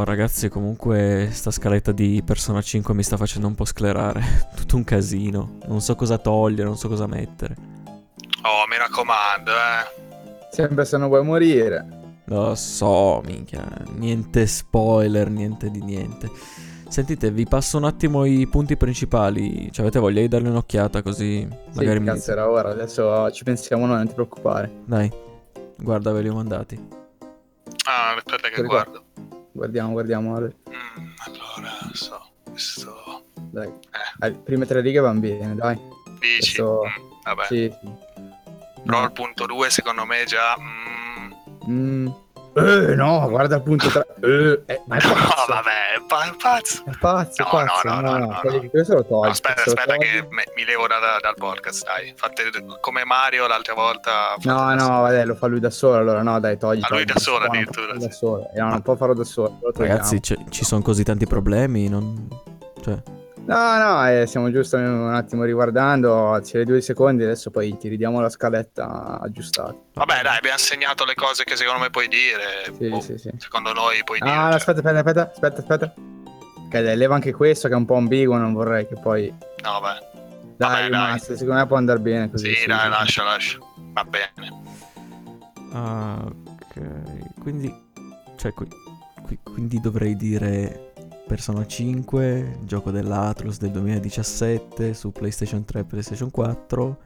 No, 0.00 0.06
ragazzi, 0.06 0.48
comunque 0.48 1.28
sta 1.30 1.50
scaletta 1.50 1.92
di 1.92 2.22
Persona 2.24 2.62
5 2.62 2.94
mi 2.94 3.02
sta 3.02 3.18
facendo 3.18 3.46
un 3.48 3.54
po' 3.54 3.66
sclerare. 3.66 4.48
Tutto 4.56 4.76
un 4.76 4.82
casino. 4.82 5.58
Non 5.66 5.82
so 5.82 5.94
cosa 5.94 6.16
togliere, 6.16 6.64
non 6.64 6.78
so 6.78 6.88
cosa 6.88 7.06
mettere. 7.06 7.54
Oh, 8.42 8.66
mi 8.66 8.78
raccomando, 8.78 9.50
eh. 9.50 10.48
Sempre 10.52 10.86
se 10.86 10.96
non 10.96 11.08
vuoi 11.08 11.22
morire. 11.22 11.86
Lo 12.24 12.54
so, 12.54 13.20
minchia. 13.26 13.62
Niente 13.94 14.46
spoiler, 14.46 15.28
niente 15.28 15.70
di 15.70 15.82
niente. 15.82 16.30
Sentite, 16.88 17.30
vi 17.30 17.44
passo 17.44 17.76
un 17.76 17.84
attimo 17.84 18.24
i 18.24 18.48
punti 18.48 18.78
principali. 18.78 19.70
Cioè, 19.70 19.82
avete 19.82 19.98
voglia 19.98 20.22
di 20.22 20.28
darle 20.28 20.48
un'occhiata 20.48 21.02
così 21.02 21.46
magari 21.74 21.98
sì, 21.98 22.04
mi... 22.04 22.06
cazzo 22.06 22.32
era 22.32 22.48
ora, 22.48 22.70
adesso 22.70 23.30
ci 23.32 23.44
pensiamo 23.44 23.84
noi, 23.84 23.96
non 23.96 24.06
ti 24.06 24.14
preoccupare. 24.14 24.72
Dai, 24.86 25.12
guarda, 25.76 26.10
ve 26.12 26.22
li 26.22 26.28
ho 26.30 26.34
mandati. 26.34 26.88
Ah, 27.84 28.14
aspetta 28.16 28.48
che 28.48 28.62
Guarda. 28.62 29.02
guardo. 29.02 29.38
Guardiamo, 29.52 29.92
guardiamo. 29.92 30.36
Ale. 30.36 30.54
Mm, 30.68 31.10
allora, 31.26 31.70
so, 31.92 32.20
questo... 32.44 33.24
Dai. 33.34 33.68
Eh, 34.20 34.26
Eh, 34.26 34.32
prime 34.32 34.66
tre 34.66 34.80
righe 34.80 35.00
vanno 35.00 35.20
bene, 35.20 35.54
dai. 35.54 35.76
dici? 36.18 36.38
Questo- 36.60 36.82
Mm, 36.84 37.10
vabbè. 37.24 37.46
Sì, 37.46 37.74
sì. 37.80 37.88
Però 38.84 39.04
il 39.04 39.12
punto 39.12 39.46
2 39.46 39.70
secondo 39.70 40.04
me 40.04 40.24
già... 40.24 40.56
mm, 40.58 41.08
Mm. 41.68 42.06
Eh, 42.52 42.94
no, 42.96 43.28
guarda 43.28 43.56
il 43.56 43.62
punto 43.62 43.88
3. 43.88 44.06
Eh, 44.22 44.62
eh, 44.66 44.82
ma 44.86 44.96
è 44.96 45.06
No, 45.06 45.12
pazzo. 45.14 45.44
vabbè, 45.52 45.70
è 45.96 46.00
pa- 46.06 46.34
pazzo. 46.40 46.82
È 46.84 46.90
pazzo, 46.98 47.42
No, 47.44 47.48
pazzo. 47.50 47.88
no, 47.88 48.00
no, 48.00 48.10
no, 48.18 48.18
no, 48.18 48.40
no. 48.42 48.68
questo 48.70 48.94
lo 48.94 49.04
togli. 49.04 49.22
No, 49.24 49.30
aspetta, 49.30 49.62
aspetta 49.64 49.94
togli. 49.94 49.98
che 49.98 50.26
me- 50.30 50.44
mi 50.56 50.64
levo 50.64 50.86
da- 50.88 50.98
da- 50.98 51.18
dal 51.20 51.34
podcast, 51.36 51.84
dai. 51.84 52.12
Fate 52.16 52.50
come 52.80 53.04
Mario 53.04 53.46
l'altra 53.46 53.74
volta. 53.74 54.34
No, 54.42 54.74
no, 54.74 54.80
solo. 54.80 55.00
vabbè, 55.02 55.24
lo 55.26 55.34
fa 55.36 55.46
lui 55.46 55.60
da 55.60 55.70
solo, 55.70 55.96
allora 55.98 56.22
no, 56.22 56.40
dai, 56.40 56.58
togli. 56.58 56.80
Ah, 56.82 56.88
lui 56.90 57.04
da 57.04 57.18
solo 57.18 57.38
No, 57.38 57.44
addirittura, 57.52 57.94
Da 57.96 58.10
solo. 58.10 58.50
Eh, 58.52 58.58
no, 58.60 58.68
non 58.68 58.82
può 58.82 58.96
farlo 58.96 59.14
da 59.14 59.24
solo. 59.24 59.58
Ragazzi, 59.74 60.20
ci 60.20 60.64
sono 60.64 60.82
così 60.82 61.04
tanti 61.04 61.26
problemi, 61.26 61.88
non... 61.88 62.28
Cioè, 62.82 62.96
No, 63.50 63.76
no, 63.78 64.08
eh, 64.08 64.26
stiamo 64.26 64.48
giusto 64.52 64.76
un 64.76 65.12
attimo 65.12 65.42
riguardando, 65.42 66.38
c'è 66.40 66.62
due 66.62 66.80
secondi, 66.80 67.24
adesso 67.24 67.50
poi 67.50 67.76
ti 67.78 67.88
ridiamo 67.88 68.20
la 68.20 68.28
scaletta 68.28 69.18
aggiustata. 69.20 69.74
Vabbè, 69.94 70.22
dai, 70.22 70.36
abbiamo 70.36 70.56
segnato 70.58 71.04
le 71.04 71.14
cose 71.16 71.42
che 71.42 71.56
secondo 71.56 71.80
me 71.80 71.90
puoi 71.90 72.06
dire. 72.06 72.72
Sì, 72.78 72.88
Boh, 72.88 73.00
sì, 73.00 73.18
sì. 73.18 73.28
Secondo 73.38 73.72
noi 73.72 74.04
puoi 74.04 74.20
dire. 74.20 74.30
Ah, 74.30 74.42
no, 74.44 74.50
cioè. 74.50 74.54
aspetta, 74.54 74.78
aspetta, 74.78 74.98
aspetta, 75.00 75.30
aspetta, 75.32 75.60
aspetta. 75.60 75.94
Ok, 76.66 76.78
dai, 76.80 76.96
leva 76.96 77.16
anche 77.16 77.32
questo 77.32 77.66
che 77.66 77.74
è 77.74 77.76
un 77.76 77.86
po' 77.86 77.96
ambiguo, 77.96 78.36
non 78.36 78.52
vorrei 78.52 78.86
che 78.86 78.94
poi... 78.94 79.28
No, 79.64 79.80
vabbè. 79.80 80.08
Dai, 80.56 80.68
Vabbè, 80.70 80.80
dai. 80.82 80.84
rimasta, 80.90 81.32
secondo 81.36 81.54
me 81.60 81.66
può 81.66 81.76
andare 81.76 81.98
bene 81.98 82.30
così. 82.30 82.54
Sì, 82.54 82.66
dai, 82.68 82.88
lascia, 82.88 83.24
lascia. 83.24 83.58
Va 83.92 84.04
bene. 84.04 84.62
ah, 85.72 86.24
ok. 86.24 87.40
Quindi, 87.40 87.74
cioè, 88.36 88.52
qui- 88.52 88.68
quindi 89.42 89.80
dovrei 89.80 90.14
dire 90.14 90.89
Persona 91.30 91.64
5, 91.64 92.58
gioco 92.64 92.90
dell'Atlus 92.90 93.58
del 93.58 93.70
2017 93.70 94.92
su 94.94 95.12
PlayStation 95.12 95.64
3 95.64 95.78
e 95.78 95.84
PlayStation 95.84 96.28
4. 96.28 96.98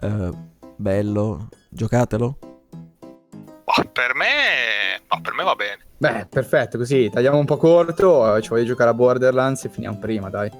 Eh, 0.00 0.30
bello, 0.74 1.48
giocatelo. 1.68 2.38
Boh, 2.40 3.90
per 3.92 4.16
me. 4.16 5.00
No, 5.08 5.20
per 5.20 5.32
me 5.34 5.44
va 5.44 5.54
bene. 5.54 5.86
Beh, 5.96 6.26
perfetto, 6.28 6.76
così 6.76 7.08
tagliamo 7.08 7.38
un 7.38 7.44
po' 7.44 7.56
corto, 7.56 8.34
eh, 8.34 8.42
ci 8.42 8.48
voglio 8.48 8.64
giocare 8.64 8.90
a 8.90 8.94
Borderlands 8.94 9.64
e 9.64 9.68
finiamo 9.68 9.96
prima, 10.00 10.28
dai. 10.28 10.50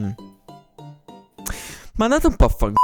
Mm. 0.00 0.12
Ma 1.96 2.04
andate 2.06 2.26
un 2.26 2.36
po' 2.36 2.46
a 2.46 2.48
fang... 2.48 2.74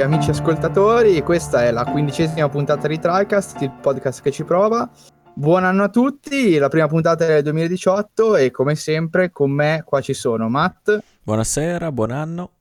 Amici 0.00 0.30
ascoltatori, 0.30 1.20
questa 1.22 1.64
è 1.64 1.72
la 1.72 1.84
quindicesima 1.84 2.48
puntata 2.48 2.86
di 2.86 2.98
TriCast, 2.98 3.60
il 3.62 3.72
podcast 3.72 4.22
che 4.22 4.30
ci 4.30 4.44
prova. 4.44 4.88
Buon 5.34 5.64
anno 5.64 5.82
a 5.82 5.88
tutti, 5.88 6.56
la 6.56 6.68
prima 6.68 6.86
puntata 6.86 7.26
del 7.26 7.42
2018 7.42 8.36
e 8.36 8.50
come 8.50 8.76
sempre 8.76 9.30
con 9.30 9.50
me 9.50 9.82
qua 9.84 10.00
ci 10.00 10.14
sono 10.14 10.48
Matt 10.48 10.98
Buonasera, 11.22 11.90
buon 11.92 12.12
anno. 12.12 12.52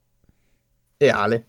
e 0.97 1.09
Ale. 1.09 1.45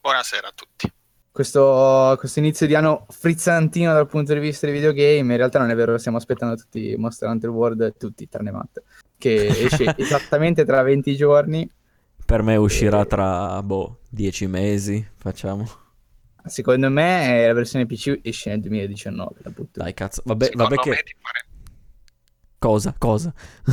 Buonasera 0.00 0.48
a 0.48 0.52
tutti. 0.54 0.90
Questo, 1.30 2.16
questo 2.18 2.38
inizio 2.38 2.66
di 2.66 2.74
anno 2.74 3.06
frizzantino 3.08 3.92
dal 3.92 4.08
punto 4.08 4.32
di 4.32 4.40
vista 4.40 4.66
dei 4.66 4.74
videogame, 4.74 5.32
in 5.32 5.36
realtà 5.36 5.58
non 5.58 5.70
è 5.70 5.74
vero, 5.74 5.96
stiamo 5.98 6.16
aspettando 6.16 6.56
tutti 6.56 6.94
Monster 6.96 7.28
Hunter 7.28 7.50
World, 7.50 7.96
tutti 7.98 8.28
tranne 8.28 8.50
Matt, 8.50 8.82
che 9.16 9.46
esce 9.46 9.94
esattamente 9.96 10.64
tra 10.64 10.82
20 10.82 11.14
giorni. 11.14 11.70
Per 12.30 12.42
me 12.42 12.54
uscirà 12.54 13.00
Eh. 13.00 13.06
tra, 13.06 13.60
boh, 13.60 14.02
10 14.08 14.46
mesi, 14.46 15.04
facciamo. 15.16 15.68
Secondo 16.44 16.88
me 16.88 17.44
la 17.44 17.52
versione 17.52 17.86
PC 17.86 18.20
esce 18.22 18.50
nel 18.50 18.60
2019, 18.60 19.40
la 19.42 19.50
butto. 19.50 19.80
Dai, 19.80 19.92
cazzo. 19.94 20.22
Vabbè, 20.24 20.44
Secondo 20.44 20.76
vabbè 20.76 20.80
che... 20.80 21.02
ti, 21.02 21.16
fare- 21.20 21.46
Cosa, 22.56 22.94
cosa? 22.96 23.34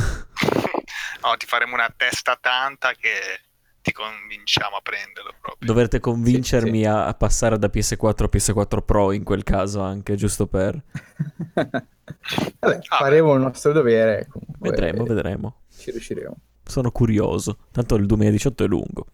no, 1.22 1.36
ti 1.36 1.46
faremo 1.46 1.74
una 1.74 1.94
testa 1.96 2.36
tanta 2.40 2.94
che 2.94 3.42
ti 3.80 3.92
convinciamo 3.92 4.74
a 4.74 4.80
prenderlo 4.82 5.34
proprio. 5.40 5.64
Dovrete 5.64 6.00
convincermi 6.00 6.80
sì. 6.80 6.84
A, 6.84 7.06
a 7.06 7.14
passare 7.14 7.58
da 7.58 7.70
PS4 7.72 8.24
a 8.24 8.28
PS4 8.32 8.84
Pro 8.84 9.12
in 9.12 9.22
quel 9.22 9.44
caso 9.44 9.82
anche, 9.82 10.16
giusto 10.16 10.48
per... 10.48 10.82
Vabbè, 11.54 12.78
faremo 12.82 13.34
il 13.34 13.40
nostro 13.40 13.70
dovere. 13.70 14.26
Comunque, 14.28 14.70
Vedremo, 14.70 15.04
vedremo. 15.04 15.60
Ci 15.70 15.92
riusciremo. 15.92 16.36
Sono 16.68 16.90
curioso. 16.90 17.56
Tanto 17.72 17.94
il 17.94 18.04
2018 18.04 18.64
è 18.64 18.66
lungo. 18.66 19.06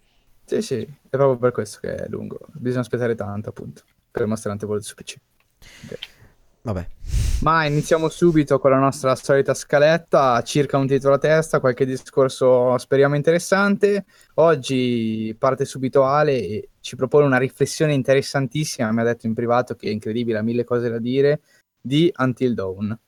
Sì, 0.44 0.60
sì, 0.60 0.80
è 0.80 1.16
proprio 1.16 1.38
per 1.38 1.52
questo 1.52 1.78
che 1.80 1.94
è 1.94 2.08
lungo. 2.08 2.40
Bisogna 2.52 2.82
aspettare 2.82 3.14
tanto, 3.14 3.50
appunto, 3.50 3.82
per 4.10 4.26
mostrare 4.26 4.58
World 4.64 4.82
su 4.82 4.94
PC. 4.94 5.16
Vabbè. 6.62 6.86
Ma 7.42 7.64
iniziamo 7.64 8.08
subito 8.08 8.58
con 8.58 8.72
la 8.72 8.78
nostra 8.78 9.14
solita 9.14 9.54
scaletta, 9.54 10.42
circa 10.42 10.78
un 10.78 10.88
titolo 10.88 11.14
a 11.14 11.18
testa, 11.18 11.60
qualche 11.60 11.86
discorso 11.86 12.76
speriamo 12.76 13.14
interessante. 13.14 14.04
Oggi 14.34 15.36
parte 15.38 15.64
subito 15.64 16.04
Ale 16.04 16.32
e 16.32 16.68
ci 16.80 16.96
propone 16.96 17.26
una 17.26 17.38
riflessione 17.38 17.94
interessantissima, 17.94 18.90
mi 18.90 19.00
ha 19.00 19.04
detto 19.04 19.26
in 19.26 19.34
privato 19.34 19.76
che 19.76 19.88
è 19.88 19.92
incredibile, 19.92 20.38
ha 20.38 20.42
mille 20.42 20.64
cose 20.64 20.88
da 20.88 20.98
dire, 20.98 21.42
di 21.80 22.12
Until 22.16 22.54
Dawn. 22.54 22.98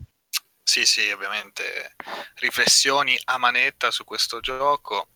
Sì, 0.67 0.85
sì, 0.85 1.09
ovviamente. 1.13 1.95
Riflessioni 2.35 3.17
a 3.27 3.39
manetta 3.39 3.93
su 3.93 4.03
questo 4.03 4.41
gioco. 4.41 5.11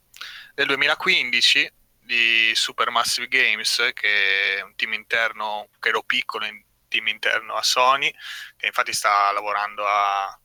Del 0.55 0.66
2015 0.69 1.72
di 1.99 2.53
Supermassive 2.55 3.27
Games, 3.27 3.91
che 3.93 4.59
è 4.59 4.62
un 4.62 4.77
team 4.77 4.93
interno, 4.93 5.69
credo 5.81 6.05
piccolo, 6.05 6.47
in- 6.47 6.62
team 6.87 7.09
interno 7.09 7.55
a 7.55 7.65
Sony, 7.65 8.15
che 8.56 8.66
infatti 8.66 8.93
sta 8.93 9.33
lavorando 9.33 9.84
a 9.84 10.38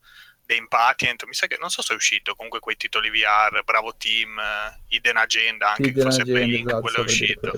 Game 0.43 0.67
Patient, 0.67 1.23
mi 1.25 1.35
sa 1.35 1.45
che 1.45 1.57
non 1.59 1.69
so 1.69 1.84
se 1.84 1.93
è 1.93 1.96
uscito, 1.96 2.34
comunque 2.34 2.59
quei 2.59 2.75
titoli 2.75 3.11
VR, 3.11 3.63
Bravo 3.63 3.96
Team, 3.96 4.41
Hidden 4.87 5.17
Agenda, 5.17 5.69
anche 5.69 5.90
Hidden 5.90 6.02
forse 6.02 6.22
Agenda, 6.22 6.40
Playlink, 6.40 6.67
esatto, 6.67 6.81
quello 6.81 6.97
è 6.97 7.02
uscito. 7.02 7.52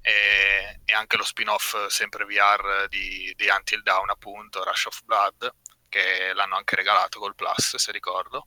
e, 0.00 0.80
e 0.84 0.94
anche 0.94 1.16
lo 1.16 1.24
spin-off 1.24 1.86
sempre 1.86 2.24
VR 2.24 2.86
di, 2.88 3.32
di 3.36 3.48
Until 3.48 3.82
Dawn 3.82 4.10
appunto 4.10 4.62
Rush 4.62 4.84
of 4.86 5.02
Blood 5.02 5.54
che 5.94 6.32
l'hanno 6.34 6.56
anche 6.56 6.74
regalato 6.76 7.20
col 7.20 7.34
Plus 7.34 7.76
se 7.76 7.92
ricordo 7.92 8.46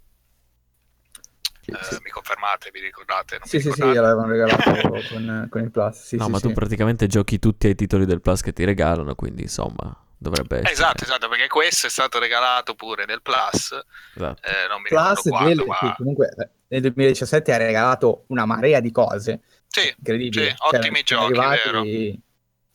Sì, 1.61 1.71
Eh, 1.73 1.95
sì. 1.95 2.01
mi 2.03 2.09
confermate, 2.09 2.69
vi 2.71 2.79
ricordate? 2.79 3.38
Non 3.39 3.47
Sì, 3.47 3.57
mi 3.57 3.63
sì, 3.63 3.71
sì, 3.73 3.81
l'avevano 3.81 4.27
regalato 4.27 4.71
con, 5.09 5.47
con 5.49 5.61
il 5.61 5.71
Plus. 5.71 6.01
Sì, 6.01 6.15
no, 6.17 6.25
sì, 6.25 6.31
ma 6.31 6.39
tu 6.39 6.51
praticamente 6.53 7.07
giochi 7.07 7.39
tutti 7.39 7.67
ai 7.67 7.75
titoli 7.75 8.05
del 8.05 8.21
Plus 8.21 8.41
che 8.41 8.53
ti 8.53 8.63
regalano, 8.63 9.15
quindi 9.15 9.41
insomma, 9.44 9.95
dovrebbe 10.17 10.57
essere... 10.59 10.71
Esatto, 10.71 11.03
esatto, 11.03 11.27
perché 11.27 11.47
questo 11.47 11.88
è 11.88 11.89
stato 11.89 12.19
regalato 12.19 12.73
pure 12.75 13.05
nel 13.05 13.21
Plus, 13.21 13.77
Esatto. 14.15 14.41
eh, 14.47 14.67
non 14.69 14.81
mi 14.81 14.89
Plus 14.89 14.99
ricordo 14.99 15.21
quando, 15.29 15.49
del- 15.49 15.65
ma... 15.67 15.95
comunque 15.97 16.29
nel 16.67 16.81
2017 16.81 17.53
ha 17.53 17.57
regalato 17.57 18.23
una 18.27 18.45
marea 18.45 18.79
di 18.79 18.91
cose 18.91 19.41
Sì, 19.67 19.94
incredibili. 19.97 20.47
Sì, 20.47 20.55
ottimi 20.59 21.01
sono 21.05 21.27
giochi, 21.27 21.39
arrivati- 21.39 22.21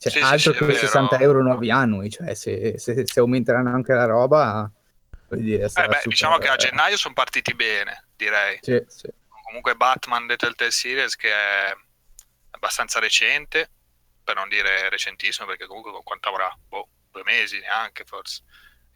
cioè, 0.09 0.23
Sì, 0.23 0.31
altro 0.33 0.51
sì, 0.53 0.57
che 0.59 0.63
è 0.63 0.67
vero. 0.67 0.79
60 0.79 1.19
euro 1.19 1.41
nuovi 1.41 1.71
annui, 1.71 2.09
cioè 2.09 2.33
se, 2.33 2.77
se- 2.77 3.05
se 3.05 3.19
aumenteranno 3.19 3.73
anche 3.73 3.93
la 3.93 4.05
roba, 4.05 4.69
dire, 5.29 5.55
eh, 5.57 5.59
beh, 5.61 5.67
super- 5.67 6.01
diciamo 6.07 6.37
che 6.37 6.47
a 6.47 6.55
gennaio 6.55 6.97
sono 6.97 7.13
partiti 7.13 7.53
bene, 7.53 8.05
direi. 8.15 8.57
Sì, 8.61 8.83
sì. 8.87 9.09
Comunque 9.45 9.75
Batman 9.75 10.25
The 10.27 10.35
Telltale 10.35 10.71
Series 10.71 11.15
che 11.15 11.29
è 11.29 11.73
abbastanza 12.51 12.99
recente, 12.99 13.69
per 14.23 14.35
non 14.35 14.47
dire 14.49 14.89
recentissimo, 14.89 15.45
perché 15.47 15.65
comunque 15.67 15.91
con 15.91 16.03
quanto 16.03 16.29
avrà? 16.29 16.55
Boh, 16.67 16.87
due 17.11 17.21
mesi 17.25 17.59
neanche 17.59 18.03
forse. 18.05 18.41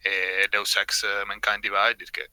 E 0.00 0.46
Deus 0.48 0.74
Ex 0.76 1.04
Mankind 1.26 1.60
Divided, 1.60 2.08
che 2.10 2.30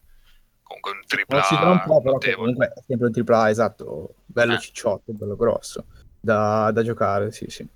comunque 0.63 0.92
un 0.92 1.01
tripla 1.06 1.48
Non 1.51 1.71
un 1.71 1.83
po', 1.83 2.01
però 2.01 2.18
comunque 2.36 2.68
è 2.75 2.81
sempre 2.88 3.07
un 3.07 3.12
tripla, 3.12 3.50
esatto, 3.50 4.16
bello 4.25 4.54
Eh. 4.54 4.60
cicciotto, 4.60 5.12
bello 5.13 5.36
grosso, 5.36 5.86
da, 6.19 6.71
da 6.71 6.83
giocare, 6.83 7.31
sì, 7.31 7.45
sì. 7.50 7.68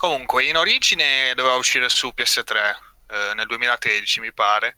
Comunque, 0.00 0.44
in 0.46 0.56
origine 0.56 1.34
doveva 1.34 1.56
uscire 1.56 1.90
su 1.90 2.10
PS3 2.16 2.74
eh, 3.10 3.34
nel 3.34 3.46
2013, 3.46 4.20
mi 4.20 4.32
pare, 4.32 4.76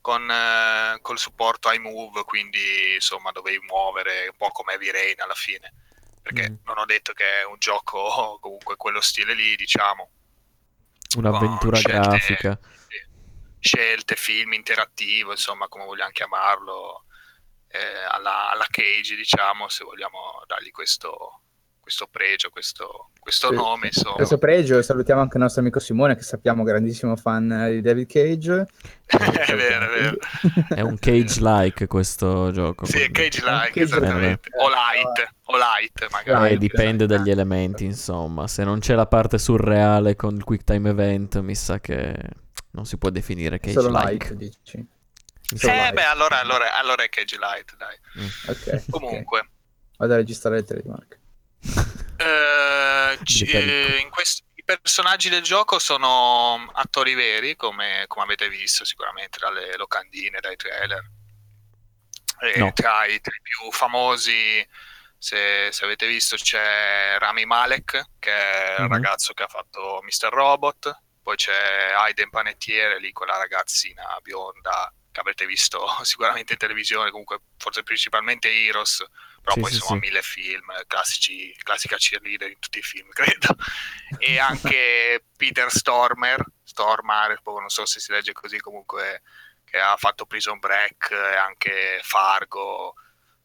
con 0.00 0.30
eh, 0.30 0.96
col 1.02 1.18
supporto 1.18 1.72
iMove, 1.72 2.22
quindi 2.22 2.94
insomma 2.94 3.32
dovevi 3.32 3.58
muovere 3.66 4.28
un 4.28 4.36
po' 4.36 4.50
come 4.50 4.74
Heavy 4.74 4.92
Rain 4.92 5.20
alla 5.20 5.34
fine. 5.34 5.74
Perché 6.22 6.50
Mm. 6.50 6.54
non 6.66 6.78
ho 6.78 6.84
detto 6.84 7.12
che 7.14 7.40
è 7.40 7.44
un 7.46 7.58
gioco 7.58 8.38
comunque 8.40 8.76
quello 8.76 9.00
stile 9.00 9.34
lì, 9.34 9.56
diciamo. 9.56 10.08
Un'avventura 11.16 11.76
scelte- 11.76 12.08
grafica. 12.08 12.58
Scelte, 13.58 14.14
film 14.14 14.52
interattivo, 14.52 15.32
insomma, 15.32 15.66
come 15.66 15.84
vogliamo 15.84 16.12
chiamarlo, 16.12 17.06
eh, 17.66 18.04
alla, 18.08 18.50
alla 18.50 18.66
Cage, 18.70 19.16
diciamo, 19.16 19.68
se 19.68 19.82
vogliamo 19.82 20.44
dargli 20.46 20.70
questo, 20.70 21.40
questo 21.90 22.06
pregio, 22.08 22.50
questo, 22.50 23.10
questo 23.18 23.48
Sì. 23.48 23.54
nome, 23.56 23.86
insomma. 23.88 24.14
Questo 24.14 24.38
pregio, 24.38 24.80
salutiamo 24.80 25.20
anche 25.20 25.36
il 25.38 25.42
nostro 25.42 25.60
amico 25.60 25.80
Simone, 25.80 26.14
che 26.14 26.22
sappiamo 26.22 26.62
grandissimo 26.62 27.16
fan 27.16 27.50
eh, 27.50 27.70
di 27.72 27.80
David 27.80 28.06
Cage. 28.06 28.66
è 29.06 29.54
vero, 29.56 29.92
è 29.92 30.00
vero. 30.00 30.16
È 30.68 30.80
un 30.82 30.96
cage-like 31.00 31.88
questo 31.88 32.52
gioco. 32.52 32.86
Sì, 32.86 33.00
è 33.00 33.10
cage-like, 33.10 33.80
esattamente. 33.80 34.50
O 34.56 34.68
light, 34.68 35.34
o 35.46 35.56
light, 35.56 36.08
magari. 36.12 36.52
Eh, 36.54 36.58
dipende 36.58 37.04
esatto. 37.04 37.18
dagli 37.18 37.30
elementi, 37.32 37.84
insomma. 37.84 38.46
Se 38.46 38.62
non 38.62 38.78
c'è 38.78 38.94
la 38.94 39.06
parte 39.06 39.38
surreale 39.38 40.14
con 40.14 40.36
il 40.36 40.44
quick 40.44 40.62
time 40.62 40.90
event, 40.90 41.40
mi 41.40 41.56
sa 41.56 41.80
che 41.80 42.14
non 42.70 42.84
si 42.86 42.98
può 42.98 43.10
definire 43.10 43.58
Solo 43.64 43.90
cage-like. 43.90 44.28
light, 44.28 44.38
dici. 44.38 44.86
Solo 45.56 45.72
Eh, 45.72 45.76
light. 45.76 45.94
beh, 45.94 46.04
allora, 46.04 46.38
allora, 46.40 46.78
allora 46.78 47.02
è 47.02 47.08
cage 47.08 47.36
light, 47.36 47.76
dai. 47.76 47.96
Mm. 48.22 48.28
Ok. 48.46 48.90
Comunque, 48.90 49.38
ok. 49.40 49.48
Vado 49.96 50.12
a 50.14 50.16
registrare 50.16 50.56
le 50.56 50.64
trademark. 50.64 51.18
Eh, 52.16 53.18
dica. 53.22 53.58
eh, 53.58 53.98
in 54.02 54.10
quest- 54.10 54.44
i 54.54 54.64
personaggi 54.64 55.28
del 55.28 55.42
gioco 55.42 55.78
sono 55.78 56.70
attori 56.74 57.14
veri, 57.14 57.56
come, 57.56 58.04
come 58.06 58.24
avete 58.24 58.48
visto 58.48 58.84
sicuramente 58.84 59.38
dalle 59.38 59.76
locandine, 59.76 60.38
dai 60.40 60.56
trailer. 60.56 61.02
E 62.42 62.58
No. 62.58 62.72
tra, 62.72 63.04
i, 63.06 63.20
tra 63.20 63.34
i 63.34 63.40
più 63.42 63.70
famosi, 63.72 64.66
se, 65.18 65.68
se 65.72 65.84
avete 65.84 66.06
visto, 66.06 66.36
c'è 66.36 67.16
Rami 67.18 67.44
Malek, 67.44 68.04
che 68.18 68.32
è 68.32 68.76
il 68.78 68.82
Mhm. 68.84 68.88
ragazzo 68.88 69.32
che 69.34 69.42
ha 69.42 69.48
fatto 69.48 70.00
Mr. 70.02 70.28
Robot. 70.32 70.98
Poi 71.22 71.36
c'è 71.36 71.92
Aiden 71.96 72.30
Panettiere, 72.30 72.98
lì 72.98 73.12
quella 73.12 73.36
ragazzina 73.36 74.16
bionda 74.22 74.92
che 75.12 75.20
avrete 75.20 75.44
visto 75.46 75.86
sicuramente 76.04 76.52
in 76.52 76.58
televisione, 76.58 77.10
comunque 77.10 77.40
forse 77.58 77.82
principalmente 77.82 78.48
Heroes, 78.50 79.04
però 79.42 79.54
Sì, 79.54 79.60
poi 79.60 79.70
sì, 79.70 79.76
insomma 79.76 80.00
sì. 80.00 80.06
mille 80.06 80.22
film, 80.22 80.66
classici, 80.86 81.54
classica 81.62 81.96
cheerleader 81.96 82.50
in 82.50 82.58
tutti 82.58 82.78
i 82.78 82.82
film, 82.82 83.08
credo. 83.12 83.56
E 84.18 84.38
anche 84.38 85.24
Peter 85.36 85.70
Stormer, 85.70 86.44
Stormare, 86.62 87.40
poi 87.42 87.60
non 87.60 87.68
so 87.68 87.86
se 87.86 88.00
si 88.00 88.12
legge 88.12 88.32
così 88.32 88.58
comunque, 88.58 89.22
che 89.64 89.78
ha 89.78 89.96
fatto 89.96 90.26
Prison 90.26 90.58
Break 90.58 91.10
e 91.10 91.36
anche 91.36 92.00
Fargo, 92.02 92.94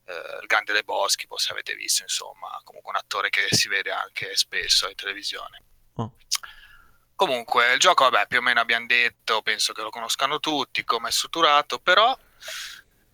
eh, 0.06 0.40
Il 0.42 0.48
Grande 0.48 0.74
dei 0.74 0.84
Boschi, 0.84 1.28
poi 1.28 1.40
se 1.40 1.52
avete 1.52 1.76
visto, 1.76 2.04
insomma, 2.04 2.60
comunque 2.64 2.92
un 2.92 2.98
attore 2.98 3.30
che 3.30 3.48
si 3.50 3.68
vede 3.68 3.92
anche 3.92 4.36
spesso 4.36 4.88
in 4.88 4.96
televisione. 4.96 5.64
Oh. 5.96 6.16
Comunque, 7.16 7.74
il 7.74 7.80
gioco, 7.80 8.10
vabbè, 8.10 8.28
più 8.28 8.40
o 8.40 8.42
meno 8.42 8.60
abbiamo 8.60 8.86
detto, 8.88 9.42
penso 9.42 9.72
che 9.72 9.82
lo 9.82 9.90
conoscano 9.90 10.40
tutti, 10.40 10.84
come 10.84 11.10
è 11.10 11.12
strutturato, 11.12 11.80
però 11.80 12.18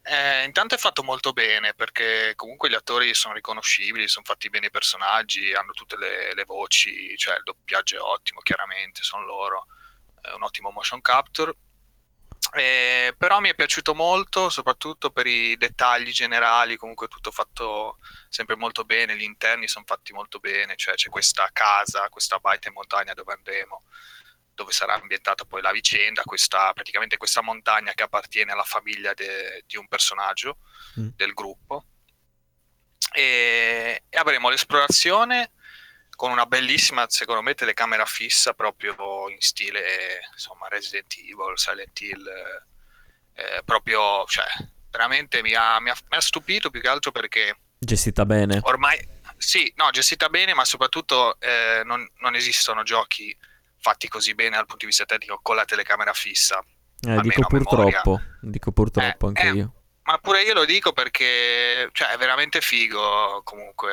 eh, 0.03 0.44
intanto 0.45 0.75
è 0.75 0.77
fatto 0.80 1.03
molto 1.03 1.31
bene 1.31 1.74
perché 1.74 2.33
comunque 2.36 2.69
gli 2.69 2.74
attori 2.74 3.13
sono 3.13 3.36
riconoscibili, 3.36 4.07
sono 4.07 4.25
fatti 4.25 4.50
bene 4.50 4.68
i 4.68 4.71
personaggi, 4.71 5.53
hanno 5.53 5.74
tutte 5.74 5.98
le, 5.98 6.33
le 6.33 6.44
voci, 6.44 7.15
cioè 7.18 7.36
il 7.38 7.44
doppiaggio 7.44 7.98
è 7.98 8.01
ottimo, 8.01 8.42
chiaramente, 8.42 9.03
sono 9.03 9.25
loro, 9.25 9.65
è 10.21 10.31
un 10.31 10.44
ottimo 10.44 10.71
motion 10.71 11.01
capture. 11.01 11.56
Eh, 12.53 13.13
però 13.18 13.39
mi 13.39 13.50
è 13.50 13.56
piaciuto 13.56 13.94
molto, 13.94 14.50
soprattutto 14.50 15.12
per 15.12 15.27
i 15.27 15.56
dettagli 15.56 16.12
generali, 16.12 16.75
comunque 16.75 17.07
tutto 17.07 17.31
fatto 17.31 18.00
sempre 18.27 18.56
molto 18.56 18.83
bene, 18.83 19.15
gli 19.15 19.21
interni 19.21 19.68
sono 19.68 19.86
fatti 19.88 20.12
molto 20.13 20.39
bene, 20.39 20.75
cioè 20.75 20.95
c'è 20.95 21.09
questa 21.09 21.50
casa, 21.53 22.09
questa 22.09 22.39
baita 22.39 22.68
in 22.68 22.74
montagna 22.74 23.13
dove 23.13 23.33
andremo, 23.33 23.83
dove 24.61 24.71
sarà 24.71 24.93
ambientata 24.93 25.43
poi 25.45 25.61
la 25.61 25.71
vicenda, 25.71 26.21
questa, 26.23 26.71
praticamente 26.73 27.17
questa 27.17 27.41
montagna 27.41 27.93
che 27.93 28.03
appartiene 28.03 28.51
alla 28.51 28.63
famiglia 28.63 29.13
de- 29.13 29.63
di 29.65 29.75
un 29.77 29.87
personaggio 29.87 30.57
Mm. 30.99 31.09
del 31.15 31.33
gruppo. 31.33 31.85
E, 33.13 34.03
e 34.09 34.17
avremo 34.17 34.49
l'esplorazione 34.49 35.51
con 36.15 36.31
una 36.31 36.45
bellissima, 36.45 37.05
secondo 37.09 37.41
me, 37.41 37.55
telecamera 37.55 38.05
fissa 38.05 38.53
proprio 38.53 39.27
in 39.29 39.39
stile 39.41 40.19
insomma 40.31 40.67
Resident 40.67 41.11
Evil, 41.17 41.53
Silent 41.57 41.99
Hill, 41.99 42.27
eh, 42.27 43.43
eh, 43.57 43.63
proprio, 43.65 44.23
cioè, 44.25 44.45
veramente 44.91 45.41
mi 45.41 45.53
ha, 45.55 45.79
mi 45.79 45.89
ha- 45.89 45.97
mi 46.09 46.17
ha 46.17 46.21
stupito 46.21 46.69
più 46.69 46.79
che 46.79 46.87
altro 46.87 47.11
perché 47.11 47.57
Gestita 47.79 48.25
bene. 48.25 48.59
ormai 48.63 49.19
sì, 49.37 49.71
no, 49.77 49.89
gestita 49.89 50.29
bene, 50.29 50.53
ma 50.53 50.63
soprattutto 50.63 51.39
eh, 51.39 51.81
non, 51.83 52.07
non 52.19 52.35
esistono 52.35 52.83
giochi 52.83 53.35
fatti 53.81 54.07
così 54.07 54.33
bene 54.35 54.51
dal 54.55 54.65
punto 54.65 54.85
di 54.85 54.85
vista 54.85 55.05
tecnico 55.05 55.39
con 55.41 55.55
la 55.55 55.65
telecamera 55.65 56.13
fissa. 56.13 56.63
Eh, 57.01 57.19
dico 57.21 57.41
purtroppo. 57.47 58.21
Dico 58.39 58.71
purtroppo 58.71 59.25
Eh, 59.25 59.27
anche 59.29 59.47
eh, 59.47 59.53
io. 59.53 59.73
Ma 60.03 60.17
pure 60.19 60.43
io 60.43 60.53
lo 60.53 60.65
dico 60.65 60.93
perché 60.93 61.89
cioè, 61.91 62.09
è 62.09 62.17
veramente 62.17 62.61
figo 62.61 63.41
comunque. 63.43 63.89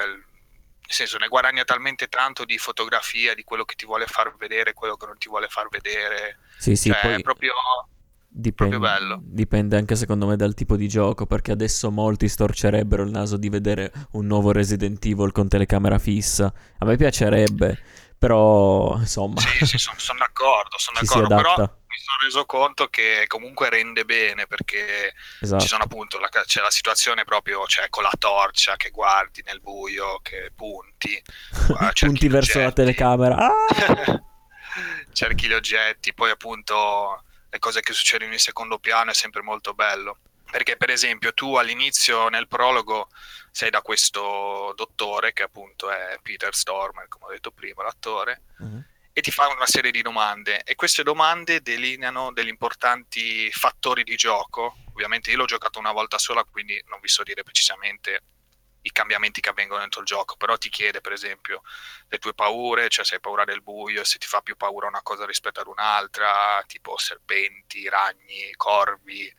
Nel 0.89 0.97
senso, 0.97 1.19
ne 1.19 1.29
guadagna 1.29 1.65
talmente 1.65 2.07
tanto 2.09 2.45
di 2.45 2.57
fotografia, 2.57 3.35
di 3.35 3.45
quello 3.45 3.65
che 3.65 3.75
ti 3.75 3.85
vuole 3.85 4.07
far 4.07 4.35
vedere, 4.37 4.73
quello 4.73 4.97
che 4.97 5.07
non 5.07 5.19
ti 5.19 5.29
vuole 5.29 5.49
far 5.49 5.69
vedere. 5.69 6.39
Sì, 6.57 6.77
sì, 6.77 6.91
cioè, 6.91 7.01
poi 7.03 7.15
è 7.15 7.21
proprio... 7.21 7.53
dipende, 8.27 8.79
proprio 8.79 8.79
bello. 8.79 9.21
dipende 9.23 9.77
anche 9.77 9.97
secondo 9.97 10.27
me 10.27 10.37
dal 10.37 10.55
tipo 10.55 10.77
di 10.77 10.89
gioco, 10.89 11.27
perché 11.27 11.53
adesso 11.53 11.91
molti 11.91 12.27
storcerebbero 12.27 13.03
il 13.03 13.11
naso 13.11 13.37
di 13.37 13.51
vedere 13.51 13.93
un 14.13 14.27
nuovo 14.27 14.51
Resident 14.51 15.05
Evil 15.05 15.31
con 15.31 15.47
telecamera 15.47 15.99
fissa. 15.99 16.51
A 16.79 16.85
me 16.87 16.97
piacerebbe, 16.97 17.83
però 18.19 18.97
insomma, 18.97 19.41
Sì, 19.41 19.65
sì, 19.65 19.79
sono 19.79 20.19
d'accordo, 20.19 20.77
sono 20.79 20.99
d'accordo. 21.01 21.29
Però 21.37 21.57
mi 21.87 21.97
sono 21.97 22.17
reso 22.25 22.45
conto 22.47 22.89
che 22.89 23.25
comunque 23.29 23.71
rende 23.71 24.05
bene 24.05 24.47
perché 24.47 25.15
Esatto. 25.41 25.63
ci 25.63 25.69
sono 25.69 25.85
appunto 25.85 26.19
la, 26.19 26.29
c'è 26.29 26.61
la 26.61 26.71
situazione 26.71 27.25
proprio 27.25 27.65
cioè, 27.67 27.89
con 27.89 28.03
la 28.03 28.13
torcia 28.19 28.77
che 28.77 28.91
guardi 28.91 29.43
nel 29.47 29.61
buio, 29.61 30.19
che 30.23 30.51
punti, 30.55 31.23
Punti 31.99 32.29
verso 32.29 32.61
la 32.61 32.73
telecamera. 32.73 33.37
Ah! 33.37 34.23
cerchi 35.13 35.47
gli 35.47 35.53
oggetti, 35.53 36.15
poi 36.15 36.31
appunto 36.31 37.23
le 37.51 37.59
cose 37.59 37.81
che 37.81 37.93
succedono 37.93 38.33
in 38.33 38.39
secondo 38.39 38.79
piano 38.79 39.11
è 39.11 39.15
sempre 39.15 39.43
molto 39.43 39.75
bello. 39.75 40.19
Perché 40.51 40.77
per 40.77 40.91
esempio 40.91 41.35
tu 41.35 41.57
all'inizio 41.57 42.29
nel 42.29 42.49
prologo 42.49 43.09
sei 43.51 43.71
da 43.71 43.83
questo 43.83 44.73
dottore 44.77 45.33
che 45.33 45.43
appunto 45.43 45.91
è 45.91 46.19
Peter 46.23 46.55
Stormer, 46.55 47.07
come 47.09 47.27
ho 47.27 47.31
detto 47.31 47.51
prima, 47.51 47.83
l'attore, 47.83 48.43
Mhm. 48.59 48.85
e 49.13 49.21
ti 49.21 49.31
fa 49.31 49.49
una 49.49 49.67
serie 49.67 49.91
di 49.91 50.01
domande 50.01 50.63
e 50.63 50.75
queste 50.75 51.03
domande 51.03 51.61
delineano 51.61 52.33
degli 52.33 52.49
importanti 52.49 53.51
fattori 53.51 54.05
di 54.05 54.17
gioco. 54.17 54.77
Ovviamente 54.93 55.31
io 55.31 55.37
l'ho 55.37 55.45
giocato 55.45 55.79
una 55.79 55.93
volta 55.93 56.19
sola, 56.19 56.45
quindi 56.45 56.83
non 56.87 57.01
vi 57.01 57.09
so 57.09 57.23
dire 57.23 57.43
precisamente 57.43 58.23
i 58.83 58.93
cambiamenti 58.93 59.41
che 59.41 59.49
avvengono 59.51 59.81
dentro 59.81 60.01
il 60.01 60.07
gioco, 60.07 60.37
però 60.37 60.57
ti 60.57 60.71
chiede 60.71 61.01
per 61.01 61.13
esempio 61.13 61.63
le 62.09 62.19
tue 62.19 62.33
paure, 62.33 62.89
cioè 62.89 63.05
se 63.05 63.17
hai 63.17 63.21
paura 63.21 63.45
del 63.45 63.61
buio, 63.61 64.03
se 64.05 64.19
ti 64.19 64.27
fa 64.27 64.41
più 64.41 64.57
paura 64.57 64.87
una 64.87 65.03
cosa 65.03 65.27
rispetto 65.27 65.61
ad 65.61 65.67
un'altra, 65.67 66.63
tipo 66.67 66.97
serpenti, 66.97 67.89
ragni, 67.89 68.53
corvi, 68.57 69.31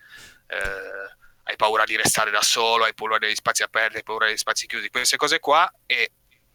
eh, 0.50 1.16
hai 1.44 1.56
paura 1.56 1.84
di 1.86 1.96
restare 1.96 2.32
da 2.32 2.42
solo, 2.42 2.84
hai 2.86 2.94
paura 2.94 3.18
degli 3.18 3.36
spazi 3.36 3.64
aperti, 3.64 3.98
hai 3.98 4.04
paura 4.04 4.28
degli 4.28 4.38
spazi 4.38 4.68
chiusi, 4.68 4.90
queste 4.90 5.18
cose 5.18 5.40
qua 5.40 5.72
e 5.86 6.12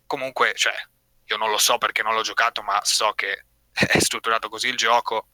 comunque, 0.07 0.53
cioè, 0.55 0.75
io 1.27 1.37
non 1.37 1.51
lo 1.51 1.59
so 1.59 1.79
perché 1.79 2.03
non 2.03 2.15
l'ho 2.15 2.23
giocato, 2.23 2.63
ma 2.63 2.81
so 2.85 3.13
che 3.15 3.45
è 3.73 3.99
strutturato 3.99 4.49
così 4.49 4.69
il 4.69 4.77
gioco. 4.77 5.29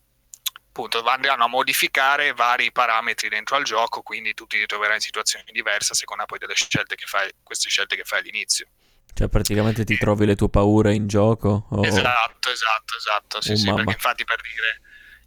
Appunto, 0.70 1.02
andranno 1.04 1.44
a 1.44 1.48
modificare 1.48 2.32
vari 2.32 2.70
parametri 2.70 3.28
dentro 3.28 3.56
al 3.56 3.64
gioco, 3.64 4.02
quindi 4.02 4.34
tu 4.34 4.46
ti 4.46 4.56
ritroverai 4.56 4.94
in 4.96 5.00
situazioni 5.02 5.44
diverse 5.50 5.92
a 5.92 5.96
seconda 5.96 6.26
poi 6.26 6.38
delle 6.38 6.54
scelte 6.54 6.94
che 6.94 7.06
fai, 7.06 7.28
queste 7.42 7.68
scelte 7.68 7.96
che 7.96 8.04
fai 8.04 8.20
all'inizio. 8.20 8.66
Cioè, 9.12 9.28
praticamente 9.28 9.84
ti 9.84 9.98
trovi 9.98 10.26
le 10.26 10.36
tue 10.36 10.48
paure 10.48 10.94
in 10.94 11.08
gioco? 11.08 11.66
o- 11.70 11.84
Esatto, 11.84 12.50
esatto, 12.50 12.96
esatto. 12.96 13.40
Sì, 13.40 13.52
Oh, 13.52 13.56
sì, 13.56 13.74
perché 13.74 13.92
infatti 13.92 14.24
per 14.24 14.40
dire, 14.40 14.80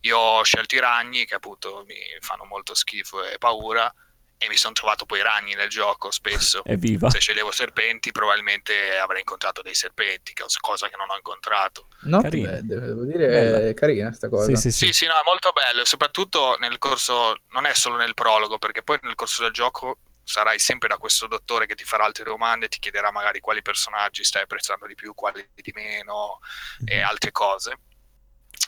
io 0.05 0.17
ho 0.17 0.43
scelto 0.43 0.75
i 0.75 0.79
ragni 0.79 1.25
che 1.25 1.35
appunto 1.35 1.83
mi 1.87 1.95
fanno 2.19 2.45
molto 2.45 2.73
schifo 2.73 3.23
e 3.23 3.37
paura, 3.37 3.93
e 4.37 4.49
mi 4.49 4.57
sono 4.57 4.73
trovato 4.73 5.05
poi 5.05 5.21
ragni 5.21 5.53
nel 5.55 5.69
gioco 5.69 6.11
spesso. 6.11 6.63
Evviva. 6.65 7.09
Se 7.09 7.19
sceglievo 7.19 7.51
serpenti, 7.51 8.11
probabilmente 8.11 8.97
avrei 8.97 9.19
incontrato 9.19 9.61
dei 9.61 9.73
serpenti, 9.73 10.33
che- 10.33 10.43
cosa 10.59 10.89
che 10.89 10.97
non 10.97 11.09
ho 11.09 11.15
incontrato. 11.15 11.87
Not 12.01 12.23
Carino. 12.23 12.49
bad, 12.51 12.61
devo 12.65 13.03
dire, 13.05 13.27
Bella. 13.27 13.67
è 13.69 13.73
carina 13.73 14.11
sta 14.11 14.27
cosa. 14.27 14.47
Sì, 14.47 14.55
sì, 14.57 14.71
sì. 14.71 14.85
Sì, 14.87 14.93
sì, 14.93 15.05
no, 15.05 15.13
è 15.13 15.21
molto 15.25 15.51
bello, 15.53 15.81
e 15.81 15.85
soprattutto 15.85 16.57
nel 16.59 16.77
corso, 16.77 17.37
non 17.51 17.65
è 17.65 17.73
solo 17.73 17.95
nel 17.95 18.13
prologo, 18.15 18.57
perché 18.57 18.83
poi 18.83 18.99
nel 19.03 19.15
corso 19.15 19.43
del 19.43 19.53
gioco 19.53 19.99
sarai 20.25 20.59
sempre 20.59 20.89
da 20.89 20.97
questo 20.97 21.27
dottore 21.27 21.65
che 21.65 21.75
ti 21.75 21.85
farà 21.85 22.03
altre 22.03 22.25
domande, 22.25 22.67
ti 22.67 22.79
chiederà 22.79 23.11
magari 23.11 23.39
quali 23.39 23.61
personaggi 23.61 24.25
stai 24.25 24.41
apprezzando 24.43 24.87
di 24.87 24.95
più, 24.95 25.13
quali 25.13 25.47
di 25.55 25.71
meno 25.73 26.39
e 26.83 26.97
Mhm. 26.99 27.05
altre 27.05 27.31
cose, 27.31 27.77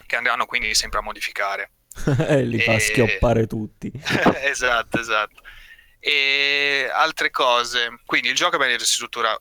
che 0.05 0.15
andranno 0.15 0.45
quindi 0.45 0.73
sempre 0.75 0.99
a 0.99 1.01
modificare. 1.01 1.71
e 2.27 2.43
li 2.43 2.59
fa 2.61 2.73
E- 2.73 2.79
schioppare 2.79 3.47
tutti. 3.47 3.91
esatto, 4.43 4.99
esatto. 4.99 5.41
E 5.99 6.89
altre 6.91 7.31
cose, 7.31 7.99
quindi 8.05 8.29
il 8.29 8.35
gioco 8.35 8.55
è 8.55 8.59
di 8.77 8.85
struttura 8.85 9.35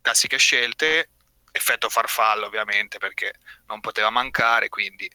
classiche 0.00 0.38
scelte, 0.38 1.10
effetto 1.52 1.88
farfallo 1.88 2.46
ovviamente 2.46 2.98
perché 2.98 3.34
non 3.66 3.80
poteva 3.80 4.08
mancare, 4.08 4.68
quindi 4.68 5.10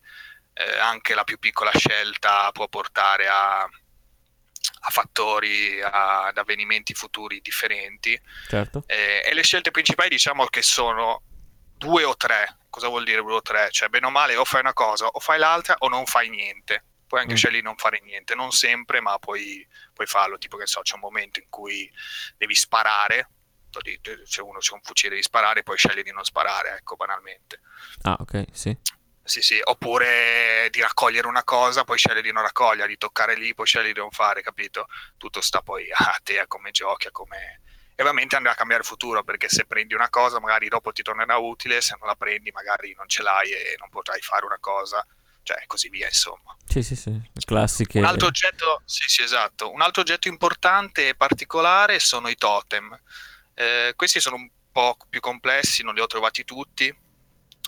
eh, 0.53 0.77
anche 0.79 1.15
la 1.15 1.23
più 1.23 1.39
piccola 1.39 1.71
scelta 1.75 2.51
può 2.51 2.67
portare 2.67 3.27
a, 3.27 3.61
a 3.61 4.89
fattori, 4.89 5.81
a- 5.81 6.25
ad 6.27 6.37
avvenimenti 6.37 6.93
futuri 6.93 7.41
differenti. 7.41 8.19
Certo. 8.47 8.83
Eh, 8.85 9.23
e 9.25 9.33
le 9.33 9.43
scelte 9.43 9.71
principali 9.71 10.09
diciamo 10.09 10.45
che 10.45 10.61
sono 10.61 11.21
due 11.77 12.03
o 12.03 12.15
tre. 12.15 12.57
Cosa 12.69 12.87
vuol 12.87 13.03
dire 13.05 13.21
due 13.21 13.35
o 13.35 13.41
tre? 13.41 13.69
Cioè, 13.71 13.87
bene 13.89 14.07
o 14.07 14.09
male, 14.09 14.35
o 14.35 14.43
fai 14.45 14.59
una 14.61 14.73
cosa, 14.73 15.05
o 15.07 15.19
fai 15.19 15.39
l'altra, 15.39 15.75
o 15.79 15.87
non 15.87 16.05
fai 16.05 16.29
niente. 16.29 16.83
Puoi 17.07 17.21
anche 17.21 17.33
Mm. 17.33 17.37
scegliere 17.37 17.59
di 17.61 17.65
non 17.65 17.77
fare 17.77 18.01
niente, 18.01 18.35
non 18.35 18.51
sempre, 18.51 18.99
ma 18.99 19.17
puoi, 19.19 19.65
puoi 19.93 20.07
farlo. 20.07 20.37
Tipo 20.37 20.57
che 20.57 20.65
so, 20.65 20.81
c'è 20.81 20.95
un 20.95 21.01
momento 21.01 21.39
in 21.39 21.45
cui 21.49 21.89
devi 22.37 22.55
sparare, 22.55 23.29
c'è 24.25 24.41
uno 24.41 24.59
c'è 24.59 24.73
un 24.73 24.81
fucile 24.81 25.09
devi 25.11 25.21
sparare, 25.21 25.63
poi 25.63 25.77
scegli 25.77 26.01
di 26.01 26.11
non 26.11 26.23
sparare, 26.23 26.77
ecco, 26.77 26.95
banalmente. 26.95 27.59
Ah, 28.03 28.17
ok, 28.19 28.45
sì. 28.51 28.75
Sì, 29.23 29.41
sì, 29.41 29.59
oppure 29.63 30.67
di 30.71 30.81
raccogliere 30.81 31.27
una 31.27 31.43
cosa, 31.43 31.83
poi 31.83 31.97
scegli 31.97 32.21
di 32.21 32.31
non 32.31 32.43
raccogliere, 32.43 32.87
di 32.87 32.97
toccare 32.97 33.35
lì, 33.35 33.53
poi 33.53 33.65
scegli 33.65 33.91
di 33.91 33.99
non 33.99 34.11
fare, 34.11 34.41
capito? 34.41 34.87
Tutto 35.17 35.41
sta 35.41 35.61
poi 35.61 35.89
a 35.91 36.19
te, 36.23 36.39
a 36.39 36.47
come 36.47 36.71
giochi, 36.71 37.07
a 37.07 37.11
come... 37.11 37.61
E 37.97 38.01
ovviamente 38.01 38.35
andrà 38.35 38.51
a 38.51 38.55
cambiare 38.55 38.81
il 38.81 38.87
futuro, 38.87 39.23
perché 39.23 39.47
se 39.47 39.65
prendi 39.65 39.93
una 39.93 40.09
cosa 40.09 40.41
magari 40.41 40.67
dopo 40.67 40.91
ti 40.91 41.01
tornerà 41.01 41.37
utile, 41.37 41.79
se 41.79 41.95
non 41.97 42.09
la 42.09 42.15
prendi 42.15 42.51
magari 42.51 42.93
non 42.93 43.07
ce 43.07 43.23
l'hai 43.23 43.51
e 43.51 43.75
non 43.79 43.87
potrai 43.89 44.19
fare 44.19 44.45
una 44.45 44.57
cosa, 44.59 45.05
cioè 45.43 45.61
e 45.61 45.65
così 45.65 45.87
via, 45.87 46.07
insomma. 46.07 46.57
Sì, 46.67 46.83
sì, 46.83 46.95
sì. 46.97 47.17
Classiche. 47.45 47.99
Un 47.99 48.05
altro 48.05 48.27
oggetto, 48.27 48.81
sì, 48.83 49.07
sì, 49.07 49.23
esatto. 49.23 49.71
Un 49.71 49.81
altro 49.81 50.01
oggetto 50.01 50.27
importante 50.27 51.07
e 51.07 51.15
particolare 51.15 51.99
sono 51.99 52.27
i 52.27 52.35
totem. 52.35 52.99
Eh, 53.53 53.93
questi 53.95 54.19
sono 54.19 54.35
un 54.35 54.49
po' 54.73 54.97
più 55.09 55.21
complessi, 55.21 55.81
non 55.81 55.93
li 55.93 56.01
ho 56.01 56.07
trovati 56.07 56.43
tutti. 56.43 56.93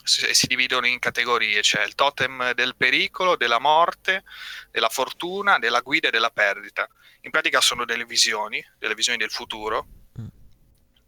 Si, 0.03 0.33
si 0.33 0.47
dividono 0.47 0.87
in 0.87 0.99
categorie: 0.99 1.61
c'è 1.61 1.85
il 1.85 1.95
totem 1.95 2.51
del 2.51 2.75
pericolo, 2.75 3.37
della 3.37 3.59
morte, 3.59 4.25
della 4.71 4.89
fortuna, 4.89 5.57
della 5.57 5.79
guida 5.79 6.09
e 6.09 6.11
della 6.11 6.31
perdita. 6.31 6.85
In 7.21 7.31
pratica 7.31 7.61
sono 7.61 7.85
delle 7.85 8.03
visioni, 8.03 8.61
delle 8.77 8.93
visioni 8.93 9.17
del 9.17 9.31
futuro. 9.31 9.87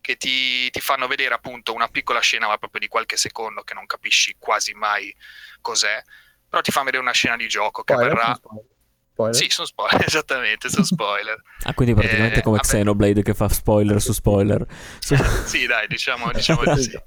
Che 0.02 0.16
ti, 0.18 0.70
ti 0.70 0.80
fanno 0.82 1.08
vedere 1.08 1.34
appunto 1.34 1.74
una 1.74 1.88
piccola 1.88 2.20
scena, 2.20 2.48
ma 2.48 2.58
proprio 2.58 2.82
di 2.82 2.88
qualche 2.88 3.18
secondo 3.18 3.62
che 3.64 3.74
non 3.74 3.86
capisci 3.86 4.36
quasi 4.40 4.74
mai 4.74 5.14
cos'è. 5.62 6.02
Però 6.50 6.62
ti 6.62 6.72
fanno 6.72 6.86
vedere 6.86 7.04
una 7.04 7.14
scena 7.14 7.36
di 7.36 7.48
gioco 7.48 7.84
che 7.84 7.94
Spoiler, 7.94 8.12
avverrà. 8.18 8.40
sono 8.42 8.64
spoiler. 9.12 9.36
Sì, 9.36 9.50
sono 9.50 9.68
spoiler, 9.68 10.04
esattamente, 10.08 10.70
sono 10.70 10.84
spoiler. 10.86 11.42
Ah, 11.64 11.74
quindi 11.74 11.94
praticamente 11.94 12.40
Eh, 12.40 12.42
come 12.42 12.58
vabbè. 12.58 12.68
Xenoblade 12.68 13.22
che 13.22 13.34
fa 13.34 13.50
spoiler 13.50 14.02
su 14.02 14.14
spoiler. 14.14 14.66
Su- 15.00 15.16
sì, 15.46 15.66
dai, 15.68 15.88
diciamo, 15.88 16.32
diciamo 16.32 16.74
di 16.74 16.82
sì. 16.82 17.00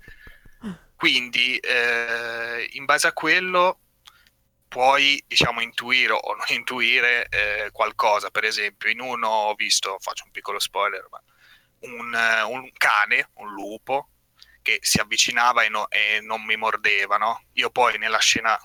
Quindi, 0.94 1.56
eh, 1.58 2.68
in 2.72 2.84
base 2.84 3.08
a 3.08 3.12
quello, 3.12 3.80
puoi, 4.68 5.22
diciamo, 5.26 5.60
intuire 5.60 6.12
o 6.12 6.34
non 6.34 6.46
intuire 6.50 7.26
eh, 7.28 7.70
qualcosa. 7.72 8.30
Per 8.30 8.44
esempio, 8.44 8.88
in 8.90 9.00
uno 9.00 9.28
ho 9.28 9.54
visto, 9.54 9.96
faccio 9.98 10.24
un 10.24 10.30
piccolo 10.30 10.60
spoiler, 10.60 11.06
ma 11.10 11.20
un, 11.82 12.14
eh, 12.14 12.42
un 12.42 12.70
cane, 12.72 13.30
un 13.34 13.52
lupo, 13.52 14.08
che 14.62 14.78
si 14.82 14.98
avvicinava 15.00 15.62
e, 15.64 15.68
no- 15.68 15.88
e 15.90 16.20
non 16.22 16.42
mi 16.44 16.56
mordeva, 16.56 17.16
no? 17.16 17.44
Io 17.54 17.70
poi 17.70 17.98
nella 17.98 18.18
scena 18.20 18.58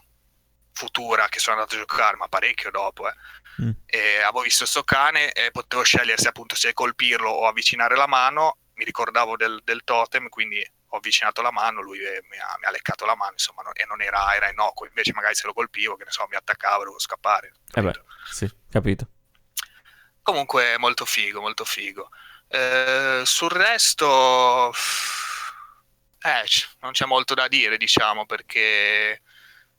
futura 0.74 1.28
che 1.28 1.40
sono 1.40 1.56
andato 1.58 1.76
a 1.76 1.80
giocare, 1.80 2.18
ma 2.18 2.28
parecchio 2.28 2.70
dopo, 2.72 3.08
eh, 3.10 3.14
Mm. 3.60 3.72
e 3.88 4.18
avevo 4.22 4.42
visto 4.42 4.68
sto 4.68 4.84
cane 4.84 5.32
e 5.32 5.50
potevo 5.50 5.82
scegliere 5.82 6.22
se 6.22 6.28
appunto 6.28 6.56
se 6.56 6.74
colpirlo 6.74 7.28
o 7.30 7.48
avvicinare 7.48 7.96
la 7.96 8.06
mano. 8.06 8.58
Mi 8.76 8.84
ricordavo 8.86 9.36
del, 9.36 9.62
del 9.64 9.84
totem, 9.84 10.30
quindi 10.30 10.64
ho 10.90 10.98
avvicinato 10.98 11.42
la 11.42 11.52
mano, 11.52 11.82
lui 11.82 11.98
eh, 12.04 12.22
mi 12.30 12.38
ha, 12.38 12.56
mi 12.60 12.66
ha 12.66 12.70
leccato 12.70 13.06
la 13.08 13.16
mano, 13.16 13.32
insomma, 13.32 13.64
no- 13.64 13.74
e 13.74 13.86
non 13.86 14.00
era, 14.04 14.36
era 14.36 14.48
innocuo. 14.52 14.86
Invece, 14.86 15.14
magari 15.14 15.34
se 15.34 15.48
lo 15.48 15.54
colpivo, 15.54 15.96
che 15.96 16.04
ne 16.04 16.12
so, 16.12 16.28
mi 16.30 16.36
attaccavo, 16.36 16.78
dovevo 16.84 17.00
scappare. 17.00 17.54
Eh 17.74 17.82
beh, 17.82 17.92
capito? 17.94 18.06
sì, 18.32 18.48
capito. 18.70 19.10
Comunque, 20.22 20.78
molto 20.78 21.06
figo, 21.06 21.40
molto 21.42 21.66
figo. 21.66 22.10
Eh, 22.50 23.22
sul 23.26 23.50
resto, 23.50 24.72
eh, 26.22 26.44
non 26.80 26.92
c'è 26.92 27.06
molto 27.06 27.34
da 27.34 27.48
dire, 27.48 27.78
diciamo, 27.78 28.26
perché 28.26 29.22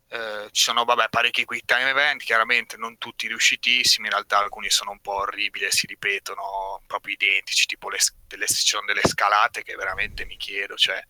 eh, 0.09 0.49
ci 0.51 0.63
sono 0.63 0.85
vabbè, 0.85 1.09
parecchi 1.09 1.45
quick 1.45 1.65
time 1.65 1.91
event, 1.91 2.23
chiaramente 2.23 2.77
non 2.77 2.99
tutti 2.99 3.27
riuscitissimi, 3.29 4.07
in 4.07 4.13
realtà 4.13 4.39
alcuni 4.39 4.71
sono 4.71 4.91
un 4.91 5.01
po' 5.01 5.15
orribili 5.15 5.67
e 5.67 5.71
si 5.71 5.87
ripetono 5.87 6.83
proprio 6.87 7.15
identici, 7.15 7.67
tipo 7.67 7.89
le, 7.91 7.99
delle, 8.27 8.47
ci 8.47 8.67
sono 8.67 8.87
delle 8.87 9.03
scalate 9.07 9.63
che 9.63 9.75
veramente 9.75 10.25
mi 10.27 10.37
chiedo, 10.37 10.77
cioè 10.77 11.03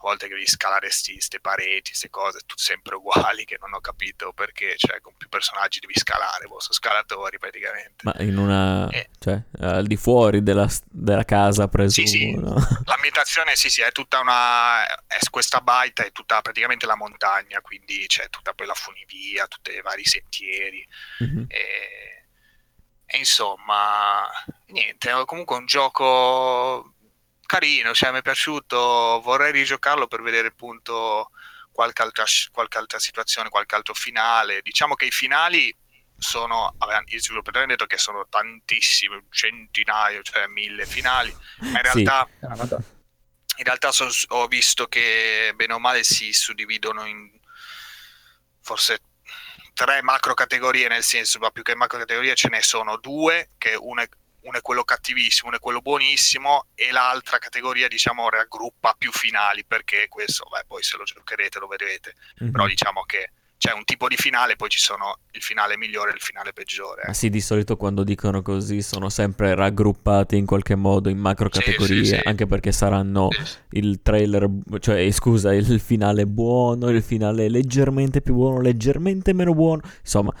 a 0.00 0.08
volte 0.08 0.28
che 0.28 0.34
devi 0.34 0.46
scalare 0.46 0.88
queste 0.88 1.40
pareti, 1.40 1.90
queste 1.90 2.08
cose, 2.08 2.40
tutte 2.46 2.62
sempre 2.62 2.94
uguali, 2.94 3.44
che 3.44 3.58
non 3.60 3.74
ho 3.74 3.80
capito 3.80 4.32
perché, 4.32 4.74
cioè 4.76 5.00
con 5.00 5.12
più 5.16 5.28
personaggi 5.28 5.78
devi 5.78 5.92
scalare, 5.94 6.46
boh, 6.46 6.58
sono 6.58 6.72
scalatori 6.72 7.38
praticamente. 7.38 7.96
Ma 8.02 8.14
in 8.20 8.38
una... 8.38 8.88
Eh. 8.88 9.10
cioè, 9.18 9.42
al 9.60 9.86
di 9.86 9.96
fuori 9.96 10.42
della, 10.42 10.66
della 10.90 11.24
casa, 11.24 11.68
presumo, 11.68 12.06
Sì, 12.06 12.16
sì. 12.16 12.34
no? 12.34 12.54
L'ambientazione, 12.86 13.56
sì, 13.56 13.68
sì, 13.68 13.82
è 13.82 13.92
tutta 13.92 14.20
una. 14.20 14.86
È 15.06 15.18
questa 15.28 15.60
baita 15.60 16.02
è 16.04 16.12
tutta 16.12 16.40
praticamente 16.40 16.86
la 16.86 16.96
montagna, 16.96 17.60
quindi 17.60 18.06
c'è 18.06 18.30
tutta 18.30 18.54
poi 18.54 18.66
la 18.66 18.74
funivia, 18.74 19.46
tutti 19.48 19.70
i 19.70 19.82
vari 19.82 20.04
sentieri. 20.04 20.86
Mhm. 21.18 21.44
E, 21.48 22.24
e 23.04 23.18
insomma, 23.18 24.28
niente, 24.68 25.10
è 25.10 25.24
comunque 25.26 25.56
un 25.56 25.66
gioco 25.66 26.94
carino, 27.50 27.92
cioè 27.94 28.12
mi 28.12 28.18
è 28.18 28.22
piaciuto. 28.22 29.20
Vorrei 29.24 29.50
rigiocarlo 29.50 30.06
per 30.06 30.22
vedere 30.22 30.48
appunto 30.48 31.30
qualche 31.72 32.02
altra, 32.02 32.24
qualche 32.52 32.78
altra 32.78 33.00
situazione, 33.00 33.48
qualche 33.48 33.74
altro 33.74 33.92
finale. 33.92 34.60
Diciamo 34.62 34.94
che 34.94 35.06
i 35.06 35.10
finali 35.10 35.74
sono, 36.16 36.76
gli 37.06 37.18
sviluppatori 37.18 37.64
hanno 37.64 37.72
detto 37.72 37.86
che 37.86 37.98
sono 37.98 38.24
tantissimi, 38.28 39.16
un 39.16 39.24
centinaio, 39.30 40.22
cioè 40.22 40.46
mille 40.46 40.86
finali, 40.86 41.34
ma 41.58 41.66
in 41.68 41.74
Sì. 41.76 41.82
realtà 41.82 42.28
Ah, 42.42 42.54
ma 42.56 42.64
dai. 42.66 42.78
in 43.56 43.64
realtà 43.64 43.90
so- 43.90 44.08
ho 44.28 44.46
visto 44.46 44.86
che 44.86 45.52
bene 45.56 45.72
o 45.72 45.80
male 45.80 46.04
si 46.04 46.32
suddividono 46.32 47.04
in 47.04 47.28
forse 48.62 49.00
tre 49.74 50.02
macro 50.02 50.34
categorie, 50.34 50.86
nel 50.88 51.02
senso, 51.02 51.38
ma 51.40 51.50
più 51.50 51.62
che 51.64 51.74
macro 51.74 51.98
categorie 51.98 52.34
ce 52.36 52.48
ne 52.48 52.62
sono 52.62 52.96
due, 52.98 53.48
che 53.58 53.74
uno 53.74 54.02
è, 54.02 54.08
uno 54.42 54.58
è 54.58 54.60
quello 54.62 54.84
cattivissimo, 54.84 55.48
uno 55.48 55.56
è 55.56 55.60
quello 55.60 55.80
buonissimo, 55.80 56.66
e 56.74 56.90
l'altra 56.92 57.38
categoria, 57.38 57.88
diciamo, 57.88 58.28
raggruppa 58.28 58.94
più 58.96 59.10
finali, 59.12 59.64
perché 59.64 60.06
questo, 60.08 60.46
beh, 60.50 60.64
poi 60.66 60.82
se 60.82 60.96
lo 60.96 61.04
giocherete 61.04 61.58
lo 61.58 61.66
vedrete, 61.66 62.14
Mhm. 62.40 62.50
però 62.50 62.66
diciamo 62.66 63.02
che 63.02 63.30
c'è 63.60 63.74
un 63.74 63.84
tipo 63.84 64.08
di 64.08 64.16
finale, 64.16 64.56
poi 64.56 64.70
ci 64.70 64.78
sono 64.78 65.18
il 65.32 65.42
finale 65.42 65.76
migliore 65.76 66.12
e 66.12 66.14
il 66.14 66.20
finale 66.22 66.54
peggiore. 66.54 67.02
Ma 67.06 67.12
sì, 67.12 67.28
di 67.28 67.42
solito 67.42 67.76
quando 67.76 68.04
dicono 68.04 68.40
così 68.40 68.80
sono 68.80 69.10
sempre 69.10 69.54
raggruppati 69.54 70.38
in 70.38 70.46
qualche 70.46 70.76
modo 70.76 71.10
in 71.10 71.18
macro 71.18 71.50
Sì, 71.52 71.60
categorie, 71.60 72.04
sì, 72.06 72.14
sì. 72.14 72.20
anche 72.24 72.46
perché 72.46 72.72
saranno 72.72 73.28
Sì, 73.36 73.44
sì. 73.44 73.56
il 73.72 74.00
trailer, 74.00 74.48
cioè 74.78 75.00
eh, 75.04 75.12
scusa, 75.12 75.52
il 75.52 75.78
finale 75.78 76.24
buono, 76.24 76.88
il 76.88 77.02
finale 77.02 77.50
leggermente 77.50 78.22
più 78.22 78.32
buono, 78.32 78.62
leggermente 78.62 79.34
meno 79.34 79.52
buono, 79.52 79.82
insomma, 80.00 80.32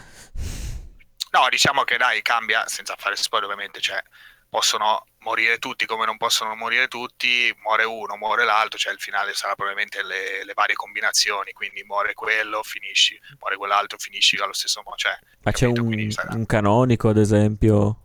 No, 1.30 1.48
diciamo 1.48 1.84
che 1.84 1.96
dai, 1.96 2.22
cambia, 2.22 2.66
senza 2.66 2.94
fare 2.96 3.16
spoiler 3.16 3.48
ovviamente, 3.48 3.80
cioè 3.80 4.02
possono 4.48 5.06
morire 5.18 5.58
tutti 5.58 5.86
come 5.86 6.04
non 6.04 6.16
possono 6.16 6.54
morire 6.56 6.88
tutti, 6.88 7.54
muore 7.62 7.84
uno, 7.84 8.16
muore 8.16 8.44
l'altro, 8.44 8.78
cioè 8.78 8.92
il 8.92 8.98
finale 8.98 9.32
sarà 9.32 9.54
probabilmente 9.54 10.02
le, 10.02 10.44
le 10.44 10.52
varie 10.54 10.74
combinazioni, 10.74 11.52
quindi 11.52 11.84
muore 11.84 12.14
quello, 12.14 12.62
finisci, 12.62 13.18
muore 13.38 13.56
quell'altro, 13.56 13.96
finisci 13.98 14.36
allo 14.38 14.52
stesso 14.52 14.82
modo, 14.84 14.96
cioè, 14.96 15.16
ma 15.42 15.52
c'è 15.52 15.66
un, 15.66 16.10
sarà- 16.10 16.34
un 16.34 16.46
canonico 16.46 17.08
ad 17.08 17.18
esempio? 17.18 17.96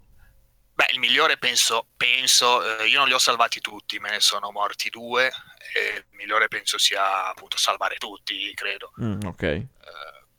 Beh, 0.75 0.87
il 0.91 0.99
migliore 0.99 1.37
penso, 1.37 1.87
penso 1.95 2.79
eh, 2.79 2.87
io 2.87 2.99
non 2.99 3.07
li 3.07 3.13
ho 3.13 3.17
salvati 3.17 3.61
tutti, 3.61 3.97
me 3.97 4.11
ne 4.11 4.19
sono 4.19 4.51
morti 4.51 4.89
due, 4.89 5.31
e 5.73 5.95
il 5.95 6.05
migliore 6.11 6.47
penso 6.47 6.77
sia 6.77 7.27
appunto 7.27 7.57
salvare 7.57 7.95
tutti, 7.95 8.53
credo. 8.53 8.91
Mm, 9.01 9.21
ok, 9.25 9.41
Eh, 9.41 9.67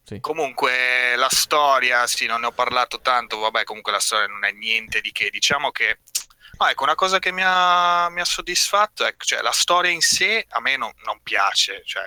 Sì. 0.07 0.21
Comunque 0.21 1.17
la 1.17 1.29
storia, 1.29 2.07
sì, 2.07 2.27
non 2.27 2.43
ne 2.43 2.47
ho 2.47 2.53
parlato 2.53 3.01
tanto, 3.01 3.39
vabbè, 3.39 3.65
comunque 3.65 3.91
la 3.91 3.99
storia 3.99 4.29
non 4.29 4.45
è 4.45 4.53
niente 4.53 5.01
di 5.01 5.11
che, 5.11 5.31
diciamo 5.31 5.73
che... 5.73 5.99
No, 6.61 6.69
ecco, 6.69 6.85
una 6.85 6.95
cosa 6.95 7.19
che 7.19 7.33
mi 7.33 7.43
ha, 7.45 8.09
mi 8.11 8.21
ha 8.21 8.25
soddisfatto 8.25 9.05
è 9.05 9.17
cioè, 9.19 9.43
la 9.43 9.51
storia 9.51 9.91
in 9.91 10.01
sé 10.01 10.47
a 10.51 10.61
me 10.61 10.77
non, 10.77 10.93
non 11.05 11.21
piace, 11.23 11.83
cioè 11.85 12.05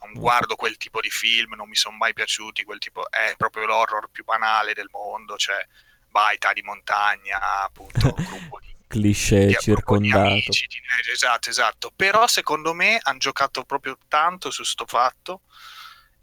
non 0.00 0.12
guardo 0.12 0.56
quel 0.56 0.76
tipo 0.76 1.00
di 1.00 1.08
film, 1.08 1.54
non 1.54 1.70
mi 1.70 1.74
sono 1.74 1.96
mai 1.96 2.12
piaciuti, 2.12 2.64
quel 2.64 2.78
tipo 2.78 3.10
è 3.10 3.32
proprio 3.38 3.64
l'horror 3.64 4.10
più 4.10 4.24
banale 4.24 4.74
del 4.74 4.88
mondo, 4.90 5.36
cioè 5.38 5.66
baita 6.10 6.52
di 6.52 6.60
montagna, 6.60 7.62
appunto, 7.64 8.12
un 8.14 8.24
gruppo 8.28 8.60
di 8.60 8.76
Cliché 8.86 9.46
di- 9.46 9.56
circondato. 9.58 10.22
di 10.22 10.30
amici, 10.32 10.66
di- 10.66 11.10
esatto, 11.10 11.48
esatto. 11.48 11.92
Però 11.96 12.26
secondo 12.26 12.74
me 12.74 12.98
hanno 13.02 13.18
giocato 13.18 13.64
proprio 13.64 13.96
tanto 14.06 14.50
su 14.50 14.64
sto 14.64 14.84
fatto 14.86 15.40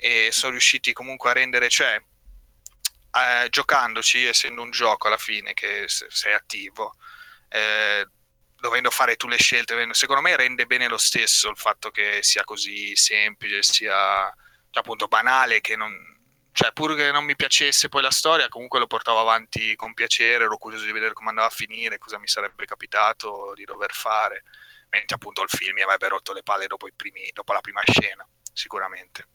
e 0.05 0.31
sono 0.31 0.51
riusciti 0.51 0.93
comunque 0.93 1.31
a 1.31 1.33
rendere, 1.33 1.67
cioè, 1.67 1.99
eh, 3.11 3.49
giocandoci, 3.49 4.23
essendo 4.25 4.61
un 4.61 4.69
gioco 4.69 5.07
alla 5.07 5.17
fine 5.17 5.53
che 5.53 5.85
se- 5.87 6.05
sei 6.09 6.33
attivo, 6.33 6.95
eh, 7.49 8.07
dovendo 8.55 8.91
fare 8.91 9.15
tu 9.15 9.27
le 9.27 9.37
scelte, 9.37 9.87
secondo 9.93 10.21
me 10.21 10.35
rende 10.35 10.67
bene 10.67 10.87
lo 10.87 10.97
stesso 10.97 11.49
il 11.49 11.57
fatto 11.57 11.89
che 11.89 12.19
sia 12.21 12.43
così 12.43 12.95
semplice, 12.95 13.63
sia 13.63 14.25
cioè, 14.69 14.83
appunto 14.83 15.07
banale, 15.07 15.59
che 15.61 15.75
non... 15.75 15.91
Cioè, 16.51 16.71
pur 16.71 16.95
che 16.95 17.11
non 17.11 17.25
mi 17.25 17.35
piacesse 17.35 17.89
poi 17.89 18.01
la 18.03 18.11
storia, 18.11 18.47
comunque 18.47 18.79
lo 18.79 18.87
portavo 18.87 19.19
avanti 19.19 19.75
con 19.75 19.93
piacere, 19.95 20.43
ero 20.45 20.57
curioso 20.57 20.85
di 20.85 20.91
vedere 20.91 21.13
come 21.13 21.29
andava 21.29 21.47
a 21.47 21.49
finire, 21.49 21.97
cosa 21.97 22.19
mi 22.19 22.27
sarebbe 22.27 22.65
capitato 22.65 23.53
di 23.55 23.65
dover 23.65 23.91
fare. 23.91 24.43
Mentre 24.89 25.15
appunto 25.15 25.41
il 25.41 25.49
film 25.49 25.73
mi 25.73 25.81
avrebbe 25.81 26.07
rotto 26.09 26.31
le 26.31 26.43
palle 26.43 26.67
dopo, 26.67 26.87
primi- 26.95 27.31
dopo 27.33 27.53
la 27.53 27.61
prima 27.61 27.81
scena, 27.83 28.25
sicuramente. 28.53 29.27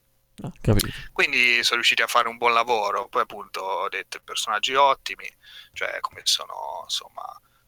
Capito. 0.60 0.88
Quindi 1.12 1.62
sono 1.62 1.76
riusciti 1.76 2.02
a 2.02 2.06
fare 2.06 2.28
un 2.28 2.36
buon 2.36 2.52
lavoro. 2.52 3.08
Poi 3.08 3.22
appunto 3.22 3.60
ho 3.60 3.88
detto 3.88 4.20
personaggi 4.24 4.74
ottimi, 4.74 5.26
cioè 5.72 5.98
come 6.00 6.20
sono, 6.24 6.80
insomma, 6.84 7.22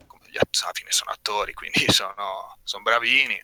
come 0.06 0.24
gli 0.30 0.36
att- 0.38 0.60
alla 0.62 0.72
fine 0.72 0.90
sono 0.92 1.10
attori, 1.10 1.52
quindi 1.52 1.86
sono, 1.92 2.58
sono 2.62 2.82
bravini. 2.82 3.40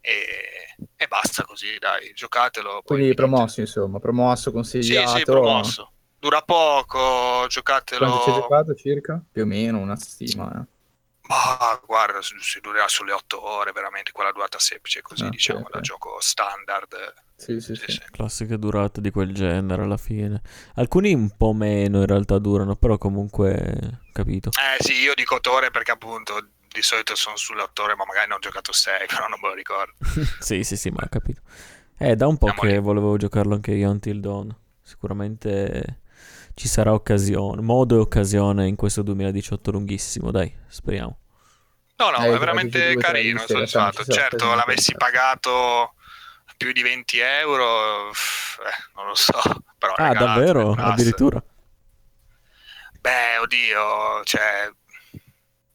E, 0.00 0.74
e 0.94 1.06
basta 1.08 1.42
così, 1.42 1.78
dai, 1.78 2.12
giocatelo. 2.14 2.82
poi 2.84 2.98
Quindi 2.98 3.14
promosso, 3.14 3.60
insomma, 3.60 3.98
promosso, 3.98 4.50
Sì, 4.50 4.52
consigliato. 4.52 5.18
sì, 5.18 5.24
promosso. 5.24 5.92
Dura 6.18 6.42
poco, 6.42 7.46
giocatelo. 7.48 8.06
Quanto 8.06 8.22
ci 8.22 8.30
hai 8.30 8.34
giocato 8.40 8.74
circa? 8.74 9.22
Più 9.30 9.42
o 9.42 9.46
meno, 9.46 9.78
una 9.78 9.96
stima. 9.96 10.66
Ma 11.28 11.80
guarda, 11.84 12.20
si 12.22 12.60
durerà 12.60 12.86
sulle 12.88 13.12
8 13.12 13.42
ore, 13.44 13.72
veramente 13.72 14.12
quella 14.12 14.30
durata 14.32 14.58
semplice, 14.58 15.02
così 15.02 15.24
Ah, 15.24 15.28
diciamo, 15.28 15.60
ok, 15.62 15.70
da 15.70 15.78
ok. 15.78 15.82
gioco 15.82 16.16
standard. 16.20 17.14
Sì, 17.36 17.60
sì, 17.60 17.74
Sì, 17.74 17.84
sì. 17.88 18.00
Classiche 18.10 18.58
durate 18.58 19.00
di 19.00 19.10
quel 19.10 19.32
genere 19.34 19.82
alla 19.82 19.96
fine. 19.96 20.40
Alcuni 20.76 21.12
un 21.14 21.36
po' 21.36 21.52
meno 21.52 22.00
in 22.00 22.06
realtà 22.06 22.38
durano, 22.38 22.76
però 22.76 22.96
comunque 22.96 24.00
capito. 24.12 24.50
Eh 24.58 24.82
sì, 24.82 24.94
io 25.00 25.14
dico 25.14 25.36
8 25.36 25.52
ore 25.52 25.70
perché 25.70 25.92
appunto 25.92 26.48
di 26.68 26.82
solito 26.82 27.14
sono 27.14 27.36
sulle 27.36 27.62
8 27.62 27.82
ore, 27.82 27.94
ma 27.96 28.04
magari 28.06 28.28
ne 28.28 28.34
ho 28.34 28.38
giocato 28.38 28.72
6, 28.72 29.06
però 29.08 29.28
non 29.28 29.38
me 29.40 29.48
lo 29.48 29.54
ricordo. 29.54 29.94
sì, 30.38 30.64
sì, 30.64 30.76
sì, 30.76 30.90
ma 30.90 31.02
ho 31.04 31.08
capito. 31.08 31.40
Eh, 31.98 32.14
da 32.16 32.26
un 32.26 32.36
po' 32.38 32.52
Siamo 32.52 32.60
che 32.60 32.78
lì. 32.78 32.78
volevo 32.78 33.16
giocarlo 33.16 33.54
anche 33.54 33.72
io 33.72 33.90
Until 33.90 34.20
Dawn. 34.20 34.54
Sicuramente 34.82 36.00
ci 36.56 36.68
sarà 36.68 36.94
occasione, 36.94 37.60
modo 37.60 37.96
e 37.96 38.00
occasione 38.00 38.66
in 38.66 38.76
questo 38.76 39.02
2018 39.02 39.70
lunghissimo, 39.70 40.30
dai, 40.30 40.50
speriamo. 40.68 41.18
No, 41.98 42.10
no, 42.10 42.22
Eh, 42.22 42.34
è 42.34 42.38
veramente 42.38 42.96
carino, 42.96 43.46
sono 43.46 43.66
Certo, 43.66 44.04
occasioni 44.06 44.56
l'avessi 44.56 44.94
pagato 44.94 45.94
più 46.56 46.72
di 46.72 46.80
20 46.80 47.18
euro, 47.18 48.08
eh, 48.08 48.14
non 48.94 49.06
lo 49.06 49.14
so, 49.14 49.38
però 49.78 49.94
Ah, 49.96 50.14
davvero? 50.14 50.72
Addirittura? 50.72 51.42
Beh, 53.00 53.38
oddio, 53.38 54.24
cioè, 54.24 54.70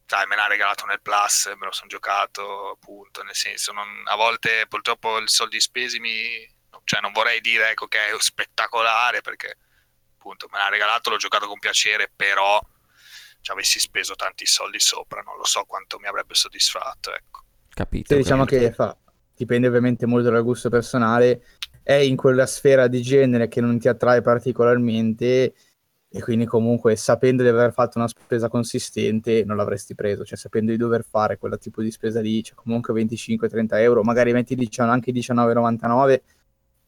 sai, 0.06 0.26
me 0.26 0.36
l'ha 0.36 0.46
regalato 0.46 0.84
nel 0.86 1.00
Plus, 1.00 1.46
me 1.56 1.66
lo 1.66 1.72
sono 1.72 1.88
giocato, 1.88 2.70
appunto, 2.70 3.22
nel 3.22 3.34
senso, 3.34 3.72
non- 3.72 4.02
a 4.06 4.16
volte 4.16 4.66
purtroppo 4.68 5.18
i 5.20 5.28
soldi 5.28 5.60
spesi 5.60 5.98
mi... 6.00 6.50
Cioè, 6.84 7.00
non 7.00 7.12
vorrei 7.12 7.40
dire, 7.40 7.70
ecco, 7.70 7.86
che 7.86 8.08
è 8.08 8.14
spettacolare, 8.18 9.20
perché, 9.20 9.56
appunto, 10.22 10.46
me 10.52 10.58
l'ha 10.58 10.68
regalato, 10.68 11.10
l'ho 11.10 11.16
giocato 11.16 11.48
con 11.48 11.58
piacere, 11.58 12.10
però 12.14 12.60
ci 13.40 13.50
avessi 13.50 13.80
speso 13.80 14.14
tanti 14.14 14.46
soldi 14.46 14.78
sopra, 14.78 15.20
non 15.20 15.36
lo 15.36 15.44
so 15.44 15.64
quanto 15.66 15.98
mi 15.98 16.06
avrebbe 16.06 16.34
soddisfatto, 16.34 17.12
ecco. 17.12 17.42
Capito. 17.68 18.12
Sì, 18.14 18.20
diciamo 18.20 18.44
che 18.44 18.72
fa, 18.72 18.96
dipende 19.34 19.66
ovviamente 19.66 20.06
molto 20.06 20.30
dal 20.30 20.44
gusto 20.44 20.68
personale, 20.68 21.44
è 21.82 21.94
in 21.94 22.14
quella 22.14 22.46
sfera 22.46 22.86
di 22.86 23.02
genere 23.02 23.48
che 23.48 23.60
non 23.60 23.80
ti 23.80 23.88
attrae 23.88 24.20
particolarmente 24.20 25.54
e 26.14 26.20
quindi 26.20 26.44
comunque 26.44 26.94
sapendo 26.94 27.42
di 27.42 27.48
aver 27.48 27.72
fatto 27.72 27.98
una 27.98 28.06
spesa 28.06 28.48
consistente 28.48 29.44
non 29.44 29.56
l'avresti 29.56 29.96
preso, 29.96 30.24
cioè 30.24 30.36
sapendo 30.36 30.70
di 30.70 30.76
dover 30.76 31.04
fare 31.04 31.38
quel 31.38 31.58
tipo 31.58 31.82
di 31.82 31.90
spesa 31.90 32.20
lì, 32.20 32.44
cioè 32.44 32.54
comunque 32.54 32.94
25-30 32.94 33.80
euro, 33.80 34.02
magari 34.02 34.32
metti 34.32 34.56
anche 34.76 35.10
19,99, 35.10 36.20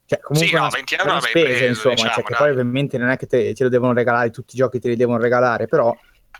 cioè 0.06 0.20
comunque 0.20 0.48
Sì, 0.48 0.54
no, 0.54 0.60
una, 0.62 0.68
20 0.70 0.94
euro 0.94 1.10
una 1.10 1.20
spesa 1.20 1.46
preso, 1.46 1.64
insomma, 1.66 1.94
diciamo, 1.94 2.12
cioè 2.12 2.22
che 2.24 2.34
poi 2.34 2.50
ovviamente 2.50 2.98
non 2.98 3.08
è 3.10 3.16
che 3.16 3.26
te, 3.26 3.52
te 3.54 3.62
lo 3.62 3.68
devono 3.70 3.92
regalare, 3.92 4.30
tutti 4.30 4.54
i 4.54 4.58
giochi 4.58 4.78
te 4.78 4.88
li 4.88 4.96
devono 4.96 5.18
regalare, 5.18 5.66
però 5.66 5.96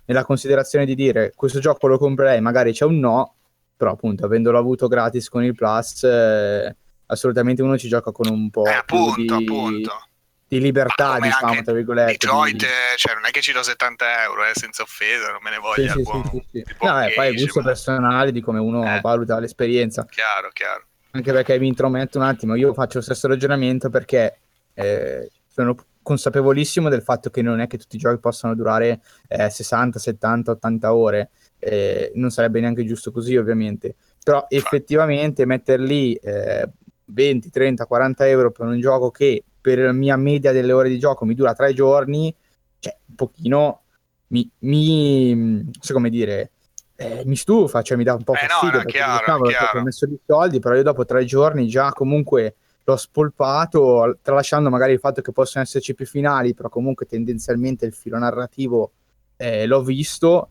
nella 0.06 0.24
considerazione 0.24 0.84
di 0.84 0.94
dire 0.94 1.32
questo 1.34 1.60
gioco 1.60 1.86
lo 1.86 1.98
comprerei, 1.98 2.40
magari 2.40 2.72
c'è 2.72 2.84
un 2.84 2.98
no, 2.98 3.34
però 3.76 3.92
appunto 3.92 4.26
avendolo 4.26 4.58
avuto 4.58 4.86
gratis 4.86 5.28
con 5.28 5.42
il 5.44 5.54
Plus, 5.54 6.04
eh, 6.04 6.76
assolutamente 7.06 7.62
uno 7.62 7.78
ci 7.78 7.88
gioca 7.88 8.12
con 8.12 8.28
un 8.30 8.50
po' 8.50 8.66
Eh, 8.66 8.72
appunto, 8.74 9.20
di, 9.20 9.28
appunto. 9.32 10.08
di 10.46 10.60
libertà, 10.60 11.18
diciamo, 11.18 11.62
tra 11.62 11.72
virgolette. 11.72 12.12
di- 12.12 12.18
Detroit, 12.18 12.62
eh, 12.62 12.96
cioè, 12.96 13.14
non 13.14 13.24
è 13.24 13.30
che 13.30 13.40
ci 13.40 13.52
do 13.52 13.62
70 13.62 14.22
euro, 14.24 14.44
eh, 14.44 14.50
senza 14.52 14.82
offesa, 14.82 15.30
non 15.30 15.40
me 15.42 15.50
ne 15.50 15.58
voglia. 15.58 15.92
sì, 15.92 16.02
buon- 16.02 16.24
sì, 16.24 16.42
sì, 16.52 16.64
sì. 16.66 16.84
No, 16.84 17.02
eh, 17.02 17.12
poi 17.14 17.28
è 17.28 17.32
gusto 17.34 17.62
personale 17.62 18.30
di 18.30 18.40
come 18.42 18.58
uno 18.60 18.84
Eh. 18.96 19.00
valuta 19.00 19.38
l'esperienza. 19.38 20.04
Chiaro, 20.04 20.50
chiaro. 20.52 20.84
Anche 21.14 21.32
perché 21.32 21.58
mi 21.60 21.68
intrometto 21.68 22.18
un 22.18 22.24
attimo, 22.24 22.56
io 22.56 22.74
faccio 22.74 22.98
lo 22.98 23.04
stesso 23.04 23.28
ragionamento 23.28 23.88
perché 23.88 24.36
eh, 24.74 25.30
sono 25.46 25.76
consapevolissimo 26.02 26.88
del 26.88 27.02
fatto 27.02 27.30
che 27.30 27.40
non 27.40 27.60
è 27.60 27.68
che 27.68 27.78
tutti 27.78 27.94
i 27.94 28.00
giochi 28.00 28.18
possano 28.18 28.54
durare 28.56 29.00
eh, 29.28 29.48
60, 29.48 30.00
70, 30.00 30.50
80 30.50 30.94
ore, 30.94 31.30
eh, 31.60 32.10
non 32.16 32.30
sarebbe 32.30 32.58
neanche 32.60 32.84
giusto 32.84 33.12
così 33.12 33.36
ovviamente, 33.36 33.94
però 34.24 34.46
effettivamente 34.48 35.46
metterli 35.46 36.14
eh, 36.14 36.68
20, 37.04 37.48
30, 37.48 37.86
40 37.86 38.28
euro 38.28 38.50
per 38.50 38.66
un 38.66 38.80
gioco 38.80 39.12
che 39.12 39.44
per 39.60 39.78
la 39.78 39.92
mia 39.92 40.16
media 40.16 40.50
delle 40.50 40.72
ore 40.72 40.88
di 40.88 40.98
gioco 40.98 41.24
mi 41.24 41.34
dura 41.34 41.54
tre 41.54 41.72
giorni, 41.72 42.34
cioè 42.80 42.96
un 43.06 43.14
pochino 43.14 43.82
mi, 44.28 44.50
mi 44.60 45.32
non 45.32 45.70
so 45.78 45.92
come 45.92 46.10
dire, 46.10 46.50
eh, 46.96 47.22
mi 47.24 47.36
stufa, 47.36 47.82
cioè 47.82 47.96
mi 47.96 48.04
dà 48.04 48.14
un 48.14 48.22
po' 48.22 48.34
Eh, 48.34 48.46
fastidio 48.46 48.78
no, 48.78 48.82
perché 48.84 48.98
chiaro, 48.98 49.24
cavolo, 49.24 49.50
cioè, 49.50 49.80
ho 49.80 49.82
messo 49.82 50.06
dei 50.06 50.20
soldi, 50.24 50.60
però 50.60 50.74
io 50.74 50.82
dopo 50.82 51.04
tre 51.04 51.24
giorni 51.24 51.66
già 51.66 51.90
comunque 51.90 52.56
l'ho 52.84 52.96
spolpato, 52.96 54.18
tralasciando 54.22 54.70
magari 54.70 54.92
il 54.92 54.98
fatto 54.98 55.22
che 55.22 55.32
possono 55.32 55.64
esserci 55.64 55.94
più 55.94 56.06
finali, 56.06 56.54
però 56.54 56.68
comunque 56.68 57.06
tendenzialmente 57.06 57.86
il 57.86 57.94
filo 57.94 58.18
narrativo 58.18 58.92
eh, 59.36 59.66
l'ho 59.66 59.82
visto 59.82 60.50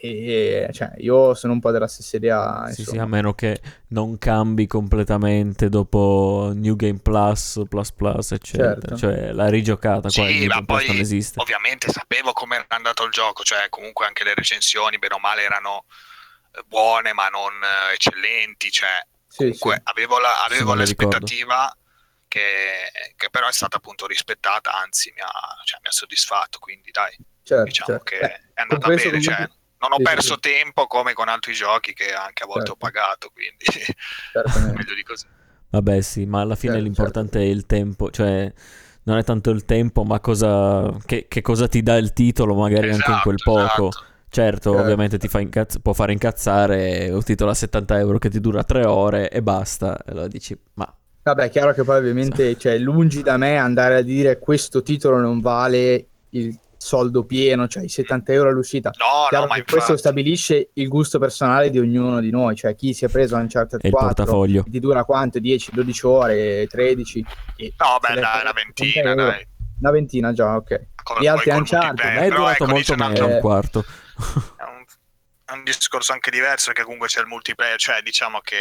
e 0.00 0.68
cioè, 0.72 0.92
io 0.98 1.34
sono 1.34 1.52
un 1.52 1.60
po' 1.60 1.70
della 1.70 1.86
stessa 1.88 2.16
idea. 2.16 2.70
Sì, 2.70 2.84
sì, 2.84 2.96
a 2.98 3.06
meno 3.06 3.34
che 3.34 3.60
non 3.88 4.16
cambi 4.18 4.66
completamente 4.66 5.68
dopo 5.68 6.52
New 6.54 6.74
Game 6.76 6.98
Plus, 7.00 7.62
Plus 7.68 7.92
Plus, 7.92 8.32
eccetera. 8.32 8.74
Certo. 8.80 8.96
Cioè, 8.96 9.32
la 9.32 9.48
rigiocata 9.48 10.10
qua, 10.10 10.10
Sì, 10.10 10.38
New 10.38 10.46
ma 10.46 10.54
Game 10.54 10.64
poi 10.64 10.86
non 10.86 10.98
esiste. 10.98 11.40
ovviamente 11.40 11.90
sapevo 11.90 12.32
come 12.32 12.56
era 12.56 12.66
andato 12.68 13.04
il 13.04 13.10
gioco, 13.10 13.42
cioè 13.42 13.68
comunque 13.68 14.06
anche 14.06 14.24
le 14.24 14.34
recensioni, 14.34 14.98
bene 14.98 15.14
o 15.14 15.18
male, 15.18 15.42
erano 15.42 15.84
eh, 16.52 16.62
buone 16.66 17.12
ma 17.12 17.28
non 17.28 17.52
eh, 17.62 17.94
eccellenti, 17.94 18.70
cioè 18.70 19.06
Sì, 19.26 19.36
comunque 19.36 19.74
sì. 19.76 19.80
avevo, 19.84 20.18
la- 20.18 20.28
Sì, 20.28 20.44
avevo 20.52 20.72
ricordo. 20.74 20.76
l'aspettativa 20.80 21.76
che, 22.28 22.90
che 23.16 23.30
però 23.30 23.48
è 23.48 23.52
stata 23.52 23.76
appunto 23.76 24.06
rispettata, 24.06 24.74
anzi 24.74 25.12
mi 25.14 25.20
ha, 25.20 25.30
cioè, 25.64 25.78
mi 25.82 25.88
ha 25.88 25.92
soddisfatto, 25.92 26.58
quindi 26.58 26.90
dai, 26.90 27.16
certo, 27.42 27.64
diciamo 27.64 27.88
certo. 27.98 28.04
che 28.04 28.18
Eh, 28.20 28.40
è 28.54 28.60
andata 28.62 28.88
bene, 28.88 29.20
cioè, 29.20 29.48
non 29.84 29.92
ho 29.92 30.00
perso 30.00 30.34
sì. 30.34 30.40
tempo 30.40 30.86
come 30.86 31.12
con 31.12 31.28
altri 31.28 31.52
giochi 31.52 31.92
che 31.92 32.12
anche 32.12 32.42
a 32.42 32.46
volte 32.46 32.70
Certo. 32.70 32.72
ho 32.72 32.76
pagato, 32.76 33.30
quindi 33.30 33.64
meglio 34.76 34.94
di 34.94 35.02
così. 35.02 35.26
Vabbè, 35.70 36.00
sì, 36.02 36.24
ma 36.24 36.40
alla 36.40 36.54
fine 36.54 36.74
Certo, 36.74 36.84
l'importante 36.84 37.40
è 37.40 37.44
il 37.44 37.66
tempo, 37.66 38.10
cioè 38.10 38.52
non 39.04 39.18
è 39.18 39.24
tanto 39.24 39.50
il 39.50 39.64
tempo, 39.64 40.04
ma 40.04 40.20
cosa, 40.20 40.96
che, 41.04 41.26
che 41.28 41.42
cosa 41.42 41.66
ti 41.68 41.82
dà 41.82 41.96
il 41.96 42.12
titolo, 42.12 42.54
magari 42.54 42.90
anche 42.90 43.10
in 43.12 43.20
quel 43.20 43.40
Esatto, 43.40 43.50
poco. 43.50 43.88
esatto. 43.88 44.04
Certo, 44.28 44.70
Certo. 44.70 44.76
ovviamente 44.76 45.18
ti 45.18 45.28
fa 45.28 45.40
incazz- 45.40 45.78
può 45.80 45.92
fare 45.92 46.12
incazzare 46.12 47.08
un 47.10 47.22
titolo 47.22 47.50
a 47.50 47.54
70 47.54 47.98
euro 47.98 48.18
che 48.18 48.28
ti 48.30 48.40
dura 48.40 48.64
3 48.64 48.84
ore 48.86 49.30
e 49.30 49.42
basta. 49.42 49.96
E 49.98 50.10
allora 50.10 50.28
dici, 50.28 50.58
ma 50.74 50.92
Vabbè, 51.22 51.44
è 51.44 51.50
chiaro 51.50 51.72
che 51.72 51.84
poi 51.84 51.96
ovviamente, 51.96 52.54
cioè, 52.56 52.76
lungi 52.78 53.22
da 53.22 53.38
me 53.38 53.56
andare 53.56 53.96
a 53.96 54.02
dire 54.02 54.38
questo 54.38 54.82
titolo 54.82 55.18
non 55.18 55.40
vale 55.40 56.08
il 56.30 56.58
soldo 56.84 57.24
pieno, 57.24 57.66
cioè 57.66 57.82
i 57.84 57.88
70 57.88 58.32
euro 58.32 58.50
all'uscita. 58.50 58.90
No, 58.98 59.26
Chiaro 59.28 59.44
no, 59.44 59.50
ma 59.50 59.54
che 59.56 59.62
questo 59.62 59.92
infatti. 59.92 59.98
stabilisce 59.98 60.70
il 60.74 60.88
gusto 60.88 61.18
personale 61.18 61.70
di 61.70 61.78
ognuno 61.78 62.20
di 62.20 62.30
noi, 62.30 62.54
cioè 62.54 62.74
chi 62.74 62.92
si 62.92 63.04
è 63.06 63.08
preso 63.08 63.36
Uncharted 63.36 63.80
il 63.82 63.90
4 63.90 64.24
portafoglio. 64.24 64.64
ti 64.68 64.78
dura 64.80 65.04
quanto? 65.04 65.38
10, 65.38 65.70
12 65.72 66.06
ore, 66.06 66.66
13? 66.66 67.24
E 67.56 67.72
No, 67.78 67.98
beh, 68.00 68.14
dai, 68.20 68.40
una 68.42 68.52
70 68.52 68.52
ventina, 68.54 69.10
euro, 69.10 69.24
dai. 69.24 69.46
Una 69.80 69.90
ventina 69.90 70.32
già, 70.32 70.54
ok. 70.56 70.80
Gli 71.20 71.26
altri 71.26 71.50
poi 71.50 71.52
col 71.52 71.56
Uncharted, 71.58 71.88
multiplayer, 72.04 72.14
Ma 72.18 72.24
è 72.24 72.28
durato 72.28 72.52
ecco, 72.52 72.66
molto 72.66 72.84
c'è 72.84 72.92
un 72.92 72.98
meno, 72.98 73.10
altro- 73.24 73.26
un 73.34 73.40
quarto. 73.40 73.84
è 74.56 74.62
un, 74.62 74.84
è 75.46 75.52
un 75.52 75.64
discorso 75.64 76.12
anche 76.12 76.30
diverso 76.30 76.66
perché 76.68 76.82
comunque 76.84 77.08
c'è 77.08 77.20
il 77.20 77.26
multiplayer, 77.26 77.76
cioè 77.78 78.00
diciamo 78.02 78.40
che 78.40 78.56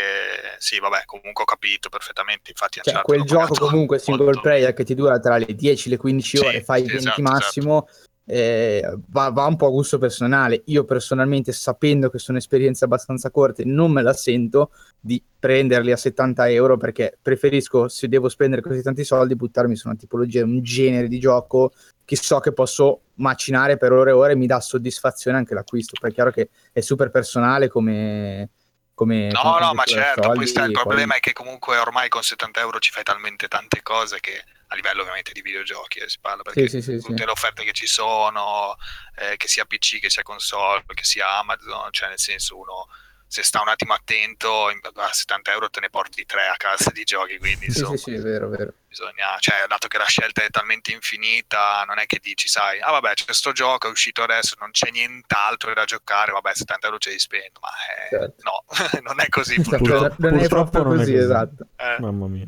sì, 0.58 0.80
vabbè, 0.80 1.04
comunque 1.06 1.44
ho 1.44 1.46
capito 1.46 1.88
perfettamente, 1.90 2.50
infatti 2.50 2.80
Cioè, 2.82 2.96
Uncharted 2.96 3.04
quel 3.06 3.28
gioco 3.28 3.54
comunque 3.68 4.00
single 4.00 4.26
molto. 4.26 4.42
player 4.42 4.74
che 4.74 4.84
ti 4.84 4.96
dura 4.96 5.20
tra 5.20 5.38
le 5.38 5.54
10 5.54 5.88
e 5.88 5.92
le 5.92 5.98
15 5.98 6.38
Sì, 6.38 6.46
ore, 6.46 6.62
fai 6.64 6.82
sì, 6.82 6.88
20 6.92 6.98
esatto, 7.08 7.22
massimo, 7.22 7.88
eh, 8.26 8.98
va, 9.08 9.30
va 9.32 9.46
un 9.46 9.56
po' 9.56 9.68
a 9.68 9.72
gusto 9.72 9.98
personale. 9.98 10.62
Io 10.66 10.86
personalmente, 10.86 11.52
sapendo 11.52 12.10
che 12.10 12.20
sono 12.20 12.38
esperienze 12.38 12.86
abbastanza 12.86 13.30
corte, 13.32 13.64
non 13.66 13.92
me 13.92 14.02
la 14.02 14.14
sento 14.14 14.72
di 15.00 15.22
prenderli 15.40 15.92
a 15.92 15.98
70 15.98 16.50
euro 16.50 16.78
perché 16.78 17.18
preferisco, 17.22 17.88
se 17.90 18.08
devo 18.08 18.30
spendere 18.30 18.62
così 18.62 18.82
tanti 18.82 19.04
soldi, 19.04 19.36
buttarmi 19.36 19.76
su 19.76 19.88
una 19.88 19.98
tipologia, 19.98 20.44
un 20.44 20.62
genere 20.64 21.08
di 21.08 21.20
gioco 21.20 21.74
che 22.06 22.16
so 22.16 22.40
che 22.40 22.54
posso 22.54 23.02
macinare 23.16 23.78
per 23.78 23.92
ore 23.92 24.12
e 24.12 24.14
ore 24.14 24.32
e 24.34 24.36
mi 24.36 24.46
dà 24.48 24.60
soddisfazione 24.60 25.38
anche 25.38 25.54
l'acquisto. 25.54 25.98
Poi 26.00 26.12
è 26.12 26.14
chiaro 26.14 26.32
che 26.32 26.50
è 26.72 26.80
super 26.80 27.12
personale 27.12 27.68
come... 27.68 28.50
come 28.94 29.28
No, 29.32 29.42
come 29.42 29.60
no, 29.60 29.74
ma 29.74 29.84
certo, 29.84 30.24
soldi, 30.24 30.38
poi 30.38 30.48
sta- 30.48 30.64
il 30.66 30.72
poi- 30.72 30.84
problema 30.84 31.16
è 31.16 31.20
che 31.20 31.34
comunque 31.34 31.78
ormai 31.78 32.08
con 32.10 32.22
70 32.24 32.60
euro 32.62 32.80
ci 32.80 32.92
fai 32.92 33.04
talmente 33.04 33.48
tante 33.48 33.82
cose 33.82 34.20
che 34.22 34.44
a 34.74 34.76
livello 34.76 35.02
ovviamente 35.02 35.32
di 35.32 35.42
videogiochi 35.42 36.00
eh, 36.00 36.10
si 36.10 36.18
parla 36.20 36.42
perché 36.42 36.68
Sì, 36.68 36.82
sì, 36.82 36.98
sì, 37.00 37.06
tutte 37.06 37.20
sì. 37.20 37.26
le 37.26 37.32
offerte 37.32 37.64
che 37.64 37.74
ci 37.74 37.86
sono, 37.88 38.76
eh, 39.18 39.38
che 39.38 39.48
sia 39.48 39.66
PC, 39.66 40.00
che 40.00 40.10
sia 40.10 40.24
console, 40.24 40.84
che 40.94 41.04
sia 41.04 41.38
Amazon, 41.38 41.90
cioè 41.92 42.10
nel 42.10 42.20
senso 42.20 42.58
uno 42.60 42.88
se 43.26 43.42
sta 43.42 43.62
un 43.62 43.68
attimo 43.68 43.94
attento 43.96 44.68
a 44.68 45.12
70 45.12 45.52
euro 45.54 45.68
te 45.72 45.80
ne 45.80 45.90
porti 45.90 46.24
tre 46.24 46.48
a 46.48 46.56
casa 46.56 46.92
di 46.92 47.04
giochi, 47.04 47.40
quindi 47.40 47.66
Sì, 47.72 47.80
insomma 47.80 47.98
sì, 47.98 48.04
sì, 48.04 48.14
è 48.14 48.20
vero, 48.20 48.48
vero. 48.48 48.74
bisogna, 48.88 49.36
cioè 49.40 49.66
dato 49.68 49.88
che 49.88 49.98
la 49.98 50.06
scelta 50.06 50.44
è 50.44 50.50
talmente 50.52 50.92
infinita, 50.92 51.84
non 51.88 51.98
è 51.98 52.06
che 52.06 52.20
dici, 52.22 52.48
sai, 52.48 52.80
ah 52.80 52.92
vabbè 52.92 53.14
c'è 53.16 53.34
sto 53.34 53.52
gioco, 53.52 53.88
è 53.88 53.90
uscito 53.92 54.22
adesso, 54.22 54.56
non 54.60 54.70
c'è 54.70 54.92
nient'altro 54.92 55.74
da 55.74 55.84
giocare, 55.84 56.32
vabbè 56.32 56.54
70 56.54 56.86
euro 56.86 57.00
ce 57.00 57.10
li 57.10 57.18
spendo, 57.18 57.60
ma 57.60 57.70
eh, 57.70 58.10
Certo. 58.10 58.36
no, 58.44 58.66
non 59.02 59.20
è 59.20 59.28
così 59.30 59.56
Cioè, 59.64 59.78
purtroppo. 59.80 60.16
non 60.20 60.34
è 60.36 60.38
purtroppo 60.40 60.70
proprio 60.70 60.84
non 60.84 60.94
è 60.94 60.98
così, 61.00 61.12
così. 61.14 61.24
esatto. 61.24 61.68
Eh. 61.76 61.96
Mamma 62.02 62.28
mia. 62.28 62.48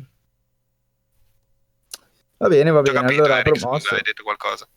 Va 2.38 2.48
bene, 2.48 2.70
va 2.70 2.82
bene. 2.82 3.00
capito, 3.00 3.22
allora, 3.22 3.38
Eric, 3.40 3.58
promosso. 3.58 3.78
scusa, 3.86 3.94
hai 3.96 4.02
detto 4.02 4.22
qualcosa. 4.22 4.68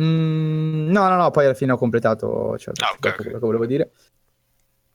Mm, 0.00 0.90
no, 0.90 1.08
no, 1.08 1.16
no, 1.16 1.30
poi 1.30 1.44
alla 1.46 1.54
fine 1.54 1.72
ho 1.72 1.76
completato, 1.76 2.56
cioè, 2.58 2.74
Ah, 2.80 2.90
ok, 2.92 2.98
detto 3.00 3.14
ok. 3.14 3.22
quello 3.22 3.38
che 3.38 3.46
volevo 3.46 3.66
dire. 3.66 3.90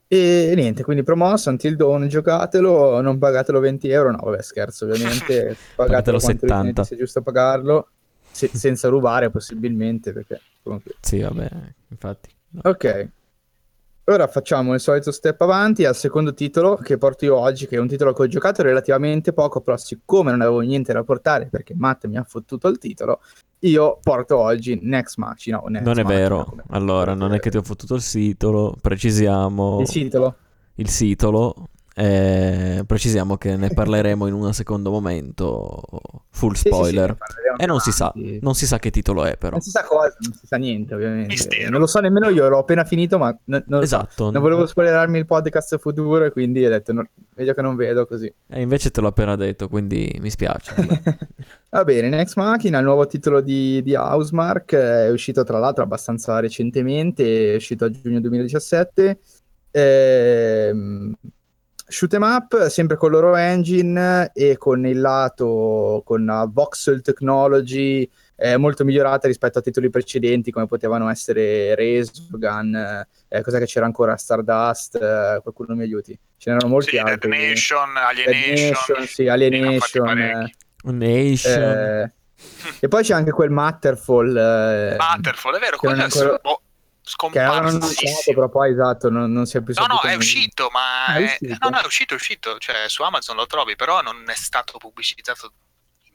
E 0.08 0.54
niente, 0.56 0.84
quindi 0.84 1.02
promosso, 1.04 1.50
Until 1.50 1.76
Dawn, 1.76 2.08
giocatelo, 2.08 3.02
non 3.02 3.18
pagatelo 3.18 3.60
20 3.60 3.90
euro, 3.90 4.12
no, 4.12 4.18
vabbè, 4.18 4.42
scherzo, 4.44 4.86
ovviamente, 4.86 5.56
pagatelo 5.76 5.76
Pagatelo 5.76 6.20
quanto 6.20 6.46
70. 6.46 6.54
ritenete 6.54 6.84
sia 6.84 6.98
giusto 6.98 7.22
pagarlo, 7.24 7.90
se- 8.32 8.52
senza 8.54 8.90
rubare 8.90 9.32
possibilmente, 9.32 10.14
perché 10.14 10.42
comunque... 10.62 10.94
Sì, 11.02 11.20
vabbè, 11.22 11.50
infatti. 11.90 12.30
no. 12.50 12.62
Ok, 12.64 13.10
ora 14.06 14.28
facciamo 14.28 14.74
il 14.74 14.80
solito 14.80 15.12
step 15.12 15.40
avanti 15.42 15.86
al 15.86 15.96
secondo 15.96 16.34
titolo 16.34 16.76
che 16.76 16.98
porto 16.98 17.26
io 17.26 17.38
oggi, 17.38 17.68
che 17.68 17.78
è 17.78 17.80
un 17.80 17.88
titolo 17.88 18.14
che 18.14 18.22
ho 18.24 18.28
giocato 18.28 18.62
relativamente 18.62 19.34
poco, 19.34 19.62
però 19.62 19.78
siccome 19.78 20.32
non 20.32 20.42
avevo 20.42 20.60
niente 20.60 20.92
da 20.94 21.04
portare 21.04 21.48
perché 21.48 21.74
Matt 21.76 22.06
mi 22.08 22.18
ha 22.18 22.24
fottuto 22.24 22.68
il 22.68 22.78
titolo, 22.78 23.22
io 23.60 24.00
porto 24.02 24.38
oggi 24.38 24.78
Next 24.82 25.18
Machina. 25.18 25.62
o 25.62 25.68
Next 25.70 25.86
Non 25.88 26.00
è 26.00 26.04
Machina, 26.04 26.20
vero. 26.22 26.44
come- 26.44 26.64
Allora, 26.70 27.14
non 27.14 27.34
è 27.34 27.40
che 27.40 27.50
ti 27.50 27.58
ho 27.58 27.64
fottuto 27.64 27.96
il 27.96 28.04
titolo, 28.04 28.76
precisiamo 28.80 29.80
Il 29.82 29.88
titolo? 29.88 30.36
il 30.76 30.94
titolo. 30.94 31.68
Eh, 31.96 32.84
precisiamo 32.86 33.38
che 33.38 33.56
ne 33.56 33.70
parleremo 33.70 34.28
in 34.28 34.34
un 34.34 34.54
secondo 34.54 34.90
momento. 34.90 35.82
Full 36.30 36.54
Sì, 36.54 36.62
sì, 36.62 36.70
sì, 36.70 36.74
spoiler. 36.74 37.16
parleremo 37.16 37.58
e 37.58 37.66
non 37.66 37.80
si 37.80 37.92
sa, 37.92 38.12
non 38.42 38.56
si 38.56 38.66
sa 38.66 38.80
che 38.80 38.90
titolo 38.90 39.26
è, 39.26 39.38
però. 39.38 39.52
Non 39.52 39.62
si 39.62 39.70
sa 39.70 39.84
cosa, 39.84 40.16
non 40.20 40.34
si 40.34 40.48
sa 40.48 40.58
niente, 40.58 40.96
ovviamente. 40.96 41.28
Mistero. 41.28 41.70
Non 41.70 41.80
lo 41.80 41.86
so 41.86 42.00
nemmeno 42.00 42.30
io, 42.30 42.48
l'ho 42.50 42.58
appena 42.58 42.84
finito, 42.84 43.18
ma 43.18 43.30
n- 43.30 43.64
non, 43.68 43.80
lo 43.80 43.86
so. 43.86 43.98
Esatto. 43.98 44.32
non 44.32 44.42
volevo 44.42 44.66
spoilerarmi 44.66 45.18
il 45.20 45.26
podcast 45.26 45.78
futuro 45.78 46.26
e 46.26 46.32
quindi 46.32 46.66
ho 46.66 46.70
detto, 46.70 46.94
no, 46.94 47.08
meglio 47.36 47.54
che 47.54 47.62
non 47.62 47.76
vedo 47.76 48.08
così. 48.08 48.34
E 48.48 48.62
invece 48.62 48.90
te 48.90 49.02
l'ho 49.02 49.08
appena 49.08 49.36
detto, 49.36 49.68
quindi 49.68 50.18
mi 50.20 50.30
spiace. 50.30 50.74
Va 51.70 51.84
bene, 51.84 52.10
Next 52.10 52.36
Machina, 52.38 52.80
il 52.80 52.86
nuovo 52.86 53.06
titolo 53.06 53.42
di, 53.42 53.82
di 53.84 53.96
Housemark, 53.96 54.74
è 54.74 55.10
uscito 55.12 55.44
tra 55.44 55.60
l'altro 55.60 55.84
abbastanza 55.84 56.40
recentemente, 56.40 57.54
è 57.54 57.56
uscito 57.56 57.86
a 57.86 57.90
giugno 57.92 58.20
2017. 58.20 59.20
Ehm, 59.72 61.14
shoot 61.88 62.14
'em 62.14 62.24
up, 62.24 62.68
sempre 62.68 62.98
con 62.98 63.10
il 63.14 63.20
loro 63.20 63.36
engine 63.36 64.32
e 64.34 64.58
con 64.58 64.86
il 64.86 65.00
lato, 65.00 66.02
con 66.06 66.26
la 66.26 66.48
voxel 66.52 67.02
technology 67.02 68.10
eh, 68.36 68.58
molto 68.58 68.84
migliorata 68.84 69.28
rispetto 69.28 69.60
a 69.60 69.62
titoli 69.62 69.90
precedenti 69.90 70.52
come 70.52 70.66
potevano 70.66 71.08
essere 71.10 71.76
Resogun, 71.76 73.06
eh, 73.30 73.42
cos'è 73.42 73.60
che 73.60 73.66
c'era 73.66 73.86
ancora? 73.86 74.18
Stardust, 74.18 74.96
eh, 74.96 75.40
qualcuno 75.42 75.76
mi 75.76 75.84
aiuti? 75.84 76.18
Ce 76.38 76.50
n'erano 76.50 76.70
molti 76.72 76.90
Sì, 76.90 76.96
Dead 76.98 77.08
altri. 77.08 77.30
Nation, 77.30 77.94
Dead 77.94 78.28
Alienation, 78.28 78.98
Nation, 79.00 79.06
sì, 79.08 79.24
ne 79.24 79.32
hanno 79.32 79.80
fatti 79.80 79.98
Alienation. 80.00 80.52
Nation. 80.86 81.62
eh, 81.64 82.12
e 82.82 82.88
poi 82.90 83.04
c'è 83.04 83.14
anche 83.14 83.32
quel 83.32 83.52
Matterfall 83.52 84.36
eh, 84.36 84.96
Matterfall, 84.98 85.56
è 85.56 85.60
vero, 85.60 85.78
quello 85.78 85.96
è 85.96 86.04
ancora- 86.04 86.40
boh, 86.42 86.62
scomparsissimo. 87.04 88.36
però 88.36 88.50
poi 88.50 88.72
esatto, 88.72 89.10
non, 89.10 89.32
non 89.32 89.46
si 89.46 89.58
è 89.58 89.62
più 89.62 89.74
No, 89.78 89.86
no, 89.86 90.02
è 90.02 90.16
uscito, 90.16 90.70
ma 90.72 91.06
Ah, 91.06 91.16
è 91.18 91.24
uscito? 91.24 91.58
no, 91.60 91.70
no, 91.70 91.80
è 91.82 91.86
uscito, 91.86 92.14
è 92.14 92.18
uscito, 92.18 92.58
cioè 92.58 92.88
su 92.88 93.04
Amazon 93.04 93.36
lo 93.36 93.46
trovi, 93.46 93.76
però 93.76 94.02
non 94.02 94.24
è 94.28 94.36
stato 94.36 94.78
pubblicizzato 94.78 95.54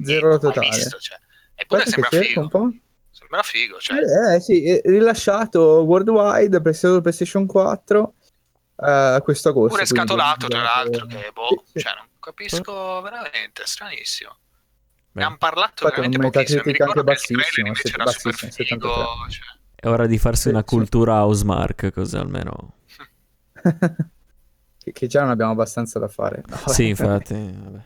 Zero 0.02 0.38
totale. 0.38 0.68
visto, 0.68 0.98
cioè. 0.98 1.18
Eppure 1.54 1.86
sembra 1.86 2.10
figo, 2.10 2.40
un 2.40 2.48
po'. 2.48 2.70
sembra 3.10 3.42
figo, 3.42 3.78
cioè. 3.78 3.98
Eh, 3.98 4.34
eh, 4.36 4.40
sì, 4.40 4.68
è 4.68 4.80
rilasciato 4.84 5.82
worldwide, 5.82 6.60
PlayStation, 6.60 7.00
PlayStation 7.02 7.46
4 7.46 8.14
eh, 8.80 9.20
questo 9.24 9.48
agosto. 9.48 9.74
Pure 9.76 9.86
quindi, 9.88 10.06
scatolato, 10.06 10.46
tra 10.46 10.62
l'altro, 10.62 11.04
eh, 11.04 11.08
che 11.08 11.30
boh, 11.32 11.64
sì, 11.66 11.72
sì. 11.72 11.80
cioè, 11.80 11.94
non 11.96 12.06
capisco 12.20 13.00
veramente, 13.00 13.62
è 13.62 13.66
stranissimo. 13.66 14.36
Beh, 15.10 15.20
Ne 15.20 15.26
hanno 15.26 15.36
parlato 15.38 15.84
Infatti, 15.84 16.00
veramente 16.08 16.30
pochissimo. 16.30 16.62
Mi 16.64 16.72
ricordo 16.72 17.02
che 17.02 17.10
il 17.10 17.18
trailer 17.18 17.58
invece 17.66 17.88
era 17.92 18.06
super 18.06 18.34
figo, 18.34 18.50
73. 18.50 19.30
cioè. 19.30 19.57
È 19.80 19.86
ora 19.86 20.06
di 20.06 20.18
farsi 20.18 20.42
Sì, 20.42 20.48
una 20.48 20.64
sì. 20.66 20.74
cultura 20.74 21.22
housemark, 21.22 21.92
così 21.92 22.16
almeno. 22.16 22.72
che, 24.78 24.92
che 24.92 25.06
già 25.06 25.20
non 25.20 25.30
abbiamo 25.30 25.52
abbastanza 25.52 26.00
da 26.00 26.08
fare. 26.08 26.42
No, 26.48 26.56
vabbè. 26.56 26.72
Sì, 26.72 26.88
infatti. 26.88 27.34
vabbè. 27.34 27.84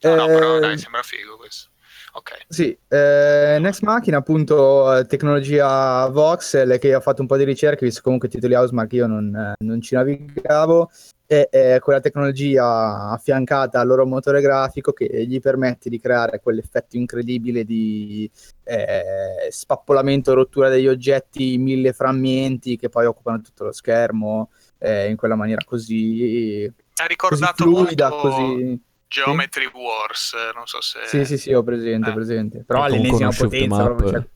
No, 0.00 0.14
no, 0.16 0.26
però 0.26 0.56
Eh, 0.56 0.60
dai, 0.60 0.78
sembra 0.78 1.02
figo 1.02 1.36
questo. 1.36 1.68
Ok. 2.14 2.30
Sì, 2.48 2.76
eh, 2.88 3.56
Next 3.60 3.82
Machina 3.82 4.18
appunto 4.18 4.94
eh, 4.96 5.06
tecnologia 5.06 6.06
voxel 6.08 6.78
che 6.78 6.94
ho 6.94 7.00
fatto 7.00 7.22
un 7.22 7.26
po' 7.28 7.36
di 7.38 7.44
ricerche 7.44 7.86
visto 7.86 8.02
comunque 8.02 8.28
i 8.28 8.30
titoli 8.30 8.54
Housemark 8.54 8.92
io 8.92 9.06
non, 9.06 9.34
eh, 9.34 9.54
non 9.64 9.80
ci 9.80 9.94
navigavo 9.94 10.90
e 11.32 11.48
è 11.48 11.78
quella 11.80 12.00
tecnologia 12.00 13.08
affiancata 13.08 13.80
al 13.80 13.86
loro 13.86 14.04
motore 14.04 14.42
grafico 14.42 14.92
che 14.92 15.24
gli 15.26 15.40
permette 15.40 15.88
di 15.88 15.98
creare 15.98 16.40
quell'effetto 16.40 16.98
incredibile 16.98 17.64
di 17.64 18.30
eh, 18.64 19.48
spappolamento, 19.48 20.34
rottura 20.34 20.68
degli 20.68 20.88
oggetti 20.88 21.56
mille 21.56 21.94
frammenti 21.94 22.76
che 22.76 22.90
poi 22.90 23.06
occupano 23.06 23.40
tutto 23.40 23.64
lo 23.64 23.72
schermo 23.72 24.50
eh, 24.76 25.08
in 25.08 25.16
quella 25.16 25.34
maniera 25.34 25.62
così, 25.64 26.64
Ha 26.66 26.84
così 26.84 27.08
ricordato 27.08 27.64
fluida, 27.64 28.08
molto 28.10 28.28
così... 28.28 28.80
Geometry 29.08 29.70
Wars, 29.72 30.34
eh, 30.34 30.52
non 30.54 30.66
so 30.66 30.82
se... 30.82 31.00
Sì, 31.06 31.24
sì, 31.24 31.38
sì, 31.38 31.52
ho 31.54 31.62
presente, 31.62 32.10
Eh. 32.10 32.12
presente. 32.12 32.64
Però 32.66 32.82
all'ennesima 32.82 33.30
potenza, 33.30 33.84
proprio, 33.84 34.10
cioè, 34.10 34.26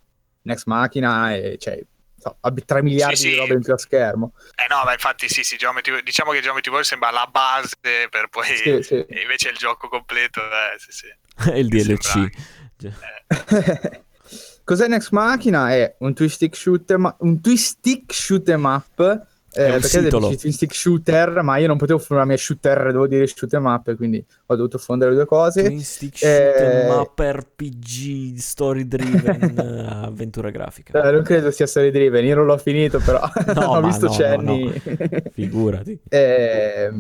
Next 0.42 0.66
Machina 0.66 1.34
e 1.34 1.56
cioè, 1.58 1.82
so, 2.26 2.36
ha 2.40 2.52
3 2.52 2.82
miliardi 2.82 3.16
Sì, 3.16 3.26
di 3.28 3.32
sì. 3.34 3.38
robe 3.38 3.54
in 3.54 3.62
più 3.62 3.72
a 3.72 3.78
schermo. 3.78 4.32
Eh 4.54 4.66
no, 4.72 4.82
ma 4.84 4.92
infatti 4.92 5.28
sì, 5.28 5.42
sì, 5.44 5.56
Geometry... 5.56 6.02
diciamo 6.02 6.32
che 6.32 6.40
Geometry 6.40 6.70
Wars 6.72 6.88
sembra 6.88 7.10
la 7.10 7.28
base 7.30 7.76
per 8.10 8.28
poi... 8.28 8.46
Sì, 8.46 8.82
sì. 8.82 9.04
Invece 9.22 9.50
il 9.50 9.56
gioco 9.56 9.88
completo, 9.88 10.40
eh, 10.40 10.78
sì, 10.78 10.92
sì. 10.92 11.50
È 11.50 11.54
il 11.58 11.68
DLC. 11.68 12.02
sembra- 12.02 12.30
Cioè, 12.78 12.92
Cos'è 14.64 14.88
Next 14.88 15.10
Machina? 15.12 15.72
È 15.72 15.94
un 16.00 16.12
twist 16.12 16.34
shoot 16.56 16.90
'em 16.90 17.04
up, 17.04 17.16
un 17.20 17.40
twist 17.40 17.78
stick 17.78 18.12
shoot 18.12 18.48
'em 18.48 18.64
up. 18.64 19.26
Eh, 19.52 19.64
È 19.68 19.74
un 19.74 19.80
perché 19.80 20.02
titolo. 20.02 20.28
dici 20.28 20.40
twin 20.40 20.52
stick 20.52 20.74
shooter, 20.74 21.40
ma 21.42 21.56
io 21.56 21.66
non 21.66 21.78
potevo 21.78 21.98
fermarmi 21.98 22.34
a 22.34 22.36
shooter, 22.36 22.90
devo 22.92 23.06
dire 23.06 23.26
shoot 23.26 23.52
'em 23.54 23.64
up, 23.64 23.94
quindi 23.96 24.22
ho 24.46 24.54
dovuto 24.54 24.76
fondere 24.76 25.10
le 25.12 25.16
due 25.16 25.24
cose. 25.26 25.62
Twin 25.62 25.80
stick 25.82 26.16
shoot 26.18 26.30
Eh, 26.30 26.86
map 26.88 27.18
RPG 27.18 28.36
story 28.36 28.86
driven 28.86 29.58
avventura 30.04 30.50
grafica. 30.50 31.08
Eh, 31.08 31.10
non 31.10 31.22
credo 31.22 31.50
sia 31.50 31.66
story 31.66 31.90
driven, 31.90 32.24
io 32.26 32.34
non 32.34 32.44
l'ho 32.44 32.58
finito, 32.58 32.98
però 32.98 33.20
No, 33.54 33.70
ho 33.76 33.80
ma 33.80 33.86
visto 33.86 34.06
no, 34.06 34.10
no, 34.12 34.18
cenni. 34.18 34.72
Figurati. 35.32 35.98
Eh, 36.08 36.90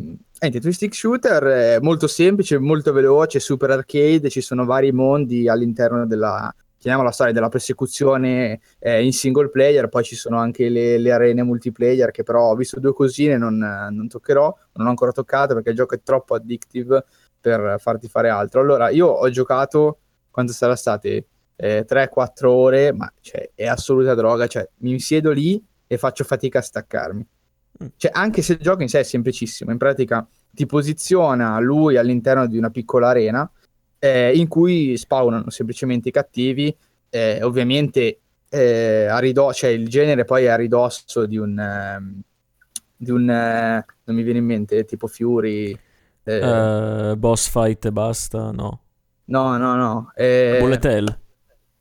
niente, 0.40 0.60
twin 0.60 0.72
stick 0.72 0.94
shooter 0.94 1.42
è 1.42 1.78
molto 1.80 2.06
semplice, 2.06 2.56
molto 2.58 2.92
veloce, 2.92 3.38
super 3.38 3.68
arcade, 3.70 4.30
ci 4.30 4.40
sono 4.40 4.64
vari 4.64 4.92
mondi 4.92 5.46
all'interno 5.46 6.06
della, 6.06 6.54
chiamiamola 6.86 7.12
storia, 7.12 7.32
della 7.32 7.48
persecuzione 7.48 8.60
eh, 8.78 9.04
in 9.04 9.12
single 9.12 9.50
player, 9.50 9.88
poi 9.88 10.04
ci 10.04 10.14
sono 10.14 10.38
anche 10.38 10.68
le, 10.68 10.98
le 10.98 11.12
arene 11.12 11.42
multiplayer 11.42 12.10
che 12.10 12.22
però 12.22 12.50
ho 12.50 12.54
visto 12.54 12.80
due 12.80 12.92
cosine, 12.92 13.36
non, 13.36 13.56
non 13.56 14.08
toccherò, 14.08 14.56
non 14.74 14.86
ho 14.86 14.90
ancora 14.90 15.12
toccato 15.12 15.54
perché 15.54 15.70
il 15.70 15.76
gioco 15.76 15.94
è 15.94 16.02
troppo 16.02 16.34
addictive 16.34 17.04
per 17.40 17.76
farti 17.78 18.08
fare 18.08 18.28
altro. 18.28 18.60
Allora, 18.60 18.90
io 18.90 19.06
ho 19.06 19.28
giocato, 19.30 19.98
quanto 20.30 20.52
sarà 20.52 20.76
state? 20.76 21.26
eh, 21.56 21.84
3-4 21.88 22.46
ore, 22.46 22.92
ma 22.92 23.10
cioè, 23.20 23.50
è 23.54 23.66
assoluta 23.66 24.14
droga, 24.14 24.46
cioè 24.46 24.68
mi 24.78 25.00
siedo 25.00 25.32
lì 25.32 25.62
e 25.86 25.98
faccio 25.98 26.24
fatica 26.24 26.58
a 26.58 26.62
staccarmi. 26.62 27.26
Mm. 27.82 27.86
Cioè, 27.96 28.10
anche 28.14 28.42
se 28.42 28.52
il 28.52 28.58
gioco 28.58 28.82
in 28.82 28.88
sé 28.88 29.00
è 29.00 29.02
semplicissimo, 29.02 29.72
in 29.72 29.78
pratica 29.78 30.26
ti 30.50 30.66
posiziona 30.66 31.58
lui 31.58 31.96
all'interno 31.96 32.46
di 32.46 32.58
una 32.58 32.70
piccola 32.70 33.08
arena 33.08 33.50
eh, 33.98 34.36
in 34.36 34.48
cui 34.48 34.96
spawnano 34.96 35.50
semplicemente 35.50 36.08
i 36.08 36.12
cattivi, 36.12 36.74
eh, 37.10 37.42
ovviamente 37.42 38.20
eh, 38.48 39.06
a 39.06 39.18
ridosso, 39.18 39.58
cioè 39.60 39.70
il 39.70 39.88
genere 39.88 40.24
poi 40.24 40.44
è 40.44 40.48
a 40.48 40.56
ridosso 40.56 41.26
di 41.26 41.36
un... 41.36 41.58
ehm, 41.58 42.20
di 42.98 43.10
un 43.10 43.28
eh, 43.28 43.84
non 44.04 44.16
mi 44.16 44.22
viene 44.22 44.38
in 44.38 44.44
mente, 44.46 44.84
tipo 44.84 45.06
Fury... 45.06 45.78
eh, 46.24 47.10
Eh, 47.10 47.14
boss 47.16 47.48
fight 47.48 47.84
e 47.86 47.92
basta, 47.92 48.50
no. 48.50 48.80
no, 49.26 49.56
no, 49.58 49.74
no. 49.76 50.12
eh, 50.14 50.56
Bullet 50.60 50.84
Hell. 50.84 51.18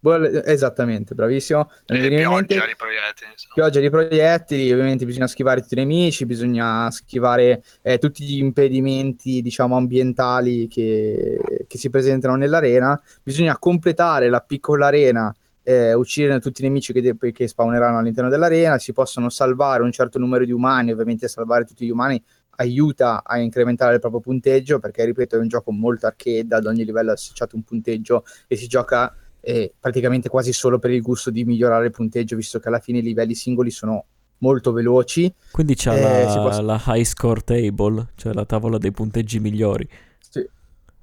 Bullet- 0.06 0.48
esattamente, 0.48 1.15
bravissimo. 1.15 1.68
E 1.88 1.98
mente. 1.98 2.54
pioggia 2.54 2.68
di 2.68 2.76
proiettili. 2.78 3.32
insomma. 3.32 3.54
Pioggia 3.56 3.80
di 3.80 3.89
proiettili, 3.89 4.72
ovviamente 4.72 5.04
bisogna 5.04 5.26
schivare 5.26 5.62
tutti 5.62 5.74
i 5.74 5.78
nemici, 5.78 6.28
bisogna 6.28 6.91
schivare 6.91 7.63
eh, 7.82 7.98
tutti 7.98 8.24
gli 8.24 8.38
impedimenti, 8.38 9.41
diciamo, 9.41 9.76
ambientali 9.76 10.68
che, 10.68 11.39
che 11.68 11.78
si 11.80 11.89
presentano 11.89 12.36
nell'arena. 12.36 13.02
Bisogna 13.24 13.58
completare 13.58 14.30
la 14.30 14.41
piccola 14.41 14.88
arena, 14.88 15.34
eh, 15.63 15.94
uccidere 15.94 16.39
tutti 16.39 16.62
i 16.62 16.65
nemici 16.65 16.94
che, 16.94 17.02
de- 17.02 17.32
che 17.32 17.48
spawneranno 17.48 17.98
all'interno 17.98 18.30
dell'arena. 18.30 18.78
Si 18.78 18.94
possono 18.94 19.30
salvare 19.30 19.82
un 19.82 19.91
certo 19.91 20.20
numero 20.20 20.46
di 20.46 20.52
umani, 20.52 20.91
ovviamente 20.91 21.28
salvare 21.28 21.65
tutti 21.65 21.84
gli 21.84 21.89
umani 21.89 22.24
aiuta 22.58 23.24
a 23.26 23.39
incrementare 23.39 23.96
il 23.96 24.00
proprio 24.00 24.22
punteggio, 24.22 24.78
perché 24.78 25.04
ripeto, 25.04 25.36
è 25.36 25.39
un 25.39 25.48
gioco 25.48 25.72
molto 25.72 26.06
arcade, 26.06 26.54
ad 26.56 26.68
ogni 26.68 26.86
livello 26.86 27.10
è 27.10 27.13
associato 27.13 27.56
un 27.56 27.63
punteggio 27.63 28.24
e 28.48 28.56
si 28.56 28.68
gioca 28.68 29.13
eh, 29.45 29.73
praticamente 29.79 30.27
quasi 30.27 30.51
solo 30.53 30.79
per 30.79 30.89
il 30.91 31.01
gusto 31.01 31.29
di 31.29 31.45
migliorare 31.45 31.86
il 31.86 31.91
punteggio, 31.91 32.36
visto 32.36 32.60
che 32.60 32.67
alla 32.67 32.79
fine 32.79 32.97
i 32.99 33.03
livelli 33.03 33.36
singoli 33.36 33.69
sono 33.69 34.05
molto 34.39 34.71
veloci. 34.71 35.31
Quindi 35.51 35.75
c'ha 35.75 35.95
Eh, 35.95 36.25
la, 36.25 36.34
può- 36.41 36.62
la 36.62 36.81
high 36.88 37.03
score 37.03 37.41
table, 37.41 38.08
cioè 38.15 38.34
la 38.34 38.45
tavola 38.45 38.77
dei 38.77 38.91
punteggi 38.91 39.39
migliori. 39.39 39.88
Sì. 40.19 40.45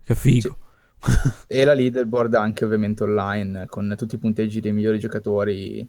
Che 0.04 0.14
figo. 0.14 0.56
E 1.46 1.64
la 1.64 1.74
leaderboard 1.74 2.34
anche 2.34 2.64
ovviamente 2.64 3.04
online, 3.04 3.66
con 3.66 3.94
tutti 3.96 4.16
i 4.16 4.18
punteggi 4.18 4.60
dei 4.60 4.72
migliori 4.72 4.98
giocatori 4.98 5.88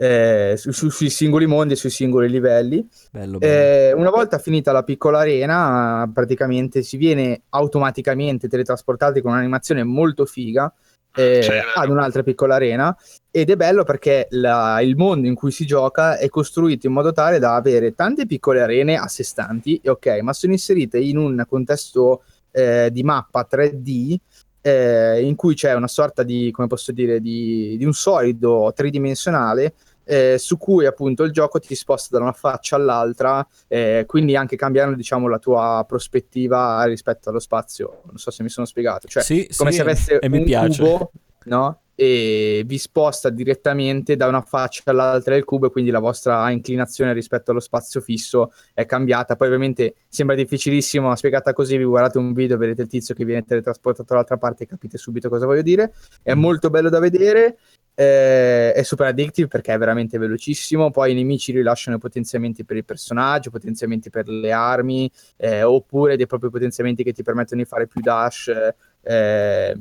eh, 0.00 0.54
su- 0.56 0.70
su- 0.70 0.90
sui 0.90 1.10
singoli 1.10 1.46
mondi 1.46 1.72
e 1.74 1.76
sui 1.76 1.90
singoli 1.90 2.28
livelli. 2.28 2.86
Bello, 3.10 3.38
bello. 3.38 3.52
Eh, 3.52 3.92
una 3.92 4.10
volta 4.10 4.38
finita 4.38 4.70
la 4.70 4.84
piccola 4.84 5.18
arena, 5.18 6.08
praticamente 6.12 6.82
si 6.82 6.96
viene 6.96 7.42
automaticamente 7.50 8.48
teletrasportati 8.48 9.20
con 9.20 9.32
un'animazione 9.32 9.82
molto 9.82 10.24
figa 10.24 10.72
eh, 11.18 11.42
Sì, 11.42 11.48
è 11.50 11.52
vero. 11.54 11.68
ad 11.74 11.90
un'altra 11.90 12.22
piccola 12.22 12.54
arena 12.54 12.96
ed 13.30 13.50
è 13.50 13.56
bello 13.56 13.84
perché 13.84 14.26
la- 14.30 14.80
il 14.80 14.96
mondo 14.96 15.26
in 15.26 15.34
cui 15.34 15.50
si 15.50 15.66
gioca 15.66 16.16
è 16.16 16.28
costruito 16.28 16.86
in 16.86 16.92
modo 16.92 17.12
tale 17.12 17.38
da 17.38 17.54
avere 17.54 17.94
tante 17.94 18.26
piccole 18.26 18.60
arene 18.62 18.96
a 18.96 19.06
sé 19.08 19.22
stanti, 19.24 19.80
ok, 19.84 20.18
ma 20.22 20.32
sono 20.32 20.52
inserite 20.52 20.98
in 20.98 21.16
un 21.18 21.44
contesto 21.48 22.22
eh, 22.50 22.88
di 22.92 23.02
mappa 23.02 23.46
3D 23.48 24.16
eh, 24.60 25.20
in 25.22 25.34
cui 25.36 25.54
c'è 25.54 25.74
una 25.74 25.86
sorta 25.88 26.22
di, 26.22 26.50
come 26.50 26.66
posso 26.66 26.92
dire, 26.92 27.20
di, 27.20 27.76
di 27.78 27.84
un 27.84 27.92
solido 27.92 28.72
tridimensionale 28.74 29.74
eh, 30.08 30.38
su 30.38 30.56
cui 30.56 30.86
appunto 30.86 31.22
il 31.22 31.32
gioco 31.32 31.58
ti 31.58 31.74
sposta 31.74 32.16
da 32.16 32.22
una 32.24 32.32
faccia 32.32 32.76
all'altra, 32.76 33.46
eh, 33.66 34.04
quindi 34.06 34.36
anche 34.36 34.56
cambiando 34.56 34.96
diciamo 34.96 35.28
la 35.28 35.38
tua 35.38 35.84
prospettiva 35.86 36.82
rispetto 36.84 37.28
allo 37.28 37.38
spazio. 37.38 38.00
Non 38.06 38.16
so 38.16 38.30
se 38.30 38.42
mi 38.42 38.48
sono 38.48 38.66
spiegato, 38.66 39.06
cioè 39.06 39.22
sì, 39.22 39.46
come 39.54 39.70
sì, 39.70 39.76
se 39.76 39.82
avesse 39.82 40.18
e 40.18 40.28
mi 40.30 40.38
un 40.38 40.44
piace. 40.44 40.82
cubo, 40.82 41.10
no? 41.44 41.80
E 42.00 42.62
vi 42.64 42.78
sposta 42.78 43.28
direttamente 43.28 44.14
da 44.14 44.28
una 44.28 44.40
faccia 44.40 44.82
all'altra 44.84 45.34
del 45.34 45.42
cubo 45.42 45.66
e 45.66 45.70
quindi 45.70 45.90
la 45.90 45.98
vostra 45.98 46.48
inclinazione 46.50 47.12
rispetto 47.12 47.50
allo 47.50 47.58
spazio 47.58 48.00
fisso 48.00 48.52
è 48.72 48.86
cambiata. 48.86 49.34
Poi 49.34 49.48
ovviamente 49.48 49.96
sembra 50.06 50.36
difficilissimo, 50.36 51.12
spiegata 51.16 51.52
così, 51.52 51.76
vi 51.76 51.82
guardate 51.82 52.18
un 52.18 52.32
video, 52.34 52.56
vedete 52.56 52.82
il 52.82 52.88
tizio 52.88 53.16
che 53.16 53.24
viene 53.24 53.42
teletrasportato 53.44 54.06
dall'altra 54.10 54.36
parte 54.36 54.62
e 54.62 54.66
capite 54.68 54.96
subito 54.96 55.28
cosa 55.28 55.44
voglio 55.44 55.62
dire. 55.62 55.92
È 56.22 56.34
Mm. 56.36 56.38
molto 56.38 56.70
bello 56.70 56.88
da 56.88 57.00
vedere, 57.00 57.58
eh, 57.96 58.72
è 58.72 58.82
super 58.84 59.08
addictive 59.08 59.48
perché 59.48 59.74
è 59.74 59.78
veramente 59.78 60.18
velocissimo. 60.18 60.92
Poi 60.92 61.10
i 61.10 61.14
nemici 61.14 61.50
rilasciano 61.50 61.98
potenziamenti 61.98 62.64
per 62.64 62.76
il 62.76 62.84
personaggio, 62.84 63.50
potenziamenti 63.50 64.08
per 64.08 64.28
le 64.28 64.52
armi, 64.52 65.10
eh, 65.36 65.64
oppure 65.64 66.16
dei 66.16 66.28
propri 66.28 66.48
potenziamenti 66.48 67.02
che 67.02 67.12
ti 67.12 67.24
permettono 67.24 67.60
di 67.60 67.66
fare 67.66 67.88
più 67.88 68.00
dash 68.00 68.52
eh, 69.02 69.74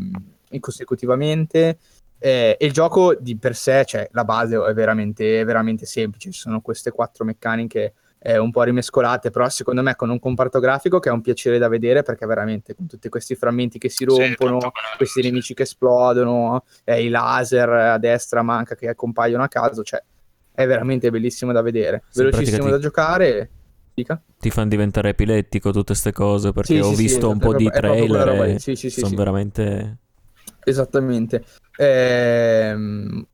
consecutivamente. 0.60 1.77
Eh, 2.19 2.58
e 2.60 2.65
il 2.65 2.71
gioco 2.71 3.15
di 3.15 3.38
per 3.38 3.56
sé, 3.56 3.86
cioè 3.86 4.08
la 4.12 4.23
base 4.23 4.58
è 4.58 4.73
veramente, 4.73 5.41
è 5.41 5.45
veramente 5.45 5.86
semplice. 5.86 6.32
Ci 6.32 6.39
sono 6.39 6.62
queste 6.62 6.91
quattro 6.91 7.25
meccaniche 7.25 7.93
eh, 8.19 8.38
un 8.38 8.51
po' 8.51 8.63
rimescolate, 8.63 9.30
però 9.30 9.47
secondo 9.49 9.82
me 9.82 9.95
con 9.95 10.10
un 10.10 10.19
comparto 10.19 10.60
grafico 10.60 10.99
che 10.99 11.10
è 11.10 11.12
un 11.12 11.21
piacere 11.21 11.58
da 11.58 11.67
vedere 11.67 12.03
perché 12.03 12.25
veramente 12.25 12.75
con 12.75 12.88
tutti 12.88 13.10
questi 13.10 13.36
frammenti 13.36 13.77
che 13.77 13.89
si 13.89 14.06
rompono, 14.06 14.58
bello, 14.58 14.71
questi 14.97 15.21
sì. 15.21 15.27
nemici 15.27 15.53
che 15.53 15.63
esplodono, 15.63 16.63
eh, 16.84 17.03
i 17.03 17.10
laser 17.10 17.69
a 17.69 17.97
destra 17.97 18.41
manca 18.41 18.75
che 18.75 18.93
compaiono 18.95 19.43
a 19.43 19.47
caso, 19.47 19.84
cioè 19.84 20.01
è 20.51 20.65
veramente 20.65 21.12
bellissimo 21.12 21.51
da 21.51 21.62
vedere, 21.62 22.03
Sì, 22.10 22.23
velocissimo 22.23 22.69
da 22.69 22.80
giocare. 22.80 23.49
Dica? 23.93 24.21
Ti 24.39 24.51
fanno 24.51 24.69
diventare 24.69 25.10
epilettico 25.10 25.71
tutte 25.71 25.86
queste 25.86 26.12
cose 26.12 26.51
perché 26.51 26.75
Sì, 26.75 26.80
ho 26.80 26.89
sì, 26.89 26.95
sì, 26.95 27.01
visto 27.01 27.30
un 27.30 27.39
po' 27.39 27.56
di 27.56 27.67
trailer 27.67 28.27
roba 28.27 28.45
e. 28.45 28.60
Sì, 28.60 28.75
sì, 28.75 28.89
sì, 28.89 28.99
sono 28.99 29.10
sì. 29.10 29.15
veramente... 29.15 29.97
Esattamente. 30.67 31.45
Ehm, 31.77 33.25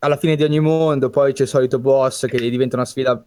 alla 0.00 0.16
fine 0.16 0.34
di 0.34 0.42
ogni 0.42 0.58
mondo 0.58 1.10
poi 1.10 1.32
c'è 1.32 1.42
il 1.42 1.48
solito 1.48 1.78
boss 1.78 2.26
che 2.26 2.38
diventa 2.50 2.74
una 2.74 2.84
sfida 2.84 3.24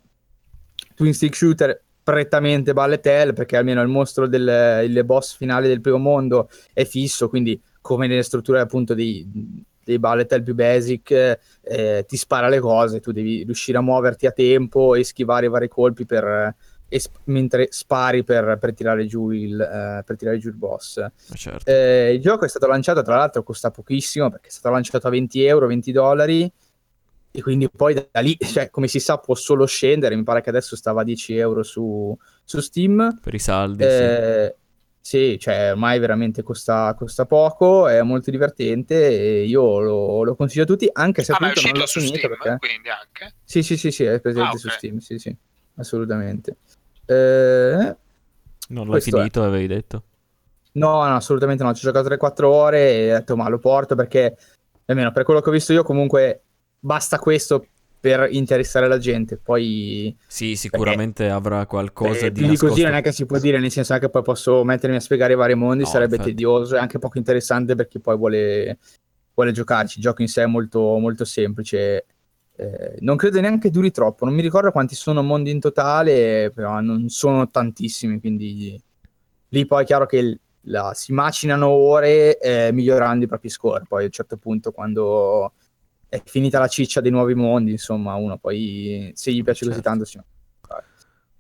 twin 0.94 1.14
stick 1.14 1.34
shooter 1.34 1.82
prettamente 2.04 2.74
bullet 2.74 3.06
hell 3.06 3.34
perché 3.34 3.56
almeno 3.56 3.82
il 3.82 3.88
mostro 3.88 4.28
del 4.28 4.84
il 4.86 5.06
boss 5.06 5.38
finale 5.38 5.70
del 5.70 5.80
primo 5.80 5.98
mondo 5.98 6.50
è 6.74 6.84
fisso, 6.84 7.30
quindi 7.30 7.60
come 7.80 8.08
nelle 8.08 8.24
strutture 8.24 8.60
appunto 8.60 8.94
dei, 8.94 9.26
dei 9.82 10.00
bullet 10.00 10.30
hell 10.34 10.44
più 10.44 10.54
basic 10.54 11.40
eh, 11.62 12.04
ti 12.06 12.18
spara 12.18 12.50
le 12.50 12.60
cose, 12.60 13.00
tu 13.00 13.14
devi 13.14 13.44
riuscire 13.46 13.78
a 13.78 13.82
muoverti 13.82 14.26
a 14.26 14.32
tempo 14.32 14.96
e 14.96 15.06
schivare 15.06 15.46
i 15.46 15.50
vari 15.50 15.70
colpi 15.70 16.06
per, 16.06 16.54
sp- 17.00 17.20
mentre 17.26 17.68
spari 17.72 18.24
per, 18.24 18.58
per 18.60 18.74
tirare 18.74 19.06
giù 19.06 19.30
il, 19.32 19.60
eh, 19.60 20.04
per 20.04 20.16
tirare 20.16 20.38
giù 20.38 20.50
il 20.50 20.56
boss. 20.56 20.98
Ma 21.00 21.36
certo. 21.36 21.70
Eh, 21.70 22.14
il 22.14 22.22
gioco 22.22 22.46
è 22.46 22.50
stato 22.50 22.68
lanciato, 22.68 23.02
tra 23.02 23.16
l'altro, 23.18 23.44
costa 23.44 23.72
pochissimo 23.72 24.30
perché 24.30 24.48
è 24.48 24.52
stato 24.52 24.74
lanciato 24.74 25.08
a 25.08 25.10
20 25.10 25.44
euro, 25.44 25.68
20 25.68 25.92
dollari. 25.92 26.52
E 27.32 27.42
quindi 27.42 27.70
poi 27.70 27.94
da, 27.94 28.08
da 28.10 28.20
lì, 28.22 28.38
cioè, 28.42 28.70
come 28.70 28.88
si 28.88 29.00
sa, 29.00 29.18
può 29.18 29.36
solo 29.36 29.66
scendere. 29.66 30.16
Mi 30.16 30.24
pare 30.24 30.42
che 30.42 30.50
adesso 30.50 30.76
stava 30.76 31.02
a 31.02 31.04
10 31.04 31.36
euro 31.38 31.64
su, 31.64 32.18
su 32.44 32.60
Steam. 32.60 33.20
Per 33.22 33.34
i 33.34 33.40
saldi, 33.40 33.84
sì. 33.84 33.90
Eh, 33.90 34.56
sì, 35.06 35.38
cioè, 35.38 35.70
ormai 35.70 36.00
veramente 36.00 36.42
costa, 36.42 36.96
costa 36.96 37.28
poco, 37.28 37.88
è 37.88 38.02
molto 38.02 38.32
divertente 38.32 39.08
e 39.08 39.44
io 39.44 39.80
lo, 39.80 40.24
lo 40.24 40.36
consiglio 40.36 40.64
a 40.64 40.66
tutti, 40.66 40.90
anche 40.92 41.24
se 41.24 41.32
Ah, 41.32 41.36
appunto 41.36 41.62
non 41.62 41.74
uscito 41.74 41.78
l'ho 41.78 41.86
su 41.86 42.00
Steam, 42.00 42.36
perché... 42.40 42.58
quindi 42.58 42.90
anche. 42.90 43.36
Sì, 43.44 43.62
sì, 43.62 43.78
sì, 43.78 43.92
sì, 43.92 44.04
è 44.04 44.20
presente 44.20 44.56
Ah, 44.56 44.58
su 44.58 44.66
ok. 44.66 44.74
Steam, 44.74 44.98
sì, 44.98 45.20
sì, 45.20 45.36
assolutamente. 45.76 46.56
Eh, 47.06 47.96
Non 48.70 48.84
l'hai 48.84 48.90
questo 48.90 49.16
è. 49.16 49.20
finito, 49.20 49.44
avevi 49.44 49.68
detto. 49.68 50.04
No, 50.74 51.06
no, 51.08 51.16
assolutamente 51.16 51.64
no. 51.64 51.74
Ci 51.74 51.86
ho 51.88 51.92
giocato 51.92 52.10
3-4 52.10 52.44
ore 52.46 52.92
e 52.92 53.14
ho 53.14 53.18
detto, 53.20 53.36
ma 53.38 53.48
lo 53.48 53.60
porto 53.60 53.96
perché, 53.96 54.36
almeno 54.86 55.12
per 55.12 55.24
quello 55.24 55.40
che 55.42 55.50
ho 55.50 55.54
visto 55.54 55.72
io, 55.74 55.84
comunque 55.84 56.42
basta 56.80 57.18
questo 57.20 57.66
per 58.00 58.28
interessare 58.32 58.88
la 58.88 58.98
gente. 58.98 59.38
Poi, 59.38 60.16
Sì, 60.28 60.56
sicuramente 60.56 61.30
avrà 61.30 61.66
qualcosa 61.66 62.26
eh, 62.26 62.32
di 62.32 62.42
più 62.42 62.50
di 62.50 62.58
così 62.58 62.84
non 62.84 62.94
è 62.94 63.02
che 63.02 63.12
si 63.12 63.26
può 63.26 63.40
dire, 63.40 63.58
nel 63.60 63.72
senso 63.72 63.98
che 63.98 64.10
poi 64.10 64.22
posso 64.22 64.64
mettermi 64.64 64.96
a 64.98 65.00
spiegare 65.00 65.34
i 65.34 65.38
vari 65.38 65.56
mondi, 65.56 65.84
No, 65.84 65.90
sarebbe 65.90 66.16
infatti. 66.16 66.32
tedioso 66.32 66.76
e 66.76 66.80
anche 66.80 67.00
poco 67.00 67.18
interessante 67.18 67.74
per 67.76 67.88
chi 67.88 68.00
poi 68.00 68.18
vuole, 68.18 68.78
vuole 69.34 69.52
giocarci. 69.54 69.98
Il 69.98 70.04
gioco 70.04 70.22
in 70.22 70.28
sé 70.28 70.44
è 70.44 70.46
molto, 70.46 70.98
molto 71.00 71.24
semplice. 71.26 72.06
Eh, 72.58 72.96
non 73.00 73.18
credo 73.18 73.42
neanche 73.42 73.70
duri 73.70 73.92
troppo. 73.92 74.26
Non 74.26 74.34
mi 74.34 74.42
ricordo 74.42 74.72
quanti 74.72 74.96
sono 74.96 75.22
mondi 75.22 75.52
in 75.52 75.60
totale, 75.60 76.52
però 76.54 76.80
non 76.80 77.10
sono 77.10 77.50
tantissimi, 77.50 78.20
quindi 78.20 78.82
lì 79.50 79.66
poi 79.66 79.84
è 79.84 79.86
chiaro 79.86 80.06
che 80.06 80.40
la- 80.68 80.94
si 80.94 81.14
macinano 81.14 81.68
ore 81.68 82.40
eh, 82.40 82.72
migliorando 82.72 83.26
i 83.26 83.28
propri 83.28 83.50
score. 83.50 83.84
Poi 83.88 84.04
a 84.04 84.06
un 84.06 84.12
certo 84.12 84.38
punto, 84.38 84.72
quando 84.72 85.54
è 86.08 86.22
finita 86.26 86.60
la 86.60 86.68
ciccia 86.68 87.02
dei 87.02 87.12
nuovi 87.12 87.36
mondi, 87.36 87.72
insomma, 87.72 88.16
uno 88.16 88.38
poi 88.38 89.12
se 89.16 89.32
gli 89.32 89.44
piace 89.44 89.66
così 89.66 89.82
Certo. 89.82 89.90
tanto, 89.90 90.06
sì. 90.06 90.20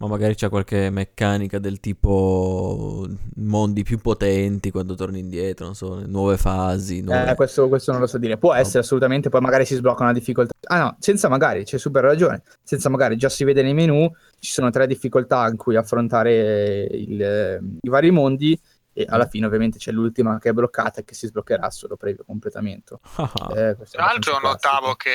Ma 0.05 0.11
magari 0.11 0.35
c'è 0.35 0.49
qualche 0.49 0.89
meccanica 0.91 1.57
del 1.57 1.79
tipo 1.79 3.07
mondi 3.37 3.83
più 3.83 3.97
potenti 3.97 4.69
quando 4.69 4.93
torni 4.93 5.19
indietro, 5.19 5.65
non 5.65 5.73
so, 5.75 6.05
nuove 6.05 6.37
fasi, 6.37 7.01
nuove... 7.01 7.31
Eh, 7.31 7.35
questo, 7.35 7.67
questo 7.67 7.91
non 7.91 8.01
lo 8.01 8.07
so 8.07 8.17
dire. 8.19 8.37
Può 8.37 8.53
essere 8.53 8.79
assolutamente, 8.79 9.29
poi 9.29 9.41
magari 9.41 9.65
si 9.65 9.73
sblocca 9.75 10.03
una 10.03 10.13
difficoltà. 10.13 10.53
Ah 10.67 10.79
no, 10.79 10.97
senza 10.99 11.27
magari, 11.27 11.63
c'è 11.63 11.77
super 11.79 12.03
ragione. 12.03 12.43
Senza 12.63 12.89
magari, 12.89 13.17
già 13.17 13.29
si 13.29 13.43
vede 13.43 13.63
nei 13.63 13.73
menu, 13.73 14.07
ci 14.39 14.51
sono 14.51 14.69
tre 14.69 14.85
difficoltà 14.85 15.47
in 15.47 15.57
cui 15.57 15.75
affrontare 15.75 16.83
il- 16.91 17.77
i 17.81 17.89
vari 17.89 18.11
mondi 18.11 18.59
e 18.93 19.05
alla 19.09 19.27
fine 19.27 19.45
ovviamente 19.45 19.77
c'è 19.77 19.91
l'ultima 19.91 20.37
che 20.39 20.49
è 20.49 20.53
bloccata 20.53 21.01
e 21.01 21.03
che 21.03 21.15
si 21.15 21.27
sbloccherà 21.27 21.69
solo 21.71 21.97
previo 21.97 22.23
completamento. 22.25 22.99
Eh, 23.55 23.75
Tra 23.91 24.05
l'altro 24.05 24.39
notavo 24.39 24.95
che 24.95 25.09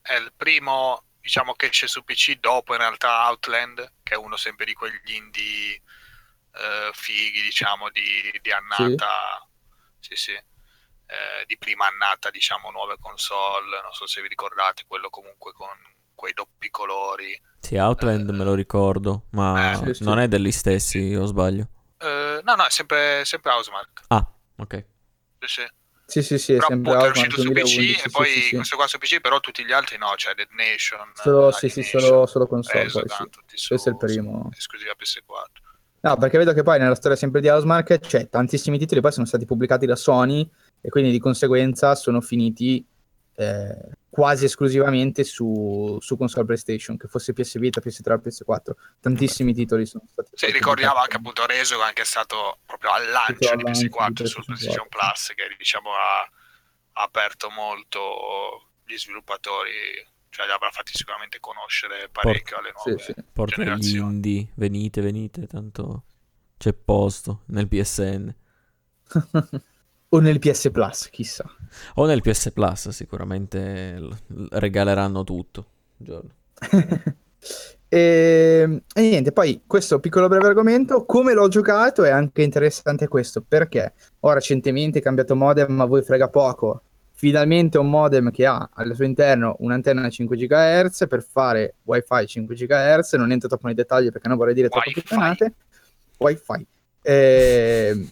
è 0.00 0.14
il 0.14 0.32
primo, 0.36 1.02
diciamo, 1.20 1.52
che 1.54 1.66
esce 1.66 1.86
su 1.86 2.04
PC 2.04 2.38
dopo 2.40 2.72
in 2.72 2.78
realtà 2.78 3.28
Outland, 3.28 3.90
che 4.12 4.14
è 4.14 4.16
uno 4.16 4.36
sempre 4.36 4.66
di 4.66 4.74
quegli 4.74 5.14
indie 5.14 5.74
eh, 5.74 6.90
fighi, 6.92 7.40
diciamo, 7.40 7.88
di, 7.90 8.38
di 8.42 8.52
annata, 8.52 9.48
sì 9.98 10.14
sì, 10.14 10.32
eh, 10.32 11.44
di 11.46 11.56
prima 11.56 11.86
annata, 11.86 12.30
diciamo, 12.30 12.70
nuove 12.70 12.96
console, 13.00 13.80
non 13.80 13.92
so 13.92 14.06
se 14.06 14.20
vi 14.20 14.28
ricordate, 14.28 14.84
quello 14.86 15.08
comunque 15.08 15.52
con 15.52 15.68
quei 16.14 16.34
doppi 16.34 16.68
colori. 16.70 17.40
Sì, 17.58 17.76
Outland 17.76 18.28
me 18.30 18.44
lo 18.44 18.54
ricordo, 18.54 19.26
ma 19.30 19.72
Eh, 19.72 19.76
sì, 19.76 19.94
sì. 19.94 20.04
non 20.04 20.18
è 20.18 20.28
degli 20.28 20.52
stessi, 20.52 21.14
o 21.14 21.24
sbaglio? 21.24 21.68
Eh, 21.98 22.40
no, 22.44 22.54
no, 22.54 22.66
è 22.66 22.70
sempre, 22.70 23.24
sempre 23.24 23.52
Housemark. 23.52 24.02
Ah, 24.08 24.30
ok. 24.58 24.84
Sì, 25.40 25.46
sì. 25.46 25.70
Sì, 26.12 26.22
sì, 26.22 26.36
sì, 26.36 26.52
è 26.52 26.56
Però 26.56 26.68
sempre 26.68 26.90
appunto 26.92 27.06
è 27.06 27.10
uscito 27.10 27.36
su 27.40 27.42
2011, 27.52 27.94
PC 27.94 28.04
e 28.04 28.10
poi 28.10 28.28
sì, 28.28 28.54
questo 28.56 28.76
qua 28.76 28.86
su 28.86 28.98
PC, 28.98 29.20
però 29.22 29.40
tutti 29.40 29.64
gli 29.64 29.72
altri 29.72 29.96
no, 29.96 30.12
cioè 30.16 30.34
Dead 30.34 30.50
Nation, 30.50 31.00
Solo, 31.14 31.48
eh, 31.48 31.52
sì, 31.54 31.70
sì, 31.70 31.82
solo, 31.82 32.26
solo 32.26 32.46
console, 32.46 32.90
poi, 32.90 33.04
sì. 33.08 33.24
su- 33.54 33.68
Questo 33.68 33.88
è 33.88 33.92
il 33.92 33.96
primo. 33.98 34.50
esclusiva 34.54 34.92
PS4. 34.92 35.70
No, 36.00 36.16
perché 36.18 36.36
vedo 36.36 36.52
che 36.52 36.62
poi 36.62 36.78
nella 36.78 36.96
storia 36.96 37.16
sempre 37.16 37.40
di 37.40 37.48
Housemark 37.48 37.98
c'è 38.00 38.28
tantissimi 38.28 38.76
titoli, 38.76 39.00
poi 39.00 39.12
sono 39.12 39.24
stati 39.24 39.46
pubblicati 39.46 39.86
da 39.86 39.96
Sony 39.96 40.46
e 40.82 40.90
quindi 40.90 41.10
di 41.12 41.18
conseguenza 41.18 41.94
sono 41.94 42.20
finiti 42.20 42.86
eh, 43.34 43.90
quasi 44.10 44.44
esclusivamente 44.44 45.24
su, 45.24 45.96
su 46.00 46.16
console 46.16 46.44
PlayStation, 46.44 46.96
che 46.96 47.08
fosse 47.08 47.32
PS 47.32 47.58
Vita, 47.58 47.80
PS3 47.82 48.12
o 48.12 48.16
PS4. 48.16 48.72
Tantissimi 49.00 49.54
titoli 49.54 49.86
sono 49.86 50.04
stati. 50.10 50.30
Sì, 50.34 50.50
ricordiamo 50.50 50.96
anche 50.98 51.16
appunto 51.16 51.46
Reso 51.46 51.76
che 51.76 51.82
è 51.82 51.86
anche 51.86 52.04
stato 52.04 52.58
proprio 52.66 52.90
al 52.90 53.08
lancio 53.08 53.54
di 53.56 53.62
lancio 53.62 53.86
PS4 53.86 54.10
di 54.10 54.26
sul 54.26 54.42
PS4. 54.42 54.44
PlayStation 54.44 54.88
Plus 54.88 55.32
che 55.34 55.54
diciamo 55.56 55.90
ha, 55.92 56.20
ha 56.20 57.02
aperto 57.02 57.48
molto 57.50 58.68
gli 58.84 58.96
sviluppatori, 58.98 59.70
cioè 60.28 60.44
li 60.46 60.52
avrà 60.52 60.70
fatti 60.70 60.92
sicuramente 60.94 61.40
conoscere 61.40 62.08
parecchio 62.10 62.58
alle 62.58 62.72
Sì, 62.76 62.88
nuove 62.88 63.02
sì. 63.02 63.14
Porta 63.32 63.54
gli 63.54 63.64
generazioni. 63.64 64.12
indie, 64.14 64.48
venite, 64.56 65.00
venite, 65.00 65.46
tanto 65.46 66.04
c'è 66.58 66.74
posto 66.74 67.42
nel 67.46 67.66
PSN. 67.66 68.34
o 70.14 70.18
nel 70.20 70.38
PS 70.38 70.70
Plus, 70.70 71.08
chissà. 71.10 71.44
O 71.94 72.06
nel 72.06 72.20
PS 72.20 72.50
Plus 72.52 72.88
sicuramente 72.90 73.94
l- 73.98 74.14
l- 74.26 74.46
regaleranno 74.50 75.24
tutto. 75.24 75.66
un 75.98 76.06
giorno. 76.06 76.30
e, 77.88 78.82
e 78.94 79.00
niente, 79.00 79.32
poi 79.32 79.62
questo 79.66 80.00
piccolo 80.00 80.28
breve 80.28 80.46
argomento, 80.48 81.04
come 81.04 81.32
l'ho 81.32 81.48
giocato 81.48 82.04
è 82.04 82.10
anche 82.10 82.42
interessante 82.42 83.08
questo, 83.08 83.42
perché 83.46 83.94
ho 84.20 84.32
recentemente 84.32 85.00
cambiato 85.00 85.34
modem, 85.34 85.72
ma 85.72 85.84
a 85.84 85.86
voi 85.86 86.02
frega 86.02 86.28
poco. 86.28 86.82
Finalmente 87.14 87.78
un 87.78 87.88
modem 87.88 88.30
che 88.30 88.44
ha 88.46 88.68
al 88.72 88.94
suo 88.94 89.04
interno 89.04 89.54
un'antenna 89.60 90.08
5 90.10 90.36
GHz 90.36 91.06
per 91.08 91.22
fare 91.22 91.76
wifi 91.84 92.26
5 92.26 92.54
GHz, 92.54 93.12
non 93.14 93.30
entro 93.30 93.48
troppo 93.48 93.66
nei 93.66 93.76
dettagli 93.76 94.10
perché 94.10 94.26
non 94.28 94.36
vorrei 94.36 94.54
dire 94.54 94.68
troppe 94.68 94.88
Wi-Fi. 94.88 95.00
puttanate. 95.02 95.54
Wifi. 96.18 96.66
Ehm, 97.02 98.10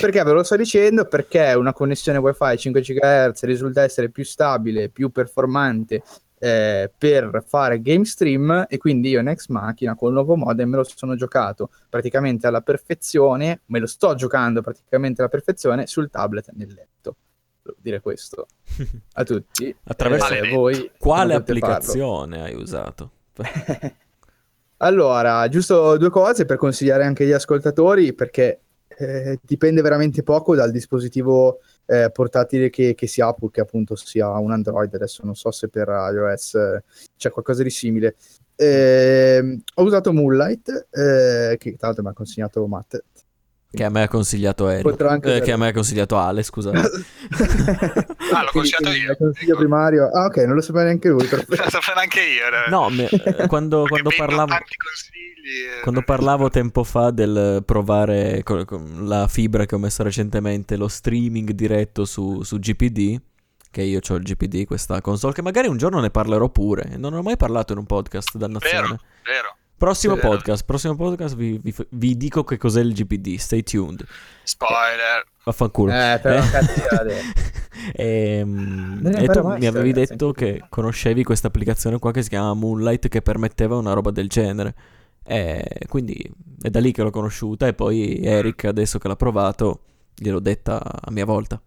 perché 0.00 0.22
ve 0.22 0.32
lo 0.32 0.42
sto 0.42 0.56
dicendo? 0.56 1.04
Perché 1.06 1.52
una 1.54 1.72
connessione 1.72 2.18
wifi 2.18 2.56
5 2.56 2.80
GHz 2.80 3.42
risulta 3.44 3.82
essere 3.82 4.08
più 4.10 4.24
stabile, 4.24 4.88
più 4.88 5.10
performante 5.10 6.02
eh, 6.38 6.90
per 6.96 7.42
fare 7.46 7.80
game 7.80 8.04
stream 8.04 8.66
e 8.68 8.76
quindi 8.78 9.08
io 9.10 9.20
in 9.20 9.28
ex 9.28 9.48
macchina 9.48 9.94
con 9.94 10.08
il 10.08 10.14
nuovo 10.14 10.36
modem 10.36 10.68
me 10.68 10.76
lo 10.76 10.84
sono 10.84 11.14
giocato 11.14 11.70
praticamente 11.88 12.46
alla 12.46 12.60
perfezione, 12.60 13.62
me 13.66 13.78
lo 13.78 13.86
sto 13.86 14.14
giocando 14.14 14.60
praticamente 14.60 15.20
alla 15.22 15.30
perfezione 15.30 15.86
sul 15.86 16.10
tablet 16.10 16.50
nel 16.54 16.72
letto. 16.72 17.16
Devo 17.62 17.78
dire 17.80 18.00
questo 18.00 18.46
a 19.14 19.22
tutti. 19.24 19.74
Attraverso- 19.84 20.32
Eh, 20.34 20.50
voi 20.52 20.90
Quale 20.98 21.34
potete 21.40 21.58
farlo. 21.58 21.74
applicazione 21.74 22.42
hai 22.42 22.54
usato? 22.54 23.10
Allora, 24.80 25.48
giusto 25.48 25.96
due 25.96 26.10
cose 26.10 26.44
per 26.44 26.58
consigliare 26.58 27.04
anche 27.04 27.24
agli 27.24 27.32
ascoltatori, 27.32 28.12
perché 28.12 28.60
eh, 28.98 29.38
dipende 29.42 29.82
veramente 29.82 30.22
poco 30.22 30.54
dal 30.54 30.70
dispositivo 30.70 31.60
eh, 31.86 32.10
portatile 32.10 32.70
che, 32.70 32.94
che 32.94 33.06
si 33.06 33.20
ha, 33.20 33.32
purché 33.32 33.60
appunto 33.60 33.94
sia 33.96 34.28
un 34.38 34.52
Android. 34.52 34.92
Adesso 34.94 35.24
non 35.24 35.34
so 35.34 35.50
se 35.50 35.68
per 35.68 35.88
iOS 35.88 36.54
eh, 36.54 36.84
c'è 37.16 37.30
qualcosa 37.30 37.62
di 37.62 37.70
simile. 37.70 38.16
Ehm, 38.56 39.60
ho 39.74 39.82
usato 39.82 40.12
Moonlight, 40.12 40.88
eh, 40.90 41.56
che 41.58 41.76
tra 41.76 41.88
l'altro 41.88 42.02
mi 42.02 42.10
ha 42.10 42.14
consignato 42.14 42.66
Matt. 42.66 42.98
Che 43.70 43.84
a 43.84 43.90
me 43.90 44.02
ha 44.02 44.08
consigliato 44.08 44.68
Eric. 44.68 45.24
Eh, 45.26 45.40
che 45.42 45.52
a 45.52 45.56
me 45.58 45.68
ha 45.68 45.72
consigliato 45.72 46.16
Ale, 46.16 46.42
scusa. 46.42 46.70
Ah, 46.70 46.80
l'ho 48.42 48.50
consigliato 48.52 48.90
io. 48.90 49.14
consiglio 49.16 49.50
Ecco. 49.52 49.58
primario. 49.58 50.08
Ah, 50.10 50.26
ok, 50.26 50.36
non 50.38 50.54
lo 50.54 50.60
sapeva 50.62 50.84
neanche 50.84 51.08
lui. 51.08 51.24
perfetto. 51.28 51.62
Lo 51.64 51.70
sapevo 51.70 52.00
anche 52.00 52.20
io. 52.20 52.42
No, 52.70 52.88
me- 52.88 53.08
eh, 53.08 53.46
quando, 53.48 53.84
quando 53.86 54.10
parlavo... 54.16 54.46
tanti 54.46 54.76
consigli. 54.76 55.78
eh, 55.78 55.80
Quando 55.82 56.02
parlavo 56.02 56.48
tempo 56.48 56.84
fa 56.84 57.10
del 57.10 57.62
provare 57.66 58.42
co- 58.44 58.64
con 58.64 59.06
la 59.06 59.26
fibra 59.28 59.66
che 59.66 59.74
ho 59.74 59.78
messo 59.78 60.02
recentemente, 60.02 60.76
lo 60.76 60.88
streaming 60.88 61.50
diretto 61.50 62.04
su, 62.06 62.42
su 62.44 62.58
GPD, 62.58 63.20
che 63.70 63.82
io 63.82 64.00
ho 64.08 64.14
il 64.14 64.22
GPD, 64.22 64.64
questa 64.64 65.00
console, 65.02 65.34
che 65.34 65.42
magari 65.42 65.68
un 65.68 65.76
giorno 65.76 66.00
ne 66.00 66.10
parlerò 66.10 66.48
pure. 66.48 66.94
Non 66.96 67.12
ho 67.12 67.20
mai 67.20 67.36
parlato 67.36 67.72
in 67.72 67.78
un 67.78 67.84
podcast 67.86 68.36
dannazione. 68.36 68.86
Vero, 68.86 68.98
vero. 69.24 69.56
Prossimo 69.78 70.16
podcast, 70.16 70.64
prossimo 70.64 70.96
podcast 70.96 71.36
vi, 71.36 71.58
vi- 71.62 71.74
vi 71.90 72.16
dico 72.16 72.44
che 72.44 72.56
cos'è 72.56 72.80
il 72.80 72.94
GPD, 72.94 73.36
stay 73.36 73.62
tuned. 73.62 74.06
Spoiler. 74.42 75.24
Vaffanculo. 75.44 75.92
Eh, 75.92 76.18
però 76.22 76.40
cazzo, 76.48 76.82
Ade. 76.96 77.20
Ehm, 77.92 79.02
e 79.14 79.26
tu 79.26 79.46
mi 79.48 79.66
avevi 79.66 79.92
detto 79.92 80.32
che 80.32 80.64
conoscevi 80.70 81.22
questa 81.24 81.48
applicazione 81.48 81.98
qua 81.98 82.10
che 82.10 82.22
si 82.22 82.30
chiama 82.30 82.54
Moonlight 82.54 83.08
che 83.08 83.20
permetteva 83.20 83.76
una 83.76 83.92
roba 83.92 84.10
del 84.10 84.28
genere. 84.28 84.74
E 85.22 85.80
quindi 85.88 86.16
è 86.62 86.70
da 86.70 86.80
lì 86.80 86.92
che 86.92 87.02
l'ho 87.02 87.10
conosciuta 87.10 87.66
e 87.66 87.74
poi 87.74 88.22
Eric 88.22 88.64
adesso 88.64 88.98
che 88.98 89.08
l'ha 89.08 89.16
provato 89.16 89.82
gliel'ho 90.14 90.40
detta 90.40 90.80
a 90.82 91.10
mia 91.10 91.26
volta. 91.26 91.60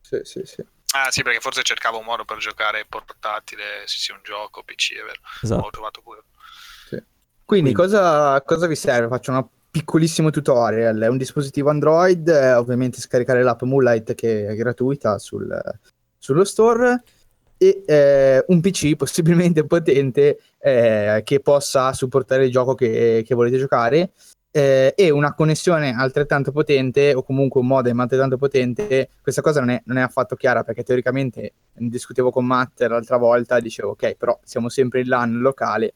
Sì, 0.00 0.20
sì, 0.22 0.42
sì. 0.44 0.64
Ah 0.94 1.10
sì, 1.10 1.22
perché 1.22 1.40
forse 1.40 1.62
cercavo 1.62 1.98
un 1.98 2.04
modo 2.04 2.24
per 2.24 2.36
giocare 2.36 2.84
portatile, 2.86 3.82
sì 3.86 3.98
sì, 3.98 4.12
un 4.12 4.20
gioco, 4.22 4.62
PC, 4.62 4.92
è 4.92 5.02
vero. 5.02 5.20
Esatto. 5.42 5.66
Ho 5.66 5.70
trovato 5.70 6.02
pure. 6.02 6.22
Quindi, 7.52 7.74
Quindi- 7.74 7.94
Cosa, 7.94 8.40
cosa 8.40 8.66
vi 8.66 8.74
serve? 8.74 9.08
Faccio 9.08 9.30
un 9.30 9.46
piccolissimo 9.70 10.30
tutorial. 10.30 10.98
È 10.98 11.06
un 11.08 11.18
dispositivo 11.18 11.68
Android, 11.68 12.26
eh, 12.26 12.54
ovviamente 12.54 12.98
scaricare 12.98 13.42
l'app 13.42 13.60
Moonlight 13.60 14.14
che 14.14 14.46
è 14.46 14.54
gratuita 14.54 15.18
sul- 15.18 15.60
sullo 16.16 16.44
store 16.44 17.02
e 17.58 17.82
eh, 17.84 18.42
un 18.48 18.60
PC 18.62 18.96
possibilmente 18.96 19.66
potente 19.66 20.38
eh, 20.58 21.20
che 21.26 21.40
possa 21.40 21.92
supportare 21.92 22.46
il 22.46 22.50
gioco 22.50 22.74
che, 22.74 23.22
che 23.22 23.34
volete 23.34 23.58
giocare 23.58 24.12
eh, 24.50 24.94
e 24.96 25.10
una 25.10 25.34
connessione 25.34 25.94
altrettanto 25.94 26.52
potente 26.52 27.12
o 27.12 27.22
comunque 27.22 27.60
un 27.60 27.66
modem 27.66 28.00
altrettanto 28.00 28.38
potente. 28.38 29.10
Questa 29.20 29.42
cosa 29.42 29.60
non 29.60 29.68
è, 29.68 29.82
non 29.84 29.98
è 29.98 30.00
affatto 30.00 30.36
chiara 30.36 30.62
perché 30.62 30.84
teoricamente 30.84 31.52
discutevo 31.74 32.30
con 32.30 32.46
Matt 32.46 32.80
l'altra 32.80 33.18
volta, 33.18 33.60
dicevo 33.60 33.90
ok, 33.90 34.14
però 34.14 34.40
siamo 34.42 34.70
sempre 34.70 35.00
in 35.00 35.08
LAN 35.08 35.40
locale 35.40 35.92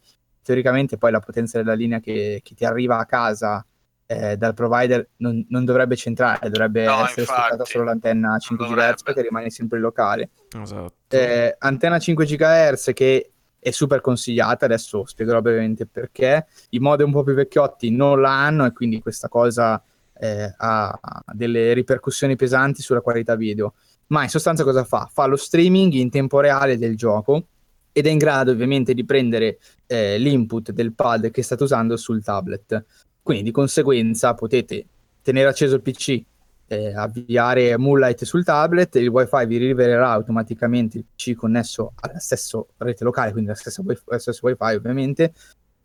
teoricamente 0.47 0.97
poi 0.97 1.11
la 1.11 1.19
potenza 1.19 1.59
della 1.59 1.75
linea 1.75 1.99
che, 1.99 2.41
che 2.45 2.55
ti 2.55 2.65
arriva 2.65 2.99
a 2.99 3.05
casa 3.05 3.67
eh, 4.07 4.37
dal 4.37 4.55
provider 4.55 5.09
non, 5.17 5.45
non 5.49 5.65
dovrebbe 5.65 5.97
centrare, 5.97 6.49
dovrebbe 6.49 6.85
No, 6.85 7.05
essere 7.05 7.23
infatti. 7.23 7.41
sfruttata 7.41 7.65
solo 7.65 7.85
l'antenna 7.85 8.39
5 8.39 8.69
GHz 8.69 9.03
perché 9.03 9.23
rimane 9.23 9.51
sempre 9.51 9.79
in 9.79 9.83
locale. 9.83 10.31
Esatto. 10.63 10.95
Eh, 11.09 11.57
antenna 11.59 11.99
5 11.99 12.25
GHz 12.25 12.93
che 12.95 13.33
è 13.59 13.71
super 13.73 14.01
consigliata, 14.01 14.65
adesso 14.67 15.05
spiegherò 15.05 15.41
brevemente 15.41 15.87
perché. 15.87 16.47
I 16.71 16.79
modem 16.79 17.09
un 17.09 17.13
po' 17.15 17.25
più 17.25 17.35
vecchiotti 17.35 17.91
non 17.91 18.21
la 18.21 18.31
hanno 18.31 18.65
e 18.65 18.73
quindi 18.73 19.01
questa 19.01 19.29
cosa 19.29 19.83
eh, 20.19 20.55
ha 20.57 20.97
delle 21.33 21.73
ripercussioni 21.73 22.37
pesanti 22.37 22.83
sulla 22.83 23.01
qualità 23.01 23.35
video. 23.35 23.75
Ma 24.09 24.23
in 24.23 24.29
sostanza 24.29 24.63
cosa 24.63 24.85
fa? 24.85 25.11
Fa 25.13 25.27
lo 25.27 25.35
streaming 25.35 25.95
in 25.95 26.11
tempo 26.11 26.39
reale 26.39 26.79
del 26.79 26.97
gioco 26.97 27.49
ed 27.97 28.07
è 28.07 28.11
in 28.11 28.19
grado 28.19 28.51
ovviamente 28.51 28.93
di 28.93 29.07
prendere 29.07 29.57
eh, 29.87 30.19
l'input 30.19 30.71
del 30.71 30.93
pad 30.93 31.31
che 31.31 31.43
state 31.43 31.63
usando 31.63 31.97
sul 31.97 32.23
tablet. 32.23 32.85
Quindi 33.23 33.45
di 33.45 33.51
conseguenza 33.51 34.35
potete 34.35 34.85
tenere 35.23 35.49
acceso 35.49 35.77
il 35.77 35.81
PC, 35.81 36.23
eh, 36.67 36.95
avviare 36.95 37.79
Moonlight 37.79 38.25
sul 38.25 38.45
tablet, 38.45 38.97
il 38.97 39.09
wifi 39.09 39.47
vi 39.47 39.57
rivelerà 39.57 40.11
automaticamente 40.11 40.99
il 40.99 41.07
PC 41.07 41.37
connesso 41.37 41.95
alla 41.95 42.19
stessa 42.19 42.63
rete 42.77 43.03
locale, 43.03 43.31
quindi 43.31 43.49
alla 43.49 43.59
stessa 43.59 43.81
wifi, 43.81 44.03
allo 44.09 44.21
stesso 44.21 44.45
wifi 44.45 44.75
ovviamente, 44.75 45.33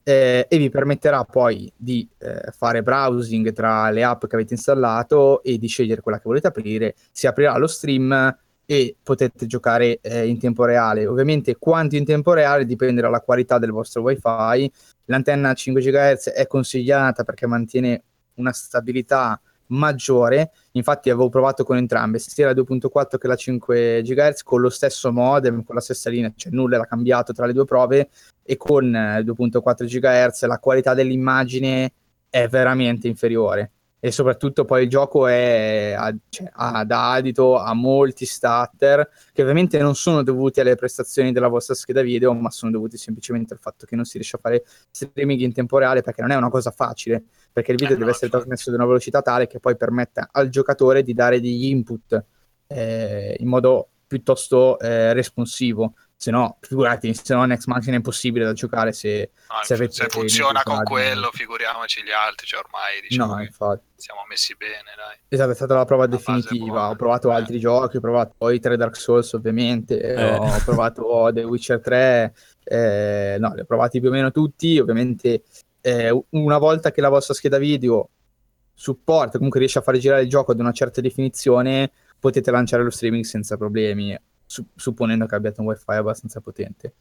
eh, 0.04 0.46
e 0.50 0.58
vi 0.58 0.70
permetterà 0.70 1.24
poi 1.24 1.72
di 1.78 2.06
eh, 2.18 2.52
fare 2.52 2.84
browsing 2.84 3.54
tra 3.54 3.90
le 3.90 4.04
app 4.04 4.26
che 4.26 4.36
avete 4.36 4.56
installato 4.56 5.42
e 5.44 5.58
di 5.58 5.68
scegliere 5.68 6.02
quella 6.02 6.18
che 6.18 6.26
volete 6.26 6.48
aprire, 6.48 6.96
si 7.10 7.26
aprirà 7.26 7.58
lo 7.58 7.68
stream 7.68 8.38
e 8.72 8.96
potete 9.04 9.48
giocare 9.48 10.00
eh, 10.00 10.26
in 10.26 10.40
tempo 10.40 10.64
reale. 10.64 11.06
Ovviamente 11.06 11.58
quanto 11.58 11.98
in 11.98 12.06
tempo 12.06 12.32
reale 12.32 12.66
dipende 12.66 13.02
dalla 13.02 13.20
qualità 13.20 13.60
del 13.60 13.72
vostro 13.72 14.02
wifi. 14.02 14.72
L'antenna 15.08 15.54
5 15.54 15.82
GHz 15.82 16.30
è 16.30 16.48
consigliata 16.48 17.26
perché 17.26 17.48
mantiene 17.48 18.04
una 18.36 18.54
stabilità 18.54 19.38
maggiore. 19.68 20.52
Infatti 20.72 21.10
avevo 21.10 21.28
provato 21.28 21.66
con 21.66 21.76
entrambe, 21.76 22.18
sia 22.20 22.46
la 22.46 22.54
2.4 22.54 23.18
che 23.18 23.28
la 23.28 23.36
5 23.36 24.04
GHz, 24.04 24.44
con 24.44 24.62
lo 24.62 24.70
stesso 24.70 25.12
modem, 25.12 25.66
con 25.66 25.76
la 25.76 25.82
stessa 25.82 26.10
linea, 26.10 26.32
cioè 26.34 26.54
nulla 26.54 26.76
era 26.76 26.86
cambiato 26.86 27.34
tra 27.34 27.46
le 27.46 27.52
due 27.52 27.66
prove 27.66 28.10
e 28.42 28.56
con 28.56 28.90
2.4 28.90 29.84
eh, 29.84 30.00
GHz 30.00 30.46
la 30.46 30.60
qualità 30.60 30.94
dell'immagine 30.94 31.92
è 32.30 32.48
veramente 32.48 33.10
inferiore 33.10 33.72
e 34.04 34.12
soprattutto 34.12 34.66
poi 34.66 34.84
il 34.84 34.90
gioco 34.90 35.28
è, 35.28 35.96
cioè, 36.30 36.50
ha 36.54 36.84
da 36.84 37.14
adito 37.14 37.58
a 37.58 37.72
molti 37.76 38.26
starter 38.26 39.08
che 39.32 39.44
ovviamente 39.44 39.78
non 39.78 39.94
sono 39.94 40.24
dovuti 40.24 40.60
alle 40.60 40.74
prestazioni 40.74 41.32
della 41.32 41.48
vostra 41.48 41.76
scheda 41.76 42.02
video 42.02 42.34
ma 42.34 42.50
sono 42.50 42.72
dovuti 42.72 42.98
semplicemente 42.98 43.54
al 43.54 43.60
fatto 43.60 43.86
che 43.86 43.96
non 43.96 44.04
si 44.04 44.14
riesce 44.18 44.38
a 44.38 44.40
fare 44.42 44.64
streaming 44.90 45.42
in 45.42 45.54
tempo 45.54 45.78
reale 45.78 46.02
perché 46.02 46.22
non 46.22 46.32
è 46.32 46.36
una 46.36 46.50
cosa 46.50 46.72
facile 46.72 47.24
perché 47.54 47.74
il 47.74 47.78
video 47.78 47.94
eh, 47.94 48.00
deve 48.00 48.10
no, 48.10 48.16
essere 48.16 48.32
trasmesso 48.32 48.70
ad 48.72 48.76
una 48.76 48.86
velocità 48.88 49.22
tale 49.22 49.46
che 49.46 49.60
poi 49.60 49.78
permetta 49.78 50.30
al 50.32 50.50
giocatore 50.50 51.04
di 51.04 51.14
dare 51.14 51.40
degli 51.40 51.66
input 51.66 52.26
eh, 52.66 53.36
in 53.38 53.48
modo 53.48 53.90
piuttosto 54.08 54.80
eh, 54.80 55.14
responsivo 55.14 55.94
se 56.22 56.30
no, 56.30 56.58
figurati, 56.60 57.12
se 57.16 57.34
no 57.34 57.46
Next 57.46 57.66
Machina 57.66 57.94
è 57.94 57.96
impossibile 57.96 58.46
da 58.46 58.54
giocare 58.54 58.94
se, 58.94 59.32
no, 59.50 59.56
se, 59.64 59.90
se 59.90 60.08
funziona 60.08 60.62
con 60.62 60.84
quello, 60.84 61.32
figuriamoci 61.34 62.04
gli 62.04 62.12
altri, 62.12 62.46
cioè 62.46 62.60
ormai 62.60 63.02
diciamo 63.02 63.34
no, 63.34 63.42
infatti. 63.42 63.88
siamo 63.96 64.22
messi 64.30 64.56
bene, 64.56 64.92
dai. 64.96 65.18
Esatto, 65.28 65.50
è 65.50 65.56
stata 65.56 65.74
la 65.74 65.86
prova 65.86 66.04
la 66.04 66.16
definitiva, 66.16 66.90
ho 66.90 66.96
provato 66.96 67.32
eh. 67.32 67.34
altri 67.34 67.58
giochi, 67.58 67.98
ho 67.98 68.00
provato 68.00 68.36
poi 68.38 68.60
3 68.60 68.78
Dark 68.78 68.98
Souls 68.98 69.34
ovviamente, 69.34 70.00
eh. 70.00 70.36
ho 70.36 70.62
provato 70.64 71.32
The 71.34 71.42
Witcher 71.42 71.82
3, 71.82 72.36
eh, 72.66 73.38
no, 73.40 73.54
li 73.56 73.62
ho 73.62 73.66
provati 73.66 74.00
più 74.00 74.10
o 74.10 74.12
meno 74.12 74.30
tutti, 74.30 74.78
ovviamente 74.78 75.42
eh, 75.82 76.24
una 76.30 76.60
volta 76.60 76.92
che 76.92 77.02
la 77.02 77.10
vostra 77.10 77.34
scheda 77.34 77.58
video 77.58 78.10
supporta, 78.76 79.38
comunque 79.38 79.58
riesce 79.58 79.80
a 79.80 79.82
fare 79.82 79.98
girare 79.98 80.22
il 80.22 80.30
gioco 80.30 80.52
ad 80.52 80.60
una 80.60 80.72
certa 80.72 81.02
definizione, 81.02 81.90
potete 82.20 82.52
lanciare 82.52 82.84
lo 82.84 82.92
streaming 82.92 83.24
senza 83.24 83.58
problemi 83.58 84.16
supponendo 84.76 85.26
che 85.26 85.36
abbiate 85.36 85.62
un 85.62 85.68
wifi 85.68 85.84
abbastanza 85.88 86.42
potente. 86.42 86.94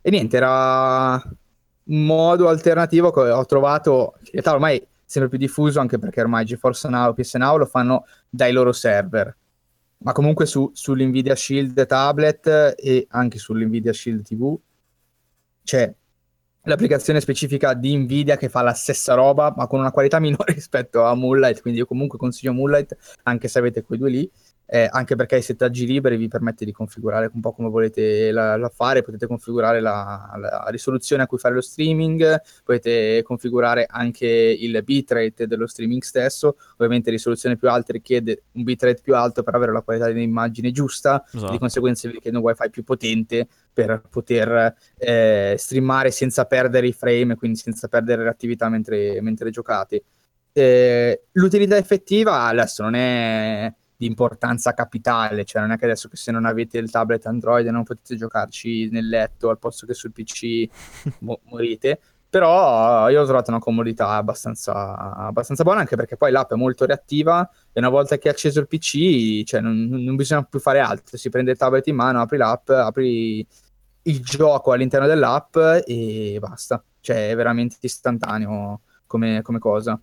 E 0.00 0.10
niente, 0.10 0.36
era 0.36 1.14
un 1.84 2.04
modo 2.04 2.48
alternativo 2.48 3.10
che 3.10 3.20
ho 3.20 3.44
trovato, 3.44 4.14
in 4.18 4.30
realtà 4.32 4.52
ormai 4.52 4.78
è 4.78 4.86
sempre 5.04 5.30
più 5.30 5.38
diffuso 5.38 5.80
anche 5.80 5.98
perché 5.98 6.20
ormai 6.20 6.44
GeForce 6.44 6.88
Now 6.88 7.10
e 7.10 7.14
PS 7.14 7.34
Now 7.34 7.56
lo 7.56 7.66
fanno 7.66 8.04
dai 8.28 8.52
loro 8.52 8.72
server, 8.72 9.36
ma 9.98 10.12
comunque 10.12 10.46
su, 10.46 10.70
sull'Nvidia 10.72 11.34
Shield 11.34 11.86
tablet 11.86 12.74
e 12.76 13.06
anche 13.10 13.38
sull'Nvidia 13.38 13.92
Shield 13.92 14.22
TV 14.22 14.58
c'è 15.64 15.92
l'applicazione 16.64 17.20
specifica 17.20 17.74
di 17.74 17.96
Nvidia 17.96 18.36
che 18.36 18.48
fa 18.48 18.62
la 18.62 18.72
stessa 18.72 19.14
roba 19.14 19.52
ma 19.56 19.66
con 19.66 19.80
una 19.80 19.90
qualità 19.90 20.18
minore 20.20 20.52
rispetto 20.54 21.02
a 21.04 21.14
Moonlight, 21.14 21.60
quindi 21.60 21.80
io 21.80 21.86
comunque 21.86 22.18
consiglio 22.18 22.52
Moonlight 22.52 22.96
anche 23.24 23.48
se 23.48 23.58
avete 23.58 23.82
quei 23.82 23.98
due 23.98 24.10
lì 24.10 24.30
eh, 24.74 24.88
anche 24.90 25.16
perché 25.16 25.36
i 25.36 25.42
settaggi 25.42 25.84
liberi 25.84 26.16
vi 26.16 26.28
permette 26.28 26.64
di 26.64 26.72
configurare 26.72 27.30
un 27.34 27.42
po' 27.42 27.52
come 27.52 27.68
volete 27.68 28.30
la, 28.30 28.56
la 28.56 28.70
fare, 28.70 29.02
potete 29.02 29.26
configurare 29.26 29.82
la, 29.82 30.32
la, 30.38 30.64
risoluzione 30.68 31.22
a 31.22 31.26
cui 31.26 31.36
fare 31.36 31.52
lo 31.52 31.60
streaming, 31.60 32.40
potete 32.64 33.22
configurare 33.22 33.84
anche 33.86 34.26
il 34.26 34.82
bitrate 34.82 35.46
dello 35.46 35.66
streaming 35.66 36.00
stesso, 36.00 36.56
ovviamente 36.76 37.10
risoluzione 37.10 37.58
più 37.58 37.68
alta 37.68 37.92
richiede 37.92 38.44
un 38.52 38.62
bitrate 38.62 39.02
più 39.02 39.14
alto 39.14 39.42
per 39.42 39.54
avere 39.54 39.72
la 39.72 39.82
qualità 39.82 40.06
dell'immagine 40.06 40.70
giusta, 40.70 41.22
esatto. 41.30 41.52
di 41.52 41.58
conseguenza 41.58 42.08
vi 42.08 42.14
richiede 42.14 42.38
un 42.38 42.42
wifi 42.42 42.70
più 42.70 42.82
potente 42.82 43.46
per 43.74 44.00
poter 44.08 44.74
eh, 44.96 45.54
streamare 45.58 46.10
senza 46.10 46.46
perdere 46.46 46.86
i 46.86 46.94
frame, 46.94 47.34
quindi 47.34 47.58
senza 47.58 47.88
perdere 47.88 48.24
l'attività 48.24 48.70
mentre, 48.70 49.20
mentre 49.20 49.50
giocate. 49.50 50.02
Eh, 50.50 51.24
l'utilità 51.32 51.76
effettiva 51.76 52.44
adesso 52.44 52.82
non 52.82 52.94
è 52.94 53.72
di 54.02 54.08
importanza 54.08 54.74
capitale, 54.74 55.44
cioè 55.44 55.62
non 55.62 55.70
è 55.70 55.78
che 55.78 55.84
adesso 55.84 56.08
che 56.08 56.16
se 56.16 56.32
non 56.32 56.44
avete 56.44 56.76
il 56.78 56.90
tablet 56.90 57.24
Android 57.26 57.64
non 57.68 57.84
potete 57.84 58.16
giocarci 58.16 58.88
nel 58.90 59.06
letto 59.06 59.48
al 59.48 59.60
posto 59.60 59.86
che 59.86 59.94
sul 59.94 60.10
PC 60.10 60.68
mo- 61.20 61.40
morite, 61.44 62.00
però 62.28 63.08
io 63.10 63.22
ho 63.22 63.24
trovato 63.24 63.50
una 63.50 63.60
comodità 63.60 64.08
abbastanza, 64.08 64.96
abbastanza, 64.96 65.62
buona 65.62 65.80
anche 65.80 65.94
perché 65.94 66.16
poi 66.16 66.32
l'app 66.32 66.52
è 66.52 66.56
molto 66.56 66.84
reattiva 66.84 67.48
e 67.72 67.78
una 67.78 67.90
volta 67.90 68.18
che 68.18 68.28
è 68.28 68.32
acceso 68.32 68.58
il 68.58 68.66
PC 68.66 69.44
cioè 69.44 69.60
non, 69.60 69.86
non, 69.88 70.16
bisogna 70.16 70.42
più 70.42 70.58
fare 70.58 70.80
altro, 70.80 71.16
si 71.16 71.28
prende 71.28 71.52
il 71.52 71.56
tablet 71.56 71.86
in 71.86 71.94
mano, 71.94 72.20
apri 72.20 72.38
l'app, 72.38 72.70
apri 72.70 73.46
il 74.04 74.20
gioco 74.20 74.72
all'interno 74.72 75.06
dell'app 75.06 75.56
e 75.86 76.38
basta, 76.40 76.82
cioè 77.00 77.30
è 77.30 77.36
veramente 77.36 77.76
istantaneo 77.80 78.80
come, 79.06 79.42
come 79.42 79.60
cosa. 79.60 80.00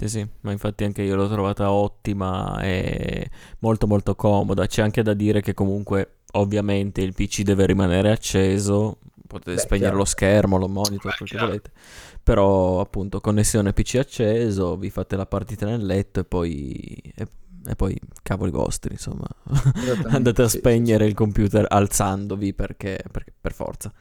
Sì, 0.00 0.08
sì, 0.08 0.26
ma 0.40 0.50
infatti 0.50 0.84
anche 0.84 1.02
io 1.02 1.14
l'ho 1.14 1.28
trovata 1.28 1.70
ottima 1.70 2.58
e 2.62 3.28
molto 3.58 3.86
molto 3.86 4.14
comoda. 4.14 4.66
C'è 4.66 4.80
anche 4.80 5.02
da 5.02 5.12
dire 5.12 5.42
che 5.42 5.52
comunque 5.52 6.20
ovviamente 6.32 7.02
il 7.02 7.12
PC 7.12 7.42
deve 7.42 7.66
rimanere 7.66 8.10
acceso, 8.10 8.96
potete 9.26 9.56
Beh, 9.56 9.60
spegnere 9.60 9.88
chiaro. 9.88 9.98
lo 9.98 10.04
schermo, 10.06 10.56
lo 10.56 10.68
monitor, 10.68 11.14
quel 11.14 11.28
che 11.28 11.38
volete. 11.38 11.70
Però 12.22 12.80
appunto 12.80 13.20
connessione 13.20 13.74
PC 13.74 13.96
acceso, 13.96 14.78
vi 14.78 14.88
fate 14.88 15.16
la 15.16 15.26
partita 15.26 15.66
nel 15.66 15.84
letto 15.84 16.20
e 16.20 16.24
poi 16.24 16.98
e, 17.14 17.28
e 17.66 17.76
poi 17.76 17.94
cavoli 18.22 18.50
vostri, 18.50 18.92
insomma. 18.92 19.26
Andate 20.08 20.40
a 20.40 20.48
spegnere 20.48 21.00
sì, 21.00 21.04
sì. 21.04 21.08
il 21.10 21.14
computer 21.14 21.66
alzandovi 21.68 22.54
perché, 22.54 23.04
perché 23.12 23.34
per 23.38 23.52
forza. 23.52 23.92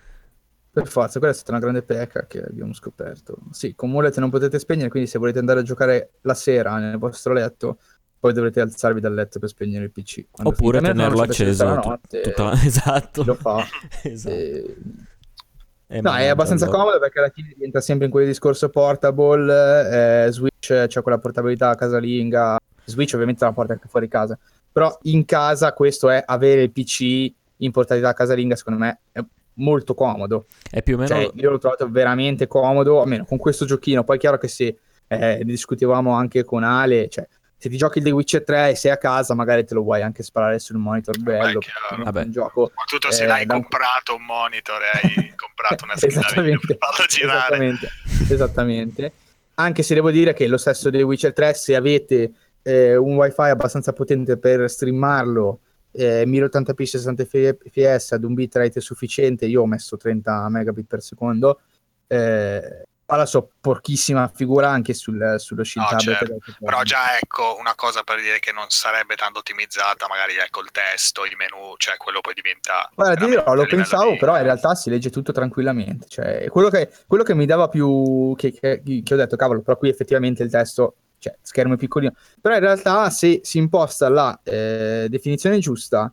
Per 0.81 0.91
forza, 0.91 1.19
quella 1.19 1.33
è 1.33 1.35
stata 1.35 1.51
una 1.51 1.59
grande 1.59 1.81
pecca 1.81 2.25
che 2.25 2.43
abbiamo 2.43 2.73
scoperto. 2.73 3.37
Sì, 3.51 3.75
con 3.75 3.89
Mullet 3.89 4.17
non 4.19 4.29
potete 4.29 4.59
spegnere, 4.59 4.89
quindi 4.89 5.09
se 5.09 5.17
volete 5.19 5.39
andare 5.39 5.59
a 5.59 5.63
giocare 5.63 6.11
la 6.21 6.33
sera 6.33 6.77
nel 6.77 6.97
vostro 6.97 7.33
letto, 7.33 7.77
poi 8.19 8.33
dovrete 8.33 8.59
alzarvi 8.59 8.99
dal 8.99 9.13
letto 9.13 9.39
per 9.39 9.49
spegnere 9.49 9.85
il 9.85 9.91
PC. 9.91 10.25
Quando 10.29 10.51
Oppure 10.51 10.81
tenerlo 10.81 11.21
acceso 11.21 11.63
la 11.63 11.75
notte, 11.75 12.21
tutta... 12.21 12.51
esatto. 12.63 13.23
Lo 13.23 13.35
fa. 13.35 13.63
esatto. 14.03 14.35
E... 14.35 16.01
No, 16.01 16.15
è 16.15 16.27
abbastanza 16.27 16.65
allora. 16.65 16.79
comodo 16.79 16.99
perché 16.99 17.17
alla 17.17 17.29
fine 17.29 17.51
diventa 17.55 17.81
sempre 17.81 18.05
in 18.05 18.11
quel 18.11 18.27
discorso 18.27 18.69
portable, 18.69 20.25
eh, 20.25 20.31
Switch 20.31 20.67
c'è 20.67 20.87
cioè 20.87 21.01
quella 21.01 21.17
portabilità 21.17 21.73
casalinga, 21.73 22.59
Switch 22.85 23.13
ovviamente 23.13 23.43
la 23.43 23.53
porta 23.53 23.73
anche 23.73 23.87
fuori 23.87 24.07
casa, 24.07 24.37
però 24.71 24.95
in 25.03 25.25
casa 25.25 25.73
questo 25.73 26.09
è 26.09 26.21
avere 26.23 26.61
il 26.61 26.71
PC 26.71 27.33
in 27.57 27.71
portabilità 27.71 28.13
casalinga, 28.13 28.55
secondo 28.55 28.79
me 28.79 28.99
è 29.11 29.23
molto 29.59 29.93
comodo. 29.93 30.45
È 30.69 30.81
più 30.81 30.95
o 30.95 30.97
meno... 30.97 31.09
Cioè, 31.09 31.31
io 31.35 31.51
l'ho 31.51 31.57
trovato 31.57 31.89
veramente 31.89 32.47
comodo, 32.47 33.01
almeno 33.01 33.25
con 33.25 33.37
questo 33.37 33.65
giochino. 33.65 34.03
Poi 34.03 34.17
è 34.17 34.19
chiaro 34.19 34.37
che 34.37 34.47
se 34.47 34.77
eh, 35.07 35.41
discutevamo 35.43 36.11
anche 36.13 36.43
con 36.43 36.63
Ale, 36.63 37.09
cioè, 37.09 37.27
se 37.61 37.67
ti 37.67 37.75
giochi 37.75 37.97
il 37.97 38.05
The 38.05 38.11
Witcher 38.11 38.43
3 38.43 38.69
e 38.69 38.75
sei 38.75 38.91
a 38.91 38.97
casa, 38.97 39.33
magari 39.33 39.65
te 39.65 39.73
lo 39.73 39.81
vuoi 39.81 40.01
anche 40.01 40.23
sparare 40.23 40.59
sul 40.59 40.77
monitor 40.77 41.19
bello. 41.19 41.59
Vabbè, 41.89 42.03
Vabbè. 42.03 42.23
Un 42.23 42.31
gioco, 42.31 42.67
Soprattutto 42.67 43.11
se 43.11 43.23
eh, 43.23 43.27
l'hai 43.27 43.45
da... 43.45 43.53
comprato 43.55 44.15
un 44.15 44.23
monitor 44.23 44.81
e 44.81 44.89
hai 44.93 45.33
comprato 45.35 45.83
una 45.83 45.97
scheda 45.97 46.19
esattamente, 46.19 46.67
per 46.67 46.77
farlo 46.79 47.05
girare. 47.07 47.37
Esattamente, 47.39 47.89
esattamente. 48.29 49.13
Anche 49.55 49.83
se 49.83 49.93
devo 49.93 50.09
dire 50.09 50.33
che 50.33 50.47
lo 50.47 50.57
stesso 50.57 50.89
The 50.89 51.01
Witcher 51.01 51.33
3, 51.33 51.53
se 51.53 51.75
avete 51.75 52.31
eh, 52.61 52.95
un 52.95 53.15
wifi 53.15 53.41
abbastanza 53.41 53.91
potente 53.91 54.37
per 54.37 54.69
streamarlo 54.69 55.59
eh, 55.91 56.23
1080p 56.25 56.83
60 56.83 57.25
fps 57.25 58.11
ad 58.13 58.23
un 58.23 58.33
bitrate 58.33 58.79
sufficiente, 58.79 59.45
io 59.45 59.61
ho 59.61 59.65
messo 59.65 59.97
30 59.97 60.49
megabit 60.49 60.87
per 60.87 61.01
secondo, 61.01 61.61
eh, 62.07 62.83
fa 63.09 63.15
la 63.15 63.25
sua 63.25 63.43
porchissima 63.59 64.31
figura 64.31 64.69
anche 64.69 64.93
sul, 64.93 65.35
sullo 65.39 65.63
Shield 65.63 65.91
no, 65.91 65.97
certo. 65.97 66.37
Però 66.59 66.83
già 66.83 67.17
ecco 67.17 67.57
una 67.59 67.73
cosa 67.73 68.03
per 68.03 68.21
dire 68.21 68.37
che 68.37 68.51
non 68.51 68.65
sarebbe 68.69 69.15
tanto 69.15 69.39
ottimizzata, 69.39 70.07
magari 70.07 70.35
ecco 70.37 70.61
il 70.61 70.69
testo, 70.69 71.25
i 71.25 71.33
menu, 71.35 71.73
cioè 71.77 71.97
quello 71.97 72.21
poi 72.21 72.35
diventa... 72.35 72.87
Guarda, 72.93 73.25
dirò, 73.25 73.55
lo 73.55 73.65
pensavo, 73.65 74.11
di... 74.11 74.17
però 74.17 74.37
in 74.37 74.43
realtà 74.43 74.75
si 74.75 74.91
legge 74.91 75.09
tutto 75.09 75.31
tranquillamente. 75.31 76.05
Cioè, 76.07 76.47
quello, 76.49 76.69
che, 76.69 76.91
quello 77.07 77.23
che 77.23 77.33
mi 77.33 77.47
dava 77.47 77.67
più... 77.67 78.35
Che, 78.37 78.51
che, 78.51 78.83
che 78.83 79.13
ho 79.13 79.17
detto, 79.17 79.35
cavolo, 79.35 79.61
però 79.61 79.75
qui 79.75 79.89
effettivamente 79.89 80.43
il 80.43 80.51
testo 80.51 80.95
cioè 81.19 81.35
schermo 81.41 81.75
piccolino, 81.75 82.13
però 82.41 82.55
in 82.55 82.61
realtà 82.61 83.09
se 83.09 83.41
si 83.43 83.57
imposta 83.57 84.09
la 84.09 84.39
eh, 84.43 85.07
definizione 85.09 85.59
giusta 85.59 86.11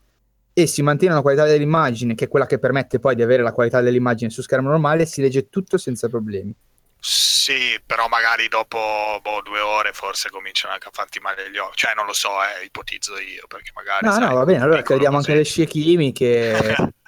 e 0.53 0.67
si 0.67 0.83
mantiene 0.83 1.15
una 1.15 1.23
qualità 1.23 1.45
dell'immagine, 1.45 2.15
che 2.15 2.25
è 2.25 2.29
quella 2.29 2.47
che 2.47 2.59
permette 2.59 2.99
poi 2.99 3.15
di 3.15 3.23
avere 3.23 3.43
la 3.43 3.53
qualità 3.53 3.81
dell'immagine 3.81 4.31
su 4.31 4.43
schermo 4.43 4.71
normale, 4.71 5.05
si 5.05 5.21
legge 5.21 5.49
tutto 5.49 5.77
senza 5.77 6.09
problemi. 6.09 6.55
Sì, 6.99 7.79
però 7.85 8.09
magari 8.09 8.49
dopo 8.49 9.21
boh, 9.23 9.43
due 9.43 9.61
ore 9.61 9.93
forse 9.93 10.31
cominciano 10.31 10.73
anche 10.73 10.89
a 10.89 10.91
farti 10.93 11.21
male 11.21 11.51
gli 11.51 11.59
occhi. 11.59 11.77
Cioè, 11.77 11.95
non 11.95 12.07
lo 12.07 12.13
so, 12.13 12.31
eh, 12.43 12.65
ipotizzo 12.65 13.19
io, 13.19 13.45
perché 13.47 13.71
magari... 13.75 14.07
No, 14.07 14.13
sai, 14.13 14.21
no, 14.23 14.35
va 14.35 14.45
bene, 14.45 14.63
allora 14.63 14.83
crediamo 14.83 15.19
anche 15.19 15.33
alle 15.33 15.45
scie 15.45 15.67
chimiche. 15.67 16.75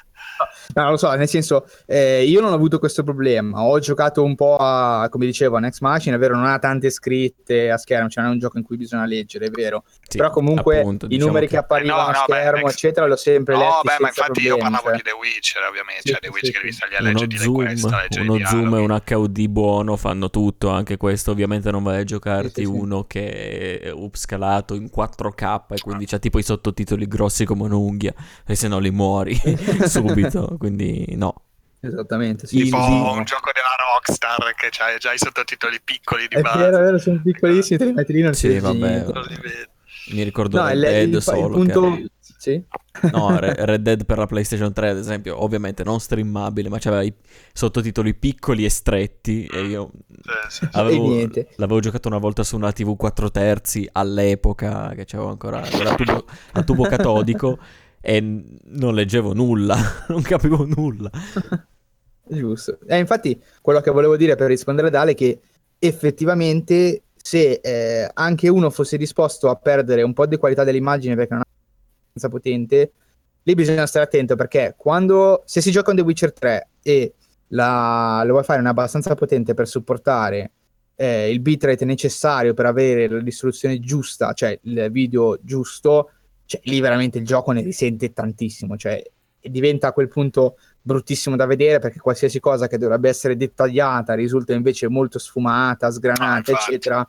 No, 0.75 0.91
lo 0.91 0.97
so, 0.97 1.11
nel 1.15 1.29
senso, 1.29 1.67
eh, 1.87 2.25
io 2.25 2.41
non 2.41 2.53
ho 2.53 2.55
avuto 2.55 2.79
questo 2.79 3.03
problema. 3.03 3.63
Ho 3.63 3.79
giocato 3.79 4.23
un 4.23 4.35
po' 4.35 4.57
a, 4.57 5.09
come 5.11 5.27
dicevo, 5.27 5.57
a 5.57 5.61
Next 5.61 5.81
Machine, 5.81 6.17
è 6.17 6.19
vero, 6.19 6.35
non 6.37 6.47
ha 6.47 6.59
tante 6.59 6.91
scritte 6.91 7.71
a 7.71 7.77
schermo, 7.79 8.09
cioè 8.09 8.23
non 8.23 8.33
è 8.33 8.35
un 8.35 8.41
gioco 8.41 8.59
in 8.59 8.65
cui 8.65 8.77
bisogna 8.77 9.07
leggere, 9.07 9.47
è 9.47 9.51
vero. 9.51 9.85
Sì, 10.09 10.17
Però 10.19 10.31
comunque 10.31 10.79
appunto, 10.81 11.07
i 11.07 11.09
diciamo 11.09 11.27
numeri 11.29 11.47
che- 11.47 11.53
che, 11.53 11.59
apparivano 11.59 12.01
Eh, 12.03 12.05
no, 12.07 12.11
no, 12.13 12.19
a 12.19 12.25
beh, 12.27 12.33
schermo, 12.35 12.59
Next- 12.67 12.75
eccetera, 12.77 13.07
l'ho 13.07 13.17
sempre 13.17 13.55
No, 13.55 13.61
letti 13.61 13.81
beh, 13.83 13.97
ma 14.01 14.07
infatti 14.09 14.41
io 14.41 14.57
problemi, 14.57 14.61
parlavo 14.61 14.89
cioè. 14.89 14.97
di 14.97 15.03
The 15.03 15.11
Witcher, 15.19 15.63
ovviamente. 15.69 16.01
Sì, 16.03 16.09
cioè, 16.11 16.21
The 16.21 16.29
Witcher 16.29 16.45
sì, 16.47 16.53
che 16.53 16.59
devi 16.61 16.73
stare 16.73 16.97
a 16.97 17.01
uno 17.01 17.09
leggerti 17.11 17.37
le 17.37 17.43
zoom, 17.43 17.55
quest, 17.55 17.85
a 17.85 18.01
leggere 18.03 18.25
i 18.25 18.29
uno 18.29 18.47
zoom 18.47 18.75
e 18.75 18.79
un 18.79 19.03
HUD 19.19 19.47
buono 19.49 19.97
fanno 19.97 20.31
tutto, 20.31 20.69
anche 20.71 20.97
questo 20.97 21.31
ovviamente 21.31 21.71
non 21.71 21.83
vai 21.83 22.01
a 22.01 22.05
giocarti 22.05 22.49
Sì, 22.49 22.65
sì, 22.65 22.73
sì. 22.73 22.79
uno 22.79 23.05
che 23.05 23.79
è 23.81 23.91
upscalato 23.91 24.75
in 24.75 24.89
4K 24.91 25.75
e 25.75 25.81
quindi 25.81 26.07
c'ha 26.07 26.19
tipo 26.19 26.39
i 26.39 26.43
sottotitoli 26.43 27.07
grossi 27.07 27.45
come 27.45 27.65
un'unghia 27.65 28.15
e 28.47 28.55
se 28.55 28.69
no 28.69 28.79
li 28.79 28.91
muori 28.91 29.35
subito, 29.87 30.28
quindi 30.59 31.15
no. 31.17 31.43
Esattamente, 31.81 32.47
sì, 32.49 32.65
Tipo 32.65 32.77
sì, 32.77 32.83
un 32.91 33.25
gioco 33.25 33.51
della 33.53 33.77
Rockstar 33.95 34.53
che 34.55 34.67
ha 34.83 34.99
già 34.99 35.13
i 35.13 35.19
sottotitoli 35.19 35.81
piccoli 35.83 36.27
di 36.27 36.35
È 36.35 36.41
base. 36.41 36.59
vero, 36.71 36.79
vero, 36.79 36.99
sono 36.99 37.21
piccolissimi, 37.23 37.79
te 37.79 37.85
li 37.85 37.93
metti 37.93 38.13
lì 38.13 38.23
non 38.23 38.35
Sì, 38.35 38.59
vabbè. 38.59 39.05
vedi. 39.05 39.77
Mi 40.11 40.23
ricordo 40.23 40.59
No, 40.59 40.67
Red 40.67 40.75
il, 40.77 40.81
Dead 40.83 41.09
il- 41.09 41.15
il 41.15 41.23
solo 41.23 41.49
punto... 41.51 41.81
che- 41.93 42.11
Sì? 42.21 42.65
No, 43.13 43.39
Re- 43.39 43.55
Red 43.65 43.83
Dead 43.83 44.05
per 44.05 44.19
la 44.19 44.27
PlayStation 44.27 44.73
3, 44.73 44.89
ad 44.91 44.97
esempio, 44.97 45.41
ovviamente 45.43 45.85
non 45.85 46.01
streamabile, 46.01 46.69
ma 46.69 46.79
c'aveva 46.79 47.03
i 47.03 47.13
sottotitoli 47.53 48.15
piccoli 48.15 48.65
e 48.65 48.71
stretti 48.71 49.47
e 49.47 49.65
io 49.67 49.91
Sì, 50.23 50.31
sì. 50.49 50.69
avevo, 50.73 51.05
E 51.05 51.09
niente. 51.17 51.49
l'avevo 51.57 51.81
giocato 51.81 52.09
una 52.09 52.19
volta 52.19 52.43
su 52.43 52.57
una 52.57 52.73
TV 52.73 52.97
4 52.97 53.31
terzi 53.31 53.89
all'epoca, 53.93 54.95
che 54.95 55.05
c'avevo 55.05 55.29
ancora 55.31 55.61
la 55.61 55.95
tubo, 55.95 56.25
a 56.53 56.63
tubo 56.63 56.87
catodico 56.87 57.59
e 58.01 58.21
non 58.21 58.95
leggevo 58.95 59.33
nulla, 59.33 59.77
non 60.09 60.23
capivo 60.23 60.65
nulla. 60.65 61.11
Giusto. 62.31 62.79
E 62.87 62.99
infatti 62.99 63.41
quello 63.63 63.81
che 63.81 63.91
volevo 63.91 64.17
dire 64.17 64.37
per 64.37 64.49
rispondere 64.49 64.89
ad 64.89 64.95
Ale 64.95 65.13
è 65.13 65.15
che 65.15 65.41
effettivamente 65.79 67.03
se 67.17 67.61
eh, 67.63 68.11
anche 68.15 68.49
uno 68.49 68.71
fosse 68.71 68.97
disposto 68.97 69.49
a 69.49 69.57
perdere 69.57 70.03
un 70.03 70.13
po' 70.13 70.27
di 70.27 70.37
qualità 70.37 70.65
dell'immagine 70.65 71.15
perché 71.15 71.35
non 71.35 71.43
è 71.43 71.47
abbastanza 72.11 72.29
potente, 72.29 72.93
lì 73.43 73.55
bisogna 73.55 73.87
stare 73.87 74.05
attento 74.05 74.37
perché 74.37 74.75
quando 74.77 75.43
se 75.47 75.61
si 75.61 75.71
gioca 75.71 75.87
con 75.87 75.97
The 75.97 76.03
Witcher 76.03 76.33
3 76.33 76.69
e 76.83 77.15
la, 77.49 78.23
lo 78.25 78.35
wifi 78.35 78.53
non 78.53 78.67
è 78.67 78.71
abbastanza 78.71 79.15
potente 79.15 79.55
per 79.55 79.67
supportare 79.67 80.53
eh, 80.97 81.31
il 81.31 81.41
bitrate 81.41 81.85
necessario 81.85 82.55
per 82.55 82.67
avere 82.67 83.09
la 83.09 83.21
risoluzione 83.21 83.79
giusta, 83.79 84.33
cioè 84.33 84.59
il 84.63 84.89
video 84.91 85.39
giusto, 85.43 86.11
cioè 86.49 86.61
lì 86.65 86.81
veramente 86.81 87.19
il 87.19 87.27
gioco 87.27 87.53
ne 87.53 87.61
risente 87.61 88.11
tantissimo, 88.15 88.79
cioè 88.79 89.03
diventa 89.39 89.89
a 89.89 89.93
quel 89.93 90.09
punto 90.09 90.57
bruttissimo 90.81 91.37
da 91.37 91.45
vedere 91.45 91.79
perché 91.79 91.99
qualsiasi 92.01 92.41
cosa 92.41 92.67
che 92.69 92.79
dovrebbe 92.79 93.11
essere 93.11 93.37
dettagliata 93.37 94.15
risulta 94.15 94.55
invece 94.55 94.89
molto 94.89 95.19
sfumata, 95.19 95.89
Ah, 95.89 95.91
sgranata, 95.91 96.51
infatti. 96.51 96.71
eccetera, 96.71 97.07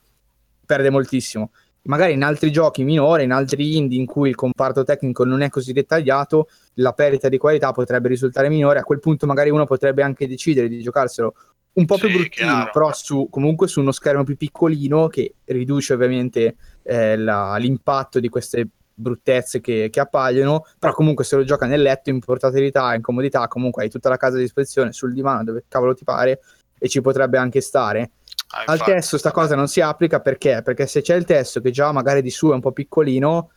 perde 0.66 0.90
moltissimo. 0.90 1.52
Magari 1.84 2.14
in 2.14 2.24
altri 2.24 2.52
giochi 2.52 2.84
minori, 2.84 3.24
in 3.24 3.32
altri 3.32 3.78
indie 3.78 3.98
in 3.98 4.06
cui 4.06 4.28
il 4.28 4.36
comparto 4.36 4.84
tecnico 4.84 5.24
non 5.24 5.40
è 5.42 5.50
così 5.50 5.72
dettagliato, 5.72 6.50
la 6.76 6.92
perdita 6.92 7.30
di 7.30 7.38
qualità 7.38 7.72
potrebbe 7.72 8.10
risultare 8.10 8.50
minore. 8.50 8.80
A 8.80 8.84
quel 8.84 9.00
punto 9.00 9.26
magari 9.26 9.50
uno 9.50 9.66
potrebbe 9.66 10.04
anche 10.04 10.28
decidere 10.28 10.68
di 10.68 10.82
giocarselo 10.82 11.34
un 11.72 11.86
po' 11.86 11.98
più 11.98 12.10
Sì, 12.10 12.14
bruttino, 12.16 12.48
chiaro. 12.48 12.70
però 12.74 12.92
su, 12.94 13.28
comunque 13.32 13.70
su 13.70 13.80
uno 13.80 13.94
schermo 13.94 14.26
più 14.26 14.36
piccolino 14.36 15.08
che 15.08 15.36
riduce 15.46 15.94
ovviamente 15.94 16.56
eh, 16.84 17.16
la- 17.16 17.56
l'impatto 17.58 18.20
di 18.20 18.28
queste 18.28 18.68
bruttezze 19.00 19.62
che, 19.62 19.89
che 19.91 20.00
appaiono, 20.00 20.66
però 20.78 20.93
comunque 20.93 21.24
se 21.24 21.36
lo 21.36 21.43
gioca 21.43 21.66
nel 21.66 21.82
letto 21.82 22.10
in 22.10 22.20
portabilità, 22.20 22.93
in 22.93 23.02
comodità, 23.02 23.47
comunque 23.47 23.84
hai 23.84 23.89
tutta 23.89 24.10
la 24.10 24.18
casa 24.18 24.38
a 24.38 24.39
disposizione 24.39 24.91
sul 24.91 25.14
divano 25.14 25.43
dove 25.43 25.64
cavolo 25.68 25.93
ti 25.93 26.04
pare 26.04 26.41
e 26.78 26.88
ci 26.89 27.02
potrebbe 27.02 27.38
anche 27.38 27.62
stare. 27.62 28.12
Ah, 28.52 28.64
Al 28.66 28.84
testo 28.84 29.18
sta 29.18 29.32
cosa 29.32 29.56
non 29.56 29.68
si 29.68 29.80
applica 29.82 30.20
perché? 30.20 30.62
Perché 30.64 30.88
se 30.88 31.02
c'è 31.02 31.16
il 31.16 31.26
testo 31.26 31.62
che 31.62 31.72
già 31.72 31.91
magari 31.91 32.22
di 32.22 32.32
suo 32.32 32.52
è 32.52 32.56
un 32.56 32.62
po' 32.62 32.72
piccolino, 32.72 33.52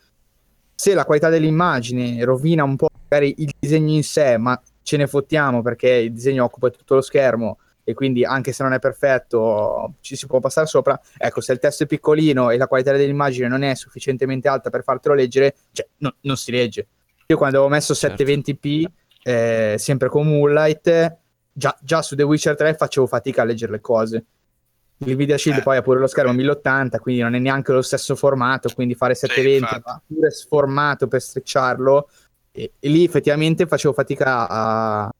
se 0.74 0.94
la 0.94 1.04
qualità 1.04 1.28
dell'immagine 1.28 2.24
rovina 2.24 2.64
un 2.64 2.76
po' 2.76 2.88
magari 3.08 3.34
il 3.38 3.52
disegno 3.58 3.92
in 3.92 4.04
sé, 4.04 4.36
ma 4.36 4.60
ce 4.82 4.96
ne 4.96 5.06
fottiamo 5.06 5.62
perché 5.62 5.88
il 5.88 6.12
disegno 6.12 6.44
occupa 6.44 6.70
tutto 6.70 6.94
lo 6.94 7.00
schermo 7.00 7.58
e 7.84 7.94
quindi 7.94 8.24
anche 8.24 8.52
se 8.52 8.62
non 8.62 8.72
è 8.72 8.78
perfetto 8.78 9.94
ci 10.00 10.16
si 10.16 10.26
può 10.26 10.40
passare 10.40 10.66
sopra. 10.66 10.98
Ecco, 11.16 11.40
se 11.40 11.52
il 11.52 11.58
testo 11.58 11.84
è 11.84 11.86
piccolino 11.86 12.50
e 12.50 12.56
la 12.56 12.66
qualità 12.68 12.92
dell'immagine 12.92 13.48
non 13.48 13.62
è 13.62 13.74
sufficientemente 13.74 14.48
alta 14.48 14.70
per 14.70 14.82
fartelo 14.84 15.14
leggere, 15.14 15.54
cioè 15.72 15.86
no- 15.98 16.14
non 16.20 16.36
si 16.36 16.50
legge. 16.52 16.86
Io 17.26 17.36
quando 17.36 17.58
avevo 17.58 17.72
messo 17.72 17.94
Certo. 17.94 18.22
720p, 18.22 18.84
eh, 19.24 19.74
sempre 19.78 20.08
con 20.08 20.26
Moonlight, 20.26 21.16
già, 21.52 21.76
già 21.80 22.02
su 22.02 22.14
The 22.14 22.22
Witcher 22.22 22.54
3 22.56 22.74
facevo 22.74 23.06
fatica 23.06 23.42
a 23.42 23.44
leggere 23.44 23.72
le 23.72 23.80
cose. 23.80 24.24
Il 24.98 25.14
Nvidia 25.14 25.36
Shield 25.36 25.58
Eh. 25.58 25.62
poi 25.62 25.76
ha 25.76 25.82
pure 25.82 25.98
lo 25.98 26.06
schermo 26.06 26.32
1080, 26.32 27.00
quindi 27.00 27.22
non 27.22 27.34
è 27.34 27.38
neanche 27.40 27.72
lo 27.72 27.82
stesso 27.82 28.14
formato, 28.14 28.70
quindi 28.72 28.94
fare 28.94 29.14
720 29.16 29.58
infatti. 29.62 29.82
va 29.84 30.00
pure 30.06 30.30
sformato 30.30 31.08
per 31.08 31.20
strecciarlo 31.20 32.08
e, 32.52 32.72
e 32.78 32.88
lì 32.88 33.02
effettivamente 33.04 33.66
facevo 33.66 33.92
fatica 33.94 34.48
a, 34.48 35.12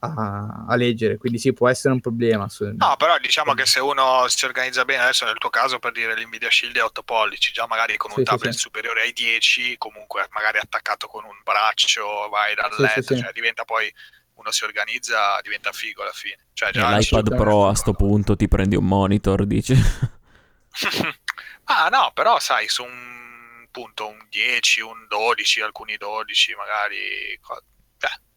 a- 0.00 0.64
a 0.68 0.76
leggere, 0.76 1.16
quindi 1.16 1.38
sì, 1.38 1.52
può 1.52 1.68
essere 1.68 1.92
un 1.94 2.00
problema. 2.00 2.48
su- 2.48 2.70
No, 2.76 2.94
però 2.96 3.18
diciamo 3.18 3.54
che 3.54 3.66
se 3.66 3.80
uno 3.80 4.26
si 4.28 4.44
organizza 4.44 4.84
bene, 4.84 5.02
adesso 5.02 5.24
nel 5.24 5.38
tuo 5.38 5.50
caso 5.50 5.78
per 5.78 5.92
dire 5.92 6.14
l'Nvidia 6.16 6.50
Shield 6.50 6.76
è 6.76 6.82
8 6.82 7.02
pollici, 7.02 7.52
già 7.52 7.66
magari 7.66 7.96
con 7.96 8.10
un 8.12 8.18
Sì, 8.18 8.22
tablet 8.24 8.52
sì. 8.52 8.58
superiore 8.58 9.02
ai 9.02 9.12
10, 9.12 9.76
comunque 9.78 10.26
magari 10.30 10.58
attaccato 10.58 11.06
con 11.08 11.24
un 11.24 11.40
braccio, 11.42 12.28
vai 12.30 12.54
dal 12.54 12.72
Sì, 12.72 12.82
letto, 12.82 13.02
sì, 13.02 13.14
sì. 13.16 13.20
cioè 13.22 13.32
diventa 13.32 13.64
poi 13.64 13.92
uno 14.34 14.50
si 14.52 14.62
organizza, 14.64 15.40
diventa 15.42 15.72
figo 15.72 16.02
alla 16.02 16.12
fine. 16.12 16.46
Cioè, 16.52 16.68
E 16.68 16.72
già 16.72 16.96
l'iPad. 16.96 17.34
Pro 17.34 17.66
a 17.66 17.74
sto 17.74 17.92
punto 17.92 18.36
ti 18.36 18.46
prendi 18.46 18.76
un 18.76 18.84
monitor, 18.86 19.44
dici? 19.46 19.74
ah, 21.64 21.88
no, 21.88 22.12
però 22.14 22.38
sai, 22.38 22.68
su 22.68 22.84
un 22.84 23.66
punto 23.70 24.08
un 24.08 24.26
10, 24.28 24.80
un 24.80 25.06
12, 25.08 25.60
alcuni 25.60 25.96
12 25.96 26.54
magari 26.54 27.38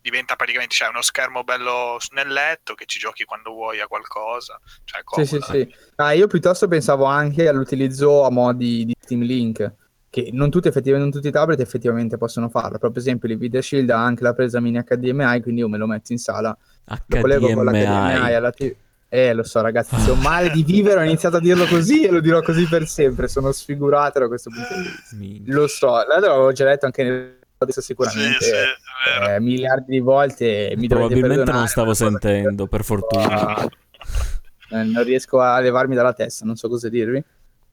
diventa 0.01 0.35
praticamente 0.35 0.75
cioè, 0.75 0.89
uno 0.89 1.01
schermo 1.01 1.43
bello 1.43 1.97
nel 2.13 2.27
letto 2.27 2.73
che 2.73 2.85
ci 2.85 2.99
giochi 2.99 3.23
quando 3.23 3.51
vuoi 3.51 3.79
a 3.79 3.87
qualcosa. 3.87 4.59
Cioè, 4.83 5.01
Sì, 5.23 5.25
sì, 5.25 5.39
sì. 5.41 5.75
Ah, 5.95 6.13
io 6.13 6.27
piuttosto 6.27 6.67
pensavo 6.67 7.05
anche 7.05 7.47
all'utilizzo 7.47 8.23
a 8.23 8.31
modi 8.31 8.85
di 8.85 8.95
Steam 8.99 9.21
Link, 9.21 9.73
che 10.09 10.29
non 10.33 10.49
tutti, 10.49 10.67
effettivamente, 10.67 11.09
non 11.09 11.15
tutti 11.15 11.27
i 11.29 11.31
tablet 11.31 11.59
effettivamente 11.59 12.17
possono 12.17 12.49
farlo. 12.49 12.77
Per 12.77 12.91
esempio, 12.95 13.29
l'Nvidia 13.29 13.61
Shield 13.61 13.89
ha 13.91 14.03
anche 14.03 14.23
la 14.23 14.33
presa 14.33 14.59
mini 14.59 14.83
HDMI, 14.83 15.41
quindi 15.41 15.61
io 15.61 15.69
me 15.69 15.77
lo 15.77 15.85
metto 15.85 16.11
in 16.11 16.17
sala, 16.17 16.55
lo 16.85 17.19
collego 17.19 17.53
con 17.53 17.65
l'HDMI 17.65 18.15
HDMI. 18.15 18.33
alla 18.33 18.51
TV. 18.51 18.75
Eh, 19.13 19.33
lo 19.33 19.43
so, 19.43 19.59
ragazzi, 19.59 19.97
se 19.99 20.09
ho 20.09 20.15
male 20.15 20.51
di 20.51 20.63
vivere, 20.63 21.01
ho 21.01 21.03
iniziato 21.03 21.35
a 21.35 21.41
dirlo 21.41 21.65
così 21.65 22.03
e 22.05 22.11
lo 22.11 22.21
dirò 22.21 22.41
così 22.41 22.65
per 22.65 22.87
sempre. 22.87 23.27
Sono 23.27 23.51
sfigurato 23.51 24.19
da 24.19 24.27
questo 24.27 24.49
punto 24.49 24.73
di 24.73 25.27
vista. 25.27 25.51
Lo 25.53 25.67
so, 25.67 26.05
l'avevo 26.07 26.53
già 26.53 26.63
letto 26.63 26.85
anche 26.85 27.03
nel 27.03 27.39
adesso 27.63 27.81
sicuramente 27.81 28.43
Sì, 28.43 28.51
sì, 28.51 29.29
eh, 29.29 29.39
miliardi 29.39 29.91
di 29.91 29.99
volte. 29.99 30.73
Mi 30.77 30.87
Probabilmente 30.87 31.51
non 31.51 31.67
stavo 31.67 31.93
sentendo, 31.93 32.67
per 32.67 32.83
fortuna. 32.83 33.63
Eh, 33.63 34.83
non 34.83 35.03
riesco 35.03 35.39
a 35.39 35.59
levarmi 35.59 35.95
dalla 35.95 36.13
testa, 36.13 36.45
non 36.45 36.55
so 36.55 36.67
cosa 36.67 36.89
dirvi. 36.89 37.23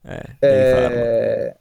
Eh. 0.02 0.36
Eh, 0.38 1.56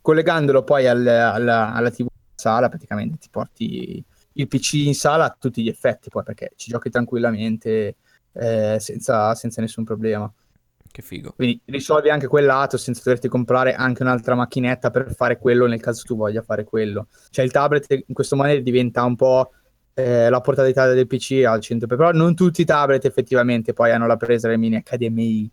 collegandolo 0.00 0.62
poi 0.64 0.86
al- 0.86 1.06
alla, 1.06 1.72
alla 1.72 1.90
TV 1.90 2.02
in 2.02 2.08
sala, 2.34 2.68
praticamente 2.68 3.18
ti 3.18 3.28
porti 3.30 4.04
il 4.32 4.48
PC 4.48 4.74
in 4.74 4.94
sala 4.94 5.24
a 5.24 5.36
tutti 5.38 5.62
gli 5.62 5.68
effetti, 5.68 6.10
poi 6.10 6.22
perché 6.22 6.52
ci 6.56 6.70
giochi 6.70 6.90
tranquillamente 6.90 7.96
eh, 8.32 8.76
senza, 8.78 9.34
senza 9.34 9.60
nessun 9.60 9.84
problema. 9.84 10.30
Che 10.96 11.02
figo. 11.02 11.34
Quindi 11.36 11.60
risolvi 11.66 12.08
anche 12.08 12.26
quel 12.26 12.46
lato 12.46 12.78
senza 12.78 13.02
doverti 13.04 13.28
comprare 13.28 13.74
anche 13.74 14.02
un'altra 14.02 14.34
macchinetta 14.34 14.90
per 14.90 15.14
fare 15.14 15.36
quello 15.36 15.66
nel 15.66 15.78
caso 15.78 16.04
tu 16.04 16.16
voglia 16.16 16.40
fare 16.40 16.64
quello. 16.64 17.08
Cioè 17.28 17.44
il 17.44 17.50
tablet 17.50 18.04
in 18.06 18.14
questo 18.14 18.34
modo 18.34 18.58
diventa 18.60 19.04
un 19.04 19.14
po' 19.14 19.50
eh, 19.92 20.30
la 20.30 20.40
portatalità 20.40 20.90
del 20.90 21.06
PC 21.06 21.44
al 21.46 21.58
100%, 21.58 21.84
però 21.86 22.12
non 22.12 22.34
tutti 22.34 22.62
i 22.62 22.64
tablet 22.64 23.04
effettivamente 23.04 23.74
poi 23.74 23.90
hanno 23.90 24.06
la 24.06 24.16
presa 24.16 24.48
del 24.48 24.58
mini 24.58 24.82
HDMI, 24.82 25.50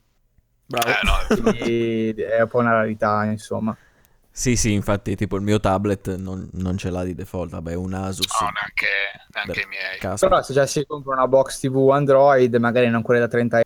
Bravo. 0.65 0.87
Eh, 0.87 0.99
no, 1.03 2.25
è 2.25 2.41
un 2.41 2.47
po' 2.47 2.59
una 2.59 2.71
rarità 2.71 3.25
insomma. 3.25 3.75
Sì, 4.35 4.55
sì, 4.55 4.71
infatti, 4.71 5.15
tipo 5.15 5.35
il 5.35 5.43
mio 5.43 5.59
tablet 5.59 6.15
non, 6.15 6.49
non 6.53 6.77
ce 6.77 6.89
l'ha 6.89 7.03
di 7.03 7.13
default. 7.13 7.51
Vabbè, 7.51 7.75
un 7.75 7.93
Asus. 7.93 8.25
no, 8.41 8.49
neanche, 8.49 8.87
neanche 9.33 9.61
i 9.61 9.67
miei. 9.67 9.99
caspita. 9.99 10.27
Però 10.27 10.41
se 10.41 10.53
già 10.53 10.65
si 10.65 10.83
compra 10.87 11.13
una 11.13 11.27
box 11.27 11.59
TV 11.59 11.89
Android, 11.89 12.55
magari 12.55 12.89
non 12.89 13.03
quelle 13.03 13.19
da 13.19 13.27
30 13.27 13.57
euro, 13.57 13.62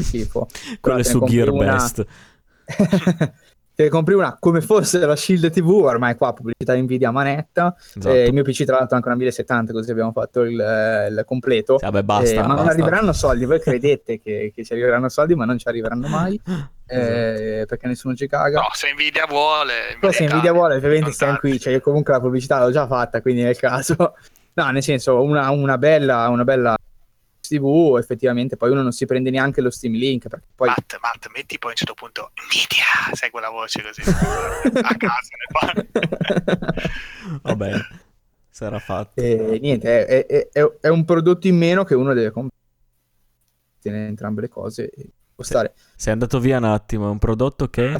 schifo. 0.00 0.46
Quelle 0.80 1.04
su 1.04 1.18
una- 1.18 1.26
Gearbest. 1.26 2.06
te 3.74 3.84
ne 3.84 3.88
compri 3.88 4.14
una 4.14 4.36
come 4.38 4.60
fosse 4.60 4.98
la 4.98 5.16
Shield 5.16 5.50
TV, 5.50 5.68
ormai 5.70 6.14
qua 6.16 6.32
pubblicità 6.32 6.74
Nvidia 6.76 7.08
a 7.08 7.12
manetta. 7.12 7.74
Esatto. 7.76 8.14
Eh, 8.14 8.26
il 8.26 8.32
mio 8.32 8.42
PC 8.42 8.64
tra 8.64 8.76
l'altro 8.76 8.92
è 8.92 8.96
anche 8.96 9.08
una 9.08 9.16
1070, 9.16 9.72
così 9.72 9.90
abbiamo 9.90 10.12
fatto 10.12 10.42
il, 10.42 10.52
il 10.52 11.22
completo. 11.26 11.78
Sì, 11.78 11.84
vabbè, 11.84 12.02
basta. 12.02 12.34
Eh, 12.34 12.40
ma 12.40 12.46
non 12.46 12.56
basta. 12.56 12.70
arriveranno 12.70 13.12
soldi, 13.12 13.44
voi 13.44 13.60
credete 13.60 14.20
che, 14.20 14.52
che 14.54 14.64
ci 14.64 14.72
arriveranno 14.72 15.08
soldi, 15.08 15.34
ma 15.34 15.44
non 15.44 15.58
ci 15.58 15.68
arriveranno 15.68 16.06
mai, 16.08 16.40
eh, 16.86 17.64
perché 17.66 17.86
nessuno 17.86 18.14
ci 18.14 18.28
caga. 18.28 18.60
No, 18.60 18.68
se 18.72 18.92
Nvidia 18.92 19.26
vuole... 19.26 19.96
Però 19.98 20.12
se 20.12 20.26
Nvidia 20.26 20.52
vuole, 20.52 20.76
ovviamente 20.76 21.04
non 21.04 21.12
stiamo 21.12 21.36
qui, 21.38 21.58
cioè 21.58 21.72
io 21.72 21.80
comunque 21.80 22.12
la 22.12 22.20
pubblicità 22.20 22.62
l'ho 22.62 22.70
già 22.70 22.86
fatta, 22.86 23.20
quindi 23.22 23.42
nel 23.42 23.56
caso 23.56 24.14
No, 24.54 24.70
nel 24.70 24.82
senso, 24.82 25.22
una, 25.22 25.50
una 25.50 25.78
bella, 25.78 26.28
una 26.28 26.44
bella 26.44 26.76
TV, 27.56 27.96
effettivamente 27.98 28.56
poi 28.56 28.70
uno 28.70 28.82
non 28.82 28.92
si 28.92 29.06
prende 29.06 29.30
neanche 29.30 29.60
lo 29.60 29.70
Steam 29.70 29.94
Link. 29.94 30.28
Perché 30.28 30.46
poi... 30.54 30.68
Matt, 30.68 30.98
Matt, 31.00 31.26
metti 31.34 31.58
poi 31.58 31.70
a 31.70 31.72
un 31.72 31.76
certo 31.76 31.94
punto 31.94 32.32
Nvidia, 32.46 33.14
sai 33.14 33.30
quella 33.30 33.50
voce 33.50 33.82
così 33.82 34.02
a 34.82 34.96
casa. 34.96 35.28
Va 37.42 37.56
bene, 37.56 37.86
sarà 38.50 38.78
fatto. 38.78 39.20
E 39.20 39.58
niente, 39.60 40.06
è, 40.06 40.26
è, 40.26 40.48
è, 40.52 40.70
è, 40.80 40.88
un 40.88 41.04
prodotto 41.04 41.46
in 41.46 41.56
meno 41.56 41.84
che 41.84 41.94
uno 41.94 42.14
deve 42.14 42.30
comprare. 42.30 42.60
Tiene 43.80 44.06
entrambe 44.06 44.42
le 44.42 44.48
cose 44.48 44.90
e 44.90 45.10
può 45.34 45.44
stare. 45.44 45.74
Sei 45.96 46.12
andato 46.12 46.38
via 46.38 46.58
un 46.58 46.64
attimo, 46.64 47.08
è 47.08 47.10
un 47.10 47.18
prodotto 47.18 47.68
che... 47.68 47.96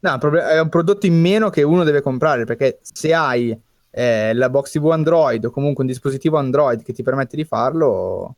No, 0.00 0.18
è 0.18 0.60
un 0.60 0.68
prodotto 0.68 1.06
in 1.06 1.20
meno 1.20 1.50
che 1.50 1.62
uno 1.62 1.84
deve 1.84 2.00
comprare 2.00 2.44
perché 2.44 2.78
se 2.82 3.12
hai 3.12 3.58
eh, 3.90 4.34
la 4.34 4.50
box 4.50 4.72
TV 4.72 4.90
Android 4.90 5.44
o 5.44 5.50
comunque 5.50 5.82
un 5.82 5.88
dispositivo 5.88 6.36
Android 6.36 6.82
che 6.82 6.92
ti 6.92 7.02
permette 7.02 7.34
di 7.34 7.44
farlo 7.44 8.36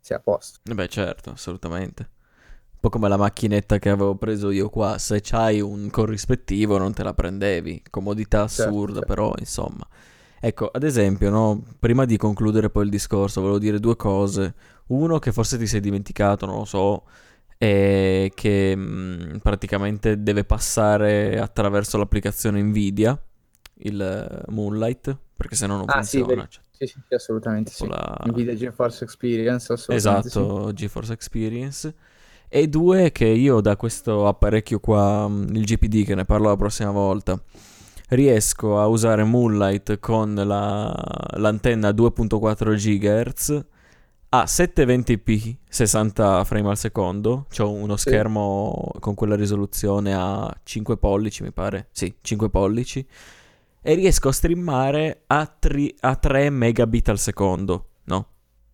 sei 0.00 0.16
a 0.16 0.20
posto. 0.20 0.58
Beh, 0.62 0.88
certo, 0.88 1.30
assolutamente. 1.30 2.08
Un 2.72 2.78
po' 2.80 2.88
come 2.88 3.08
la 3.08 3.18
macchinetta 3.18 3.78
che 3.78 3.90
avevo 3.90 4.14
preso 4.16 4.50
io 4.50 4.70
qua, 4.70 4.96
se 4.98 5.20
c'hai 5.20 5.60
un 5.60 5.90
corrispettivo 5.90 6.78
non 6.78 6.94
te 6.94 7.02
la 7.02 7.14
prendevi. 7.14 7.82
Comodità 7.90 8.46
certo, 8.46 8.62
assurda, 8.62 9.00
certo, 9.00 9.06
certo. 9.06 9.14
però 9.14 9.34
insomma. 9.38 9.86
Ecco, 10.42 10.70
ad 10.72 10.82
esempio, 10.84 11.28
no, 11.28 11.62
prima 11.78 12.06
di 12.06 12.16
concludere 12.16 12.70
poi 12.70 12.84
il 12.84 12.90
discorso, 12.90 13.42
volevo 13.42 13.58
dire 13.58 13.78
due 13.78 13.96
cose. 13.96 14.54
Uno 14.86 15.18
che 15.18 15.32
forse 15.32 15.58
ti 15.58 15.66
sei 15.66 15.80
dimenticato, 15.80 16.46
non 16.46 16.56
lo 16.56 16.64
so, 16.64 17.04
è 17.58 18.30
che 18.34 18.74
mh, 18.74 18.80
mm, 18.80 19.36
praticamente 19.42 20.22
deve 20.22 20.44
passare 20.44 21.38
attraverso 21.38 21.98
l'applicazione 21.98 22.62
Nvidia, 22.62 23.22
il 23.82 24.44
Moonlight, 24.48 25.14
perché 25.36 25.56
se 25.56 25.66
no 25.66 25.76
non 25.76 25.84
ah, 25.88 25.92
funziona. 25.92 26.48
Sì, 26.48 26.58
sì, 26.80 26.86
sì, 26.86 27.00
sì, 27.06 27.14
assolutamente 27.14 27.70
sì. 27.70 27.86
La... 27.86 28.16
Nvidia 28.26 28.54
GeForce 28.54 29.04
Experience, 29.04 29.74
Esatto, 29.88 30.68
sì. 30.68 30.74
GeForce 30.74 31.12
Experience. 31.12 31.94
E 32.48 32.68
due, 32.68 33.12
che 33.12 33.26
io 33.26 33.60
da 33.60 33.76
questo 33.76 34.26
apparecchio 34.26 34.80
qua, 34.80 35.28
mm, 35.28 35.54
il 35.54 35.64
GPD, 35.64 36.04
che 36.04 36.14
ne 36.14 36.24
parlo 36.24 36.48
la 36.48 36.56
prossima 36.56 36.90
volta, 36.90 37.40
riesco 38.08 38.80
a 38.80 38.86
usare 38.86 39.24
Moonlight 39.24 39.98
con 40.00 40.34
la, 40.34 40.92
l'antenna 41.36 41.90
2.4 41.90 42.74
GHz 42.74 43.64
a 44.30 44.44
720p 44.44 45.56
60 45.68 46.44
frame 46.44 46.70
al 46.70 46.78
secondo. 46.78 47.46
Ho 47.58 47.70
uno 47.70 47.96
sì. 47.96 48.08
schermo 48.08 48.90
con 49.00 49.14
quella 49.14 49.36
risoluzione 49.36 50.14
a 50.14 50.52
5 50.62 50.96
pollici, 50.96 51.42
mi 51.42 51.52
pare. 51.52 51.88
Sì, 51.92 52.12
5 52.20 52.48
pollici 52.48 53.06
e 53.82 53.94
riesco 53.94 54.28
a 54.28 54.32
streamare 54.32 55.22
a, 55.26 55.46
tri- 55.46 55.94
a 56.00 56.16
3 56.16 56.50
megabit 56.50 57.08
al 57.08 57.18
secondo, 57.18 57.88
no? 58.04 58.28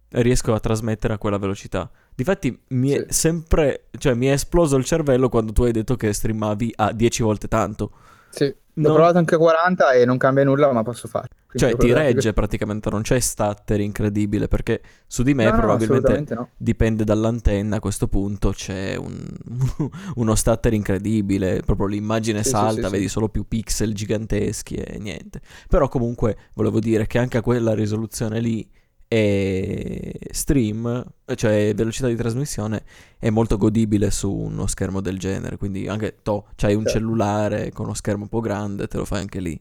E 0.09 0.22
riesco 0.22 0.54
a 0.54 0.61
trasmettere 0.61 1.14
a 1.14 1.18
quella 1.18 1.38
velocità. 1.38 1.90
Difatti 2.14 2.59
mi 2.68 2.90
è 2.90 3.07
sempre, 3.09 3.88
cioè 3.98 4.14
mi 4.14 4.26
è 4.26 4.32
esploso 4.32 4.76
il 4.76 4.84
cervello 4.84 5.28
quando 5.28 5.52
tu 5.52 5.64
hai 5.64 5.72
detto 5.72 5.96
che 5.96 6.12
streamavi 6.12 6.72
a 6.76 6.92
10 6.92 7.22
volte 7.22 7.48
tanto. 7.48 7.90
Sì. 8.30 8.54
L'ho 8.78 8.88
non... 8.88 8.94
provato 8.96 9.18
anche 9.18 9.36
a 9.36 9.38
40 9.38 9.92
e 9.92 10.04
non 10.04 10.18
cambia 10.18 10.44
nulla, 10.44 10.70
ma 10.70 10.82
posso 10.82 11.08
fare. 11.08 11.28
Cioè 11.54 11.76
ti 11.76 11.94
regge 11.94 12.28
che... 12.28 12.32
praticamente, 12.34 12.90
non 12.90 13.00
c'è 13.00 13.18
stutter 13.18 13.80
incredibile, 13.80 14.48
perché 14.48 14.82
su 15.06 15.22
di 15.22 15.32
me 15.32 15.44
no, 15.46 15.56
probabilmente 15.56 16.34
no, 16.34 16.50
dipende 16.58 17.02
dall'antenna, 17.02 17.76
a 17.76 17.80
questo 17.80 18.06
punto 18.06 18.50
c'è 18.50 18.94
un... 18.96 19.26
uno 20.16 20.34
stutter 20.34 20.74
incredibile, 20.74 21.62
proprio 21.64 21.86
l'immagine 21.86 22.42
sì, 22.42 22.50
salta, 22.50 22.82
sì, 22.82 22.86
sì, 22.86 22.90
vedi 22.90 23.08
solo 23.08 23.30
più 23.30 23.48
pixel 23.48 23.94
giganteschi 23.94 24.74
e 24.74 24.98
niente. 24.98 25.40
Però 25.68 25.88
comunque 25.88 26.36
volevo 26.54 26.78
dire 26.78 27.06
che 27.06 27.18
anche 27.18 27.38
a 27.38 27.42
quella 27.42 27.74
risoluzione 27.74 28.40
lì 28.40 28.68
e 29.09 30.18
stream, 30.32 31.04
cioè 31.36 31.72
velocità 31.74 32.09
di 32.09 32.16
trasmissione, 32.16 32.84
è 33.18 33.30
molto 33.30 33.57
godibile 33.57 34.11
su 34.11 34.32
uno 34.32 34.66
schermo 34.66 35.00
del 35.00 35.18
genere. 35.18 35.57
Quindi 35.57 35.88
anche 35.88 36.22
to, 36.22 36.48
c'hai 36.57 36.74
un 36.74 36.82
certo. 36.82 36.98
cellulare 36.98 37.70
con 37.72 37.86
uno 37.86 37.94
schermo 37.94 38.24
un 38.24 38.28
po' 38.28 38.40
grande, 38.40 38.88
te 38.88 38.96
lo 38.96 39.04
fai 39.04 39.20
anche 39.20 39.40
lì, 39.40 39.61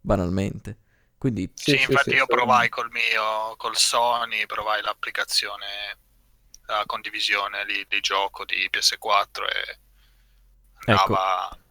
banalmente. 0.00 0.78
Quindi, 1.18 1.50
sì, 1.54 1.76
sì 1.76 1.82
infatti 1.82 2.10
sì, 2.10 2.16
io 2.16 2.26
provai 2.26 2.68
col 2.68 2.90
mio, 2.90 3.56
col 3.56 3.76
Sony, 3.76 4.46
provai 4.46 4.80
l'applicazione, 4.82 5.66
la 6.66 6.84
condivisione 6.86 7.64
lì 7.64 7.84
di 7.88 8.00
gioco 8.00 8.44
di 8.44 8.68
PS4 8.70 9.44
e 9.44 9.78
andava, 10.86 11.50
ecco. 11.50 11.66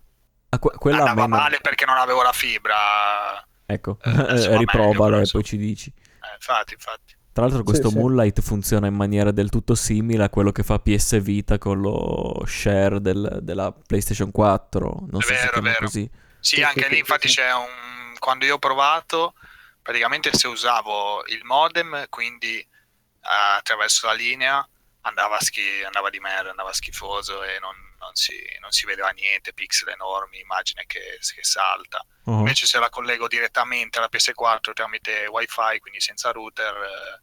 Ah, 0.49 0.59
que- 0.59 0.91
andava 0.91 1.27
meno... 1.27 1.37
male 1.37 1.59
perché 1.61 1.85
non 1.85 1.97
avevo 1.97 2.21
la 2.21 2.33
fibra. 2.33 3.45
Ecco, 3.65 3.97
eh, 4.03 4.57
riprovalo 4.57 5.19
e 5.19 5.27
poi 5.31 5.43
ci 5.43 5.57
dici 5.57 5.93
infatti, 6.37 6.73
infatti. 6.73 7.15
Tra 7.37 7.45
l'altro 7.45 7.63
questo 7.63 7.89
sì, 7.89 7.97
Moonlight 7.97 8.39
sì. 8.39 8.47
funziona 8.47 8.87
in 8.87 8.95
maniera 8.95 9.29
del 9.31 9.49
tutto 9.49 9.75
simile 9.75 10.23
a 10.23 10.29
quello 10.29 10.51
che 10.51 10.63
fa 10.63 10.79
PS 10.79 11.21
Vita 11.21 11.59
con 11.59 11.79
lo 11.79 12.43
share 12.47 12.99
del, 12.99 13.39
della 13.43 13.71
PlayStation 13.71 14.31
4, 14.31 15.05
non 15.11 15.21
è 15.21 15.23
so 15.23 15.33
vero, 15.33 15.41
se 15.41 15.49
chiama 15.51 15.75
così. 15.75 16.09
Sì, 16.39 16.63
anche 16.63 16.87
lì 16.87 16.97
infatti 16.97 17.27
c'è 17.27 17.53
un... 17.53 18.15
quando 18.17 18.45
io 18.45 18.55
ho 18.55 18.59
provato, 18.59 19.35
praticamente 19.83 20.33
se 20.33 20.47
usavo 20.47 21.23
il 21.27 21.43
modem, 21.43 22.07
quindi 22.09 22.65
uh, 22.67 23.57
attraverso 23.57 24.07
la 24.07 24.13
linea, 24.13 24.67
andava, 25.01 25.39
schi- 25.39 25.83
andava 25.85 26.09
di 26.09 26.19
merda, 26.19 26.49
andava 26.49 26.73
schifoso 26.73 27.43
e 27.43 27.59
non, 27.59 27.75
si, 28.17 28.33
non 28.59 28.71
si 28.71 28.85
vedeva 28.85 29.09
niente, 29.09 29.53
pixel 29.53 29.89
enormi, 29.89 30.39
immagine 30.39 30.83
che, 30.87 31.19
che 31.21 31.43
salta. 31.43 32.03
Uh-huh. 32.25 32.39
Invece 32.39 32.65
se 32.65 32.79
la 32.79 32.89
collego 32.89 33.27
direttamente 33.27 33.99
alla 33.99 34.09
PS4 34.11 34.73
tramite 34.73 35.27
wifi, 35.27 35.79
quindi 35.79 36.01
senza 36.01 36.31
router, 36.31 36.73
eh, 36.73 37.21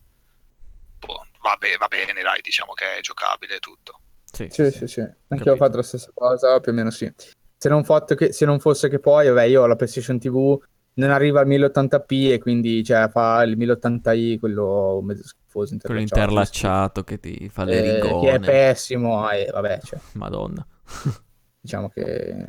boh, 0.99 1.27
va, 1.43 1.57
be- 1.59 1.77
va, 1.77 1.89
bene, 1.89 2.23
dai, 2.23 2.41
diciamo 2.41 2.73
che 2.73 2.99
è 2.99 3.01
giocabile 3.01 3.59
tutto. 3.59 4.01
Sì, 4.25 4.49
sì, 4.51 4.71
sì, 4.71 4.87
sì. 4.87 5.01
Anche 5.29 5.45
io 5.45 5.53
ho 5.53 5.57
fatto 5.57 5.77
la 5.77 5.83
stessa 5.83 6.11
cosa, 6.15 6.59
più 6.61 6.73
o 6.73 6.75
meno 6.75 6.91
sì. 6.91 7.13
Se 7.57 7.69
non, 7.69 7.85
che, 8.17 8.33
se 8.33 8.45
non 8.45 8.61
fosse 8.61 8.89
che 8.89 9.01
poi, 9.01 9.29
vabbè, 9.29 9.45
io 9.45 9.63
ho 9.63 9.67
la 9.67 9.77
PlayStation 9.77 10.19
TV 10.19 10.61
non 10.97 11.11
arriva 11.11 11.41
al 11.41 11.49
1080p 11.49 12.33
e 12.33 12.39
quindi 12.39 12.85
cioè, 12.85 13.09
fa 13.09 13.43
il 13.43 13.57
1080i, 13.57 14.39
quello 14.39 15.01
mezzo 15.03 15.27
schifoso. 15.27 15.77
Quello 15.81 16.01
interlacciato 16.01 17.03
che 17.03 17.19
ti 17.19 17.49
fa 17.49 17.65
le 17.65 17.83
eh, 17.83 17.95
rigone. 17.95 18.27
Che 18.27 18.35
è 18.35 18.41
pessimo, 18.41 19.31
e 19.31 19.49
vabbè. 19.53 19.81
Cioè. 19.83 19.99
Madonna 20.13 20.65
diciamo 21.61 21.89
che 21.89 22.45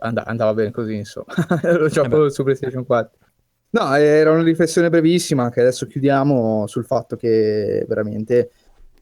and- 0.00 0.22
andava 0.24 0.54
bene 0.54 0.70
così, 0.70 0.94
insomma. 0.94 1.26
Lo 1.62 1.88
gioco 1.88 2.26
eh 2.26 2.30
su 2.30 2.42
PlayStation 2.42 2.84
4. 2.84 3.18
No, 3.70 3.94
era 3.94 4.30
una 4.30 4.42
riflessione 4.42 4.88
brevissima 4.88 5.50
che 5.50 5.60
adesso 5.60 5.86
chiudiamo 5.86 6.66
sul 6.66 6.84
fatto 6.84 7.16
che 7.16 7.84
veramente 7.88 8.50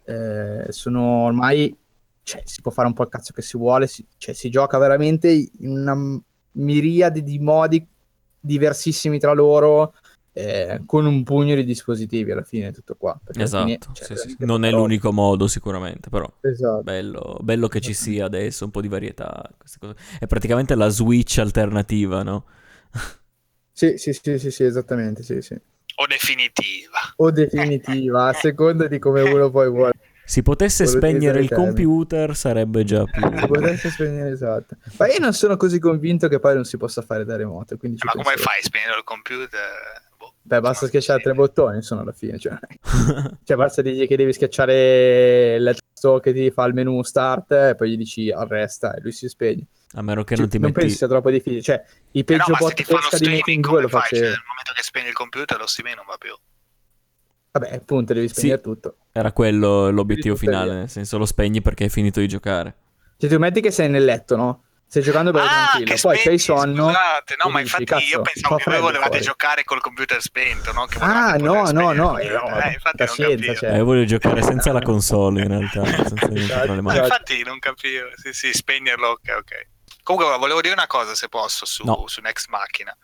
eh, 0.04 0.66
sono 0.70 1.24
ormai, 1.24 1.76
cioè, 2.22 2.42
si 2.44 2.60
può 2.60 2.70
fare 2.70 2.88
un 2.88 2.94
po' 2.94 3.04
il 3.04 3.08
cazzo 3.08 3.32
che 3.32 3.42
si 3.42 3.56
vuole, 3.56 3.86
si, 3.86 4.04
cioè, 4.16 4.34
si 4.34 4.50
gioca 4.50 4.78
veramente 4.78 5.30
in 5.30 5.78
una 5.78 6.20
miriade 6.52 7.22
di 7.22 7.38
modi 7.38 7.86
diversissimi 8.40 9.18
tra 9.18 9.32
loro 9.32 9.94
eh, 10.36 10.82
con 10.84 11.06
un 11.06 11.22
pugno 11.22 11.54
di 11.54 11.64
dispositivi 11.64 12.32
alla 12.32 12.42
fine 12.42 12.72
tutto 12.72 12.96
qua. 12.96 13.18
Esatto, 13.34 13.64
fine, 13.64 13.78
cioè, 13.92 14.16
sì, 14.16 14.28
sì. 14.30 14.36
non 14.40 14.64
è 14.64 14.70
l'unico 14.70 15.12
modo 15.12 15.46
sicuramente, 15.46 16.10
però 16.10 16.30
esatto. 16.40 16.82
bello, 16.82 17.38
bello, 17.40 17.68
che 17.68 17.80
ci 17.80 17.94
sia 17.94 18.26
adesso 18.26 18.64
un 18.64 18.72
po' 18.72 18.80
di 18.80 18.88
varietà. 18.88 19.48
È 20.18 20.26
praticamente 20.26 20.74
la 20.74 20.88
Switch 20.88 21.38
alternativa, 21.38 22.24
no? 22.24 22.46
sì, 23.72 23.96
sì, 23.96 24.12
sì, 24.12 24.38
sì, 24.38 24.50
sì, 24.50 24.64
esattamente, 24.64 25.22
sì, 25.22 25.40
sì. 25.40 25.54
O 25.96 26.06
definitiva. 26.08 26.98
O 27.16 27.30
definitiva, 27.30 28.26
a 28.26 28.32
seconda 28.32 28.88
di 28.88 28.98
come 28.98 29.22
uno 29.22 29.48
poi 29.50 29.70
vuole. 29.70 29.92
Si 30.26 30.42
potesse 30.42 30.86
spegnere 30.86 31.38
il 31.38 31.50
computer 31.50 32.34
sarebbe 32.34 32.82
già 32.82 33.04
più... 33.04 33.22
Si 33.38 33.46
potesse 33.46 33.90
spegnere, 33.90 34.30
esatto. 34.30 34.76
Ma 34.96 35.06
io 35.06 35.18
non 35.20 35.34
sono 35.34 35.56
così 35.56 35.78
convinto 35.78 36.26
che 36.28 36.40
poi 36.40 36.54
non 36.54 36.64
si 36.64 36.78
possa 36.78 37.02
fare 37.02 37.24
da 37.24 37.36
remoto. 37.36 37.76
Ma 37.80 38.12
come 38.12 38.36
fai 38.36 38.58
a 38.58 38.62
spegnere 38.62 38.96
il 38.96 39.04
computer? 39.04 40.03
Beh, 40.46 40.60
basta 40.60 40.86
schiacciare 40.86 41.22
tre 41.22 41.32
bottoni, 41.32 41.76
insomma, 41.76 42.02
alla 42.02 42.12
fine. 42.12 42.38
Cioè, 42.38 42.58
cioè 43.44 43.56
basta 43.56 43.80
dirgli 43.80 44.06
che 44.06 44.14
devi 44.14 44.30
schiacciare 44.30 45.54
il 45.54 45.74
tasto 45.74 46.20
che 46.20 46.34
ti 46.34 46.50
fa 46.50 46.66
il 46.66 46.74
menu 46.74 47.02
start 47.02 47.50
e 47.52 47.74
poi 47.74 47.90
gli 47.90 47.96
dici 47.96 48.30
arresta 48.30 48.94
e 48.94 49.00
lui 49.00 49.12
si 49.12 49.26
spegne. 49.26 49.66
A 49.94 50.02
meno 50.02 50.22
che 50.22 50.36
non 50.36 50.44
cioè, 50.44 50.52
ti 50.52 50.58
metti... 50.58 50.72
Non 50.72 50.82
pensi 50.82 50.96
sia 50.96 51.08
troppo 51.08 51.30
difficile. 51.30 51.62
Cioè, 51.62 51.82
i 52.10 52.24
peggio 52.24 52.52
eh 52.52 52.58
no, 52.60 52.72
pesca 52.74 53.16
di 53.16 53.60
2 53.60 53.80
lo 53.80 53.88
faccio... 53.88 54.16
Cioè, 54.16 54.24
nel 54.24 54.42
momento 54.46 54.72
che 54.74 54.82
spegni 54.82 55.08
il 55.08 55.14
computer 55.14 55.58
lo 55.58 55.66
streaming 55.66 55.96
non 55.96 56.06
va 56.06 56.16
più. 56.18 56.34
Vabbè, 57.52 57.74
appunto, 57.74 58.12
devi 58.12 58.28
spegnere 58.28 58.56
sì, 58.56 58.62
tutto. 58.62 58.96
Era 59.12 59.32
quello 59.32 59.88
l'obiettivo 59.88 60.36
finale, 60.36 60.74
nel 60.74 60.90
senso 60.90 61.16
lo 61.16 61.24
spegni 61.24 61.62
perché 61.62 61.84
hai 61.84 61.90
finito 61.90 62.20
di 62.20 62.28
giocare. 62.28 62.76
Cioè, 63.16 63.30
tu 63.30 63.38
metti 63.38 63.62
che 63.62 63.70
sei 63.70 63.88
nel 63.88 64.04
letto, 64.04 64.36
no? 64.36 64.64
Stai 64.86 65.02
giocando 65.02 65.32
bello 65.32 65.46
ah, 65.46 65.70
tranquillo, 65.72 65.98
poi 66.00 66.18
c'hai 66.18 66.38
sonno. 66.38 66.86
Scusate, 66.86 67.36
no, 67.42 67.50
ma 67.50 67.60
infatti 67.60 67.84
dici, 67.84 68.10
io 68.10 68.22
pensavo 68.22 68.56
che 68.56 68.70
voi 68.70 68.80
volevate 68.80 69.10
poi. 69.10 69.20
giocare 69.22 69.64
col 69.64 69.80
computer 69.80 70.22
spento, 70.22 70.72
no? 70.72 70.86
Che 70.86 70.98
ah, 71.00 71.36
no, 71.36 71.70
no, 71.72 71.92
no, 71.92 72.18
eh, 72.18 72.28
no, 72.28 72.60
eh, 72.60 72.72
infatti 72.72 73.04
non 73.04 73.08
scienza, 73.08 73.54
cioè. 73.54 73.72
eh, 73.72 73.76
io 73.78 73.84
voglio 73.84 74.04
giocare 74.04 74.42
senza 74.42 74.72
la 74.72 74.82
console 74.82 75.42
in 75.42 75.48
realtà, 75.48 75.84
senza 76.06 76.64
le 76.64 76.80
mani. 76.80 76.98
infatti 76.98 77.42
non 77.42 77.58
capivo, 77.58 78.08
sì, 78.14 78.32
sì, 78.32 78.52
spegnerlo, 78.52 79.08
ok, 79.08 79.34
ok. 79.36 79.66
Comunque 80.04 80.36
volevo 80.38 80.60
dire 80.60 80.74
una 80.74 80.86
cosa 80.86 81.14
se 81.14 81.28
posso 81.28 81.64
su, 81.64 81.84
no. 81.84 82.04
su 82.06 82.20
Next 82.20 82.48
Machina. 82.48 82.96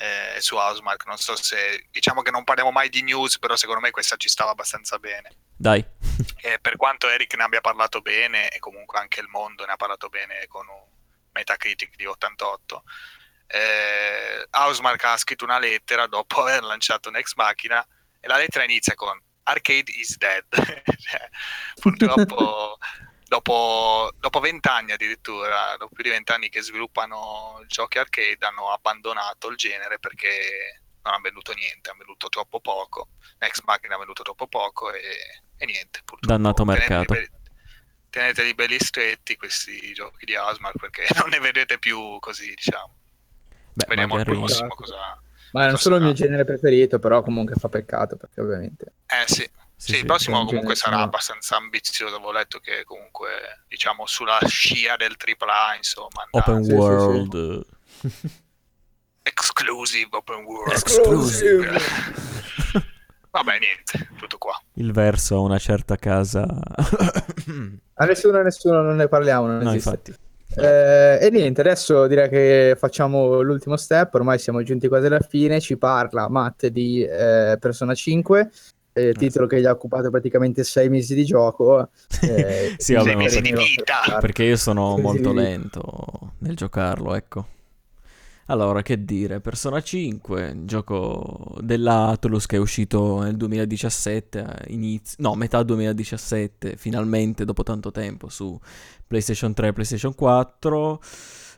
eh, 0.00 0.40
su 0.40 0.56
Housemark. 0.56 1.06
Non 1.06 1.18
so 1.18 1.36
se 1.36 1.86
diciamo 1.90 2.22
che 2.22 2.30
non 2.30 2.44
parliamo 2.44 2.72
mai 2.72 2.88
di 2.88 3.02
news, 3.02 3.38
però 3.38 3.54
secondo 3.56 3.80
me 3.80 3.90
questa 3.90 4.16
ci 4.16 4.28
stava 4.28 4.50
abbastanza 4.50 4.98
bene. 4.98 5.30
Dai. 5.56 5.84
E 6.42 6.58
per 6.58 6.76
quanto 6.76 7.08
Eric 7.08 7.34
ne 7.34 7.44
abbia 7.44 7.60
parlato 7.60 8.00
bene, 8.00 8.48
e 8.48 8.58
comunque 8.58 8.98
anche 8.98 9.20
il 9.20 9.28
mondo 9.28 9.64
ne 9.66 9.72
ha 9.72 9.76
parlato 9.76 10.08
bene 10.08 10.46
con 10.48 10.66
un 10.66 10.89
Metacritic 11.40 11.96
di 11.96 12.04
88, 12.04 12.82
eh, 13.46 14.46
Housemark 14.50 15.04
ha 15.04 15.16
scritto 15.16 15.44
una 15.44 15.58
lettera 15.58 16.06
dopo 16.06 16.42
aver 16.42 16.62
lanciato 16.62 17.10
Next 17.10 17.34
Machina 17.36 17.84
e 18.20 18.28
la 18.28 18.36
lettera 18.36 18.64
inizia 18.64 18.94
con 18.94 19.20
Arcade 19.44 19.90
is 19.90 20.16
dead. 20.16 20.44
cioè, 20.52 21.28
purtroppo 21.80 22.78
dopo, 23.26 24.12
dopo 24.18 24.40
20 24.40 24.68
anni 24.68 24.92
addirittura, 24.92 25.76
dopo 25.78 25.94
più 25.94 26.04
di 26.04 26.10
20 26.10 26.32
anni 26.32 26.48
che 26.48 26.62
sviluppano 26.62 27.62
giochi 27.66 27.98
arcade, 27.98 28.46
hanno 28.46 28.70
abbandonato 28.70 29.48
il 29.48 29.56
genere 29.56 29.98
perché 29.98 30.82
non 31.02 31.14
hanno 31.14 31.22
venduto 31.22 31.52
niente, 31.52 31.88
hanno 31.88 31.98
venduto 31.98 32.28
troppo 32.28 32.60
poco. 32.60 33.08
Next 33.38 33.62
Machina 33.64 33.94
ha 33.94 33.98
venduto 33.98 34.22
troppo 34.22 34.46
poco 34.46 34.92
e, 34.92 35.00
e 35.56 35.66
niente. 35.66 36.02
Dannato 36.20 36.64
mercato. 36.64 37.14
Teneteli, 37.14 37.39
teneteli 38.10 38.54
belli 38.54 38.78
stretti 38.78 39.36
questi 39.36 39.92
giochi 39.92 40.24
di 40.26 40.34
Asmar 40.36 40.72
perché 40.78 41.06
non 41.18 41.28
ne 41.30 41.38
vedete 41.40 41.78
più 41.78 42.18
così, 42.20 42.52
diciamo. 42.54 42.94
Beh, 43.72 43.86
Vediamo 43.88 44.18
il 44.18 44.24
prossimo 44.24 44.68
cosa... 44.74 45.20
Ma 45.52 45.66
non 45.66 45.78
solo 45.78 45.96
il 45.96 46.02
mio 46.02 46.12
genere 46.12 46.44
preferito, 46.44 46.98
però 46.98 47.22
comunque 47.22 47.56
fa 47.56 47.68
peccato 47.68 48.16
perché 48.16 48.40
ovviamente... 48.40 48.92
Eh 49.06 49.24
sì, 49.26 49.42
Sì, 49.42 49.50
sì, 49.76 49.92
sì, 49.92 49.98
il 50.00 50.06
prossimo 50.06 50.40
un 50.40 50.46
comunque 50.46 50.76
sarà 50.76 50.96
no. 50.96 51.02
abbastanza 51.04 51.56
ambizioso. 51.56 52.14
Avevo 52.16 52.30
letto 52.32 52.58
che 52.60 52.84
comunque, 52.84 53.64
diciamo, 53.66 54.06
sulla 54.06 54.38
scia 54.46 54.96
del 54.96 55.16
AAA, 55.16 55.76
insomma, 55.76 56.28
andrà- 56.30 56.52
Open 56.52 56.64
Sì, 56.64 56.70
sì, 56.70 56.76
sì. 56.76 56.78
world. 56.78 57.66
exclusive 59.22 60.08
open 60.12 60.44
world. 60.44 60.72
Exclusive. 60.72 61.78
Vabbè, 63.30 63.52
niente, 63.58 64.08
tutto 64.18 64.38
qua. 64.38 64.60
Il 64.74 64.92
verso 64.92 65.36
a 65.36 65.40
una 65.40 65.58
certa 65.58 65.96
casa. 65.96 66.46
A 68.00 68.04
nessuno, 68.06 68.38
a 68.38 68.42
nessuno 68.42 68.80
non 68.80 68.96
ne 68.96 69.08
parliamo, 69.08 69.46
non 69.46 69.58
no, 69.58 69.70
esiste. 69.70 69.88
infatti. 69.90 70.14
Eh, 70.56 71.18
e 71.20 71.30
niente, 71.30 71.60
adesso 71.60 72.06
direi 72.06 72.28
che 72.30 72.74
facciamo 72.78 73.42
l'ultimo 73.42 73.76
step, 73.76 74.14
ormai 74.14 74.38
siamo 74.38 74.62
giunti 74.62 74.88
quasi 74.88 75.06
alla 75.06 75.20
fine, 75.20 75.60
ci 75.60 75.76
parla 75.76 76.28
Matt 76.30 76.66
di 76.68 77.02
eh, 77.04 77.58
Persona 77.60 77.94
5, 77.94 78.50
eh, 78.94 79.12
titolo 79.12 79.46
che 79.46 79.60
gli 79.60 79.66
ha 79.66 79.70
occupato 79.70 80.08
praticamente 80.10 80.64
sei 80.64 80.88
mesi 80.88 81.14
di 81.14 81.24
gioco. 81.26 81.90
eh, 82.22 82.74
Sì, 82.80 82.94
vabbè, 82.94 83.06
Sei 83.08 83.16
mesi 83.16 83.40
di 83.42 83.50
perché- 83.50 83.64
vita. 83.66 84.18
Perché 84.18 84.44
io 84.44 84.56
sono 84.56 84.96
molto 84.96 85.32
lento 85.34 86.32
nel 86.38 86.56
giocarlo, 86.56 87.14
ecco. 87.14 87.46
Allora, 88.50 88.82
che 88.82 89.04
dire, 89.04 89.40
Persona 89.40 89.80
5, 89.80 90.64
gioco 90.64 91.56
dell'Atlus 91.60 92.46
che 92.46 92.56
è 92.56 92.58
uscito 92.58 93.22
nel 93.22 93.36
2017, 93.36 94.38
a 94.40 94.62
inizio, 94.66 95.16
no, 95.20 95.36
metà 95.36 95.62
2017, 95.62 96.74
finalmente 96.76 97.44
dopo 97.44 97.62
tanto 97.62 97.92
tempo 97.92 98.28
su 98.28 98.58
PlayStation 99.06 99.54
3 99.54 99.68
e 99.68 99.72
PlayStation 99.72 100.16
4. 100.16 101.00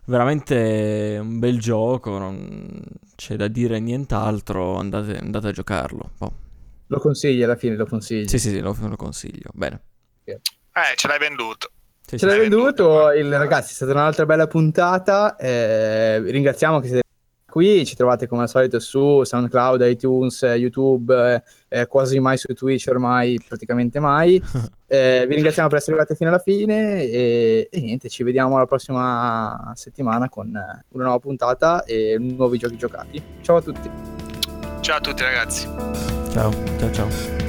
Veramente 0.05 1.18
un 1.18 1.38
bel 1.38 1.59
gioco, 1.59 2.18
non 2.18 2.82
c'è 3.16 3.36
da 3.36 3.49
dire 3.49 3.80
nient'altro, 3.80 4.76
andate, 4.76 5.16
andate 5.16 5.49
a 5.49 5.53
giocarlo. 5.53 6.11
Boh. 6.18 6.32
Lo 6.88 6.99
consigli 6.99 7.43
alla 7.43 7.57
fine, 7.57 7.74
lo 7.74 7.86
consigli. 7.86 8.28
Sì, 8.28 8.38
sì, 8.38 8.51
sì, 8.51 8.61
lo, 8.61 8.76
lo 8.78 8.97
consiglio. 8.97 9.49
Bene. 9.55 9.80
Eh, 10.24 10.40
ce 10.97 11.09
l'hai 11.09 11.18
venduto. 11.18 11.70
Sì, 12.13 12.19
Ce 12.19 12.19
sì. 12.19 12.27
l'hai 12.27 12.41
L'hai 12.41 12.49
venduto, 12.51 13.07
venduto. 13.07 13.13
il, 13.13 13.39
ragazzi, 13.39 13.71
è 13.71 13.75
stata 13.75 13.93
un'altra 13.93 14.27
bella 14.27 14.47
puntata. 14.47 15.35
eh, 15.37 16.19
ringraziamo 16.21 16.79
che 16.81 16.87
siete 16.89 17.01
qui. 17.51 17.87
Ci 17.87 17.97
trovate 17.97 18.27
come 18.27 18.43
al 18.43 18.51
solito 18.51 18.79
su 18.81 19.25
SoundCloud, 19.25 19.81
iTunes, 19.87 20.43
YouTube, 20.43 21.43
eh, 21.69 21.81
eh, 21.81 21.87
quasi 21.87 22.19
mai 22.21 22.37
su 22.37 22.53
Twitch, 22.53 22.87
ormai 22.91 23.41
praticamente 23.47 23.99
mai. 23.99 24.41
Eh, 24.93 25.25
vi 25.27 25.37
ringraziamo 25.37 25.71
per 25.71 25.79
essere 25.79 25.93
arrivati 25.97 26.15
fino 26.19 26.29
alla 26.29 26.39
fine. 26.39 27.03
E, 27.05 27.67
e 27.73 27.81
niente, 27.81 28.11
ci 28.11 28.23
vediamo 28.25 28.59
la 28.59 28.67
prossima 28.67 29.73
settimana 29.75 30.29
con 30.29 30.49
una 30.49 31.05
nuova 31.05 31.19
puntata 31.19 31.83
e 31.85 32.19
nuovi 32.21 32.59
giochi 32.59 32.77
giocati. 32.77 33.23
Ciao 33.41 33.57
a 33.57 33.63
tutti. 33.63 33.89
Ciao 34.81 34.97
a 34.99 35.01
tutti, 35.01 35.23
ragazzi. 35.23 35.67
Ciao, 36.31 36.53
ciao, 36.79 36.91
ciao. 36.93 37.41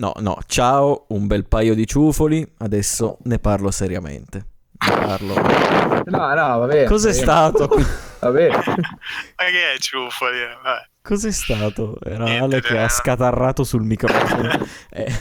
No, 0.00 0.12
no, 0.20 0.38
ciao, 0.46 1.04
un 1.08 1.26
bel 1.26 1.44
paio 1.46 1.74
di 1.74 1.86
ciufoli, 1.86 2.54
adesso 2.60 3.18
ne 3.24 3.38
parlo 3.38 3.70
seriamente. 3.70 4.46
Ne 4.78 4.92
parlo. 4.98 5.34
No, 6.06 6.34
no, 6.34 6.58
va 6.58 6.66
bene. 6.66 6.84
Cos'è 6.86 7.08
va 7.08 7.12
bene, 7.12 7.22
stato? 7.22 7.68
Va 8.20 8.30
bene. 8.30 8.56
Ma 8.56 9.44
che 9.50 9.72
è 9.74 9.78
ciuffoli? 9.78 10.38
Vabbè. 10.62 10.88
Cos'è 11.02 11.30
stato? 11.30 11.98
Era 12.02 12.24
Niente, 12.24 12.44
Ale 12.44 12.60
che 12.62 12.74
eh. 12.76 12.82
ha 12.82 12.88
scatarrato 12.88 13.62
sul 13.62 13.82
microfono. 13.82 14.66
Eh, 14.90 15.12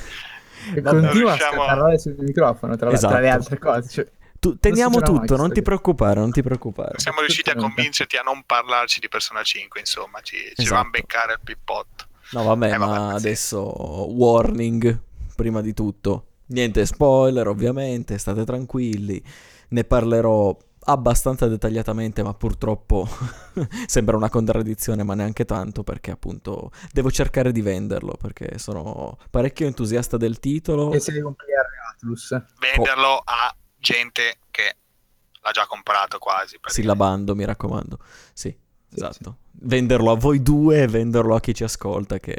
E 0.75 0.81
Vabbè. 0.81 1.01
continua 1.01 1.33
Riusciamo 1.33 1.63
a 1.63 1.65
parlare 1.65 1.99
sul 1.99 2.15
microfono 2.19 2.75
tra, 2.77 2.89
tra 2.97 3.19
le 3.19 3.27
Esatto. 3.27 3.35
altre 3.35 3.57
cose. 3.57 3.89
Cioè, 3.89 4.07
tu- 4.39 4.57
teniamo 4.59 4.99
mai 4.99 5.03
tutto, 5.03 5.35
non 5.35 5.51
ti 5.51 5.61
preoccupare, 5.61 6.19
non 6.21 6.31
ti 6.31 6.41
preoccupare. 6.41 6.93
Siamo 6.99 7.19
riusciti 7.19 7.49
a 7.49 7.55
convincerti 7.55 8.15
a 8.17 8.21
non 8.21 8.43
parlarci 8.45 8.99
di 9.01 9.09
Persona 9.09 9.43
5, 9.43 9.79
insomma, 9.81 10.19
ci, 10.21 10.37
ci 10.37 10.61
Esatto. 10.61 10.75
va 10.75 10.79
a 10.87 10.89
beccare 10.89 11.33
il 11.33 11.39
pippotto. 11.43 12.05
No, 12.31 12.43
vabbè, 12.43 12.73
Eh, 12.73 12.77
vabbè, 12.77 12.91
ma 12.99 13.09
sì. 13.19 13.25
adesso 13.27 13.59
warning, 13.61 15.01
prima 15.35 15.61
di 15.61 15.73
tutto. 15.73 16.25
Niente 16.47 16.85
spoiler, 16.85 17.47
ovviamente, 17.47 18.17
state 18.17 18.43
tranquilli. 18.43 19.21
Ne 19.69 19.83
parlerò 19.83 20.55
abbastanza 20.85 21.47
dettagliatamente, 21.47 22.23
ma 22.23 22.33
purtroppo 22.33 23.07
sembra 23.85 24.15
una 24.15 24.29
contraddizione, 24.29 25.03
ma 25.03 25.13
neanche 25.13 25.45
tanto, 25.45 25.83
perché 25.83 26.11
appunto 26.11 26.71
devo 26.91 27.11
cercare 27.11 27.51
di 27.51 27.61
venderlo, 27.61 28.13
perché 28.19 28.57
sono 28.57 29.17
parecchio 29.29 29.67
entusiasta 29.67 30.17
del 30.17 30.39
titolo. 30.39 30.91
E 30.91 30.99
sei 30.99 31.21
un 31.21 31.33
player 31.35 31.65
Atlus. 31.93 32.29
Venderlo 32.59 33.21
a 33.23 33.55
gente 33.77 34.37
che 34.51 34.75
l'ha 35.41 35.51
già 35.51 35.65
comprato 35.67 36.17
quasi. 36.17 36.57
perché- 36.59 36.73
Sillabando, 36.81 37.35
mi 37.35 37.45
raccomando. 37.45 37.99
Sì, 38.33 38.55
Sì, 38.89 38.95
esatto. 38.95 39.37
Venderlo 39.61 40.11
a 40.11 40.15
voi 40.15 40.41
due 40.41 40.83
e 40.83 40.87
venderlo 40.87 41.35
a 41.35 41.39
chi 41.39 41.53
ci 41.53 41.63
ascolta, 41.63 42.19
che 42.19 42.37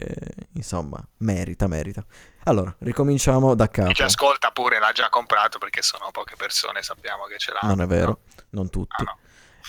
insomma 0.55 1.03
merita, 1.19 1.67
merita. 1.67 2.05
Allora, 2.45 2.75
ricominciamo 2.81 3.55
da 3.55 3.69
capo. 3.69 3.89
Chi 3.89 3.95
ci 3.95 4.03
ascolta 4.03 4.51
pure 4.51 4.79
l'ha 4.79 4.93
già 4.93 5.09
comprato 5.09 5.59
perché 5.59 5.83
sono 5.83 6.09
poche 6.11 6.35
persone, 6.37 6.83
sappiamo 6.83 7.25
che 7.25 7.39
ce 7.39 7.53
l'hanno. 7.53 7.75
Non 7.75 7.85
è 7.85 7.87
vero, 7.87 8.09
no? 8.09 8.45
non 8.51 8.71
tutti. 8.71 9.03
Ah, 9.03 9.05
no. 9.05 9.19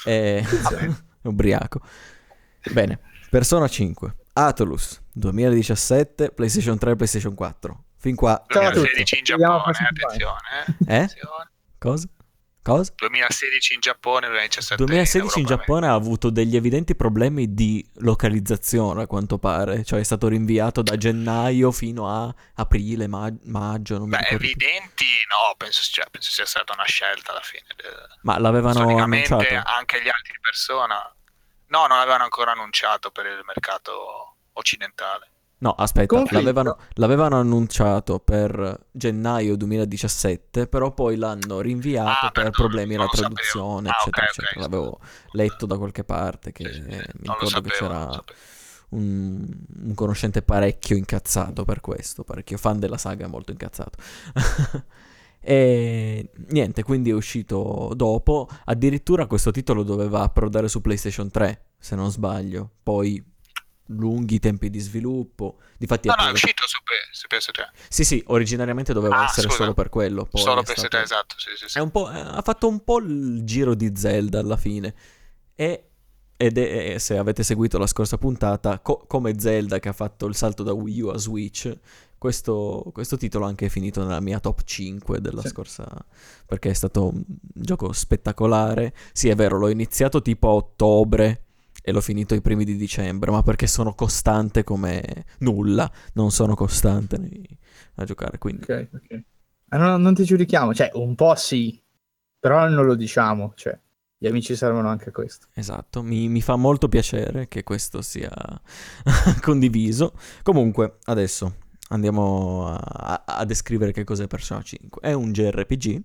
È 0.03 0.43
ubriaco. 1.23 1.81
Bene, 2.71 2.99
Persona 3.29 3.67
5, 3.67 4.15
Atlus, 4.33 5.01
2017, 5.13 6.31
PlayStation 6.31 6.77
3, 6.77 6.95
PlayStation 6.95 7.35
4. 7.35 7.83
Fin 7.97 8.15
qua. 8.15 8.43
Ciao 8.47 8.63
a 8.63 8.71
tutti. 8.71 8.79
2016 8.79 9.17
in 9.17 9.23
Giappone, 9.23 9.77
eh, 9.79 9.85
attenzione. 9.89 10.39
Eh? 10.65 10.93
Eh? 10.93 10.95
Attenzione. 10.95 11.51
Cosa? 11.77 12.07
Cosa? 12.63 12.93
2016 12.95 13.73
in 13.73 13.79
Giappone, 13.79 14.27
2017 14.27 14.83
2016 14.83 15.39
in 15.39 15.45
Europa, 15.45 15.63
Giappone 15.63 15.87
ha 15.87 15.93
avuto 15.93 16.29
degli 16.29 16.55
evidenti 16.55 16.95
problemi 16.95 17.55
di 17.55 17.83
localizzazione, 17.95 19.03
a 19.03 19.07
quanto 19.07 19.39
pare. 19.39 19.83
Cioè 19.83 19.99
è 19.99 20.03
stato 20.03 20.27
rinviato 20.27 20.83
da 20.83 20.95
gennaio 20.95 21.71
fino 21.71 22.07
a 22.07 22.33
aprile, 22.55 23.07
ma- 23.07 23.33
maggio, 23.45 23.97
non 23.97 24.09
Beh, 24.09 24.27
evidenti 24.29 25.05
no, 25.27 25.55
penso, 25.57 25.81
cioè, 25.81 26.05
penso 26.11 26.29
sia 26.29 26.45
stata 26.45 26.73
una 26.73 26.85
scelta 26.85 27.31
alla 27.31 27.41
fine. 27.41 27.65
Ma 28.21 28.37
l'avevano 28.37 28.97
annunciato? 28.97 29.43
anche 29.65 30.01
gli 30.01 30.09
altri 30.09 30.37
persona... 30.39 31.13
No, 31.67 31.87
non 31.87 31.97
l'avevano 31.97 32.25
ancora 32.25 32.51
annunciato 32.51 33.11
per 33.11 33.25
il 33.25 33.41
mercato 33.45 34.35
occidentale. 34.53 35.30
No, 35.61 35.71
aspetta, 35.71 36.07
Conflitto. 36.15 36.35
l'avevano, 36.43 36.77
l'avevano 36.93 37.35
annunciato 37.39 38.17
per 38.19 38.87
gennaio 38.91 39.55
2017, 39.55 40.65
però 40.65 40.91
poi 40.91 41.17
l'hanno 41.17 41.61
rinviato 41.61 42.25
Ah, 42.27 42.31
per 42.31 42.49
problemi 42.49 42.95
alla 42.95 43.07
traduzione, 43.07 43.89
Ah, 43.89 43.93
eccetera, 43.99 44.25
ok, 44.25 44.29
eccetera. 44.31 44.51
ok. 44.65 44.71
L'avevo 44.71 44.99
letto 45.33 45.65
da 45.67 45.77
qualche 45.77 46.03
parte 46.03 46.51
che 46.51 46.63
Sì, 46.65 46.73
sì, 46.73 46.81
sì. 46.81 46.87
mi 46.89 47.03
ricordo 47.21 47.61
che 47.61 47.69
sapevo, 47.75 47.93
non 47.93 47.99
c'era 48.09 48.23
un, 48.89 49.47
un 49.83 49.93
conoscente 49.93 50.41
parecchio 50.41 50.95
incazzato 50.97 51.63
per 51.63 51.79
questo, 51.79 52.23
parecchio 52.23 52.57
fan 52.57 52.79
della 52.79 52.97
saga 52.97 53.27
molto 53.27 53.51
incazzato. 53.51 53.99
e 55.39 56.29
niente, 56.49 56.83
quindi 56.83 57.11
è 57.11 57.13
uscito 57.13 57.91
dopo. 57.95 58.47
Addirittura 58.65 59.27
questo 59.27 59.51
titolo 59.51 59.83
doveva 59.83 60.21
approdare 60.21 60.67
su 60.67 60.81
PlayStation 60.81 61.29
3, 61.29 61.65
se 61.77 61.95
non 61.95 62.11
sbaglio. 62.11 62.69
Poi 62.81 63.23
lunghi 63.97 64.39
tempi 64.39 64.69
di 64.69 64.79
sviluppo. 64.79 65.57
Difatti 65.77 66.07
No, 66.07 66.15
no, 66.17 66.27
è 66.27 66.31
uscito 66.31 66.63
su, 66.67 66.77
P- 66.83 67.11
su 67.11 67.27
PS3. 67.29 67.69
Sì, 67.89 68.03
sì, 68.03 68.23
originariamente 68.27 68.93
doveva 68.93 69.19
Ah, 69.19 69.23
essere 69.25 69.47
scusa. 69.47 69.57
solo 69.57 69.73
per 69.73 69.89
quello. 69.89 70.25
Poi 70.25 70.41
Solo 70.41 70.61
è 70.61 70.63
PS3, 70.63 70.73
stato- 70.77 70.97
esatto. 70.97 71.35
Sì, 71.37 71.49
sì, 71.55 71.65
sì. 71.67 71.77
è 71.77 71.81
un 71.81 71.91
po', 71.91 72.09
eh, 72.11 72.19
ha 72.19 72.41
fatto 72.41 72.67
un 72.67 72.83
po' 72.83 72.99
il 72.99 73.43
giro 73.43 73.73
di 73.75 73.91
Zelda 73.95 74.39
alla 74.39 74.57
fine. 74.57 74.93
E, 75.55 75.85
ed 76.37 76.57
è, 76.57 76.97
se 76.97 77.17
avete 77.17 77.43
seguito 77.43 77.77
la 77.77 77.87
scorsa 77.87 78.17
puntata, 78.17 78.79
co- 78.79 79.05
come 79.07 79.39
Zelda 79.39 79.79
che 79.79 79.89
ha 79.89 79.93
fatto 79.93 80.25
il 80.25 80.35
salto 80.35 80.63
da 80.63 80.73
Wii 80.73 81.01
U 81.01 81.07
a 81.09 81.17
Switch, 81.17 81.71
questo, 82.17 82.89
questo 82.93 83.17
titolo 83.17 83.45
anche 83.45 83.65
è 83.65 83.69
finito 83.69 84.01
nella 84.03 84.19
mia 84.19 84.39
top 84.39 84.61
5 84.63 85.19
della 85.21 85.41
Sì. 85.41 85.47
scorsa, 85.49 85.87
perché 86.45 86.69
è 86.69 86.73
stato 86.73 87.07
un 87.07 87.23
gioco 87.27 87.91
spettacolare. 87.93 88.93
Sì, 89.11 89.29
è 89.29 89.35
vero, 89.35 89.57
l'ho 89.57 89.69
iniziato 89.69 90.21
tipo 90.21 90.49
a 90.49 90.53
ottobre 90.53 91.45
e 91.81 91.91
l'ho 91.91 92.01
finito 92.01 92.35
i 92.35 92.41
primi 92.41 92.63
di 92.63 92.75
dicembre, 92.75 93.31
ma 93.31 93.43
perché 93.43 93.67
sono 93.67 93.93
costante 93.93 94.63
come 94.63 95.25
nulla, 95.39 95.91
non 96.13 96.31
sono 96.31 96.55
costante 96.55 97.17
nei- 97.17 97.57
a 97.95 98.03
giocare, 98.05 98.37
quindi... 98.37 98.63
Ok, 98.63 98.87
ok. 98.93 99.11
Eh, 99.11 99.77
non, 99.77 100.01
non 100.01 100.13
ti 100.13 100.23
giudichiamo, 100.23 100.73
cioè 100.73 100.91
un 100.93 101.15
po' 101.15 101.35
sì, 101.35 101.81
però 102.39 102.67
non 102.67 102.85
lo 102.85 102.95
diciamo, 102.95 103.53
cioè 103.55 103.77
gli 104.17 104.27
amici 104.27 104.55
servono 104.55 104.87
anche 104.89 105.09
a 105.09 105.11
questo. 105.11 105.47
Esatto, 105.53 106.03
mi, 106.03 106.27
mi 106.27 106.41
fa 106.41 106.55
molto 106.55 106.87
piacere 106.87 107.47
che 107.47 107.63
questo 107.63 108.01
sia 108.01 108.29
condiviso. 109.41 110.13
Comunque, 110.43 110.97
adesso 111.05 111.55
andiamo 111.89 112.67
a, 112.67 112.75
a- 112.75 113.23
a 113.37 113.45
descrivere 113.45 113.91
che 113.91 114.03
cos'è 114.03 114.27
Persona 114.27 114.61
5. 114.61 115.01
È 115.01 115.13
un 115.13 115.31
JRPG 115.31 116.01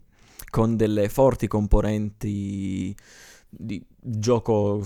con 0.51 0.77
delle 0.77 1.09
forti 1.09 1.47
componenti 1.47 2.97
di 3.49 3.85
gioco... 4.01 4.83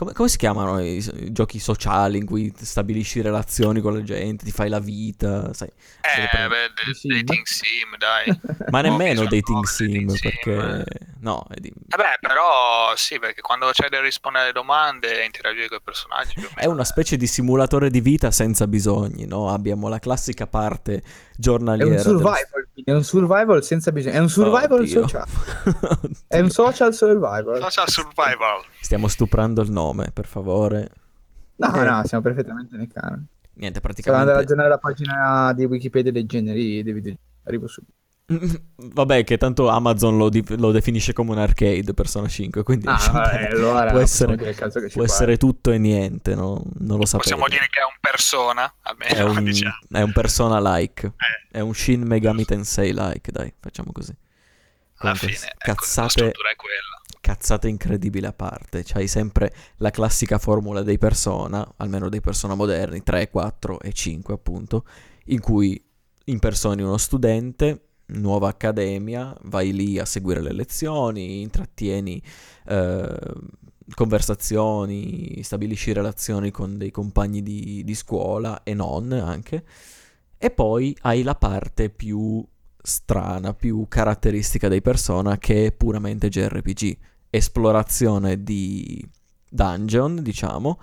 Come, 0.00 0.14
come 0.14 0.28
si 0.30 0.38
chiamano 0.38 0.80
i, 0.80 0.96
i 0.96 1.30
giochi 1.30 1.58
sociali 1.58 2.16
in 2.16 2.24
cui 2.24 2.50
stabilisci 2.58 3.20
relazioni 3.20 3.82
con 3.82 3.92
la 3.92 4.02
gente, 4.02 4.46
ti 4.46 4.50
fai 4.50 4.70
la 4.70 4.78
vita, 4.78 5.52
sai? 5.52 5.68
Eh, 5.68 6.26
pre- 6.30 6.48
beh, 6.48 6.94
sim? 6.94 7.10
dating 7.10 7.44
sim, 7.44 7.96
dai. 7.98 8.40
Ma 8.72 8.80
nemmeno 8.80 9.24
dating 9.24 9.62
sim, 9.66 9.86
dating 9.88 10.10
sim, 10.12 10.30
perché... 10.42 10.84
No, 11.18 11.44
è 11.50 11.60
di- 11.60 11.70
Vabbè, 11.88 12.16
però 12.18 12.94
sì, 12.96 13.18
perché 13.18 13.42
quando 13.42 13.68
c'è 13.72 13.90
da 13.90 14.00
rispondere 14.00 14.44
alle 14.44 14.52
domande 14.54 15.20
e 15.20 15.26
interagire 15.26 15.68
con 15.68 15.76
i 15.76 15.82
personaggi... 15.84 16.48
È 16.54 16.64
una 16.64 16.84
specie 16.84 17.18
di 17.18 17.26
simulatore 17.26 17.90
di 17.90 18.00
vita 18.00 18.30
senza 18.30 18.66
bisogni, 18.66 19.26
no? 19.26 19.50
Abbiamo 19.50 19.88
la 19.88 19.98
classica 19.98 20.46
parte 20.46 21.02
È 21.40 21.42
giornaliera. 21.42 21.88
un 21.90 21.96
del- 21.96 22.04
survival, 22.04 22.68
quindi, 22.72 22.90
è 22.90 22.94
un 22.94 23.02
survival 23.04 23.64
senza 23.64 23.92
bisogno, 23.92 24.14
è 24.14 24.18
un 24.18 24.28
survival 24.28 24.80
Oddio. 24.80 25.08
social. 25.08 25.26
È 26.28 26.38
un 26.38 26.50
social 26.50 26.94
survival. 26.94 27.60
Social 27.62 27.88
survival. 27.88 28.60
Stiamo 28.80 29.08
stuprando 29.08 29.62
il 29.62 29.70
nome, 29.70 30.10
per 30.12 30.26
favore. 30.26 30.88
No, 31.56 31.74
Eh. 31.74 31.84
no, 31.84 32.02
siamo 32.04 32.22
perfettamente 32.22 32.76
nei 32.76 32.86
canoni. 32.88 33.26
Niente, 33.54 33.80
Se 33.82 34.02
vuoi 34.02 34.16
andare 34.16 34.38
a 34.38 34.40
praticamente... 34.40 34.40
aggiornare 34.42 34.68
la 34.68 34.78
pagina 34.78 35.52
di 35.54 35.64
Wikipedia 35.64 36.12
dei 36.12 36.24
generi 36.26 36.82
dei 36.82 36.92
videogiochi, 36.92 37.24
arrivo 37.44 37.66
subito. 37.66 37.92
Vabbè, 38.76 39.24
che 39.24 39.36
tanto 39.38 39.68
Amazon 39.68 40.16
lo, 40.16 40.28
di- 40.28 40.44
lo 40.56 40.70
definisce 40.70 41.12
come 41.12 41.32
un 41.32 41.38
arcade 41.38 41.92
Persona 41.94 42.28
5, 42.28 42.62
quindi 42.62 42.86
Ah, 42.86 42.92
lasciamo 42.92 43.18
vabbè, 43.20 43.46
allora 43.52 43.90
può 43.90 43.98
essere, 44.00 44.36
può 44.92 45.02
essere 45.04 45.36
tutto 45.36 45.70
e 45.72 45.78
niente, 45.78 46.34
no? 46.34 46.62
non 46.78 46.98
lo 46.98 47.06
sapete. 47.06 47.30
Possiamo 47.30 47.48
dire 47.48 47.66
che 47.68 47.80
è 47.80 47.84
un 47.84 47.96
persona, 48.00 48.72
È 48.82 49.18
almeno 49.18 49.30
un, 49.38 49.44
diciamo. 49.44 49.74
è 49.90 50.00
un 50.02 50.12
Persona-like, 50.12 51.06
Eh, 51.06 51.58
è 51.58 51.60
un 51.60 51.74
Shin 51.74 52.02
Megami 52.02 52.44
Tensei-like, 52.44 53.32
dai, 53.32 53.52
facciamo 53.58 53.90
così. 53.92 54.14
alla 54.98 55.12
Comunque, 55.12 55.28
fine, 55.28 55.50
ecco, 55.52 55.70
la 55.70 55.74
cazzate, 55.74 56.08
struttura 56.10 56.50
è 56.50 56.56
quella. 56.56 57.02
cazzate 57.20 57.68
incredibili 57.68 58.26
a 58.26 58.32
parte. 58.32 58.82
C'hai 58.84 59.08
sempre 59.08 59.52
la 59.78 59.90
classica 59.90 60.38
formula 60.38 60.82
dei 60.82 60.98
persona, 60.98 61.66
almeno 61.78 62.08
dei 62.08 62.20
persona 62.20 62.54
moderni, 62.54 63.02
3, 63.02 63.28
4 63.30 63.80
e 63.80 63.92
5 63.92 64.34
appunto, 64.34 64.84
in 65.26 65.40
cui 65.40 65.82
impersoni 66.24 66.82
uno 66.82 66.96
studente, 66.96 67.86
nuova 68.12 68.48
accademia, 68.48 69.36
vai 69.44 69.72
lì 69.72 69.98
a 69.98 70.04
seguire 70.04 70.40
le 70.40 70.52
lezioni, 70.52 71.40
intrattieni 71.40 72.22
eh, 72.66 73.18
conversazioni, 73.94 75.42
stabilisci 75.42 75.92
relazioni 75.92 76.50
con 76.50 76.78
dei 76.78 76.90
compagni 76.90 77.42
di, 77.42 77.82
di 77.84 77.94
scuola 77.94 78.62
e 78.62 78.74
non 78.74 79.12
anche, 79.12 79.64
e 80.38 80.50
poi 80.50 80.96
hai 81.02 81.22
la 81.22 81.34
parte 81.34 81.90
più 81.90 82.44
strana, 82.82 83.52
più 83.52 83.86
caratteristica 83.88 84.68
dei 84.68 84.80
persona 84.80 85.36
che 85.38 85.66
è 85.66 85.72
puramente 85.72 86.28
JRPG, 86.28 86.96
esplorazione 87.28 88.42
di 88.42 89.06
dungeon, 89.48 90.22
diciamo, 90.22 90.80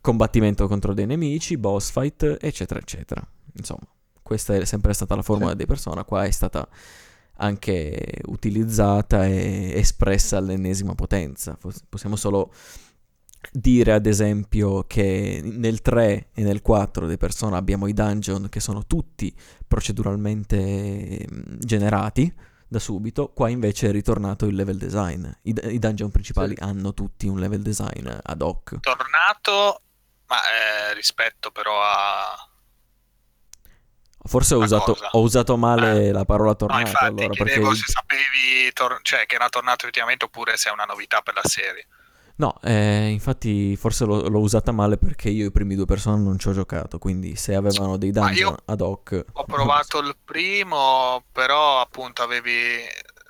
combattimento 0.00 0.68
contro 0.68 0.94
dei 0.94 1.06
nemici, 1.06 1.56
boss 1.56 1.90
fight, 1.90 2.38
eccetera, 2.40 2.78
eccetera. 2.78 3.26
Insomma, 3.54 3.86
questa 4.28 4.54
è 4.54 4.64
sempre 4.66 4.92
stata 4.92 5.16
la 5.16 5.22
formula 5.22 5.50
Sì. 5.52 5.56
dei 5.56 5.66
persona, 5.66 6.04
qua 6.04 6.24
è 6.24 6.30
stata 6.30 6.68
anche 7.40 8.20
utilizzata 8.26 9.24
e 9.26 9.72
espressa 9.74 10.36
all'ennesima 10.36 10.94
potenza. 10.94 11.56
Possiamo 11.88 12.14
solo 12.16 12.52
dire 13.52 13.92
ad 13.92 14.04
esempio 14.06 14.82
che 14.86 15.40
nel 15.42 15.80
3 15.80 16.28
e 16.34 16.42
nel 16.42 16.60
4 16.60 17.06
dei 17.06 17.16
persona 17.16 17.56
abbiamo 17.56 17.86
i 17.86 17.94
dungeon 17.94 18.48
che 18.50 18.60
sono 18.60 18.84
tutti 18.86 19.34
proceduralmente 19.66 21.26
mm, 21.32 21.42
generati 21.60 22.32
da 22.70 22.78
subito, 22.78 23.28
qua 23.32 23.48
invece 23.48 23.88
è 23.88 23.92
ritornato 23.92 24.44
il 24.44 24.54
level 24.54 24.76
design. 24.76 25.24
I, 25.42 25.54
i 25.70 25.78
dungeon 25.78 26.10
principali 26.10 26.54
Sì. 26.56 26.62
hanno 26.62 26.92
tutti 26.92 27.26
un 27.26 27.38
level 27.38 27.62
design 27.62 28.06
ad 28.22 28.42
hoc. 28.42 28.78
Tornato, 28.80 29.80
ma 30.26 30.36
eh, 30.36 30.94
rispetto 30.94 31.50
però 31.50 31.80
a... 31.80 32.47
Forse 34.28 34.54
ho 34.54 34.58
usato, 34.58 34.96
ho 35.12 35.20
usato 35.20 35.56
male 35.56 36.06
Eh. 36.08 36.12
la 36.12 36.24
parola 36.24 36.50
No, 36.50 36.56
tornato 36.56 36.80
infatti, 36.82 37.04
allora 37.06 37.26
perché 37.28 37.44
chiedevo 37.44 37.70
il- 37.70 37.76
se 37.76 37.84
sapevi 37.86 38.72
tor- 38.74 39.00
cioè, 39.02 39.26
che 39.26 39.34
era 39.36 39.48
tornato 39.48 39.84
effettivamente 39.84 40.26
oppure 40.26 40.56
se 40.56 40.68
è 40.68 40.72
una 40.72 40.84
novità 40.84 41.20
per 41.22 41.34
la 41.34 41.44
serie. 41.44 41.86
No, 42.36 42.54
eh, 42.62 43.08
infatti 43.08 43.74
forse 43.74 44.04
l'ho, 44.04 44.28
l'ho 44.28 44.38
usata 44.38 44.70
male 44.70 44.96
perché 44.96 45.28
io 45.28 45.46
i 45.46 45.50
primi 45.50 45.74
due 45.74 45.86
persone 45.86 46.22
non 46.22 46.38
ci 46.38 46.46
ho 46.48 46.52
giocato, 46.52 46.98
quindi 46.98 47.34
se 47.34 47.56
avevano 47.56 47.96
dei 47.96 48.12
io 48.38 48.54
ad 48.64 48.80
hoc... 48.80 49.24
Ho 49.32 49.44
provato 49.44 49.98
il 50.06 50.14
primo, 50.24 51.24
però 51.32 51.80
appunto 51.80 52.22
avevi 52.22 52.52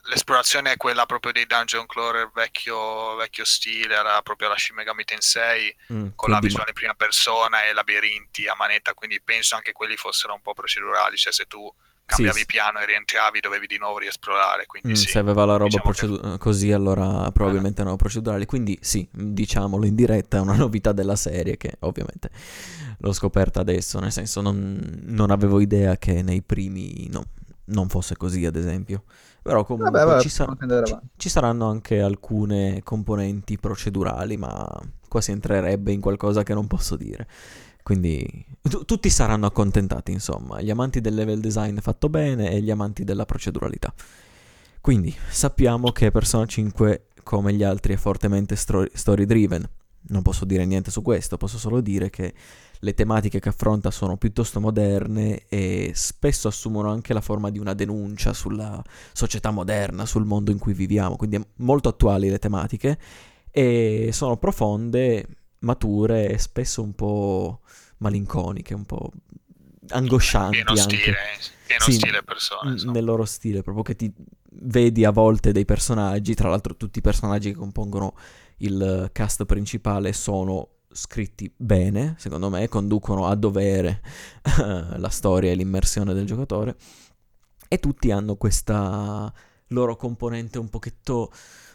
l'esplorazione 0.08 0.72
è 0.72 0.76
quella 0.76 1.06
proprio 1.06 1.32
dei 1.32 1.46
dungeon 1.46 1.86
crawler 1.86 2.30
vecchio, 2.34 3.14
vecchio 3.16 3.44
stile, 3.44 3.94
era 3.94 4.20
proprio 4.22 4.48
la 4.48 4.56
Shin 4.56 4.74
Megami 4.76 5.04
Tensei 5.04 5.74
Mm, 5.92 6.08
con 6.14 6.30
la 6.30 6.38
visuale 6.38 6.68
in 6.70 6.74
prima 6.74 6.94
persona 6.94 7.64
e 7.64 7.72
labirinti 7.72 8.46
a 8.46 8.54
manetta, 8.58 8.92
quindi 8.94 9.20
penso 9.22 9.54
anche 9.54 9.72
quelli 9.72 9.96
fossero 9.96 10.34
un 10.34 10.42
po' 10.42 10.52
procedurali, 10.54 11.16
cioè 11.16 11.32
se 11.32 11.46
tu 11.46 11.72
cambiavi 12.04 12.38
sì. 12.38 12.46
piano 12.46 12.78
e 12.78 12.86
rientravi 12.86 13.40
dovevi 13.40 13.66
di 13.66 13.76
nuovo 13.78 13.98
riesplorare, 13.98 14.64
quindi 14.66 14.90
Mm, 14.90 14.94
sì. 14.94 15.08
Se 15.08 15.18
aveva 15.18 15.44
la 15.44 15.56
roba 15.56 15.64
diciamo 15.64 15.90
che- 15.90 16.06
procedu- 16.06 16.38
così, 16.38 16.72
allora 16.72 17.30
probabilmente 17.32 17.80
erano 17.82 17.96
procedurali. 17.96 18.46
Quindi 18.46 18.78
sì, 18.80 19.06
diciamolo 19.12 19.84
in 19.84 19.94
diretta, 19.94 20.38
è 20.38 20.40
una 20.40 20.54
novità 20.56 20.92
della 20.92 21.16
serie 21.16 21.56
che 21.58 21.74
ovviamente 21.80 22.30
l'ho 22.98 23.12
scoperta 23.12 23.60
adesso, 23.60 23.98
nel 24.00 24.12
senso 24.12 24.40
non, 24.40 25.00
non 25.04 25.30
avevo 25.30 25.60
idea 25.60 25.96
che 25.98 26.22
nei 26.22 26.42
primi 26.42 27.08
no, 27.10 27.24
non 27.66 27.88
fosse 27.90 28.16
così, 28.16 28.44
ad 28.46 28.56
esempio. 28.56 29.04
Però 29.48 29.64
comunque 29.64 29.90
Vabbè, 29.90 30.10
vabbè, 30.10 30.20
ci, 30.20 30.28
sa- 30.28 30.44
possiamo 30.44 30.50
anche 30.52 30.62
andare 30.62 30.86
ci- 30.86 31.08
ci 31.16 31.28
saranno 31.28 31.68
anche 31.68 32.00
alcune 32.00 32.82
componenti 32.82 33.58
procedurali, 33.58 34.36
ma 34.36 34.80
qua 35.08 35.20
si 35.20 35.30
entrerebbe 35.30 35.92
in 35.92 36.00
qualcosa 36.00 36.42
che 36.42 36.54
non 36.54 36.66
posso 36.66 36.96
dire. 36.96 37.26
Quindi 37.82 38.44
tu- 38.60 38.84
tutti 38.84 39.08
saranno 39.08 39.46
accontentati, 39.46 40.12
insomma, 40.12 40.60
gli 40.60 40.70
amanti 40.70 41.00
del 41.00 41.14
level 41.14 41.40
design 41.40 41.78
fatto 41.78 42.08
bene 42.10 42.50
e 42.50 42.60
gli 42.60 42.70
amanti 42.70 43.04
della 43.04 43.24
proceduralità. 43.24 43.92
Quindi 44.80 45.14
sappiamo 45.30 45.90
che 45.92 46.10
Persona 46.10 46.44
5, 46.44 47.06
come 47.22 47.52
gli 47.54 47.62
altri, 47.62 47.94
è 47.94 47.96
fortemente 47.96 48.56
story 48.56 49.24
driven. 49.24 49.68
Non 50.10 50.22
posso 50.22 50.44
dire 50.44 50.64
niente 50.64 50.90
su 50.90 51.02
questo, 51.02 51.36
posso 51.36 51.58
solo 51.58 51.80
dire 51.80 52.10
che 52.10 52.32
le 52.80 52.94
tematiche 52.94 53.40
che 53.40 53.48
affronta 53.48 53.90
sono 53.90 54.16
piuttosto 54.16 54.60
moderne 54.60 55.46
e 55.48 55.92
spesso 55.94 56.48
assumono 56.48 56.90
anche 56.90 57.12
la 57.12 57.20
forma 57.20 57.50
di 57.50 57.58
una 57.58 57.74
denuncia 57.74 58.32
sulla 58.32 58.82
società 59.12 59.50
moderna, 59.50 60.06
sul 60.06 60.24
mondo 60.24 60.50
in 60.50 60.58
cui 60.58 60.72
viviamo, 60.74 61.16
quindi 61.16 61.36
è 61.36 61.46
molto 61.56 61.88
attuali 61.88 62.28
le 62.30 62.38
tematiche 62.38 62.98
e 63.50 64.10
sono 64.12 64.36
profonde, 64.36 65.26
mature 65.60 66.28
e 66.30 66.38
spesso 66.38 66.82
un 66.82 66.94
po' 66.94 67.60
malinconiche, 67.98 68.74
un 68.74 68.84
po' 68.84 69.10
angoscianti 69.88 70.56
pieno 70.62 70.70
anche 70.70 70.96
stile, 70.96 71.16
pieno 71.66 71.84
Sì, 71.84 71.92
stile 71.92 72.22
persone. 72.22 72.72
insomma. 72.72 72.92
nel 72.92 73.04
loro 73.04 73.24
stile, 73.24 73.62
proprio 73.62 73.82
che 73.82 73.96
ti 73.96 74.12
vedi 74.60 75.04
a 75.04 75.10
volte 75.10 75.52
dei 75.52 75.64
personaggi, 75.64 76.34
tra 76.34 76.48
l'altro 76.48 76.76
tutti 76.76 76.98
i 76.98 77.02
personaggi 77.02 77.50
che 77.50 77.56
compongono 77.56 78.14
il 78.58 79.08
cast 79.12 79.44
principale 79.44 80.12
sono 80.12 80.68
scritti 80.98 81.52
bene, 81.56 82.14
secondo 82.18 82.48
me, 82.50 82.68
conducono 82.68 83.26
a 83.26 83.34
dovere 83.34 84.02
la 84.96 85.08
storia 85.08 85.50
e 85.52 85.54
l'immersione 85.54 86.12
del 86.14 86.26
giocatore 86.26 86.76
e 87.68 87.78
tutti 87.78 88.10
hanno 88.10 88.36
questa 88.36 89.32
loro 89.68 89.96
componente 89.96 90.58
un 90.58 90.68
pochetto 90.70 91.30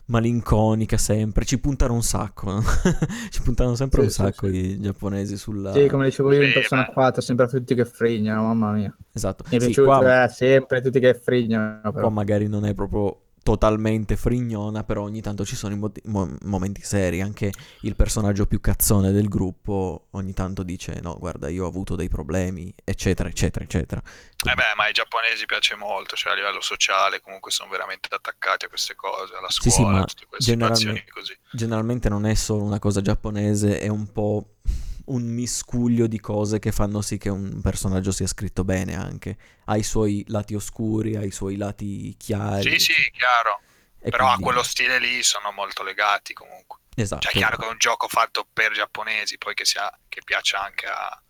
malinconica 0.06 0.98
sempre, 0.98 1.46
ci 1.46 1.60
puntano 1.60 1.94
un 1.94 2.04
sacco, 2.04 2.52
no? 2.52 2.62
ci 3.30 3.42
puntano 3.42 3.76
sempre 3.76 4.02
Sì, 4.02 4.02
un 4.02 4.10
sì, 4.10 4.32
sacco 4.32 4.48
sì. 4.48 4.48
i 4.48 4.80
giapponesi 4.80 5.38
sulla... 5.38 5.80
Sì, 5.80 5.88
come 5.88 6.06
dicevo 6.06 6.32
io 6.34 6.44
in 6.44 6.52
Persona 6.52 6.86
beh. 6.86 6.92
4, 6.92 7.22
sempre 7.22 7.48
tutti 7.48 7.74
che 7.76 7.86
frignano, 7.86 8.44
mamma 8.44 8.72
mia. 8.74 8.96
Esatto, 9.14 9.44
Mi 9.48 9.58
è 9.58 9.60
Sì, 9.60 9.76
piaciuto, 9.76 9.92
qua- 9.94 10.24
eh, 10.24 10.30
sempre 10.30 10.82
tutti 10.82 11.00
che 11.00 11.14
frignano, 11.16 11.92
Qua 11.96 12.10
però. 12.10 12.12
magari 12.12 12.48
non 12.48 12.66
è 12.66 12.74
proprio 12.74 13.23
totalmente 13.44 14.16
frignona, 14.16 14.84
però 14.84 15.04
ogni 15.04 15.22
tanto 15.22 15.46
ci 15.46 15.56
sono 15.56 15.74
i 15.74 15.78
mo- 15.78 15.92
mo- 16.06 16.38
momenti 16.44 16.82
seri, 16.82 17.22
anche 17.22 17.52
il 17.82 17.96
personaggio 17.96 18.48
più 18.48 18.62
cazzone 18.62 19.12
del 19.12 19.28
gruppo 19.28 20.08
ogni 20.12 20.34
tanto 20.34 20.64
dice 20.64 21.00
no, 21.02 21.18
guarda, 21.20 21.50
io 21.50 21.66
ho 21.66 21.68
avuto 21.68 21.96
dei 21.96 22.08
problemi, 22.08 22.74
eccetera, 22.84 23.28
eccetera, 23.28 23.66
eccetera. 23.66 24.02
Eh 24.02 24.54
beh, 24.56 24.74
ma 24.76 24.86
ai 24.86 24.94
giapponesi 24.94 25.46
piace 25.46 25.76
molto, 25.76 26.16
cioè 26.16 26.32
a 26.32 26.36
livello 26.36 26.62
sociale 26.62 27.22
comunque 27.22 27.52
sono 27.52 27.70
veramente 27.70 28.08
attaccati 28.10 28.66
a 28.66 28.70
queste 28.70 28.96
cose, 28.96 29.36
alla 29.36 29.50
Sì, 29.50 29.70
scuola, 29.70 29.86
sì, 29.92 30.00
ma 30.00 30.06
tutte 30.06 30.26
queste 30.26 30.52
situazioni 30.52 31.04
generalmente, 31.04 31.40
generalmente 31.52 32.10
non 32.10 32.26
è 32.26 32.34
solo 32.36 32.64
una 32.64 32.80
cosa 32.80 33.02
giapponese, 33.02 33.80
è 33.80 33.88
un 33.90 34.12
po' 34.12 34.53
un 35.06 35.24
miscuglio 35.24 36.08
di 36.08 36.20
cose 36.20 36.60
che 36.60 36.72
fanno 36.72 37.02
sì 37.02 37.18
che 37.18 37.30
un 37.30 37.60
personaggio 37.62 38.12
sia 38.12 38.28
scritto 38.28 38.64
bene 38.64 38.96
anche. 38.96 39.38
Ha 39.66 39.76
i 39.78 39.84
suoi 39.84 40.24
lati 40.28 40.56
oscuri, 40.56 41.16
ha 41.16 41.24
i 41.24 41.32
suoi 41.32 41.56
lati 41.58 42.16
chiari. 42.18 42.72
Sì, 42.80 42.94
sì, 42.94 43.12
chiaro. 43.12 43.62
E 44.00 44.10
Però 44.10 44.26
a 44.26 44.28
quindi- 44.30 44.44
quello 44.44 44.64
stile 44.64 45.00
lì 45.00 45.24
sono 45.24 45.52
molto 45.52 45.84
legati 45.84 46.34
comunque. 46.34 46.80
Esatto. 46.96 47.22
Cioè 47.22 47.32
è 47.32 47.36
chiaro 47.36 47.58
che 47.58 47.66
è 47.66 47.70
un 47.70 47.78
gioco 47.78 48.08
fatto 48.08 48.46
per 48.52 48.72
giapponesi, 48.74 49.38
poi 49.38 49.54
che, 49.54 49.66
sia, 49.66 49.92
che 50.08 50.22
piaccia 50.24 50.62
anche 50.64 50.86
a, 50.86 51.22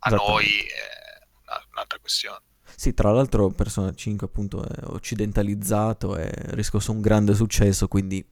a 0.00 0.10
noi 0.10 0.46
è 0.60 1.26
una- 1.46 1.64
un'altra 1.72 1.98
questione. 1.98 2.40
Sì, 2.74 2.94
tra 2.94 3.10
l'altro 3.10 3.48
Persona 3.50 3.92
5 3.94 4.26
appunto 4.26 4.62
è 4.64 4.82
occidentalizzato 4.84 6.16
e 6.16 6.30
riscosso 6.54 6.92
un 6.92 7.00
grande 7.00 7.34
successo, 7.34 7.88
quindi 7.88 8.24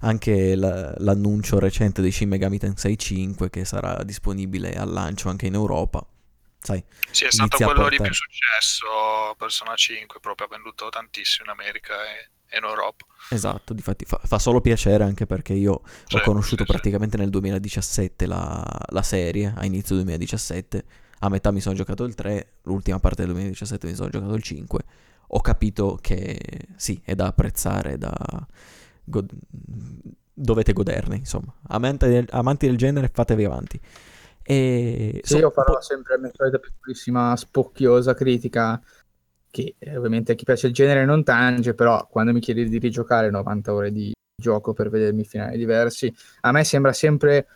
anche 0.00 0.54
la- 0.56 0.94
l'annuncio 0.98 1.58
recente 1.58 2.02
di 2.02 2.10
Shin 2.12 2.28
Megami 2.28 2.58
Tensei 2.58 2.98
5 2.98 3.50
che 3.50 3.64
sarà 3.64 4.02
disponibile 4.04 4.74
al 4.74 4.90
lancio 4.90 5.28
anche 5.28 5.46
in 5.46 5.54
Europa. 5.54 6.04
Sai, 6.60 6.82
Sì, 7.10 7.24
è 7.24 7.30
stato 7.30 7.60
quello 7.60 7.88
di 7.88 8.00
più 8.00 8.12
successo, 8.12 9.34
Persona 9.38 9.74
5, 9.76 10.20
proprio 10.20 10.46
ha 10.46 10.50
venduto 10.50 10.88
tantissimo 10.90 11.44
in 11.46 11.50
America 11.58 11.94
e, 12.10 12.30
e 12.46 12.58
in 12.58 12.64
Europa. 12.64 13.06
esatto, 13.28 13.74
difatti 13.74 14.04
fa, 14.04 14.20
fa 14.22 14.38
solo 14.38 14.60
piacere 14.60 15.04
anche 15.04 15.26
perché 15.26 15.54
io 15.54 15.82
Sì, 16.08 16.16
ho 16.16 16.20
conosciuto 16.20 16.64
sì, 16.64 16.76
sì. 16.76 16.80
praticamente 16.80 17.16
nel 17.16 17.30
2017 17.30 18.26
la, 18.26 18.62
la 18.90 19.02
serie, 19.02 19.52
a 19.56 19.64
inizio 19.64 19.94
2017, 19.96 20.84
a 21.20 21.28
metà 21.28 21.50
mi 21.50 21.60
sono 21.60 21.74
giocato 21.74 22.04
il 22.04 22.14
3, 22.14 22.54
l'ultima 22.64 23.00
parte 23.00 23.22
del 23.22 23.32
2017 23.32 23.86
mi 23.86 23.94
sono 23.94 24.10
giocato 24.10 24.34
il 24.34 24.42
5, 24.42 24.80
ho 25.28 25.40
capito 25.40 25.98
che 26.00 26.38
sì, 26.76 27.00
è 27.04 27.14
da 27.14 27.26
apprezzare, 27.26 27.92
è 27.94 27.98
da... 27.98 28.12
god- 29.04 29.32
dovete 30.32 30.72
goderne, 30.72 31.16
insomma. 31.16 31.54
Amanti 31.68 32.06
del, 32.08 32.26
amanti 32.30 32.66
del 32.66 32.76
genere, 32.76 33.10
fatevi 33.12 33.44
avanti. 33.44 33.80
E 34.42 35.20
Sì, 35.22 35.32
so- 35.34 35.38
io 35.38 35.50
farò 35.50 35.74
po- 35.74 35.80
sempre 35.80 36.16
la 36.16 36.22
mia 36.22 36.30
solita 36.34 36.58
piccolissima 36.58 37.34
spocchiosa 37.36 38.14
critica 38.14 38.80
che 39.50 39.76
eh, 39.78 39.96
ovviamente 39.96 40.32
a 40.32 40.34
chi 40.34 40.44
piace 40.44 40.66
il 40.66 40.72
genere 40.72 41.04
non 41.04 41.22
tange, 41.22 41.74
però 41.74 42.06
quando 42.08 42.32
mi 42.32 42.40
chiedi 42.40 42.68
di 42.68 42.78
rigiocare 42.78 43.30
90 43.30 43.72
ore 43.72 43.92
di 43.92 44.12
gioco 44.36 44.72
per 44.72 44.90
vedermi 44.90 45.24
finali 45.24 45.56
diversi, 45.56 46.12
a 46.40 46.50
me 46.50 46.64
sembra 46.64 46.92
sempre 46.92 47.46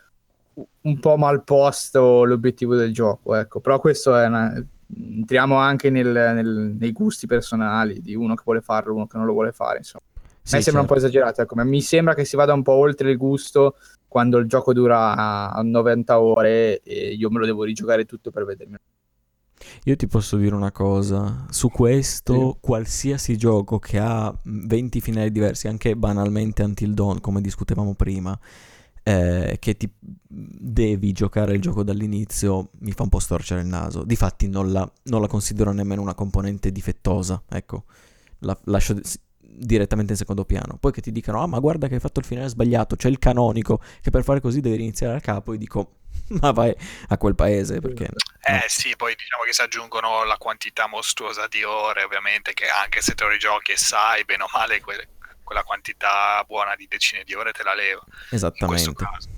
un 0.82 0.98
po' 1.00 1.16
mal 1.16 1.42
posto 1.44 2.24
l'obiettivo 2.24 2.74
del 2.76 2.92
gioco, 2.92 3.34
ecco, 3.34 3.60
però 3.60 3.80
questo 3.80 4.16
è 4.16 4.26
una... 4.26 4.52
entriamo 4.96 5.56
anche 5.56 5.90
nel- 5.90 6.06
nel- 6.06 6.76
nei 6.78 6.92
gusti 6.92 7.26
personali 7.26 8.00
di 8.00 8.14
uno 8.14 8.34
che 8.34 8.42
vuole 8.44 8.60
farlo, 8.60 8.94
uno 8.94 9.06
che 9.06 9.16
non 9.16 9.26
lo 9.26 9.32
vuole 9.32 9.52
fare, 9.52 9.78
insomma. 9.78 10.04
Sì, 10.48 10.54
A 10.54 10.58
me 10.58 10.62
sembra 10.62 10.80
certo. 10.80 10.80
un 10.80 10.86
po' 10.86 10.94
esagerato, 10.94 11.42
ecco, 11.42 11.54
mi 11.56 11.82
sembra 11.82 12.14
che 12.14 12.24
si 12.24 12.34
vada 12.34 12.54
un 12.54 12.62
po' 12.62 12.72
oltre 12.72 13.10
il 13.10 13.18
gusto 13.18 13.76
quando 14.08 14.38
il 14.38 14.46
gioco 14.48 14.72
dura 14.72 15.52
a 15.52 15.60
90 15.60 16.20
ore 16.20 16.80
e 16.82 17.12
io 17.12 17.28
me 17.30 17.38
lo 17.38 17.44
devo 17.44 17.64
rigiocare 17.64 18.06
tutto 18.06 18.30
per 18.30 18.44
vedermi. 18.46 18.76
Io 19.84 19.96
ti 19.96 20.06
posso 20.06 20.36
dire 20.36 20.54
una 20.54 20.72
cosa, 20.72 21.46
su 21.50 21.68
questo 21.68 22.56
qualsiasi 22.60 23.36
gioco 23.36 23.78
che 23.78 23.98
ha 23.98 24.34
20 24.44 25.00
finali 25.00 25.30
diversi, 25.30 25.68
anche 25.68 25.96
banalmente 25.96 26.62
Until 26.62 26.94
Dawn, 26.94 27.20
come 27.20 27.40
discutevamo 27.40 27.94
prima, 27.94 28.38
eh, 29.02 29.56
che 29.58 29.76
ti 29.76 29.90
devi 30.00 31.12
giocare 31.12 31.54
il 31.54 31.60
gioco 31.60 31.82
dall'inizio, 31.82 32.70
mi 32.80 32.92
fa 32.92 33.02
un 33.02 33.08
po' 33.08 33.18
storcere 33.18 33.60
il 33.60 33.66
naso. 33.66 34.04
Difatti 34.04 34.48
non 34.48 34.72
la, 34.72 34.90
non 35.04 35.20
la 35.20 35.26
considero 35.26 35.72
nemmeno 35.72 36.02
una 36.02 36.14
componente 36.14 36.70
difettosa, 36.70 37.42
ecco, 37.48 37.84
la 38.40 38.56
lascio 38.64 38.98
direttamente 39.58 40.12
in 40.12 40.18
secondo 40.18 40.44
piano. 40.44 40.78
Poi 40.78 40.92
che 40.92 41.00
ti 41.00 41.12
dicano, 41.12 41.42
ah 41.42 41.46
ma 41.46 41.58
guarda 41.58 41.88
che 41.88 41.94
hai 41.94 42.00
fatto 42.00 42.20
il 42.20 42.26
finale 42.26 42.48
sbagliato, 42.48 42.96
c'è 42.96 43.08
il 43.08 43.18
canonico, 43.18 43.82
che 44.00 44.10
per 44.10 44.22
fare 44.24 44.40
così 44.40 44.60
devi 44.60 44.76
iniziare 44.76 45.14
da 45.14 45.20
capo, 45.20 45.52
e 45.52 45.58
dico, 45.58 45.96
ma 46.40 46.50
vai 46.52 46.74
a 47.08 47.16
quel 47.18 47.34
paese, 47.34 47.80
perché... 47.80 48.08
Eh 48.44 48.52
no. 48.52 48.60
sì, 48.66 48.94
poi 48.96 49.14
diciamo 49.14 49.42
che 49.44 49.52
si 49.52 49.62
aggiungono 49.62 50.24
la 50.24 50.36
quantità 50.36 50.86
mostruosa 50.86 51.46
di 51.48 51.62
ore, 51.64 52.02
ovviamente, 52.02 52.52
che 52.54 52.66
anche 52.68 53.00
se 53.00 53.14
te 53.14 53.24
lo 53.24 53.30
rigiochi 53.30 53.72
e 53.72 53.76
sai, 53.76 54.24
bene 54.24 54.44
o 54.44 54.48
male, 54.52 54.80
que- 54.80 55.08
quella 55.42 55.62
quantità 55.62 56.44
buona 56.46 56.76
di 56.76 56.86
decine 56.88 57.24
di 57.24 57.34
ore 57.34 57.52
te 57.52 57.62
la 57.62 57.74
leva. 57.74 58.02
In 58.04 58.12
questo 58.12 58.34
Esattamente. 58.36 58.94
caso. 58.94 59.28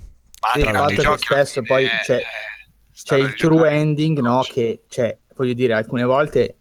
Ma 0.41 0.51
Sì, 0.53 0.61
anche 0.63 0.95
che 0.95 1.17
spesso 1.17 1.61
poi 1.61 1.87
c'è- 1.87 2.17
eh, 2.17 2.23
C'è 3.03 3.15
il 3.15 3.33
true 3.35 3.69
ending, 3.69 4.19
no? 4.19 4.41
Che, 4.41 4.83
cioè, 4.89 5.17
voglio 5.35 5.53
dire, 5.53 5.73
alcune 5.73 6.03
volte 6.03 6.57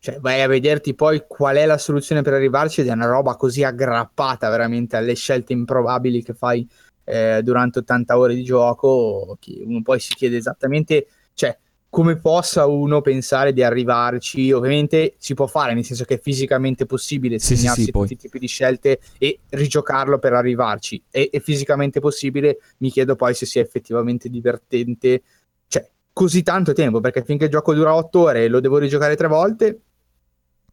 cioè, 0.00 0.18
vai 0.18 0.40
a 0.40 0.48
vederti 0.48 0.94
poi 0.94 1.24
qual 1.28 1.56
è 1.56 1.66
la 1.66 1.76
soluzione 1.76 2.22
per 2.22 2.32
arrivarci 2.32 2.80
ed 2.80 2.88
è 2.88 2.92
una 2.92 3.06
roba 3.06 3.36
così 3.36 3.62
aggrappata 3.62 4.48
veramente 4.48 4.96
alle 4.96 5.14
scelte 5.14 5.52
improbabili 5.52 6.22
che 6.22 6.32
fai 6.32 6.66
eh, 7.04 7.42
durante 7.42 7.80
80 7.80 8.16
ore 8.18 8.34
di 8.34 8.42
gioco 8.42 9.36
che 9.38 9.62
uno 9.62 9.82
poi 9.82 10.00
si 10.00 10.14
chiede 10.14 10.38
esattamente, 10.38 11.06
cioè, 11.34 11.56
come 11.90 12.16
possa 12.16 12.66
uno 12.66 13.02
pensare 13.02 13.52
di 13.52 13.62
arrivarci. 13.62 14.50
Ovviamente 14.52 15.16
si 15.18 15.34
può 15.34 15.46
fare, 15.46 15.74
nel 15.74 15.84
senso 15.84 16.04
che 16.04 16.14
è 16.14 16.20
fisicamente 16.20 16.86
possibile 16.86 17.38
Sì, 17.38 17.48
sì, 17.48 17.56
segnarsi 17.56 17.84
sì, 17.84 17.90
poi. 17.90 18.02
tutti 18.02 18.14
i 18.14 18.16
tipi 18.16 18.38
di 18.38 18.46
scelte 18.46 19.00
e 19.18 19.40
rigiocarlo 19.50 20.18
per 20.18 20.32
arrivarci. 20.32 21.02
È, 21.10 21.28
è 21.30 21.40
fisicamente 21.40 22.00
possibile, 22.00 22.58
mi 22.78 22.90
chiedo 22.90 23.16
poi 23.16 23.34
se 23.34 23.44
sia 23.44 23.60
effettivamente 23.60 24.30
divertente, 24.30 25.22
cioè, 25.66 25.86
così 26.10 26.42
tanto 26.42 26.72
tempo, 26.72 27.00
perché 27.00 27.22
finché 27.22 27.44
il 27.44 27.50
gioco 27.50 27.74
dura 27.74 27.94
8 27.94 28.20
ore 28.20 28.44
e 28.44 28.48
lo 28.48 28.60
devo 28.60 28.78
rigiocare 28.78 29.16
tre 29.16 29.26
volte, 29.28 29.80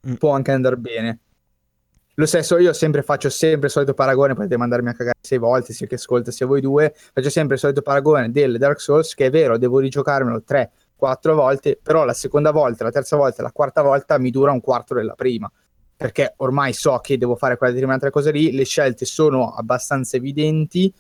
Mm. 0.06 0.14
può 0.16 0.32
anche 0.32 0.52
andare 0.52 0.78
bene. 0.78 1.20
Lo 2.16 2.26
stesso, 2.26 2.58
io 2.58 2.74
sempre 2.74 3.04
faccio 3.04 3.30
sempre 3.30 3.68
il 3.68 3.72
solito 3.72 3.94
paragone, 3.94 4.34
potete 4.34 4.58
mandarmi 4.58 4.90
a 4.90 4.94
cagare 4.94 5.20
sei 5.22 5.38
volte, 5.38 5.72
sia 5.72 5.86
che 5.86 5.96
ascolta 5.96 6.32
sia 6.32 6.48
voi 6.48 6.62
due, 6.62 6.96
faccio 7.14 7.30
sempre 7.30 7.56
il 7.56 7.62
solito 7.62 7.84
paragone 7.84 8.32
del 8.32 8.58
Dark 8.58 8.82
Souls, 8.82 9.14
che 9.14 9.28
è 9.28 9.30
vero, 9.30 9.60
devo 9.60 9.78
rigiocarmelo 9.78 10.42
tre, 10.42 10.72
quattro 10.96 11.36
volte, 11.36 11.80
però 11.82 12.06
la 12.06 12.14
seconda 12.14 12.50
volta, 12.50 12.84
la 12.84 12.92
terza 12.92 13.16
volta, 13.16 13.44
la 13.44 13.52
quarta 13.52 13.84
volta 13.84 14.18
mi 14.18 14.32
dura 14.32 14.52
un 14.52 14.62
quarto 14.62 14.96
della 14.96 15.14
prima, 15.14 15.52
perché 15.96 16.34
ormai 16.38 16.74
so 16.74 16.98
che 16.98 17.20
devo 17.20 17.36
fare 17.36 17.56
quella 17.56 17.72
determinata 17.72 18.10
cosa 18.10 18.32
lì, 18.32 18.52
le 18.52 18.66
scelte 18.66 19.06
sono 19.06 19.54
abbastanza 19.54 20.18
evidenti, 20.18 20.92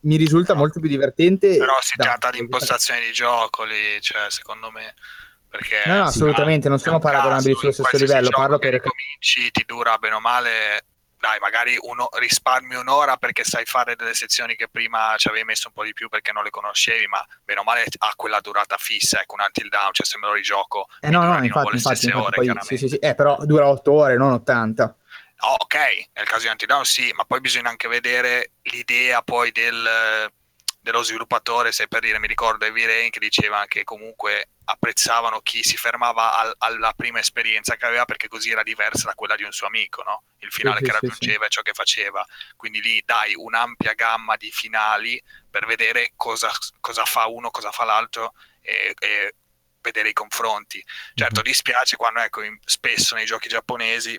mi- 0.00 0.16
risulta 0.16 0.54
molto 0.54 0.80
più 0.80 0.88
divertente. 0.88 1.56
Però 1.58 1.74
si 1.82 1.96
da- 1.96 2.04
tratta 2.04 2.30
di 2.30 2.38
impostazione 2.38 3.00
di 3.00 3.12
gioco 3.12 3.64
lì, 3.64 4.00
cioè, 4.00 4.30
secondo 4.30 4.70
me. 4.70 4.94
Perché 5.52 5.82
No, 5.84 5.96
no, 5.96 6.04
assolutamente, 6.04 6.70
non 6.70 6.78
sono 6.78 6.98
paragonabili 6.98 7.54
sullo 7.54 7.72
stesso 7.72 7.98
livello, 7.98 8.30
parlo 8.30 8.58
per... 8.58 8.72
ricominci, 8.72 9.50
ti 9.50 9.64
dura 9.66 9.98
bene 9.98 10.14
o 10.14 10.20
male, 10.20 10.86
dai, 11.18 11.38
magari 11.40 11.76
uno, 11.78 12.08
risparmi 12.10 12.74
un'ora 12.74 13.18
perché 13.18 13.44
sai 13.44 13.66
fare 13.66 13.94
delle 13.94 14.14
sezioni 14.14 14.56
che 14.56 14.68
prima 14.68 15.12
ci 15.18 15.28
avevi 15.28 15.44
messo 15.44 15.68
un 15.68 15.74
po' 15.74 15.84
di 15.84 15.92
più 15.92 16.08
perché 16.08 16.32
non 16.32 16.42
le 16.42 16.48
conoscevi, 16.48 17.06
ma 17.06 17.22
bene 17.44 17.60
o 17.60 17.64
male 17.64 17.84
ha 17.84 18.12
quella 18.16 18.40
durata 18.40 18.78
fissa, 18.78 19.20
ecco, 19.20 19.34
un 19.34 19.42
until 19.42 19.68
down, 19.68 19.92
cioè 19.92 20.06
se 20.06 20.16
me 20.18 20.28
lo 20.28 20.32
rigioco, 20.32 20.86
Eh 21.00 21.10
no, 21.10 21.22
no, 21.22 21.44
infatti, 21.44 21.74
infatti, 21.74 22.06
infatti 22.06 22.10
ore, 22.10 22.34
poi, 22.34 22.58
sì, 22.62 22.76
sì, 22.78 22.88
sì, 22.88 22.96
eh, 22.96 23.14
però 23.14 23.36
dura 23.42 23.68
8 23.68 23.92
ore, 23.92 24.16
non 24.16 24.32
80. 24.32 24.96
Oh, 25.40 25.56
ok, 25.58 25.76
nel 26.14 26.26
caso 26.26 26.44
di 26.44 26.48
Until 26.48 26.66
Dawn 26.66 26.84
sì, 26.86 27.12
ma 27.14 27.24
poi 27.24 27.40
bisogna 27.40 27.68
anche 27.68 27.88
vedere 27.88 28.52
l'idea 28.62 29.20
poi 29.20 29.52
del, 29.52 29.86
dello 30.80 31.02
sviluppatore, 31.02 31.72
se 31.72 31.88
per 31.88 32.00
dire 32.00 32.18
mi 32.18 32.26
ricordo 32.26 32.64
Heavy 32.64 32.86
Rain 32.86 33.10
che 33.10 33.20
diceva 33.20 33.66
che 33.66 33.84
comunque 33.84 34.48
apprezzavano 34.64 35.40
chi 35.40 35.62
si 35.62 35.76
fermava 35.76 36.36
al- 36.38 36.54
alla 36.58 36.92
prima 36.94 37.18
esperienza 37.18 37.76
che 37.76 37.86
aveva 37.86 38.04
perché 38.04 38.28
così 38.28 38.50
era 38.50 38.62
diversa 38.62 39.06
da 39.06 39.14
quella 39.14 39.34
di 39.36 39.42
un 39.44 39.52
suo 39.52 39.66
amico, 39.66 40.02
no? 40.02 40.22
Il 40.38 40.50
finale 40.52 40.78
sì, 40.78 40.84
che 40.84 40.90
sì, 40.92 40.98
raggiungeva 41.00 41.46
e 41.46 41.48
ciò 41.48 41.62
che 41.62 41.72
faceva. 41.72 42.24
Quindi 42.56 42.80
lì 42.80 43.02
dai 43.04 43.34
un'ampia 43.34 43.94
gamma 43.94 44.36
di 44.36 44.50
finali 44.50 45.20
per 45.50 45.66
vedere 45.66 46.12
cosa, 46.16 46.50
cosa 46.80 47.04
fa 47.04 47.26
uno, 47.26 47.50
cosa 47.50 47.70
fa 47.72 47.84
l'altro 47.84 48.34
e, 48.60 48.94
e 48.98 49.34
vedere 49.80 50.10
i 50.10 50.12
confronti. 50.12 50.82
Certo, 51.14 51.40
Mhm. 51.40 51.46
dispiace 51.46 51.96
quando 51.96 52.20
ecco, 52.20 52.42
in- 52.42 52.58
spesso 52.64 53.14
nei 53.14 53.24
giochi 53.26 53.48
giapponesi 53.48 54.18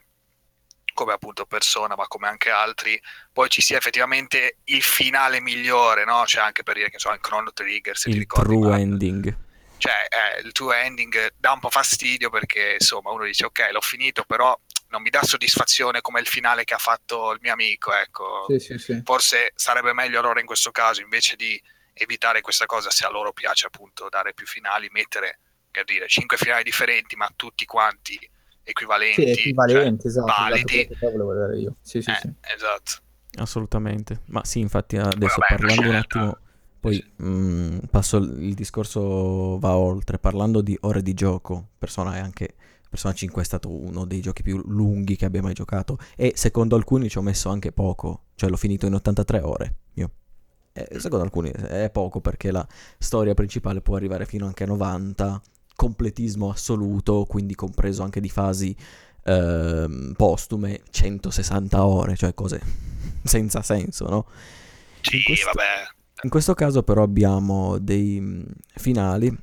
come 0.94 1.14
appunto 1.14 1.46
Persona, 1.46 1.96
ma 1.96 2.08
come 2.08 2.28
anche 2.28 2.52
altri, 2.52 3.02
poi 3.32 3.50
ci 3.50 3.62
sia 3.62 3.78
effettivamente 3.78 4.58
il 4.66 4.84
finale 4.84 5.40
migliore, 5.42 6.06
no? 6.06 6.24
Cioè 6.28 6.44
anche 6.44 6.62
per 6.64 6.76
dire 6.76 6.90
che 6.92 7.00
so, 7.00 7.12
il 7.12 7.20
Chrono 7.20 7.52
Trigger, 7.52 7.98
se 7.98 8.10
ti 8.10 8.16
Il 8.16 8.22
ricordi, 8.22 8.54
true 8.54 8.70
ma- 8.70 8.80
ending. 8.80 9.36
Cioè 9.78 10.08
eh, 10.38 10.42
il 10.46 10.52
tuo 10.52 10.72
ending 10.74 11.34
dà 11.38 11.52
un 11.52 11.60
po' 11.60 11.70
fastidio 11.70 12.30
perché 12.30 12.78
insomma 12.80 13.12
uno 13.12 13.26
dice 13.26 13.46
ok 13.46 13.70
l'ho 13.72 13.82
finito 13.82 14.24
però 14.24 14.58
non 14.90 15.02
mi 15.02 15.10
dà 15.10 15.24
soddisfazione 15.24 16.02
come 16.02 16.20
il 16.20 16.28
finale 16.28 16.64
che 16.64 16.74
ha 16.74 16.78
fatto 16.80 17.32
il 17.32 17.40
mio 17.42 17.54
amico 17.54 17.94
ecco 17.94 18.46
Sì, 18.48 18.60
sì, 18.60 18.78
sì. 18.78 19.02
forse 19.04 19.52
sarebbe 19.56 19.94
meglio 19.94 20.20
allora 20.20 20.40
in 20.40 20.46
questo 20.46 20.72
caso 20.72 21.02
invece 21.02 21.36
di 21.36 21.62
evitare 21.94 22.42
questa 22.42 22.66
cosa 22.66 22.90
se 22.90 23.06
a 23.06 23.10
loro 23.10 23.34
piace 23.34 23.66
appunto 23.68 24.08
dare 24.10 24.34
più 24.34 24.46
finali 24.46 24.88
mettere 24.92 25.40
per 25.70 25.84
dire 25.86 26.08
cinque 26.08 26.38
finali 26.38 26.64
differenti 26.64 27.16
ma 27.16 27.28
tutti 27.36 27.66
quanti 27.66 28.18
equivalenti, 28.64 29.22
Sì, 29.34 29.40
equivalenti, 29.50 30.02
cioè, 30.04 30.10
esatto. 30.12 30.26
validi. 30.32 30.88
esatto, 30.90 31.88
Eh, 31.92 32.00
sì. 32.02 32.34
esatto. 32.54 32.92
Assolutamente. 33.36 34.22
Ma 34.28 34.44
sì, 34.46 34.60
infatti 34.60 34.96
adesso 34.98 35.40
vabbè, 35.40 35.56
parlando 35.56 35.82
un 35.82 35.90
scelta. 35.90 35.98
attimo, 36.20 36.38
poi 36.84 36.96
Sì. 36.96 37.24
mh, 37.24 37.80
passo 37.90 38.18
il 38.18 38.54
discorso 38.56 39.58
va 39.58 39.78
oltre, 39.78 40.20
parlando 40.20 40.60
di 40.60 40.78
ore 40.82 41.02
di 41.02 41.14
gioco, 41.14 41.70
Persona 41.78 42.18
è 42.18 42.20
anche 42.20 42.56
Persona 42.90 43.14
5 43.14 43.42
è 43.42 43.46
stato 43.46 43.70
uno 43.70 44.04
dei 44.04 44.20
giochi 44.20 44.44
più 44.44 44.62
lunghi 44.66 45.16
che 45.16 45.24
abbia 45.24 45.42
mai 45.42 45.54
giocato 45.54 45.98
e 46.18 46.34
secondo 46.36 46.76
alcuni 46.76 47.08
ci 47.10 47.18
ho 47.18 47.22
messo 47.22 47.48
anche 47.50 47.72
poco, 47.72 48.26
cioè 48.36 48.50
l'ho 48.50 48.58
finito 48.58 48.86
in 48.86 48.96
83 48.96 49.40
ore 49.40 49.76
io. 49.94 50.12
E 50.74 51.00
secondo 51.00 51.24
alcuni 51.24 51.50
è 51.52 51.90
poco 51.90 52.20
perché 52.20 52.52
la 52.52 52.68
storia 52.98 53.34
principale 53.34 53.80
può 53.82 53.96
arrivare 53.96 54.26
fino 54.26 54.46
anche 54.46 54.64
a 54.66 54.68
90, 54.68 55.42
completismo 55.78 56.50
assoluto, 56.52 57.24
quindi 57.28 57.56
compreso 57.56 58.04
anche 58.04 58.20
di 58.20 58.30
fasi 58.30 58.76
ehm, 59.24 60.14
postume, 60.18 60.82
160 60.90 61.86
ore, 61.86 62.16
cioè 62.18 62.34
cose 62.34 62.62
senza 63.24 63.62
senso, 63.62 64.10
no? 64.10 64.26
Sì, 65.02 65.24
questo- 65.24 65.46
vabbè. 65.46 65.93
In 66.24 66.30
questo 66.30 66.54
caso 66.54 66.84
però 66.84 67.04
abbiamo 67.04 67.78
dei 67.80 68.20
mh, 68.20 68.46
finali, 68.76 69.36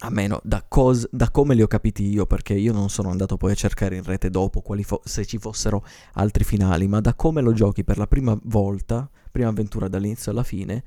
almeno 0.00 0.40
da, 0.44 0.62
cos- 0.66 1.08
da 1.10 1.30
come 1.30 1.54
li 1.54 1.62
ho 1.62 1.66
capiti 1.66 2.04
io, 2.06 2.26
perché 2.26 2.52
io 2.54 2.72
non 2.72 2.90
sono 2.90 3.08
andato 3.10 3.36
poi 3.38 3.52
a 3.52 3.54
cercare 3.54 3.96
in 3.96 4.02
rete 4.02 4.28
dopo 4.28 4.60
quali 4.60 4.84
fo- 4.84 5.00
se 5.04 5.24
ci 5.24 5.38
fossero 5.38 5.84
altri 6.14 6.44
finali, 6.44 6.86
ma 6.86 7.00
da 7.00 7.14
come 7.14 7.40
lo 7.40 7.52
giochi 7.52 7.82
per 7.82 7.96
la 7.96 8.06
prima 8.06 8.38
volta, 8.44 9.08
prima 9.30 9.48
avventura 9.48 9.88
dall'inizio 9.88 10.32
alla 10.32 10.42
fine, 10.42 10.84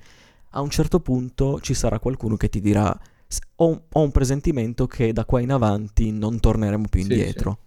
a 0.52 0.62
un 0.62 0.70
certo 0.70 1.00
punto 1.00 1.60
ci 1.60 1.74
sarà 1.74 2.00
qualcuno 2.00 2.38
che 2.38 2.50
ti 2.50 2.62
dirà 2.62 2.98
"S- 3.28 3.40
ho, 3.56 3.68
un- 3.68 3.82
ho 3.92 4.02
un 4.02 4.12
presentimento 4.12 4.86
che 4.86 5.12
da 5.12 5.26
qua 5.26 5.42
in 5.42 5.52
avanti 5.52 6.12
non 6.12 6.40
torneremo 6.40 6.86
più 6.88 7.02
Sì, 7.02 7.12
indietro. 7.14 7.58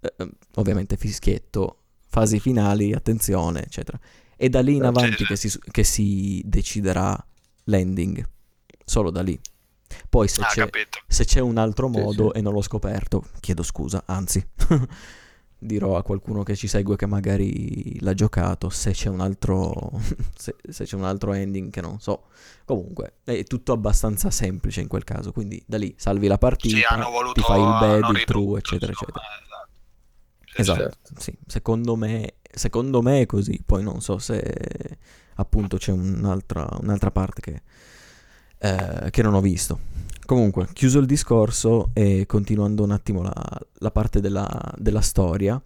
Eh, 0.00 0.12
eh, 0.18 0.30
ovviamente 0.56 0.96
fischietto, 0.98 1.78
fasi 2.06 2.38
finali, 2.38 2.92
attenzione, 2.92 3.62
eccetera. 3.64 3.98
E 4.40 4.48
da 4.48 4.60
lì 4.60 4.76
in 4.76 4.82
Sì, 4.84 4.88
avanti 4.88 5.16
sì. 5.16 5.26
che 5.26 5.36
si, 5.36 5.58
che 5.70 5.84
si 5.84 6.42
deciderà 6.46 7.16
l'ending. 7.64 8.26
Solo 8.84 9.10
da 9.10 9.22
lì. 9.22 9.38
Poi 10.08 10.28
se, 10.28 10.42
Ah, 10.42 10.46
c'è, 10.46 10.68
se 11.06 11.24
c'è 11.24 11.40
un 11.40 11.58
altro 11.58 11.88
Sì, 11.88 12.00
modo 12.00 12.32
sì. 12.32 12.38
e 12.38 12.40
non 12.40 12.52
l'ho 12.52 12.62
scoperto, 12.62 13.24
chiedo 13.40 13.62
scusa, 13.62 14.02
anzi, 14.06 14.46
dirò 15.58 15.96
a 15.96 16.02
qualcuno 16.02 16.42
che 16.44 16.54
ci 16.54 16.68
segue 16.68 16.96
che 16.96 17.06
magari 17.06 17.98
l'ha 18.00 18.14
giocato, 18.14 18.68
se 18.70 18.92
c'è 18.92 19.08
un 19.08 19.20
altro, 19.20 19.90
se, 20.36 20.54
se 20.68 20.84
c'è 20.84 20.94
un 20.96 21.04
altro 21.04 21.32
ending 21.32 21.70
che 21.70 21.80
non 21.80 21.98
so. 22.00 22.24
Comunque, 22.64 23.16
è 23.24 23.42
tutto 23.44 23.72
abbastanza 23.72 24.30
semplice 24.30 24.80
in 24.80 24.88
quel 24.88 25.04
caso, 25.04 25.32
quindi 25.32 25.62
da 25.66 25.78
lì 25.78 25.94
salvi 25.98 26.26
la 26.28 26.38
Sì, 26.56 26.82
partita, 26.82 26.88
hanno 26.94 27.10
voluto 27.10 27.40
ti 27.40 27.42
fai 27.42 27.62
il 27.62 27.74
bad, 27.74 28.08
il 28.08 28.24
true, 28.24 28.58
eccetera, 28.58 28.92
insomma, 28.92 29.18
eccetera. 29.18 29.57
Esatto. 30.60 30.78
Sì, 30.80 30.88
Esatto, 30.88 30.98
certo. 31.02 31.20
sì, 31.20 31.38
secondo 31.46 31.96
me, 31.96 32.34
secondo 32.52 33.02
me 33.02 33.22
è 33.22 33.26
così, 33.26 33.60
poi 33.64 33.82
non 33.82 34.00
so 34.00 34.18
se 34.18 34.98
appunto 35.36 35.76
c'è 35.76 35.92
un'altra, 35.92 36.68
un'altra 36.80 37.10
parte 37.10 37.40
che, 37.40 37.62
eh, 38.58 39.10
che 39.10 39.22
non 39.22 39.34
ho 39.34 39.40
visto. 39.40 39.78
Comunque, 40.26 40.68
chiuso 40.72 40.98
il 40.98 41.06
discorso 41.06 41.90
e 41.94 42.26
continuando 42.26 42.82
un 42.82 42.90
attimo 42.90 43.22
la, 43.22 43.32
la 43.78 43.90
parte 43.90 44.20
della, 44.20 44.46
della 44.76 45.00
storia, 45.00 45.60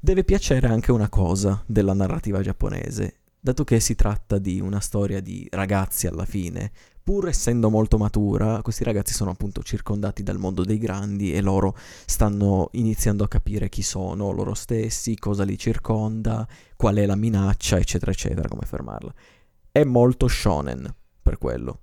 deve 0.00 0.24
piacere 0.24 0.68
anche 0.68 0.90
una 0.92 1.08
cosa 1.08 1.62
della 1.66 1.92
narrativa 1.92 2.40
giapponese, 2.40 3.16
dato 3.38 3.64
che 3.64 3.78
si 3.80 3.94
tratta 3.94 4.38
di 4.38 4.60
una 4.60 4.80
storia 4.80 5.20
di 5.20 5.46
ragazzi 5.50 6.06
alla 6.06 6.24
fine, 6.24 6.72
pur 7.10 7.26
essendo 7.26 7.70
molto 7.70 7.98
matura, 7.98 8.62
questi 8.62 8.84
ragazzi 8.84 9.12
sono 9.14 9.30
appunto 9.30 9.64
circondati 9.64 10.22
dal 10.22 10.38
mondo 10.38 10.62
dei 10.62 10.78
grandi 10.78 11.34
e 11.34 11.40
loro 11.40 11.76
stanno 12.06 12.68
iniziando 12.74 13.24
a 13.24 13.28
capire 13.28 13.68
chi 13.68 13.82
sono 13.82 14.30
loro 14.30 14.54
stessi, 14.54 15.18
cosa 15.18 15.42
li 15.42 15.58
circonda, 15.58 16.46
qual 16.76 16.94
è 16.94 17.06
la 17.06 17.16
minaccia, 17.16 17.78
eccetera, 17.78 18.12
eccetera, 18.12 18.46
come 18.48 18.62
fermarla. 18.64 19.12
È 19.72 19.82
molto 19.82 20.28
shonen 20.28 20.94
per 21.20 21.36
quello. 21.38 21.80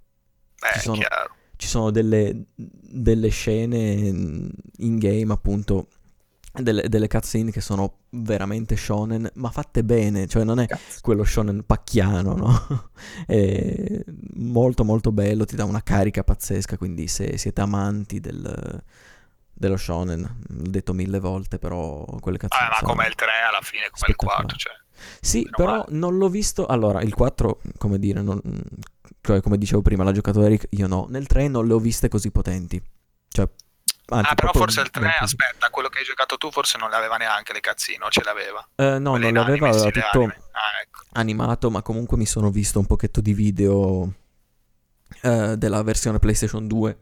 Beh, 0.62 0.70
Ci 0.72 0.78
è 0.78 0.82
sono- 0.82 0.98
chiaro. 0.98 1.36
Ci 1.58 1.68
sono 1.68 1.92
delle, 1.92 2.46
delle 2.56 3.28
scene 3.28 3.84
in 3.84 4.98
game, 4.98 5.34
appunto, 5.34 5.88
delle, 6.62 6.88
delle 6.90 7.08
cutscene 7.08 7.52
che 7.52 7.62
sono 7.62 8.00
veramente 8.12 8.76
shonen, 8.76 9.30
ma 9.36 9.50
fatte 9.50 9.84
bene, 9.84 10.28
cioè 10.28 10.44
non 10.44 10.60
è 10.60 10.68
Cazzo. 10.68 11.00
quello 11.02 11.24
shonen 11.24 11.64
pacchiano, 11.66 12.34
no? 12.36 12.90
è 13.26 14.04
molto 14.36 14.84
molto 14.84 15.12
bello, 15.12 15.46
ti 15.46 15.56
dà 15.56 15.64
una 15.66 15.82
carica 15.84 16.24
pazzesca, 16.24 16.78
quindi 16.78 17.08
se 17.08 17.38
siete 17.38 17.62
amanti 17.62 18.20
del, 18.20 18.84
dello 19.54 19.78
shonen, 19.78 20.22
l'ho 20.48 20.70
detto 20.70 20.94
mille 20.94 21.20
volte, 21.20 21.58
però 21.60 22.04
quelle 22.20 22.38
Ah, 22.38 22.48
cutscene 22.48 22.70
ma 22.70 22.76
sono- 22.80 22.92
come 22.92 23.08
il 23.08 23.16
3 23.16 23.28
alla 23.50 23.62
fine, 23.62 23.90
come 23.92 24.06
il 24.10 24.16
4, 24.16 24.48
Spettacolare. 24.48 24.58
cioè. 24.58 24.86
Sì, 25.22 25.38
Meno 25.44 25.56
però 25.58 25.72
male. 25.78 25.86
non 25.90 26.18
l'ho 26.18 26.28
visto. 26.30 26.66
Allora, 26.66 27.02
il 27.02 27.14
4, 27.14 27.62
come 27.78 28.00
dire, 28.00 28.22
non- 28.24 28.42
cioè, 29.22 29.42
come 29.42 29.58
dicevo 29.60 29.82
prima, 29.84 30.04
l'ha 30.04 30.12
giocato 30.12 30.42
Eric, 30.44 30.68
io 30.72 30.88
no. 30.88 31.06
Nel 31.10 31.28
3 31.28 31.48
non 31.50 31.68
le 31.68 31.74
ho 31.74 31.80
viste 31.80 32.08
così 32.10 32.32
potenti. 32.32 32.82
Cioè, 33.30 33.48
anzi, 34.10 34.32
ah, 34.32 34.36
però 34.36 34.52
forse 34.54 34.82
il 34.82 34.90
3, 34.90 35.02
non 35.02 35.12
così. 35.12 35.24
aspetta, 35.24 35.70
quello 35.70 35.90
che 35.90 36.00
hai 36.00 36.04
giocato 36.06 36.38
tu 36.38 36.50
forse 36.52 36.78
non 36.78 36.90
le 36.90 36.96
aveva 36.96 37.18
neanche 37.18 37.54
le 37.54 37.60
cazzine, 37.60 38.04
o 38.06 38.10
ce 38.10 38.22
l'aveva? 38.24 38.68
Eh, 38.76 39.00
no, 39.00 39.12
Quelle 39.12 39.32
non 39.32 39.46
l'aveva, 39.46 39.68
anime, 39.70 39.82
aveva 39.88 40.10
tutto. 40.10 40.24
Ah, 40.52 40.82
ecco. 40.82 41.04
animato, 41.14 41.70
ma 41.72 41.82
comunque 41.82 42.18
mi 42.18 42.26
sono 42.26 42.50
visto 42.52 42.80
un 42.80 42.86
pochetto 42.86 43.22
di 43.22 43.34
video 43.34 44.14
eh, 45.22 45.56
della 45.58 45.82
versione 45.84 46.20
PlayStation 46.20 46.68
2 46.68 46.98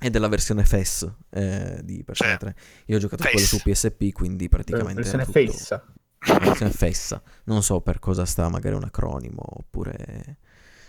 e 0.00 0.10
della 0.10 0.28
versione 0.28 0.64
FES 0.64 1.10
eh, 1.30 1.80
di 1.82 2.02
Persona 2.04 2.32
Sì. 2.32 2.38
3. 2.38 2.54
Io 2.86 2.96
ho 2.96 3.00
giocato 3.00 3.22
FES. 3.22 3.32
quello 3.32 3.46
su 3.46 3.60
PSP, 3.62 4.12
quindi 4.12 4.48
praticamente 4.48 5.02
Versione 5.02 5.22
era 5.22 5.32
tutto- 5.32 5.52
fessa. 5.52 5.84
la 6.26 6.38
versione 6.38 6.70
fessa. 6.72 7.22
Non 7.44 7.62
so 7.62 7.80
per 7.80 7.98
cosa 8.00 8.24
sta, 8.24 8.48
magari 8.48 8.74
un 8.74 8.84
acronimo 8.84 9.42
oppure 9.44 10.38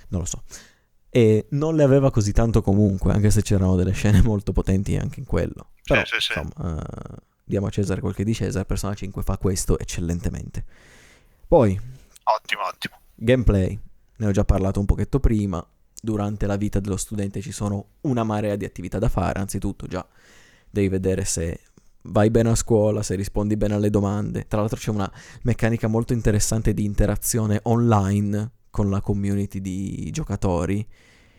non 0.10 0.22
lo 0.22 0.26
so. 0.26 0.44
E 1.16 1.46
non 1.52 1.76
le 1.76 1.84
aveva 1.84 2.10
così 2.10 2.32
tanto 2.32 2.64
comunque, 2.64 3.14
anche 3.14 3.30
se 3.30 3.44
c'erano 3.44 3.76
delle 3.76 3.92
scene 3.92 4.22
molto 4.26 4.52
potenti 4.52 4.98
anche 4.98 5.20
in 5.20 5.28
quello. 5.28 5.68
Sì, 5.76 5.94
Però, 5.94 6.04
sì, 6.06 6.16
sì. 6.20 6.34
insomma, 6.40 6.80
eh, 6.82 7.16
diamo 7.44 7.68
a 7.68 7.70
Cesare 7.70 8.02
quel 8.02 8.16
che 8.16 8.24
di 8.24 8.34
Cesare, 8.34 8.66
Persona 8.66 8.96
5 8.96 9.22
fa 9.22 9.38
questo 9.38 9.78
eccellentemente. 9.78 10.66
Poi, 11.48 11.80
Ottimo, 12.24 12.62
ottimo. 12.66 12.96
gameplay, 13.14 13.80
ne 14.18 14.26
ho 14.26 14.32
già 14.32 14.44
parlato 14.44 14.80
un 14.80 14.88
pochetto 14.88 15.20
prima. 15.20 15.64
Durante 16.02 16.48
la 16.48 16.56
vita 16.58 16.80
dello 16.80 16.98
studente 16.98 17.42
ci 17.42 17.52
sono 17.52 17.90
una 18.02 18.24
marea 18.24 18.56
di 18.56 18.66
attività 18.66 18.98
da 18.98 19.08
fare, 19.08 19.40
anzitutto 19.40 19.86
già 19.88 20.06
devi 20.70 20.88
vedere 20.90 21.24
se 21.26 21.60
vai 22.06 22.32
bene 22.32 22.50
a 22.50 22.56
scuola, 22.56 23.04
se 23.04 23.14
rispondi 23.16 23.56
bene 23.56 23.76
alle 23.76 23.92
domande. 23.92 24.46
Tra 24.48 24.60
l'altro 24.62 24.80
c'è 24.80 24.90
una 24.90 25.10
meccanica 25.44 25.88
molto 25.88 26.12
interessante 26.14 26.74
di 26.74 26.84
interazione 26.84 27.60
online 27.64 28.52
con 28.74 28.90
la 28.90 29.02
community 29.02 29.62
di 29.62 30.10
giocatori, 30.10 30.84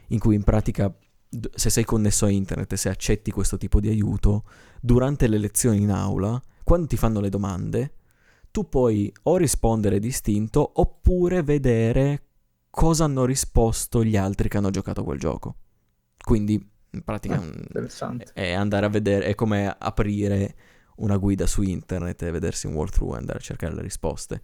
in 0.09 0.21
cui 0.21 0.37
in 0.37 0.45
pratica 0.45 0.97
se 1.53 1.69
sei 1.69 1.83
connesso 1.83 2.27
a 2.27 2.31
internet 2.31 2.73
e 2.73 2.77
se 2.77 2.89
accetti 2.89 3.33
questo 3.33 3.57
tipo 3.57 3.81
di 3.81 3.89
aiuto, 3.89 4.45
durante 4.81 5.27
le 5.27 5.39
lezioni 5.39 5.83
in 5.83 5.91
aula, 5.91 6.41
quando 6.63 6.87
ti 6.87 6.97
fanno 6.97 7.19
le 7.19 7.31
domande, 7.31 7.95
tu 8.53 8.69
puoi 8.69 9.13
o 9.25 9.37
rispondere 9.37 9.99
distinto 9.99 10.75
oppure 10.75 11.43
vedere 11.43 12.23
cosa 12.71 13.03
hanno 13.03 13.25
risposto 13.25 14.05
gli 14.05 14.17
altri 14.17 14.49
che 14.49 14.57
hanno 14.59 14.71
giocato 14.71 15.03
quel 15.03 15.19
gioco. 15.19 15.57
Quindi 16.17 16.65
in 16.91 17.03
pratica 17.03 17.35
Ah, 17.35 18.13
mm, 18.13 18.21
è 18.33 18.53
andare 18.53 18.87
a 18.87 18.91
vedere, 18.91 19.25
è 19.25 19.35
come 19.35 19.75
aprire 19.77 20.55
una 20.99 21.17
guida 21.17 21.49
su 21.49 21.63
internet 21.63 22.23
e 22.23 22.31
vedersi 22.31 22.69
un 22.69 22.75
walkthrough 22.75 23.15
e 23.15 23.19
andare 23.19 23.39
a 23.39 23.43
cercare 23.43 23.75
le 23.75 23.83
risposte. 23.83 24.43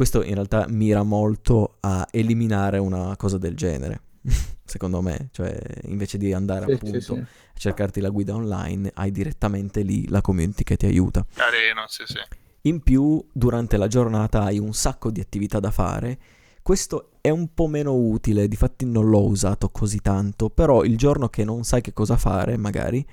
Questo 0.00 0.22
in 0.22 0.32
realtà 0.32 0.64
mira 0.66 1.02
molto 1.02 1.76
a 1.80 2.08
eliminare 2.10 2.78
una 2.78 3.14
cosa 3.18 3.36
del 3.36 3.54
genere, 3.54 4.00
secondo 4.64 5.02
me, 5.02 5.28
cioè 5.30 5.60
invece 5.82 6.16
di 6.16 6.32
andare 6.32 6.64
Sì, 6.64 6.72
appunto 6.72 7.00
sì, 7.00 7.12
sì. 7.12 7.18
a 7.18 7.26
cercarti 7.52 8.00
la 8.00 8.08
guida 8.08 8.34
online, 8.34 8.90
hai 8.94 9.10
direttamente 9.10 9.82
lì 9.82 10.08
la 10.08 10.22
community 10.22 10.62
che 10.64 10.78
ti 10.78 10.86
aiuta. 10.86 11.26
Carino, 11.34 11.84
sì, 11.88 12.04
sì. 12.06 12.16
In 12.62 12.80
più, 12.80 13.22
durante 13.30 13.76
la 13.76 13.88
giornata 13.88 14.44
hai 14.44 14.58
un 14.58 14.72
sacco 14.72 15.10
di 15.10 15.20
attività 15.20 15.60
da 15.60 15.70
fare. 15.70 16.18
Questo 16.62 17.10
è 17.20 17.28
un 17.28 17.52
po' 17.52 17.66
meno 17.66 17.92
utile, 17.92 18.48
difatti 18.48 18.86
non 18.86 19.06
l'ho 19.06 19.26
usato 19.26 19.68
così 19.68 20.00
tanto, 20.00 20.48
però 20.48 20.82
il 20.82 20.96
giorno 20.96 21.28
che 21.28 21.44
non 21.44 21.62
sai 21.64 21.82
che 21.82 21.92
cosa 21.92 22.16
fare, 22.16 22.56
magari, 22.56 23.06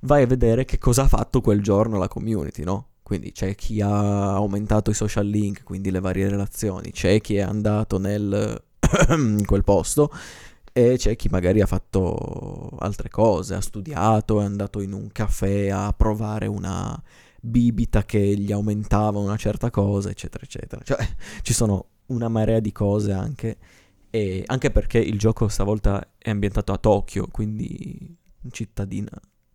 vai 0.00 0.22
a 0.22 0.26
vedere 0.26 0.64
che 0.64 0.78
cosa 0.78 1.02
ha 1.02 1.08
fatto 1.08 1.42
quel 1.42 1.60
giorno 1.60 1.98
la 1.98 2.08
community, 2.08 2.64
no? 2.64 2.92
Quindi 3.14 3.30
c'è 3.30 3.54
chi 3.54 3.80
ha 3.80 4.32
aumentato 4.32 4.90
i 4.90 4.94
social 4.94 5.24
link, 5.24 5.62
quindi 5.62 5.92
le 5.92 6.00
varie 6.00 6.28
relazioni, 6.28 6.90
c'è 6.90 7.20
chi 7.20 7.36
è 7.36 7.42
andato 7.42 7.98
nel 7.98 8.60
quel 9.46 9.62
posto 9.62 10.10
e 10.72 10.96
c'è 10.98 11.14
chi 11.14 11.28
magari 11.28 11.60
ha 11.60 11.66
fatto 11.66 12.70
altre 12.80 13.10
cose, 13.10 13.54
ha 13.54 13.60
studiato, 13.60 14.40
è 14.40 14.44
andato 14.44 14.80
in 14.80 14.92
un 14.92 15.12
caffè 15.12 15.68
a 15.68 15.92
provare 15.96 16.48
una 16.48 17.00
bibita 17.40 18.04
che 18.04 18.18
gli 18.18 18.50
aumentava 18.50 19.20
una 19.20 19.36
certa 19.36 19.70
cosa, 19.70 20.10
eccetera, 20.10 20.42
eccetera. 20.42 20.82
Cioè, 20.82 21.08
ci 21.42 21.52
sono 21.52 21.86
una 22.06 22.28
marea 22.28 22.58
di 22.58 22.72
cose 22.72 23.12
anche, 23.12 23.58
e 24.10 24.42
anche 24.44 24.72
perché 24.72 24.98
il 24.98 25.20
gioco 25.20 25.46
stavolta 25.46 26.14
è 26.18 26.30
ambientato 26.30 26.72
a 26.72 26.78
Tokyo, 26.78 27.28
quindi 27.28 28.16
cittadina 28.50 29.12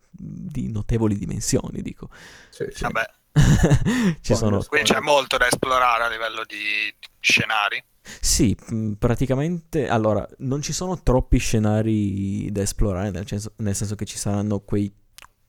di 0.09 0.71
notevoli 0.71 1.17
dimensioni, 1.17 1.81
dico. 1.81 2.09
Sì, 2.49 2.65
sì. 2.71 2.83
Vabbè, 2.83 3.17
sono... 4.21 4.63
quindi 4.67 4.91
c'è 4.91 4.99
molto 4.99 5.37
da 5.37 5.47
esplorare 5.47 6.03
a 6.03 6.09
livello 6.09 6.43
di 6.45 6.93
scenari. 7.19 7.83
Sì, 8.21 8.55
mh, 8.69 8.93
praticamente, 8.93 9.87
allora, 9.87 10.27
non 10.39 10.61
ci 10.61 10.73
sono 10.73 11.01
troppi 11.01 11.37
scenari 11.37 12.51
da 12.51 12.61
esplorare, 12.61 13.11
nel 13.11 13.27
senso, 13.27 13.53
nel 13.57 13.75
senso 13.75 13.95
che 13.95 14.05
ci 14.05 14.17
saranno 14.17 14.59
quei 14.59 14.91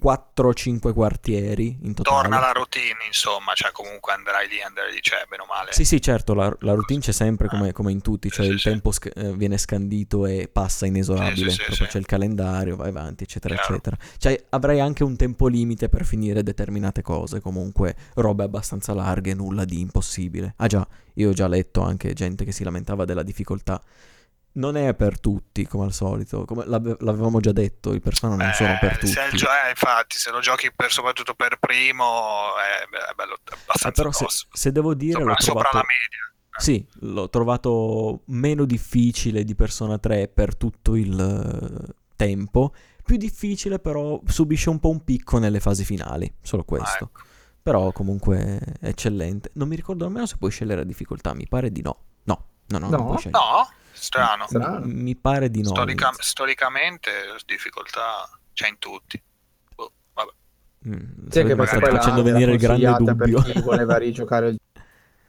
4-5 0.01 0.93
quartieri 0.93 1.79
in 1.83 1.95
totale. 1.95 2.23
Torna 2.23 2.41
la 2.41 2.53
routine, 2.53 3.05
insomma, 3.07 3.53
cioè 3.55 3.71
comunque 3.73 4.13
andrai 4.13 4.49
lì, 4.49 4.61
andrai 4.63 4.93
lì, 4.93 4.99
cioè 5.01 5.25
bene 5.29 5.43
o 5.43 5.47
male. 5.47 5.73
Sì, 5.73 5.85
sì, 5.85 6.01
certo, 6.01 6.35
la, 6.35 6.55
la 6.61 6.73
routine 6.75 7.01
c'è 7.01 7.13
sempre 7.13 7.49
come, 7.49 7.69
Eh. 7.69 7.73
come 7.73 7.93
in 7.93 8.01
tutti, 8.01 8.31
cioè 8.31 8.47
Sì, 8.47 8.53
il 8.53 8.59
sì, 8.59 8.69
tempo 8.69 8.91
sc- 8.91 9.11
eh, 9.15 9.35
viene 9.35 9.59
scandito 9.59 10.27
e 10.27 10.49
passa 10.53 10.87
inesorabile, 10.87 11.51
sì. 11.51 11.63
c'è 11.63 11.99
il 11.99 12.07
calendario, 12.07 12.77
vai 12.77 12.89
avanti, 12.89 13.25
eccetera, 13.25 13.55
Chiaro. 13.55 13.73
eccetera. 13.75 13.97
Cioè 14.17 14.45
avrai 14.51 14.81
anche 14.81 15.05
un 15.05 15.17
tempo 15.17 15.47
limite 15.49 15.89
per 15.89 16.05
finire 16.05 16.43
determinate 16.43 17.03
cose, 17.03 17.41
comunque 17.41 17.95
robe 18.15 18.45
abbastanza 18.45 18.95
larghe, 18.95 19.35
nulla 19.35 19.65
di 19.65 19.81
impossibile. 19.81 20.55
Ah 20.57 20.67
già, 20.67 20.87
io 21.15 21.29
ho 21.31 21.33
già 21.33 21.47
letto 21.49 21.83
anche 21.83 22.13
gente 22.15 22.45
che 22.45 22.53
si 22.53 22.65
lamentava 22.65 23.05
della 23.05 23.23
difficoltà. 23.23 23.81
Non 24.53 24.77
è 24.77 24.95
per 24.95 25.21
tutti, 25.21 25.65
come 25.67 25.85
al 25.85 25.93
solito, 25.93 26.45
come 26.45 26.65
l'ave- 26.67 26.97
l'avevamo 27.01 27.39
già 27.41 27.53
detto, 27.53 27.93
i 27.95 28.01
persone 28.01 28.35
non 28.37 28.53
sono 28.53 28.77
per 28.81 28.93
Eh, 28.93 28.99
tutti. 28.99 29.07
se 29.13 29.29
gio- 29.35 29.47
eh, 29.47 29.71
infatti, 29.71 30.19
se 30.19 30.31
lo 30.33 30.41
giochi 30.41 30.73
per- 30.75 30.91
soprattutto 30.91 31.35
per 31.35 31.59
primo, 31.61 32.49
è, 32.57 32.83
è 33.11 33.15
bello, 33.15 33.35
è 33.35 33.51
Ah, 33.53 33.57
abbastanza 33.63 33.91
però 34.03 34.11
se, 34.13 34.27
se 34.53 34.73
devo 34.73 34.95
dire, 34.95 35.19
Sopra, 35.21 35.29
l'ho 35.31 35.41
sopra 35.41 35.63
trovato... 35.63 35.77
la 35.77 35.85
media. 35.85 36.25
Sì, 36.59 36.87
l'ho 37.07 37.29
trovato 37.31 38.23
meno 38.27 38.65
difficile 38.65 39.45
di 39.45 39.55
Persona 39.55 39.99
3 39.99 40.29
per 40.29 40.57
tutto 40.57 40.97
il 40.97 41.19
eh, 41.89 41.95
tempo. 42.17 42.75
Più 43.05 43.17
difficile, 43.17 43.79
però 43.79 44.21
subisce 44.27 44.69
un 44.69 44.79
po' 44.81 44.91
un 44.91 45.03
picco 45.05 45.39
nelle 45.39 45.61
fasi 45.61 45.85
finali. 45.85 46.31
Solo 46.43 46.65
questo. 46.65 47.05
Ah, 47.05 47.09
ecco. 47.09 47.21
Però 47.63 47.93
comunque 47.93 48.59
è 48.81 48.89
eccellente. 48.89 49.51
Non 49.55 49.69
mi 49.69 49.77
ricordo 49.77 50.05
nemmeno 50.07 50.27
se 50.27 50.37
puoi 50.39 50.51
scegliere 50.51 50.79
la 50.81 50.87
difficoltà. 50.87 51.35
Mi 51.35 51.47
pare 51.49 51.71
di 51.71 51.83
no. 51.83 51.97
No, 52.25 52.47
no, 52.67 52.79
no, 52.79 52.89
non 52.89 52.99
No? 53.01 53.07
puoi 53.07 53.19
scegliere. 53.19 53.39
No, 53.45 53.69
strano. 54.01 54.47
Strano. 54.47 54.87
Mi, 54.87 55.17
pare 55.17 55.51
di 55.51 55.63
no. 55.63 55.69
Storica- 55.69 56.13
storicamente 56.19 57.11
difficoltà 57.47 58.29
c'è 58.53 58.69
in 58.69 58.79
tutti. 58.79 59.21
Boh, 59.75 59.93
vabbè. 60.15 60.31
Mm, 60.89 61.29
Sì, 61.29 61.43
mi 61.45 61.67
state 61.67 61.81
poi 61.81 61.93
la- 61.93 61.99
facendo 62.01 62.23
venire 62.23 62.53
il 62.53 62.59
grande 62.59 62.95
dubbio. 62.97 63.41
per 63.43 63.53
chi 63.53 63.61
voleva 63.63 63.97
rigiocare 63.97 64.49
il- 64.49 64.59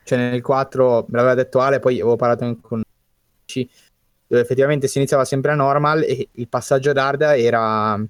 cioè 0.04 0.18
nel 0.18 0.42
4 0.42 1.06
me 1.10 1.18
l'aveva 1.18 1.36
detto 1.36 1.60
Ale 1.60 1.80
poi 1.80 1.96
avevo 2.00 2.16
parlato 2.16 2.44
anche 2.44 2.62
con 2.62 2.82
dove 4.28 4.42
effettivamente 4.42 4.88
si 4.88 4.98
iniziava 4.98 5.26
sempre 5.26 5.52
a 5.52 5.56
normal 5.56 6.04
e 6.04 6.30
il 6.32 6.48
passaggio 6.48 6.90
ad 6.92 6.98
hard 6.98 7.22
era 7.22 8.02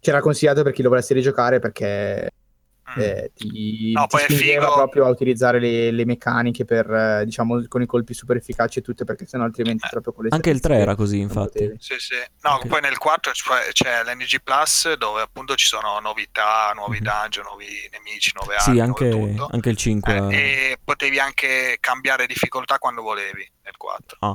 c'era 0.00 0.20
consigliato 0.20 0.62
per 0.62 0.72
chi 0.72 0.82
lo 0.82 0.88
volesse 0.88 1.14
rigiocare 1.14 1.58
perché. 1.58 2.30
Eh, 2.96 3.30
ti, 3.34 3.92
No, 3.92 4.02
ti 4.02 4.06
poi 4.16 4.20
è 4.22 4.24
spingeva 4.24 4.62
figo- 4.62 4.74
proprio 4.74 5.06
a 5.06 5.08
utilizzare 5.10 5.58
le, 5.60 5.90
le 5.90 6.04
meccaniche 6.04 6.64
per 6.64 6.90
eh, 6.90 7.24
diciamo 7.24 7.62
con 7.68 7.82
i 7.82 7.86
colpi 7.86 8.14
super 8.14 8.36
efficaci 8.36 8.78
e 8.78 8.82
tutto 8.82 9.04
perché 9.04 9.26
sennò 9.26 9.44
altrimenti 9.44 9.84
Eh, 9.86 9.88
proprio 9.90 10.12
con 10.12 10.24
le 10.24 10.30
Anche 10.32 10.50
il 10.50 10.60
3 10.60 10.76
era 10.78 10.94
così, 10.94 11.18
infatti. 11.20 11.74
Sì, 11.78 11.94
sì. 11.98 12.14
No, 12.42 12.54
Ok. 12.54 12.66
poi 12.66 12.80
nel 12.80 12.98
4 12.98 13.32
c'è- 13.32 13.72
c'è 13.72 14.02
l'NG 14.04 14.40
Plus 14.42 14.94
dove 14.94 15.20
appunto 15.22 15.54
ci 15.54 15.66
sono 15.66 15.98
novità, 16.00 16.72
nuovi 16.74 16.98
Mhm. 17.00 17.04
dungeon, 17.04 17.44
nuovi 17.46 17.66
nemici, 17.92 18.32
nuove 18.34 18.56
Sì, 18.58 18.68
armi, 18.70 18.80
anche, 18.80 19.08
nuovo 19.08 19.26
tutto. 19.28 19.48
anche 19.52 19.68
il 19.70 19.76
5. 19.76 20.16
Eh, 20.30 20.36
e 20.36 20.78
potevi 20.82 21.18
anche 21.18 21.76
cambiare 21.80 22.26
difficoltà 22.26 22.78
quando 22.78 23.02
volevi 23.02 23.48
nel 23.64 23.76
4. 23.76 24.16
Ah. 24.20 24.26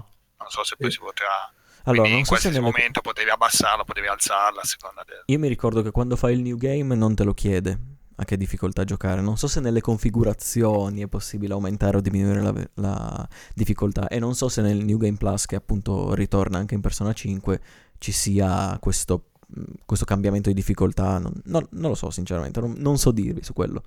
Non 0.44 0.50
so 0.52 0.64
se 0.64 0.76
poi 0.78 0.92
Sì. 0.92 0.98
si 0.98 1.04
potrà. 1.04 1.28
Allora, 1.86 2.04
Quindi 2.04 2.10
non 2.12 2.20
in 2.20 2.26
so 2.26 2.36
se 2.36 2.40
qualsiasi 2.42 2.60
nelle... 2.60 2.72
momento 2.72 3.02
potevi 3.02 3.30
abbassarla, 3.30 3.84
potevi 3.84 4.08
alzarla 4.08 4.62
a 4.62 4.66
seconda 4.66 5.04
del. 5.06 5.24
Io 5.26 5.40
mi 5.40 5.48
ricordo 5.50 5.82
che 5.82 5.92
quando 5.92 6.16
fai 6.16 6.34
il 6.34 6.42
new 6.42 6.56
game 6.58 6.96
non 6.96 7.14
te 7.16 7.24
lo 7.26 7.34
chiede 7.34 7.78
a 8.16 8.26
che 8.26 8.38
difficoltà 8.38 8.84
giocare. 8.84 9.22
Non 9.22 9.38
so 9.38 9.48
se 9.48 9.60
nelle 9.60 9.82
configurazioni 9.82 11.02
è 11.02 11.08
possibile 11.08 11.54
aumentare 11.54 11.98
o 11.98 12.02
diminuire 12.02 12.42
la, 12.42 12.70
la 12.76 13.28
difficoltà. 13.54 14.08
E 14.08 14.20
non 14.20 14.36
so 14.36 14.50
se 14.50 14.62
nel 14.62 14.84
New 14.84 14.98
Game 14.98 15.18
Plus, 15.18 15.46
che 15.46 15.56
appunto 15.56 16.14
ritorna 16.14 16.58
anche 16.58 16.76
in 16.76 16.82
Persona 16.82 17.14
5, 17.14 17.62
ci 17.98 18.12
sia 18.12 18.78
questo, 18.80 19.32
questo 19.86 20.06
cambiamento 20.06 20.50
di 20.50 20.56
difficoltà. 20.56 21.18
Non, 21.18 21.34
non- 21.46 21.68
non 21.72 21.90
lo 21.90 21.96
so, 21.96 22.10
sinceramente. 22.10 22.60
Non, 22.60 22.76
non 22.78 22.98
so 22.98 23.12
dirvi 23.12 23.44
su 23.44 23.54
quello. 23.54 23.84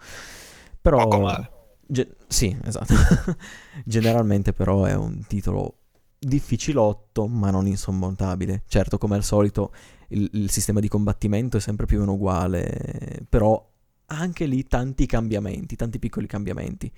Però. 0.80 1.02
Poco 1.02 1.20
male. 1.20 1.50
Ge- 1.86 2.16
sì, 2.26 2.56
esatto. 2.64 2.94
Generalmente, 3.84 4.52
però, 4.52 4.84
è 4.84 4.94
un 4.94 5.24
titolo 5.26 5.78
difficilotto, 6.18 7.28
ma 7.28 7.50
non 7.50 7.66
insormontabile. 7.66 8.64
Certo, 8.66 8.98
come 8.98 9.14
al 9.14 9.22
solito, 9.22 9.72
il, 10.08 10.28
il 10.32 10.50
sistema 10.50 10.80
di 10.80 10.88
combattimento 10.88 11.56
è 11.56 11.60
sempre 11.60 11.86
più 11.86 11.98
o 11.98 12.00
meno 12.00 12.14
uguale, 12.14 13.24
però 13.28 13.74
anche 14.06 14.46
lì 14.46 14.64
tanti 14.64 15.06
cambiamenti, 15.06 15.76
tanti 15.76 15.98
piccoli 15.98 16.26
cambiamenti. 16.26 16.90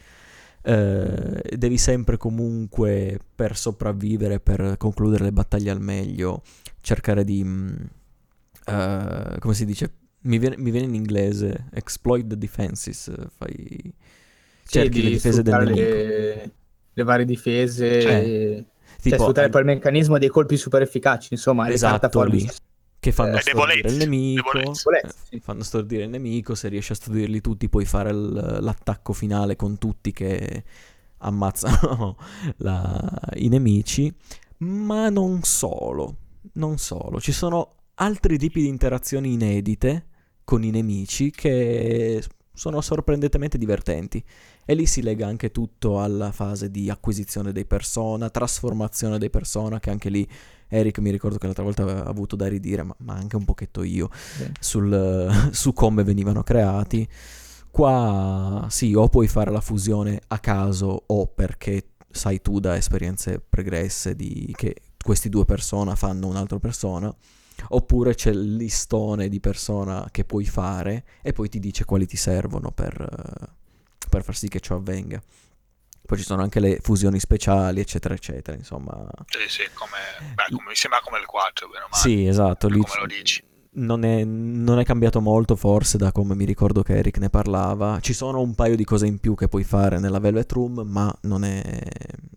Eh, 0.62 1.56
devi 1.56 1.78
sempre 1.78 2.16
comunque, 2.16 3.18
per 3.34 3.56
sopravvivere, 3.56 4.40
per 4.40 4.76
concludere 4.76 5.24
le 5.24 5.32
battaglie 5.32 5.70
al 5.70 5.80
meglio, 5.80 6.42
cercare 6.80 7.24
di... 7.24 7.42
mm, 7.44 7.74
eh, 8.66 9.36
come 9.38 9.54
si 9.54 9.64
dice? 9.64 9.92
Mi 10.20 10.38
viene, 10.38 10.56
mi 10.58 10.70
viene 10.70 10.86
in 10.86 10.94
inglese, 10.94 11.66
exploit 11.72 12.26
the 12.26 12.36
defenses, 12.36 13.10
fai... 13.36 13.92
Sì, 14.62 14.72
cerchi 14.72 15.00
le 15.00 15.08
di 15.08 15.14
difese 15.14 15.42
del 15.42 15.54
nemico. 15.56 15.80
le, 15.80 16.52
le 16.92 17.02
varie 17.02 17.24
difese 17.24 18.00
Cioè, 18.00 18.12
e- 18.12 18.64
Tipo, 19.00 19.10
cioè, 19.10 19.18
sfruttare 19.18 19.48
poi 19.48 19.60
il 19.60 19.66
meccanismo 19.66 20.18
dei 20.18 20.28
colpi 20.28 20.56
super 20.56 20.82
efficaci 20.82 21.28
insomma 21.30 21.70
Esatto, 21.70 22.20
le 22.20 22.28
carta. 22.28 22.52
Che 23.00 23.12
fanno 23.12 23.36
Eh, 23.36 23.40
stordire 23.40 23.88
il 23.90 23.96
nemico, 23.96 24.50
debolezze. 24.52 24.90
eh, 25.02 25.08
sì. 25.30 25.40
fanno 25.40 25.62
stordire 25.62 26.04
il 26.04 26.10
nemico, 26.10 26.54
se 26.54 26.68
riesci 26.68 26.92
a 26.92 26.94
stordirli 26.96 27.40
tutti 27.40 27.68
puoi 27.68 27.84
fare 27.84 28.10
il- 28.10 28.58
l'attacco 28.60 29.12
finale 29.12 29.56
con 29.56 29.78
tutti 29.78 30.12
che 30.12 30.64
ammazzano 31.18 32.16
la- 32.58 33.20
i 33.36 33.48
nemici, 33.48 34.12
ma 34.58 35.08
non 35.10 35.42
solo, 35.42 36.16
non 36.54 36.78
solo, 36.78 37.20
ci 37.20 37.32
sono 37.32 37.74
altri 37.94 38.38
tipi 38.38 38.60
di 38.62 38.68
interazioni 38.68 39.32
inedite 39.32 40.06
con 40.44 40.62
i 40.64 40.70
nemici 40.70 41.30
che 41.30 42.22
sono 42.58 42.80
sorprendentemente 42.80 43.56
divertenti. 43.56 44.22
E 44.64 44.74
lì 44.74 44.84
si 44.84 45.00
lega 45.00 45.28
anche 45.28 45.52
tutto 45.52 46.02
alla 46.02 46.32
fase 46.32 46.70
di 46.72 46.90
acquisizione 46.90 47.52
dei 47.52 47.64
persona, 47.64 48.30
trasformazione 48.30 49.16
dei 49.16 49.30
persona, 49.30 49.78
che 49.78 49.90
anche 49.90 50.08
lì 50.08 50.28
Eric 50.66 50.98
mi 50.98 51.10
ricordo 51.10 51.38
che 51.38 51.46
l'altra 51.46 51.62
volta 51.62 51.82
aveva 51.82 52.04
avuto 52.04 52.34
da 52.34 52.48
ridire, 52.48 52.82
ma, 52.82 52.94
ma 52.98 53.14
anche 53.14 53.36
un 53.36 53.44
pochetto 53.44 53.84
io, 53.84 54.10
sul- 54.58 55.50
su 55.52 55.72
come 55.72 56.02
venivano 56.02 56.42
creati. 56.42 57.08
Qua 57.70 58.66
sì, 58.68 58.92
o 58.92 59.08
puoi 59.08 59.28
fare 59.28 59.52
la 59.52 59.60
fusione 59.60 60.20
a 60.26 60.38
caso 60.40 61.04
o 61.06 61.26
perché 61.28 61.90
sai 62.10 62.42
tu 62.42 62.58
da 62.58 62.76
esperienze 62.76 63.40
pregresse 63.40 64.16
di 64.16 64.52
che 64.56 64.74
questi 65.00 65.28
due 65.28 65.44
persona 65.44 65.94
fanno 65.94 66.26
un'altra 66.26 66.58
persona, 66.58 67.14
oppure 67.68 68.14
c'è 68.14 68.30
il 68.30 68.56
listone 68.56 69.28
di 69.28 69.40
persona 69.40 70.08
che 70.10 70.24
puoi 70.24 70.44
fare 70.44 71.04
e 71.22 71.32
poi 71.32 71.48
ti 71.48 71.58
dice 71.58 71.84
quali 71.84 72.06
ti 72.06 72.16
servono 72.16 72.70
per, 72.70 73.00
eh, 73.00 73.48
per 74.08 74.22
far 74.22 74.36
sì 74.36 74.48
che 74.48 74.60
ciò 74.60 74.76
avvenga. 74.76 75.20
Poi 76.06 76.16
ci 76.16 76.24
sono 76.24 76.40
anche 76.42 76.58
le 76.58 76.78
fusioni 76.80 77.20
speciali, 77.20 77.80
eccetera, 77.80 78.14
eccetera, 78.14 78.56
insomma. 78.56 79.06
Sì, 79.26 79.40
sì, 79.48 79.62
come, 79.74 80.32
beh, 80.34 80.44
come- 80.56 80.68
mi 80.68 80.74
sembra 80.74 81.00
come 81.02 81.18
il 81.18 81.26
4, 81.26 81.68
bene 81.68 81.84
o 81.84 81.88
male. 81.90 82.02
Sì, 82.02 82.26
esatto, 82.26 82.68
lì 82.68 82.80
Come 82.80 83.00
lo 83.00 83.06
dici. 83.06 83.42
non 83.72 84.02
è, 84.04 84.24
non 84.24 84.78
è 84.78 84.84
cambiato 84.86 85.20
molto 85.20 85.54
forse 85.54 85.98
da 85.98 86.10
come 86.10 86.34
mi 86.34 86.46
ricordo 86.46 86.82
che 86.82 86.96
Eric 86.96 87.18
ne 87.18 87.28
parlava. 87.28 88.00
Ci 88.00 88.14
sono 88.14 88.40
un 88.40 88.54
paio 88.54 88.74
di 88.74 88.84
cose 88.84 89.06
in 89.06 89.18
più 89.18 89.34
che 89.34 89.48
puoi 89.48 89.64
fare 89.64 89.98
nella 89.98 90.18
Velvet 90.18 90.50
Room, 90.52 90.80
ma 90.86 91.14
non 91.22 91.44
è... 91.44 91.62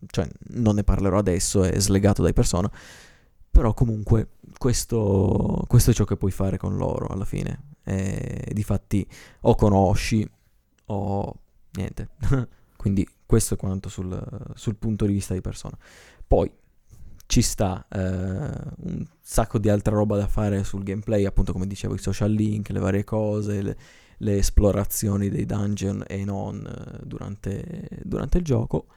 cioè 0.08 0.28
non 0.56 0.76
ne 0.76 0.84
parlerò 0.84 1.18
adesso, 1.18 1.64
è 1.64 1.80
slegato 1.80 2.22
dai 2.22 2.34
persona. 2.34 2.70
Però 3.52 3.74
comunque 3.74 4.38
questo, 4.58 5.66
questo 5.68 5.92
è 5.92 5.94
ciò 5.94 6.06
che 6.06 6.18
puoi 6.18 6.32
fare 6.32 6.58
con 6.58 6.78
loro 6.78 7.08
alla 7.08 7.26
fine. 7.26 7.70
E 7.84 8.50
difatti 8.54 9.06
o 9.42 9.56
conosci 9.56 10.28
o 10.86 11.36
niente. 11.74 12.10
Quindi 12.78 13.08
questo 13.26 13.54
è 13.54 13.58
quanto 13.58 13.90
sul, 13.90 14.20
sul 14.56 14.76
punto 14.78 15.06
di 15.06 15.14
vista 15.14 15.34
di 15.34 15.42
persona. 15.42 15.78
Poi 16.26 16.52
ci 17.32 17.42
sta 17.42 17.86
eh, 17.90 18.00
un 18.00 19.06
sacco 19.22 19.58
di 19.58 19.70
altra 19.70 19.96
roba 19.96 20.18
da 20.18 20.28
fare 20.28 20.64
sul 20.64 20.84
gameplay, 20.84 21.26
appunto 21.26 21.54
come 21.54 21.68
dicevo, 21.68 21.94
i 21.94 22.00
social 22.00 22.32
link, 22.32 22.70
le 22.70 22.80
varie 22.80 23.04
cose, 23.04 23.62
le, 23.62 23.78
le 24.18 24.38
esplorazioni 24.38 25.30
dei 25.30 25.46
dungeon 25.46 26.04
e 26.08 26.26
non 26.26 26.66
eh, 26.66 27.06
durante, 27.06 27.88
durante 28.04 28.40
il 28.40 28.44
gioco. 28.44 28.88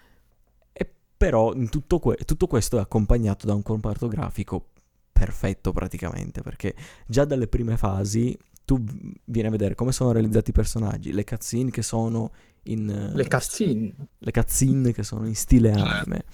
Però 1.25 1.53
tutto, 1.71 1.99
que- 1.99 2.17
tutto 2.25 2.47
questo 2.47 2.77
è 2.77 2.81
accompagnato 2.81 3.47
da 3.47 3.55
un 3.55 3.63
comparto 3.63 4.09
grafico 4.09 4.67
perfetto 5.13 5.73
praticamente, 5.73 6.43
perché 6.43 6.75
già 7.07 7.25
dalle 7.25 7.47
prime 7.49 7.77
fasi 7.79 8.37
tu 8.65 8.83
vieni 9.25 9.49
a 9.49 9.51
vedere 9.51 9.75
come 9.75 9.93
sono 9.93 10.13
realizzati 10.13 10.51
i 10.51 10.53
personaggi, 10.53 11.13
le 11.13 11.25
cutscene 11.25 11.71
che 11.71 11.83
sono 11.83 12.31
in... 12.65 12.89
eh, 12.91 13.15
le 13.17 13.27
cutscene 13.29 13.95
le 14.19 14.31
cutscene 14.31 14.93
che 14.93 15.03
sono 15.03 15.27
in 15.27 15.35
stile 15.35 15.73
Sì. 15.73 15.79
anime. 15.81 16.25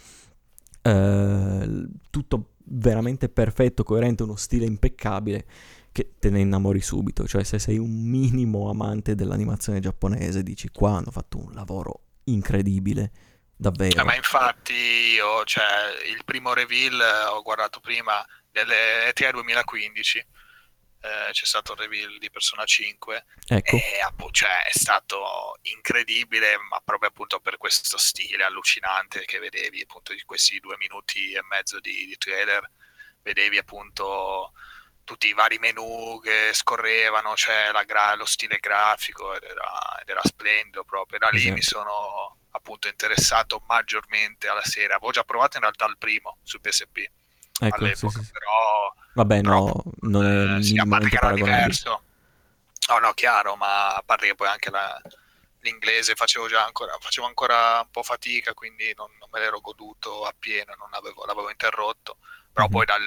Eh, 0.82 1.86
tutto 2.10 2.50
veramente 2.64 3.28
perfetto, 3.28 3.82
coerente, 3.82 4.22
uno 4.22 4.36
stile 4.36 4.64
impeccabile 4.64 5.44
che 5.92 6.14
te 6.18 6.30
ne 6.30 6.40
innamori 6.40 6.80
subito, 6.80 7.26
cioè 7.26 7.42
se 7.44 7.58
sei 7.58 7.78
un 7.78 7.90
minimo 7.90 8.70
amante 8.70 9.14
dell'animazione 9.14 9.80
giapponese 9.80 10.42
dici 10.42 10.68
qua 10.70 10.96
hanno 10.96 11.10
fatto 11.10 11.38
un 11.38 11.52
lavoro 11.52 12.00
incredibile, 12.24 13.10
davvero. 13.60 14.00
Eh, 14.00 14.04
ma 14.04 14.14
infatti 14.14 14.72
io, 14.72 15.44
cioè, 15.44 16.00
il 16.06 16.24
primo 16.24 16.54
reveal 16.54 17.00
eh, 17.00 17.24
ho 17.26 17.42
guardato 17.42 17.78
prima 17.80 18.24
delle 18.50 19.06
ETA 19.06 19.30
2015, 19.30 20.18
eh, 21.02 21.30
c'è 21.30 21.44
stato 21.44 21.72
il 21.72 21.78
reveal 21.78 22.18
di 22.18 22.30
Persona 22.30 22.64
5 22.64 23.24
Ecco, 23.48 23.76
e 23.76 24.00
cioè, 24.32 24.64
è 24.64 24.72
stato 24.72 25.58
incredibile, 25.62 26.56
ma 26.68 26.80
proprio 26.82 27.10
appunto 27.10 27.40
per 27.40 27.56
questo 27.58 27.98
stile 27.98 28.44
allucinante 28.44 29.24
che 29.24 29.38
vedevi 29.38 29.82
appunto 29.82 30.12
di 30.14 30.22
questi 30.22 30.58
due 30.58 30.76
minuti 30.78 31.32
e 31.32 31.42
mezzo 31.48 31.80
di, 31.80 32.06
di 32.06 32.16
trailer, 32.16 32.68
vedevi 33.22 33.58
appunto 33.58 34.52
tutti 35.04 35.28
i 35.28 35.32
vari 35.34 35.58
menu 35.58 36.20
che 36.22 36.50
scorrevano, 36.52 37.34
cioè 37.34 37.70
la 37.72 37.82
gra- 37.84 38.14
lo 38.14 38.26
stile 38.26 38.58
grafico 38.58 39.34
ed 39.34 39.42
era, 39.42 40.00
ed 40.00 40.08
era 40.08 40.20
splendido 40.22 40.84
proprio. 40.84 41.18
Da 41.18 41.28
lì 41.30 41.38
Esatto. 41.38 41.54
mi 41.54 41.62
sono 41.62 42.39
appunto 42.52 42.88
interessato 42.88 43.62
maggiormente 43.66 44.48
alla 44.48 44.64
serie. 44.64 44.94
Avevo 44.94 45.10
già 45.12 45.24
provato 45.24 45.56
in 45.56 45.62
realtà 45.62 45.86
il 45.86 45.96
primo 45.98 46.38
su 46.42 46.60
PSP 46.60 46.96
ecco, 47.60 47.74
all'epoca, 47.76 48.18
sì, 48.18 48.24
sì. 48.24 48.30
però 48.32 48.94
Vabbè, 49.14 49.40
no, 49.42 49.64
troppo, 49.72 49.90
non 50.00 50.24
è 50.24 50.58
eh, 50.58 50.62
sì, 50.62 50.78
a 50.78 50.86
parte 50.86 51.08
che 51.08 51.16
era 51.16 51.32
diverso. 51.32 52.02
No, 52.88 52.98
no, 52.98 53.12
chiaro, 53.12 53.54
ma 53.56 53.94
a 53.94 54.02
parte 54.04 54.26
che 54.26 54.34
poi 54.34 54.48
anche 54.48 54.70
la- 54.70 55.00
l'inglese 55.60 56.14
facevo 56.14 56.48
già 56.48 56.64
ancora, 56.64 56.96
facevo 56.98 57.26
ancora 57.26 57.80
un 57.80 57.90
po' 57.90 58.02
fatica, 58.02 58.54
quindi 58.54 58.92
non, 58.96 59.10
non 59.18 59.28
me 59.30 59.40
l'ero 59.40 59.60
goduto 59.60 60.24
appieno, 60.24 60.74
non 60.78 60.88
avevo, 60.94 61.24
l'avevo 61.26 61.50
interrotto. 61.50 62.16
Però 62.52 62.66
Mhm. 62.66 62.72
poi 62.72 62.84
dal, 62.86 63.02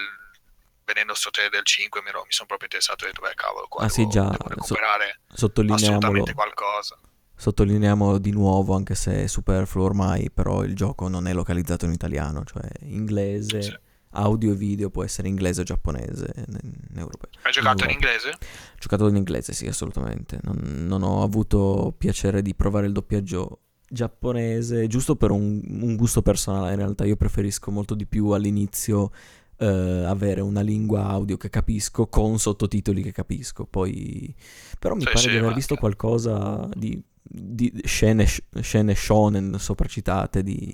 vedendo 0.85 1.13
sto 1.15 1.31
trailer 1.31 1.51
del 1.51 1.65
5 1.65 2.01
mi, 2.01 2.09
ero- 2.09 2.23
mi 2.23 2.31
sono 2.31 2.47
proprio 2.47 2.67
interessato 2.69 3.03
e 3.05 3.07
ho 3.07 3.11
detto, 3.11 3.21
beh 3.27 3.33
cavolo, 3.33 3.67
qua 3.67 3.85
Ah, 3.85 3.89
sì, 3.89 4.07
già, 4.07 4.23
devo 4.23 4.43
so- 4.43 4.49
recuperare 4.49 5.19
Sottolineiamolo, 5.33 5.95
assolutamente 5.97 6.33
qualcosa. 6.33 6.97
Sottolineiamolo 7.43 8.19
di 8.19 8.31
nuovo, 8.31 8.73
anche 8.73 8.95
se 8.95 9.23
è 9.23 9.27
superfluo 9.27 9.83
ormai, 9.83 10.31
però 10.31 10.63
il 10.63 10.75
gioco 10.75 11.09
non 11.09 11.27
è 11.27 11.33
localizzato 11.33 11.85
in 11.85 11.91
italiano, 11.91 12.43
cioè 12.45 12.65
inglese, 12.83 13.61
Sì. 13.61 13.77
audio 14.11 14.53
e 14.53 14.55
video 14.55 14.89
può 14.89 15.03
essere 15.03 15.27
inglese 15.27 15.61
o 15.61 15.63
giapponese 15.65 16.31
in, 16.37 16.57
in 16.91 16.97
europeo. 16.97 17.29
Hai 17.41 17.51
giocato 17.51 17.83
in 17.83 17.89
Europa. 17.89 18.07
inglese? 18.07 18.29
Ho 18.29 18.77
giocato 18.79 19.07
in 19.09 19.15
inglese, 19.17 19.51
sì, 19.53 19.67
assolutamente. 19.67 20.39
Non, 20.43 20.57
non 20.87 21.03
ho 21.03 21.21
avuto 21.21 21.93
piacere 21.97 22.41
di 22.41 22.55
provare 22.55 22.85
il 22.85 22.93
doppiaggio 22.93 23.59
giapponese, 23.89 24.87
giusto 24.87 25.15
per 25.17 25.31
un, 25.31 25.61
un 25.81 25.95
gusto 25.97 26.21
personale. 26.21 26.71
In 26.71 26.77
realtà 26.77 27.03
io 27.05 27.15
preferisco 27.17 27.71
molto 27.71 27.93
di 27.93 28.05
più 28.05 28.29
all'inizio 28.29 29.11
eh, 29.57 29.65
avere 29.67 30.41
una 30.41 30.61
lingua 30.61 31.07
audio 31.07 31.35
che 31.37 31.49
capisco 31.49 32.07
con 32.07 32.39
sottotitoli 32.39 33.01
che 33.03 33.11
capisco. 33.11 33.65
Poi, 33.65 34.33
però 34.79 34.95
mi 34.95 35.01
Sì, 35.01 35.07
pare 35.07 35.19
sì, 35.19 35.29
di 35.29 35.37
aver 35.37 35.53
visto 35.53 35.75
qualcosa 35.75 36.69
di, 36.75 37.01
di 37.35 37.81
scene, 37.85 38.27
scene 38.61 38.93
shonen 38.93 39.57
sopracitate 39.57 40.43
di, 40.43 40.71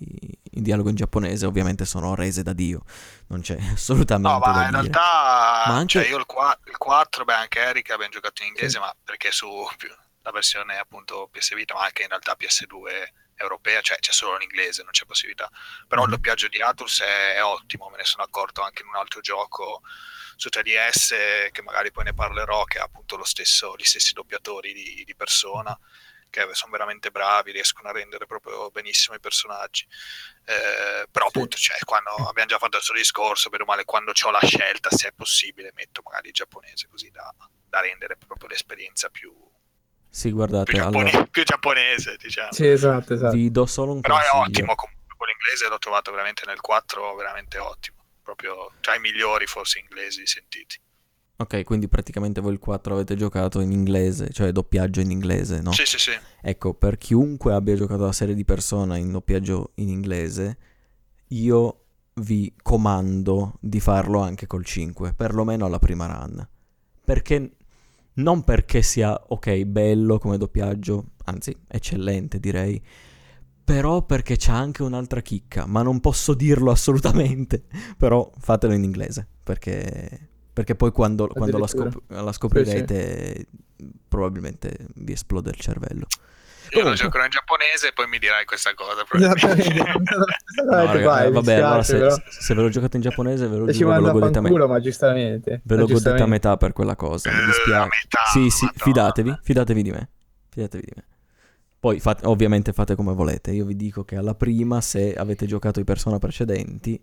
in 0.52 0.62
dialogo 0.64 0.90
in 0.90 0.96
giapponese. 0.96 1.46
Ovviamente 1.46 1.86
sono 1.86 2.16
rese 2.16 2.44
da 2.44 2.52
Dio, 2.54 2.84
non 3.28 3.40
c'è 3.42 3.58
assolutamente 3.72 4.30
No, 4.30 4.40
ma 4.40 4.52
da 4.52 4.60
in 4.64 4.70
dire. 4.72 4.82
realtà, 4.82 5.64
Ma 5.68 5.76
anche- 5.78 6.00
cioè 6.02 6.08
io 6.10 6.18
il, 6.18 6.26
qua- 6.26 6.58
il 6.66 6.78
4, 6.78 7.24
beh, 7.24 7.34
anche 7.34 7.60
Eric 7.60 7.92
abbiamo 7.92 8.12
giocato 8.12 8.42
in 8.42 8.50
inglese, 8.50 8.78
ma 8.80 8.94
perché 9.04 9.32
su 9.32 9.48
la 10.24 10.32
versione 10.32 10.78
appunto 10.78 11.30
PS 11.32 11.54
Vita, 11.56 11.74
ma 11.74 11.84
anche 11.86 12.02
in 12.04 12.10
realtà 12.10 12.36
PS2 12.38 13.14
europea, 13.36 13.80
cioè 13.80 13.98
c'è 14.00 14.12
solo 14.12 14.36
l'inglese, 14.38 14.84
non 14.84 14.92
c'è 14.92 15.06
possibilità. 15.06 15.50
Però 15.88 16.02
il 16.02 16.10
Mhm. 16.10 16.16
doppiaggio 16.16 16.50
di 16.50 16.62
Atlus 16.62 17.02
è, 17.02 17.36
è 17.36 17.44
ottimo, 17.44 17.88
me 17.90 17.96
ne 17.98 18.04
sono 18.04 18.24
accorto 18.24 18.62
anche 18.62 18.82
in 18.82 18.90
un 18.90 18.96
altro 18.98 19.22
gioco 19.22 19.82
su 20.36 20.50
3DS, 20.50 21.50
che 21.52 21.62
magari 21.62 21.92
poi 21.92 22.04
ne 22.04 22.14
parlerò, 22.14 22.66
che 22.66 22.80
ha 22.80 22.84
appunto 22.84 23.16
lo 23.16 23.24
stesso, 23.24 23.76
gli 23.78 23.84
stessi 23.86 24.12
doppiatori 24.12 24.74
di, 24.74 25.04
di 25.06 25.16
persona, 25.16 25.78
che 26.30 26.48
sono 26.54 26.72
veramente 26.72 27.12
bravi, 27.12 27.52
riescono 27.52 27.90
a 27.90 27.92
rendere 27.92 28.26
proprio 28.26 28.70
benissimo 28.72 29.16
i 29.16 29.20
personaggi. 29.20 29.86
Eh, 30.46 31.08
però 31.10 31.26
Sì. 31.30 31.38
appunto, 31.38 31.58
cioè, 31.58 31.78
quando 31.86 32.10
abbiamo 32.28 32.50
già 32.50 32.58
fatto 32.58 32.78
il 32.78 32.84
suo 32.84 32.94
discorso, 32.96 33.50
bene 33.50 33.64
o 33.64 33.66
male, 33.66 33.86
quando 33.86 34.12
ho 34.20 34.32
la 34.32 34.44
scelta, 34.44 34.90
se 34.90 35.10
è 35.10 35.12
possibile, 35.12 35.72
metto 35.74 36.02
magari 36.04 36.28
il 36.28 36.34
giapponese 36.34 36.88
così 36.88 37.10
da, 37.12 37.34
da 37.68 37.82
rendere 37.82 38.18
proprio 38.18 38.48
l'esperienza 38.50 39.10
più, 39.10 39.34
Sì, 40.10 40.28
più, 40.28 40.36
guardate, 40.38 40.72
giappone- 40.72 41.10
allora 41.12 41.26
più 41.26 41.44
giapponese, 41.44 42.16
diciamo. 42.18 42.52
Sì, 42.52 42.68
esatto, 42.68 43.14
esatto. 43.14 43.36
vi 43.36 43.52
do 43.52 43.66
solo 43.66 43.94
un 43.94 44.02
Però 44.02 44.16
è 44.18 44.22
consiglio. 44.22 44.44
ottimo 44.44 44.76
comunque, 44.76 45.16
quello 45.16 45.32
inglese 45.34 45.68
l'ho 45.68 45.78
trovato 45.80 46.12
veramente 46.12 46.44
nel 46.46 46.62
4, 46.62 47.16
veramente 47.16 47.58
ottimo. 47.60 47.98
Proprio 48.24 48.72
tra 48.82 48.96
i 48.96 49.00
migliori 49.00 49.48
forse 49.48 49.80
inglesi 49.80 50.26
sentiti. 50.28 50.80
Ok, 51.42 51.64
quindi 51.64 51.88
praticamente 51.88 52.42
voi 52.42 52.52
il 52.52 52.60
4 52.60 52.94
avete 52.94 53.16
giocato 53.16 53.62
in 53.62 53.72
inglese, 53.72 54.30
cioè 54.30 54.52
doppiaggio 54.52 55.00
in 55.00 55.10
inglese, 55.10 55.62
no? 55.62 55.72
Sì, 55.72 55.86
sì, 55.86 55.98
sì. 55.98 56.12
Ecco, 56.42 56.74
per 56.74 56.98
chiunque 56.98 57.54
abbia 57.54 57.76
giocato 57.76 58.04
la 58.04 58.12
serie 58.12 58.36
di 58.36 58.44
Persona 58.44 58.98
in 58.98 59.10
doppiaggio 59.10 59.72
in 59.76 59.88
inglese, 59.88 60.58
io 61.28 61.84
vi 62.16 62.54
comando 62.62 63.58
di 63.62 63.80
farlo 63.80 64.20
anche 64.20 64.48
col 64.48 64.66
5, 64.66 65.14
perlomeno 65.14 65.66
alla 65.66 65.80
prima 65.80 66.08
run. 66.08 66.46
Perché 67.06 67.52
non 68.16 68.44
perché 68.44 68.82
sia 68.82 69.18
ok, 69.28 69.64
bello 69.64 70.20
come 70.20 70.38
doppiaggio, 70.38 71.12
anzi, 71.24 71.56
eccellente 71.68 72.42
direi, 72.42 72.84
però 73.64 74.04
perché 74.04 74.36
c'ha 74.38 74.58
anche 74.58 74.84
un'altra 74.84 75.22
chicca, 75.22 75.66
ma 75.66 75.84
non 75.84 76.02
posso 76.02 76.34
dirlo 76.34 76.72
assolutamente, 76.72 77.64
però 77.98 78.30
fatelo 78.38 78.74
in 78.74 78.84
inglese, 78.84 79.26
perché, 79.42 80.30
perché 80.60 80.76
poi 80.76 80.92
quando, 80.92 81.28
quando 81.28 81.58
la, 81.58 81.68
scop- 81.68 82.02
la 82.08 82.34
scoprirete 82.34 83.46
probabilmente 84.10 84.76
vi 84.96 85.14
esplode 85.14 85.52
il 85.52 85.56
cervello. 85.56 86.06
Io 86.76 86.84
lo 86.84 86.94
giocherò 86.96 87.24
in 87.24 87.30
giapponese 87.30 87.88
e 87.88 87.94
poi 87.94 88.08
mi 88.10 88.20
dirai 88.20 88.44
questa 88.44 88.74
cosa. 88.74 89.06
No, 90.66 90.76
raga, 90.86 91.30
vabbè, 91.30 91.54
allora 91.54 91.82
se, 91.84 92.10
se 92.28 92.54
ve 92.54 92.62
lo 92.62 92.68
giocate 92.68 92.98
in 92.98 93.04
giapponese 93.04 93.48
ve 93.48 93.56
lo 93.56 93.68
E 93.68 93.72
giuro, 93.72 93.94
ve 93.94 94.00
lo 94.02 94.12
godete 94.12 94.38
a 94.38 94.42
me- 94.42 94.48
fanculo, 94.50 94.68
ma 94.68 94.80
giustamente. 94.82 95.62
Ve 95.64 95.76
lo 95.78 95.86
godete 95.88 96.22
a 96.22 96.26
metà 96.26 96.58
per 96.58 96.74
quella 96.74 96.98
cosa. 96.98 97.32
Mi 97.32 97.40
Eh, 97.42 97.46
dispiace. 97.46 97.88
metà, 97.88 98.20
Sì, 98.34 98.50
sì, 98.50 98.66
madonna. 98.66 98.84
fidatevi, 98.84 99.40
fidatevi 99.42 99.82
di 99.82 99.92
me. 99.92 100.10
Fidatevi 100.50 100.84
di 100.86 100.92
me. 100.94 101.04
Poi 101.80 102.02
fate- 102.02 102.26
ovviamente 102.28 102.74
fate 102.74 102.96
come 102.96 103.14
volete. 103.14 103.52
Io 103.52 103.64
vi 103.64 103.78
dico 103.78 104.04
che 104.04 104.18
alla 104.18 104.36
prima, 104.36 104.82
se 104.82 105.14
avete 105.14 105.46
giocato 105.46 105.80
i 105.80 105.86
persona 105.86 106.20
precedenti, 106.20 107.02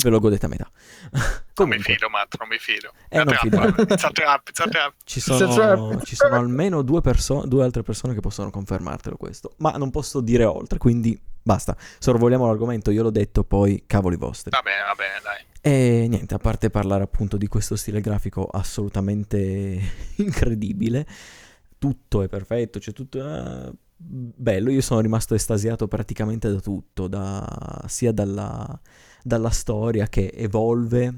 ve 0.00 0.10
lo 0.10 0.20
godete 0.20 0.46
a 0.46 0.48
metà. 0.48 0.70
Non 1.58 1.68
mi 1.68 1.74
Comunque, 1.76 1.94
fido, 1.94 2.08
Matt, 2.08 2.34
non 2.38 2.48
mi 2.48 2.58
fido. 2.58 2.92
Eh, 3.08 3.18
non 3.18 3.28
It's 3.28 3.36
a 3.36 3.40
fidare. 3.40 3.72
trap, 3.72 3.90
it's 3.90 4.04
a 4.04 4.10
trap, 4.10 4.48
it's 4.48 4.60
a 4.60 4.68
trap. 4.68 4.92
ci 5.04 5.20
sono, 5.20 6.00
ci 6.02 6.14
sono 6.16 6.36
almeno 6.36 6.82
due, 6.82 7.00
perso- 7.00 7.44
due 7.46 7.64
altre 7.64 7.82
persone 7.82 8.14
che 8.14 8.20
possono 8.20 8.50
confermartelo 8.50 9.16
questo. 9.16 9.54
Ma 9.58 9.72
non 9.72 9.90
posso 9.90 10.20
dire 10.20 10.44
oltre, 10.44 10.78
quindi 10.78 11.18
basta. 11.42 11.76
Sorvoliamo 11.98 12.46
l'argomento, 12.46 12.90
io 12.90 13.02
l'ho 13.02 13.10
detto, 13.10 13.44
poi 13.44 13.84
cavoli 13.86 14.16
vostri. 14.16 14.50
Va 14.50 14.60
bene, 14.62 14.82
va 14.82 14.94
bene, 14.94 15.20
dai. 15.22 15.46
E 15.60 16.06
niente, 16.08 16.34
a 16.34 16.38
parte 16.38 16.70
parlare 16.70 17.02
appunto 17.02 17.36
di 17.36 17.48
questo 17.48 17.74
stile 17.76 18.00
grafico 18.00 18.46
assolutamente 18.46 19.80
incredibile, 20.16 21.06
tutto 21.78 22.22
è 22.22 22.28
perfetto, 22.28 22.78
c'è 22.78 22.92
tutto 22.92 23.18
eh, 23.18 23.72
bello. 23.96 24.70
Io 24.70 24.80
sono 24.80 25.00
rimasto 25.00 25.34
estasiato 25.34 25.88
praticamente 25.88 26.50
da 26.50 26.60
tutto, 26.60 27.08
da- 27.08 27.82
sia 27.86 28.12
dalla, 28.12 28.78
dalla 29.22 29.50
storia 29.50 30.06
che 30.08 30.30
evolve, 30.34 31.14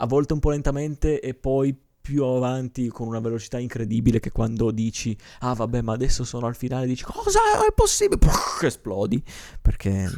a 0.00 0.06
volte 0.06 0.32
un 0.32 0.40
po' 0.40 0.50
lentamente 0.50 1.20
e 1.20 1.34
poi 1.34 1.76
più 2.00 2.24
avanti 2.24 2.88
con 2.88 3.06
una 3.06 3.20
velocità 3.20 3.58
incredibile 3.58 4.20
che 4.20 4.30
quando 4.30 4.70
dici 4.70 5.16
ah 5.40 5.52
vabbè 5.52 5.82
ma 5.82 5.92
adesso 5.92 6.24
sono 6.24 6.46
al 6.46 6.56
finale 6.56 6.86
dici 6.86 7.04
cosa? 7.04 7.38
È 7.66 7.72
possibile? 7.72 8.18
Puff, 8.18 8.62
esplodi. 8.62 9.22
Perché 9.60 10.08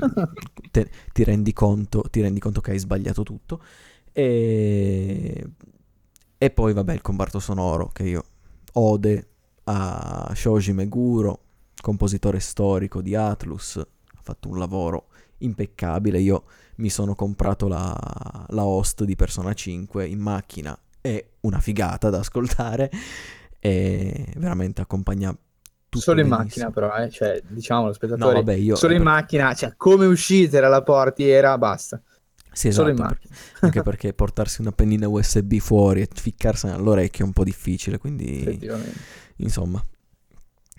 te- 0.71 0.91
ti 1.13 1.25
rendi 1.25 1.53
conto 1.53 2.03
ti 2.11 2.21
rendi 2.21 2.41
conto 2.41 2.61
che 2.61 2.71
hai 2.71 2.79
sbagliato 2.79 3.23
tutto. 3.23 3.63
E, 4.13 5.47
e 6.39 6.51
poi 6.51 6.73
vabbè 6.73 6.93
il 6.95 7.03
comparto 7.03 7.41
sonoro 7.41 7.91
che 7.93 8.05
io 8.05 8.25
ode 8.75 9.29
a 9.65 10.33
Shoji 10.35 10.73
Meguro 10.73 11.41
compositore 11.81 12.41
storico 12.41 13.03
di 13.03 13.15
Atlus 13.15 13.77
ha 13.77 14.21
fatto 14.23 14.49
un 14.49 14.59
lavoro 14.59 15.09
impeccabile. 15.39 16.21
Io 16.21 16.45
mi 16.83 16.91
sono 16.91 17.15
comprato 17.15 17.69
la, 17.69 17.97
la 18.49 18.65
host 18.65 19.05
di 19.05 19.15
Persona 19.15 19.55
5 19.55 20.05
in 20.05 20.19
macchina 20.19 20.77
è 21.01 21.25
una 21.43 21.61
figata 21.61 22.11
da 22.11 22.19
ascoltare 22.19 22.91
e 23.61 24.27
veramente 24.37 24.81
accompagna 24.81 25.31
tutto 25.89 26.03
Solo 26.05 26.21
in 26.23 26.29
benissimo. 26.29 26.65
macchina, 26.67 26.89
però, 26.89 27.05
eh. 27.05 27.09
cioè, 27.11 27.41
diciamo, 27.49 27.83
lo 27.83 27.87
No, 27.89 27.93
spettatore. 27.93 28.35
vabbè, 28.35 28.55
io 28.55 28.75
Solo 28.75 28.95
in 28.95 29.03
per- 29.03 29.13
macchina, 29.13 29.55
cioè, 29.55 29.75
come 29.77 30.07
uscite 30.07 30.59
dalla 30.59 30.83
portiera, 30.83 31.57
basta. 31.59 32.01
Sì, 32.51 32.73
Solo 32.73 32.89
in 32.89 32.95
esatto, 32.95 33.11
macchina. 33.15 33.35
perché- 33.37 33.65
anche 33.67 33.83
perché 33.83 34.13
portarsi 34.15 34.61
una 34.61 34.73
pennina 34.73 35.07
USB 35.09 35.59
fuori 35.59 36.01
e 36.01 36.09
ficcarsela 36.13 36.75
all'orecchio 36.75 37.25
è 37.25 37.27
un 37.27 37.33
po' 37.33 37.45
difficile, 37.45 37.99
quindi 37.99 38.59
insomma. 39.37 39.85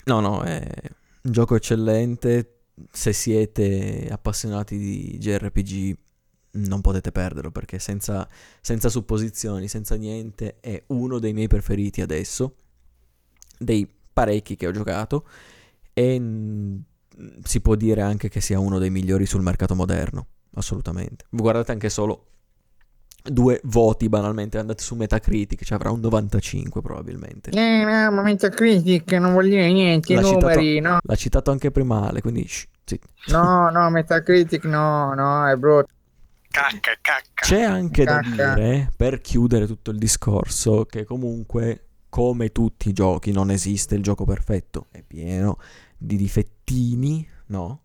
No, 0.05 0.19
no, 0.19 0.41
è 0.41 0.67
un 1.23 1.31
gioco 1.31 1.55
eccellente. 1.55 2.52
Se 2.91 3.13
siete 3.13 4.07
appassionati 4.11 4.77
di 4.77 5.17
JRPG 5.19 5.97
non 6.53 6.81
potete 6.81 7.11
perderlo 7.11 7.51
perché 7.51 7.79
senza, 7.79 8.27
senza 8.61 8.89
supposizioni, 8.89 9.67
senza 9.67 9.95
niente, 9.95 10.59
è 10.59 10.83
uno 10.87 11.19
dei 11.19 11.33
miei 11.33 11.47
preferiti 11.47 12.01
adesso, 12.01 12.55
dei 13.57 13.87
parecchi 14.13 14.55
che 14.55 14.67
ho 14.67 14.71
giocato 14.71 15.27
e 15.93 16.19
mm, 16.19 16.77
si 17.43 17.61
può 17.61 17.75
dire 17.75 18.01
anche 18.01 18.29
che 18.29 18.41
sia 18.41 18.59
uno 18.59 18.79
dei 18.79 18.89
migliori 18.89 19.25
sul 19.25 19.41
mercato 19.41 19.75
moderno, 19.75 20.27
assolutamente. 20.55 21.25
Guardate 21.29 21.71
anche 21.71 21.89
solo 21.89 22.32
due 23.23 23.59
voti 23.63 24.09
banalmente, 24.09 24.57
andate 24.57 24.83
su 24.83 24.95
Metacritic, 24.95 25.63
ci 25.63 25.73
avrà 25.73 25.89
un 25.91 25.99
95 26.01 26.81
probabilmente. 26.81 27.51
Eh, 27.51 27.83
no, 27.83 28.11
ma 28.11 28.21
Metacritic 28.21 29.11
non 29.13 29.31
vuol 29.31 29.47
dire 29.49 29.71
niente, 29.71 30.13
i 30.13 30.15
L'ha 30.15 30.21
numeri, 30.21 30.75
citato- 30.75 30.93
no. 30.93 30.99
L'ha 31.01 31.15
citato 31.15 31.51
anche 31.51 31.71
prima 31.71 32.07
Ale, 32.09 32.21
quindi 32.21 32.45
shh, 32.47 32.65
zitti. 32.83 33.07
No, 33.27 33.69
no, 33.69 33.89
Metacritic 33.89 34.65
no, 34.65 35.13
no, 35.13 35.47
è 35.47 35.55
brutto. 35.55 35.87
Cacca, 36.49 36.91
cacca. 37.01 37.23
C'è 37.33 37.61
anche 37.63 38.03
da 38.03 38.19
Cacca. 38.19 38.53
dire, 38.53 38.91
per 38.95 39.21
chiudere 39.21 39.65
tutto 39.65 39.89
il 39.89 39.97
discorso, 39.97 40.85
che 40.85 41.03
comunque, 41.03 41.85
come 42.09 42.51
tutti 42.51 42.89
i 42.89 42.93
giochi, 42.93 43.31
non 43.31 43.49
esiste 43.49 43.95
il 43.95 44.03
gioco 44.03 44.23
perfetto, 44.23 44.85
è 44.91 45.01
pieno 45.01 45.57
di 45.97 46.15
difettini, 46.15 47.27
no? 47.47 47.81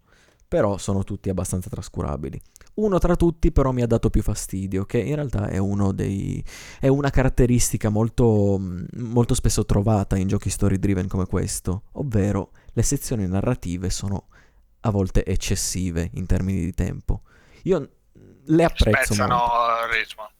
Però 0.48 0.78
sono 0.78 1.04
tutti 1.04 1.28
abbastanza 1.28 1.68
trascurabili. 1.68 2.40
Uno 2.74 2.98
tra 2.98 3.16
tutti 3.16 3.52
però 3.52 3.70
mi 3.70 3.82
ha 3.82 3.86
dato 3.86 4.08
più 4.08 4.22
fastidio, 4.22 4.84
che 4.86 4.98
in 4.98 5.14
realtà 5.14 5.48
è 5.48 5.58
uno 5.58 5.92
dei... 5.92 6.42
è 6.80 6.88
una 6.88 7.10
caratteristica 7.10 7.90
molto, 7.90 8.58
molto 8.96 9.34
spesso 9.34 9.66
trovata 9.66 10.16
in 10.16 10.26
giochi 10.26 10.48
story 10.48 10.78
driven 10.78 11.06
come 11.06 11.26
questo, 11.26 11.82
ovvero 11.92 12.52
le 12.72 12.82
sezioni 12.82 13.26
narrative 13.26 13.90
sono 13.90 14.28
a 14.80 14.90
volte 14.90 15.24
eccessive 15.24 16.10
in 16.14 16.24
termini 16.24 16.60
di 16.60 16.72
tempo. 16.72 17.22
Io 17.64 17.90
le 18.44 18.64
apprezzo 18.64 19.12
Spezzano 19.14 19.36
molto 19.36 19.84
il 19.84 19.98
ritmo. 19.98 20.30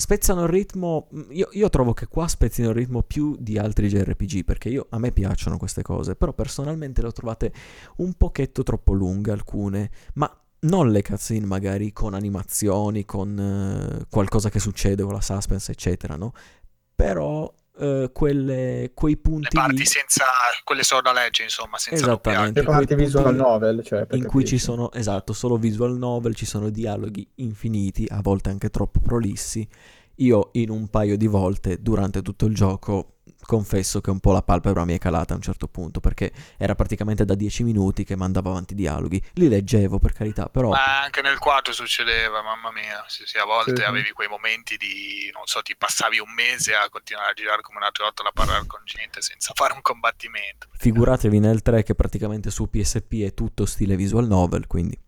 Spezzano 0.00 0.42
il 0.42 0.48
ritmo. 0.48 1.08
Io, 1.30 1.48
io 1.52 1.68
trovo 1.68 1.92
che 1.92 2.06
qua 2.06 2.26
spezzino 2.26 2.70
il 2.70 2.74
ritmo 2.74 3.02
più 3.02 3.36
di 3.38 3.58
altri 3.58 3.88
JRPG 3.88 4.44
perché 4.44 4.70
io, 4.70 4.86
a 4.88 4.98
me 4.98 5.12
piacciono 5.12 5.58
queste 5.58 5.82
cose, 5.82 6.16
però 6.16 6.32
personalmente 6.32 7.02
le 7.02 7.08
ho 7.08 7.12
trovate 7.12 7.52
un 7.96 8.14
pochetto 8.14 8.62
troppo 8.62 8.92
lunghe 8.92 9.30
alcune, 9.30 9.90
ma 10.14 10.34
non 10.60 10.90
le 10.90 11.02
cutscene 11.02 11.46
magari 11.46 11.92
con 11.92 12.14
animazioni, 12.14 13.04
con 13.04 13.38
eh, 13.38 14.06
qualcosa 14.10 14.48
che 14.48 14.58
succede 14.58 15.02
con 15.02 15.12
la 15.12 15.20
suspense, 15.20 15.72
eccetera, 15.72 16.16
no? 16.16 16.32
Però 16.94 17.52
eh, 17.80 18.10
quelle, 18.12 18.90
quei 18.92 19.14
Le 19.14 19.20
punti 19.20 19.48
parti 19.56 19.76
lì 19.76 19.86
senza 19.86 20.24
quelle 20.64 20.82
solo 20.82 21.00
da 21.00 21.12
legge, 21.12 21.42
insomma, 21.42 21.78
senza 21.78 22.04
Esattamente. 22.04 22.60
Le 22.60 22.66
parti 22.66 22.94
visual 22.94 23.34
novel, 23.34 23.82
cioè, 23.82 24.04
per 24.06 24.18
in 24.18 24.26
cui 24.26 24.44
ci 24.44 24.56
capirci. 24.56 24.58
sono, 24.58 24.92
esatto, 24.92 25.32
solo 25.32 25.56
visual 25.56 25.96
novel, 25.96 26.34
ci 26.34 26.44
sono 26.44 26.68
dialoghi 26.68 27.26
infiniti, 27.36 28.06
a 28.08 28.20
volte 28.20 28.50
anche 28.50 28.68
troppo 28.68 29.00
prolissi. 29.00 29.66
Io 30.16 30.50
in 30.52 30.68
un 30.68 30.88
paio 30.88 31.16
di 31.16 31.26
volte 31.26 31.80
durante 31.80 32.20
tutto 32.20 32.44
il 32.44 32.54
gioco 32.54 33.19
confesso 33.50 34.00
che 34.00 34.10
un 34.10 34.20
po' 34.20 34.32
la 34.32 34.42
palpebra 34.42 34.84
mi 34.84 34.94
è 34.94 34.98
calata 34.98 35.32
a 35.32 35.36
un 35.36 35.42
certo 35.42 35.66
punto 35.68 36.00
perché 36.00 36.32
era 36.56 36.74
praticamente 36.74 37.24
da 37.24 37.34
10 37.34 37.62
minuti 37.64 38.04
che 38.04 38.16
mandavo 38.16 38.50
avanti 38.50 38.74
dialoghi. 38.74 39.22
Li 39.34 39.48
leggevo 39.48 39.98
per 39.98 40.12
carità, 40.12 40.48
però 40.48 40.78
Ma 40.78 41.02
anche 41.02 41.20
nel 41.20 41.38
4 41.38 41.72
succedeva, 41.72 42.42
mamma 42.42 42.70
mia. 42.70 43.04
Sì, 43.08 43.26
sì, 43.26 43.36
a 43.38 43.44
volte 43.44 43.84
Sì, 43.84 43.84
avevi 43.84 44.12
quei 44.12 44.28
momenti 44.28 44.76
di, 44.76 45.30
non 45.34 45.44
so, 45.46 45.60
ti 45.62 45.76
passavi 45.76 46.18
un 46.18 46.32
mese 46.32 46.74
a 46.74 46.88
continuare 46.88 47.30
a 47.30 47.34
girare 47.34 47.60
come 47.62 47.78
una 47.78 47.90
trottola 47.90 48.30
a 48.30 48.32
parlare 48.32 48.64
con 48.66 48.80
gente 48.84 49.20
senza 49.20 49.52
fare 49.54 49.74
un 49.74 49.82
combattimento. 49.82 50.68
figuratevi 50.72 51.38
nel 51.38 51.62
3 51.62 51.82
che 51.82 51.94
praticamente 51.94 52.50
su 52.50 52.68
PSP 52.68 53.22
è 53.24 53.34
tutto 53.34 53.66
stile 53.66 53.96
visual 53.96 54.26
novel, 54.26 54.66
quindi 54.66 54.98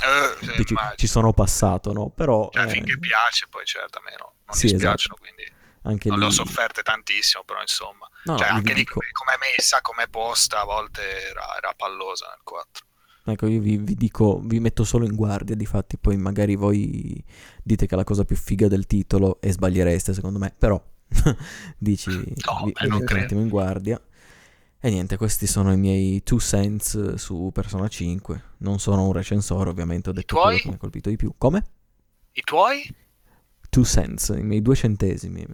Eh, 0.00 0.34
sì, 0.64 0.64
immagino. 0.68 0.94
ci 0.94 1.06
sono 1.06 1.32
passato, 1.32 1.92
no? 1.92 2.10
Però 2.10 2.50
Cioè, 2.50 2.64
eh, 2.64 2.68
finché 2.68 2.98
piace, 2.98 3.48
poi 3.48 3.64
certo 3.66 3.98
a 3.98 4.02
me 4.02 4.14
no, 4.18 4.36
non 4.46 4.56
Sì, 4.56 4.58
dispiacciono, 4.58 5.16
quindi 5.16 5.42
anche 5.84 6.08
non 6.08 6.18
lì 6.18 6.24
le 6.24 6.30
ho 6.30 6.34
sofferte 6.34 6.82
tantissimo, 6.82 7.44
però 7.44 7.60
insomma. 7.60 8.08
No, 8.24 8.36
cioè, 8.36 8.48
no, 8.48 8.54
anche 8.56 8.72
vi 8.72 8.78
lì 8.78 8.84
dico- 8.84 9.00
come 9.12 9.32
è 9.34 9.38
messa, 9.56 9.80
come 9.80 10.04
è 10.04 10.08
posta, 10.08 10.60
a 10.60 10.64
volte 10.64 11.00
era, 11.30 11.56
era 11.56 11.72
pallosa 11.76 12.26
nel 12.28 12.40
4. 12.42 12.86
Ecco, 13.26 13.46
io 13.46 13.60
vi, 13.60 13.78
vi 13.78 13.94
dico, 13.94 14.38
vi 14.42 14.60
metto 14.60 14.84
solo 14.84 15.06
in 15.06 15.14
guardia, 15.14 15.54
difatti 15.54 15.96
poi 15.96 16.18
magari 16.18 16.56
voi 16.56 17.24
dite 17.62 17.86
che 17.86 17.96
la 17.96 18.04
cosa 18.04 18.24
più 18.24 18.36
figa 18.36 18.68
del 18.68 18.86
titolo 18.86 19.40
e 19.40 19.50
sbagliereste 19.50 20.12
secondo 20.12 20.38
me, 20.38 20.54
però 20.56 20.82
dici, 21.78 22.10
vi, 22.10 22.34
vi 22.64 22.72
beh, 22.72 22.86
non 22.86 22.98
metto 22.98 23.14
un 23.14 23.20
attimo 23.20 23.40
in 23.40 23.48
guardia. 23.48 24.00
E 24.78 24.90
niente, 24.90 25.16
questi 25.16 25.46
sono 25.46 25.72
i 25.72 25.78
miei 25.78 26.22
two 26.22 26.38
cents 26.38 27.14
su 27.14 27.50
Persona 27.54 27.88
5. 27.88 28.42
Non 28.58 28.78
sono 28.78 29.06
un 29.06 29.12
recensore, 29.14 29.70
ovviamente, 29.70 30.10
ho 30.10 30.12
detto 30.12 30.36
quello 30.36 30.58
che 30.58 30.68
mi 30.68 30.74
ha 30.74 30.76
colpito 30.76 31.08
di 31.08 31.16
più. 31.16 31.32
Come? 31.38 31.64
I 32.32 32.42
tuoi? 32.42 32.94
Two 33.70 33.84
cents, 33.84 34.34
i 34.36 34.42
miei 34.42 34.60
due 34.60 34.74
centesimi. 34.74 35.46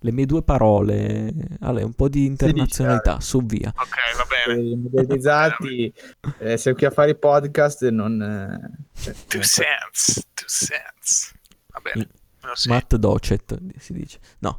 Le 0.00 0.12
mie 0.12 0.26
due 0.26 0.42
parole. 0.42 1.32
Ale, 1.60 1.82
un 1.82 1.92
po' 1.92 2.08
di 2.08 2.24
internazionalità, 2.26 3.20
su 3.20 3.44
via. 3.44 3.72
Ok, 3.76 4.16
va 4.16 4.54
bene. 4.54 4.76
Modernizzati, 4.76 5.92
eh, 6.38 6.56
siamo 6.56 6.76
qui 6.76 6.86
a 6.86 6.90
fare 6.90 7.10
i 7.10 7.16
podcast 7.16 7.82
e 7.82 7.90
non... 7.90 8.22
eh, 8.22 8.86
cioè, 9.00 9.14
Two 9.26 9.40
cents, 9.40 10.26
two 10.34 10.46
cents. 10.46 11.32
Va 11.68 11.80
bene. 11.80 12.08
Sì. 12.54 12.68
Matt 12.68 12.94
Docet 12.94 13.58
si 13.78 13.92
dice. 13.92 14.18
No. 14.38 14.58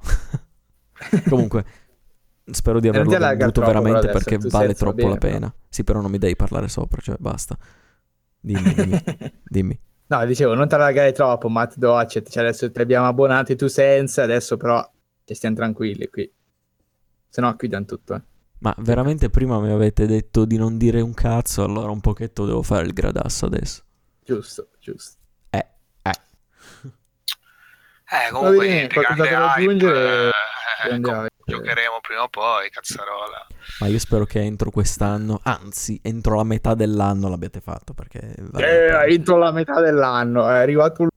Comunque, 1.30 1.66
spero 2.52 2.80
di 2.80 2.88
E 2.88 2.91
non 2.91 3.07
averlo 3.07 3.28
venduto 3.28 3.61
veramente 3.61 4.10
adesso, 4.10 4.14
perché 4.14 4.38
vale 4.49 4.74
troppo 4.74 5.07
la 5.07 5.16
bene, 5.16 5.34
pena. 5.34 5.56
Sì, 5.70 5.84
però 5.84 6.02
non 6.02 6.11
mi 6.11 6.18
devi 6.18 6.36
parlare 6.36 6.68
sopra, 6.68 7.02
cioè 7.02 7.16
basta. 7.18 7.57
Dimmi, 8.40 8.74
dimmi, 8.76 9.03
dimmi. 9.44 9.80
No, 10.07 10.26
dicevo, 10.26 10.56
non 10.56 10.68
ti 10.68 10.74
allargare 10.74 11.11
troppo, 11.11 11.49
Matt 11.49 11.76
Docet, 11.78 12.30
cioè 12.30 12.44
adesso 12.44 12.70
ti 12.72 12.82
abbiamo 12.82 13.07
abbonati 13.07 13.56
tu 13.56 13.68
senza, 13.68 14.24
adesso 14.24 14.57
però 14.57 14.84
ci 15.30 15.35
stiamo 15.35 15.56
tranquilli 15.56 16.07
qui. 16.07 16.31
Se 17.27 17.39
no 17.39 17.56
chiudiamo 17.56 17.85
tutto, 17.85 18.15
eh. 18.15 18.22
Ma 18.61 18.73
veramente 18.80 19.30
prima 19.30 19.60
mi 19.60 19.72
avete 19.72 20.07
detto 20.07 20.43
di 20.43 20.57
non 20.57 20.80
dire 20.80 21.01
un 21.01 21.14
cazzo, 21.14 21.64
allora 21.64 21.91
un 21.91 22.01
pochetto 22.01 22.47
devo 22.47 22.64
fare 22.64 22.88
il 22.88 22.93
gradasso 22.93 23.45
adesso. 23.45 23.84
Giusto, 24.26 24.69
giusto. 24.80 25.18
Eh, 25.51 25.68
eh. 26.01 26.11
Eh, 28.11 28.31
comunque, 28.31 28.68
bene, 28.68 28.88
qualcosa 28.88 29.23
da 29.30 29.53
aggiungere? 29.53 30.27
eh, 30.27 30.31
hype. 30.89 31.30
giocheremo 31.45 31.99
prima 32.01 32.23
o 32.23 32.27
poi, 32.30 32.69
cazzarola. 32.72 33.47
Ma 33.81 33.88
io 33.88 33.99
spero 33.99 34.26
che 34.26 34.41
entro 34.41 34.72
quest'anno, 34.72 35.39
anzi, 35.43 35.99
entro 36.01 36.38
la 36.38 36.43
metà 36.43 36.73
dell'anno 36.73 37.30
l'abbiate 37.30 37.61
fatto 37.61 37.93
perché... 37.93 38.34
Eh, 38.56 39.06
vinto 39.06 39.38
la 39.38 39.51
metà 39.51 39.80
dell'anno, 39.80 40.49
è 40.49 40.57
arrivato 40.57 41.03
un... 41.03 41.10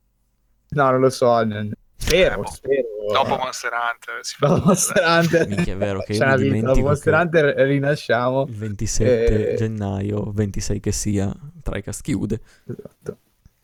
No, 0.69 0.91
non 0.91 1.01
lo 1.01 1.11
so, 1.11 1.43
spero, 2.03 2.43
Eh, 2.43 2.47
spero. 2.51 2.87
Dopo 3.13 3.37
Monster 3.37 3.71
Hunter 3.73 4.19
si 4.23 4.35
fa 4.39 4.47
Dopo 4.49 4.67
Monster. 4.67 5.03
Hunter. 5.07 5.49
Minchia, 5.49 5.75
è 5.75 5.77
vero 5.77 6.01
che 6.01 6.13
io 6.13 6.19
C'è 6.19 6.37
mi 6.37 6.49
una 6.49 6.53
vita, 6.53 6.67
dopo 6.67 6.81
Monster 6.81 7.15
Hunter 7.15 7.45
rinasciamo. 7.67 8.47
Il 8.49 8.57
27 8.57 9.53
Eh. 9.53 9.57
gennaio, 9.57 10.31
26 10.33 10.81
che 10.81 10.93
sia, 10.93 11.33
Tricast 11.63 12.03
chiude. 12.03 12.41
Esatto. 12.69 13.17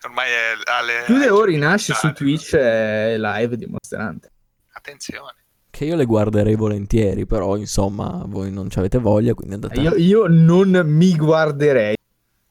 Ormai 0.04 0.26
è 0.28 0.70
alle... 0.70 1.02
Chiude 1.06 1.28
o 1.30 1.44
rinasce 1.44 1.92
su 1.94 2.12
Twitch 2.12 2.54
eh, 2.54 3.18
live 3.18 3.56
di 3.56 3.66
Monster 3.66 3.98
Hunter. 4.00 4.30
Attenzione. 4.72 5.34
Che 5.70 5.84
io 5.84 5.96
le 5.96 6.04
guarderei 6.06 6.54
volentieri, 6.54 7.26
però 7.26 7.56
insomma 7.56 8.22
voi 8.26 8.50
non 8.50 8.70
ci 8.70 8.78
avete 8.78 8.98
voglia, 8.98 9.34
quindi 9.34 9.54
andate... 9.54 9.80
Io, 9.80 9.94
io 9.96 10.26
non 10.28 10.82
mi 10.84 11.14
guarderei. 11.16 11.96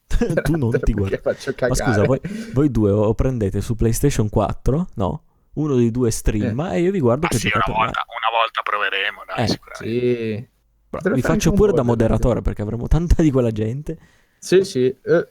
tu 0.44 0.56
non 0.58 0.78
ti 0.82 0.94
guardi. 0.94 1.20
Ma 1.24 1.34
scusa, 1.76 2.04
voi, 2.04 2.20
voi 2.54 2.72
due 2.72 2.92
o 2.92 3.14
prendete 3.14 3.62
su 3.62 3.76
PlayStation 3.76 4.30
4, 4.30 4.88
no? 4.96 5.24
Uno 5.58 5.76
dei 5.76 5.90
due 5.92 6.12
streama 6.12 6.72
e 6.74 6.82
io 6.82 6.92
vi 6.92 7.00
guardo 7.00 7.22
Ma 7.24 7.28
che 7.30 7.38
sì, 7.38 7.50
una 7.54 7.64
volta, 7.66 8.04
una 8.08 8.38
volta 8.40 8.62
proveremo, 8.64 9.22
dai, 9.26 9.44
Eh, 9.44 9.48
sicuramente. 9.48 10.50
Sì. 10.90 11.10
Vi 11.12 11.22
faccio 11.22 11.52
pure 11.52 11.72
da 11.74 11.82
moderatore 11.84 12.42
perché 12.42 12.62
avremo 12.62 12.88
tanta 12.88 13.22
di 13.22 13.32
quella 13.32 13.52
gente. 13.52 13.98
Sì, 14.40 14.64
sì. 14.64 14.86
eh. 14.86 15.28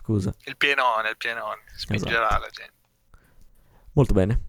Scusa, 0.00 0.34
Il 0.44 0.56
pienone, 0.56 1.10
il 1.10 1.16
pienone. 1.16 1.60
Spingerà 1.76 2.26
Esatto. 2.26 2.40
la 2.42 2.48
gente. 2.50 2.72
molto 3.92 4.14
bene. 4.14 4.40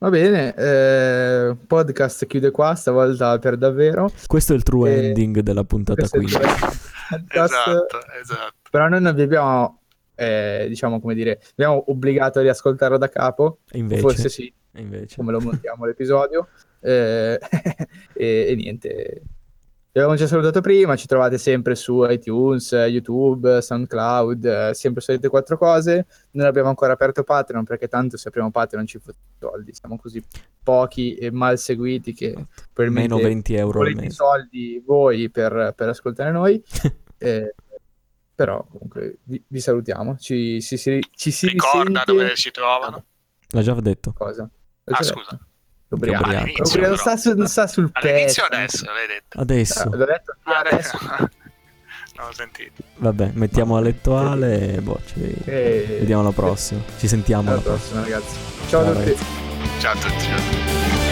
Va 0.00 0.10
bene, 0.10 0.54
eh, 0.54 1.56
podcast 1.66 2.26
chiude 2.26 2.50
qua, 2.52 2.74
stavolta 2.76 3.38
per 3.38 3.56
davvero. 3.56 4.10
Questo 4.26 4.52
è 4.52 4.56
il 4.56 4.62
true 4.62 4.90
Eh, 4.94 5.06
ending 5.08 5.40
della 5.40 5.64
puntata 5.64 6.06
Questo 6.08 6.16
è 6.18 6.20
il 6.20 6.30
15. 6.30 6.50
podcast, 6.60 6.92
Esatto, 7.30 7.98
esatto. 8.20 8.54
Però 8.70 8.86
noi 8.88 9.00
non 9.00 9.14
vi 9.14 9.22
abbiamo, 9.22 9.80
eh, 10.18 10.66
diciamo 10.66 11.00
come 11.00 11.14
dire, 11.14 11.40
abbiamo 11.52 11.84
obbligato 11.86 12.40
a 12.40 12.42
riascoltarlo 12.42 12.98
da 12.98 13.08
capo. 13.08 13.58
Invece, 13.72 14.00
Forse 14.00 14.28
sì, 14.28 14.52
invece. 14.72 15.14
come 15.16 15.30
lo 15.30 15.40
montiamo 15.40 15.86
l'episodio. 15.86 16.48
Eh, 16.80 17.38
e, 18.14 18.46
e 18.48 18.54
niente. 18.56 19.22
Vi 19.90 20.00
abbiamo 20.00 20.16
già 20.16 20.26
salutato 20.26 20.60
prima, 20.60 20.96
ci 20.96 21.06
trovate 21.06 21.38
sempre 21.38 21.74
su 21.74 22.04
iTunes, 22.04 22.72
YouTube, 22.72 23.62
SoundCloud, 23.62 24.44
eh, 24.44 24.74
sempre 24.74 25.00
solite 25.00 25.28
quattro 25.28 25.56
cose. 25.56 26.06
Non 26.32 26.46
abbiamo 26.46 26.68
ancora 26.68 26.92
aperto 26.92 27.22
Patreon 27.22 27.64
perché 27.64 27.88
tanto 27.88 28.16
se 28.16 28.28
apriamo 28.28 28.50
Patreon 28.50 28.86
ci 28.86 28.98
fotte 28.98 29.18
soldi. 29.38 29.72
Siamo 29.72 29.96
così 29.96 30.22
pochi 30.62 31.14
e 31.14 31.30
mal 31.30 31.58
seguiti 31.58 32.12
che 32.12 32.32
probabilmente 32.72 33.14
Meno 33.14 33.28
20 33.28 33.54
euro 33.54 33.78
volete 33.78 34.10
soldi 34.10 34.82
voi 34.84 35.30
per, 35.30 35.72
per 35.76 35.88
ascoltare 35.88 36.32
noi. 36.32 36.60
Eh, 37.20 37.52
Però 38.38 38.64
comunque 38.70 39.18
vi, 39.24 39.42
vi 39.48 39.60
salutiamo. 39.60 40.16
Ci, 40.16 40.62
ci, 40.62 40.76
si- 40.76 41.04
ci 41.10 41.32
si 41.32 41.48
Ricorda 41.48 42.04
risente- 42.04 42.12
dove 42.12 42.36
si 42.36 42.50
trovano. 42.52 43.04
L'ha 43.48 43.62
già 43.62 43.74
detto. 43.74 44.12
Cosa? 44.12 44.42
L'ho 44.84 44.94
Ah, 44.94 44.96
già 44.96 45.02
scusa. 45.02 45.26
detto. 45.32 45.46
L'ubriaco. 45.88 46.28
L'ubriaco 46.62 46.96
sta, 46.96 47.16
su- 47.16 47.44
sta 47.46 47.66
sul 47.66 47.90
All'inizio 47.94 48.44
pezzo. 48.48 48.54
adesso, 48.54 48.84
l'hai 48.84 49.06
detto. 49.08 49.40
Adesso. 49.40 49.82
Eh, 49.92 49.96
l'ho 49.96 50.04
detto 50.04 50.36
Ah, 50.44 50.58
adesso. 50.60 50.96
adesso. 50.96 51.28
Non 52.18 52.26
ho 52.28 52.32
sentito. 52.32 52.82
Vabbè, 52.96 53.30
mettiamo 53.34 53.76
a 53.76 53.80
letto 53.80 54.16
Ale 54.16 54.74
e 54.74 54.80
boh, 54.80 55.00
ci 55.06 55.20
E... 55.44 55.96
vediamo 56.00 56.20
alla 56.22 56.32
prossima. 56.32 56.80
Ci 56.96 57.06
sentiamo 57.08 57.42
Alla 57.42 57.52
alla 57.52 57.60
prossima. 57.60 58.00
prossima, 58.02 58.16
ragazzi. 58.16 58.36
Ciao 58.68 58.80
a 58.80 58.84
Ciao, 58.84 58.92
tutti. 58.94 59.04
ragazzi. 59.04 59.80
Ciao 59.80 59.92
a 59.92 59.96
tutti. 59.96 61.07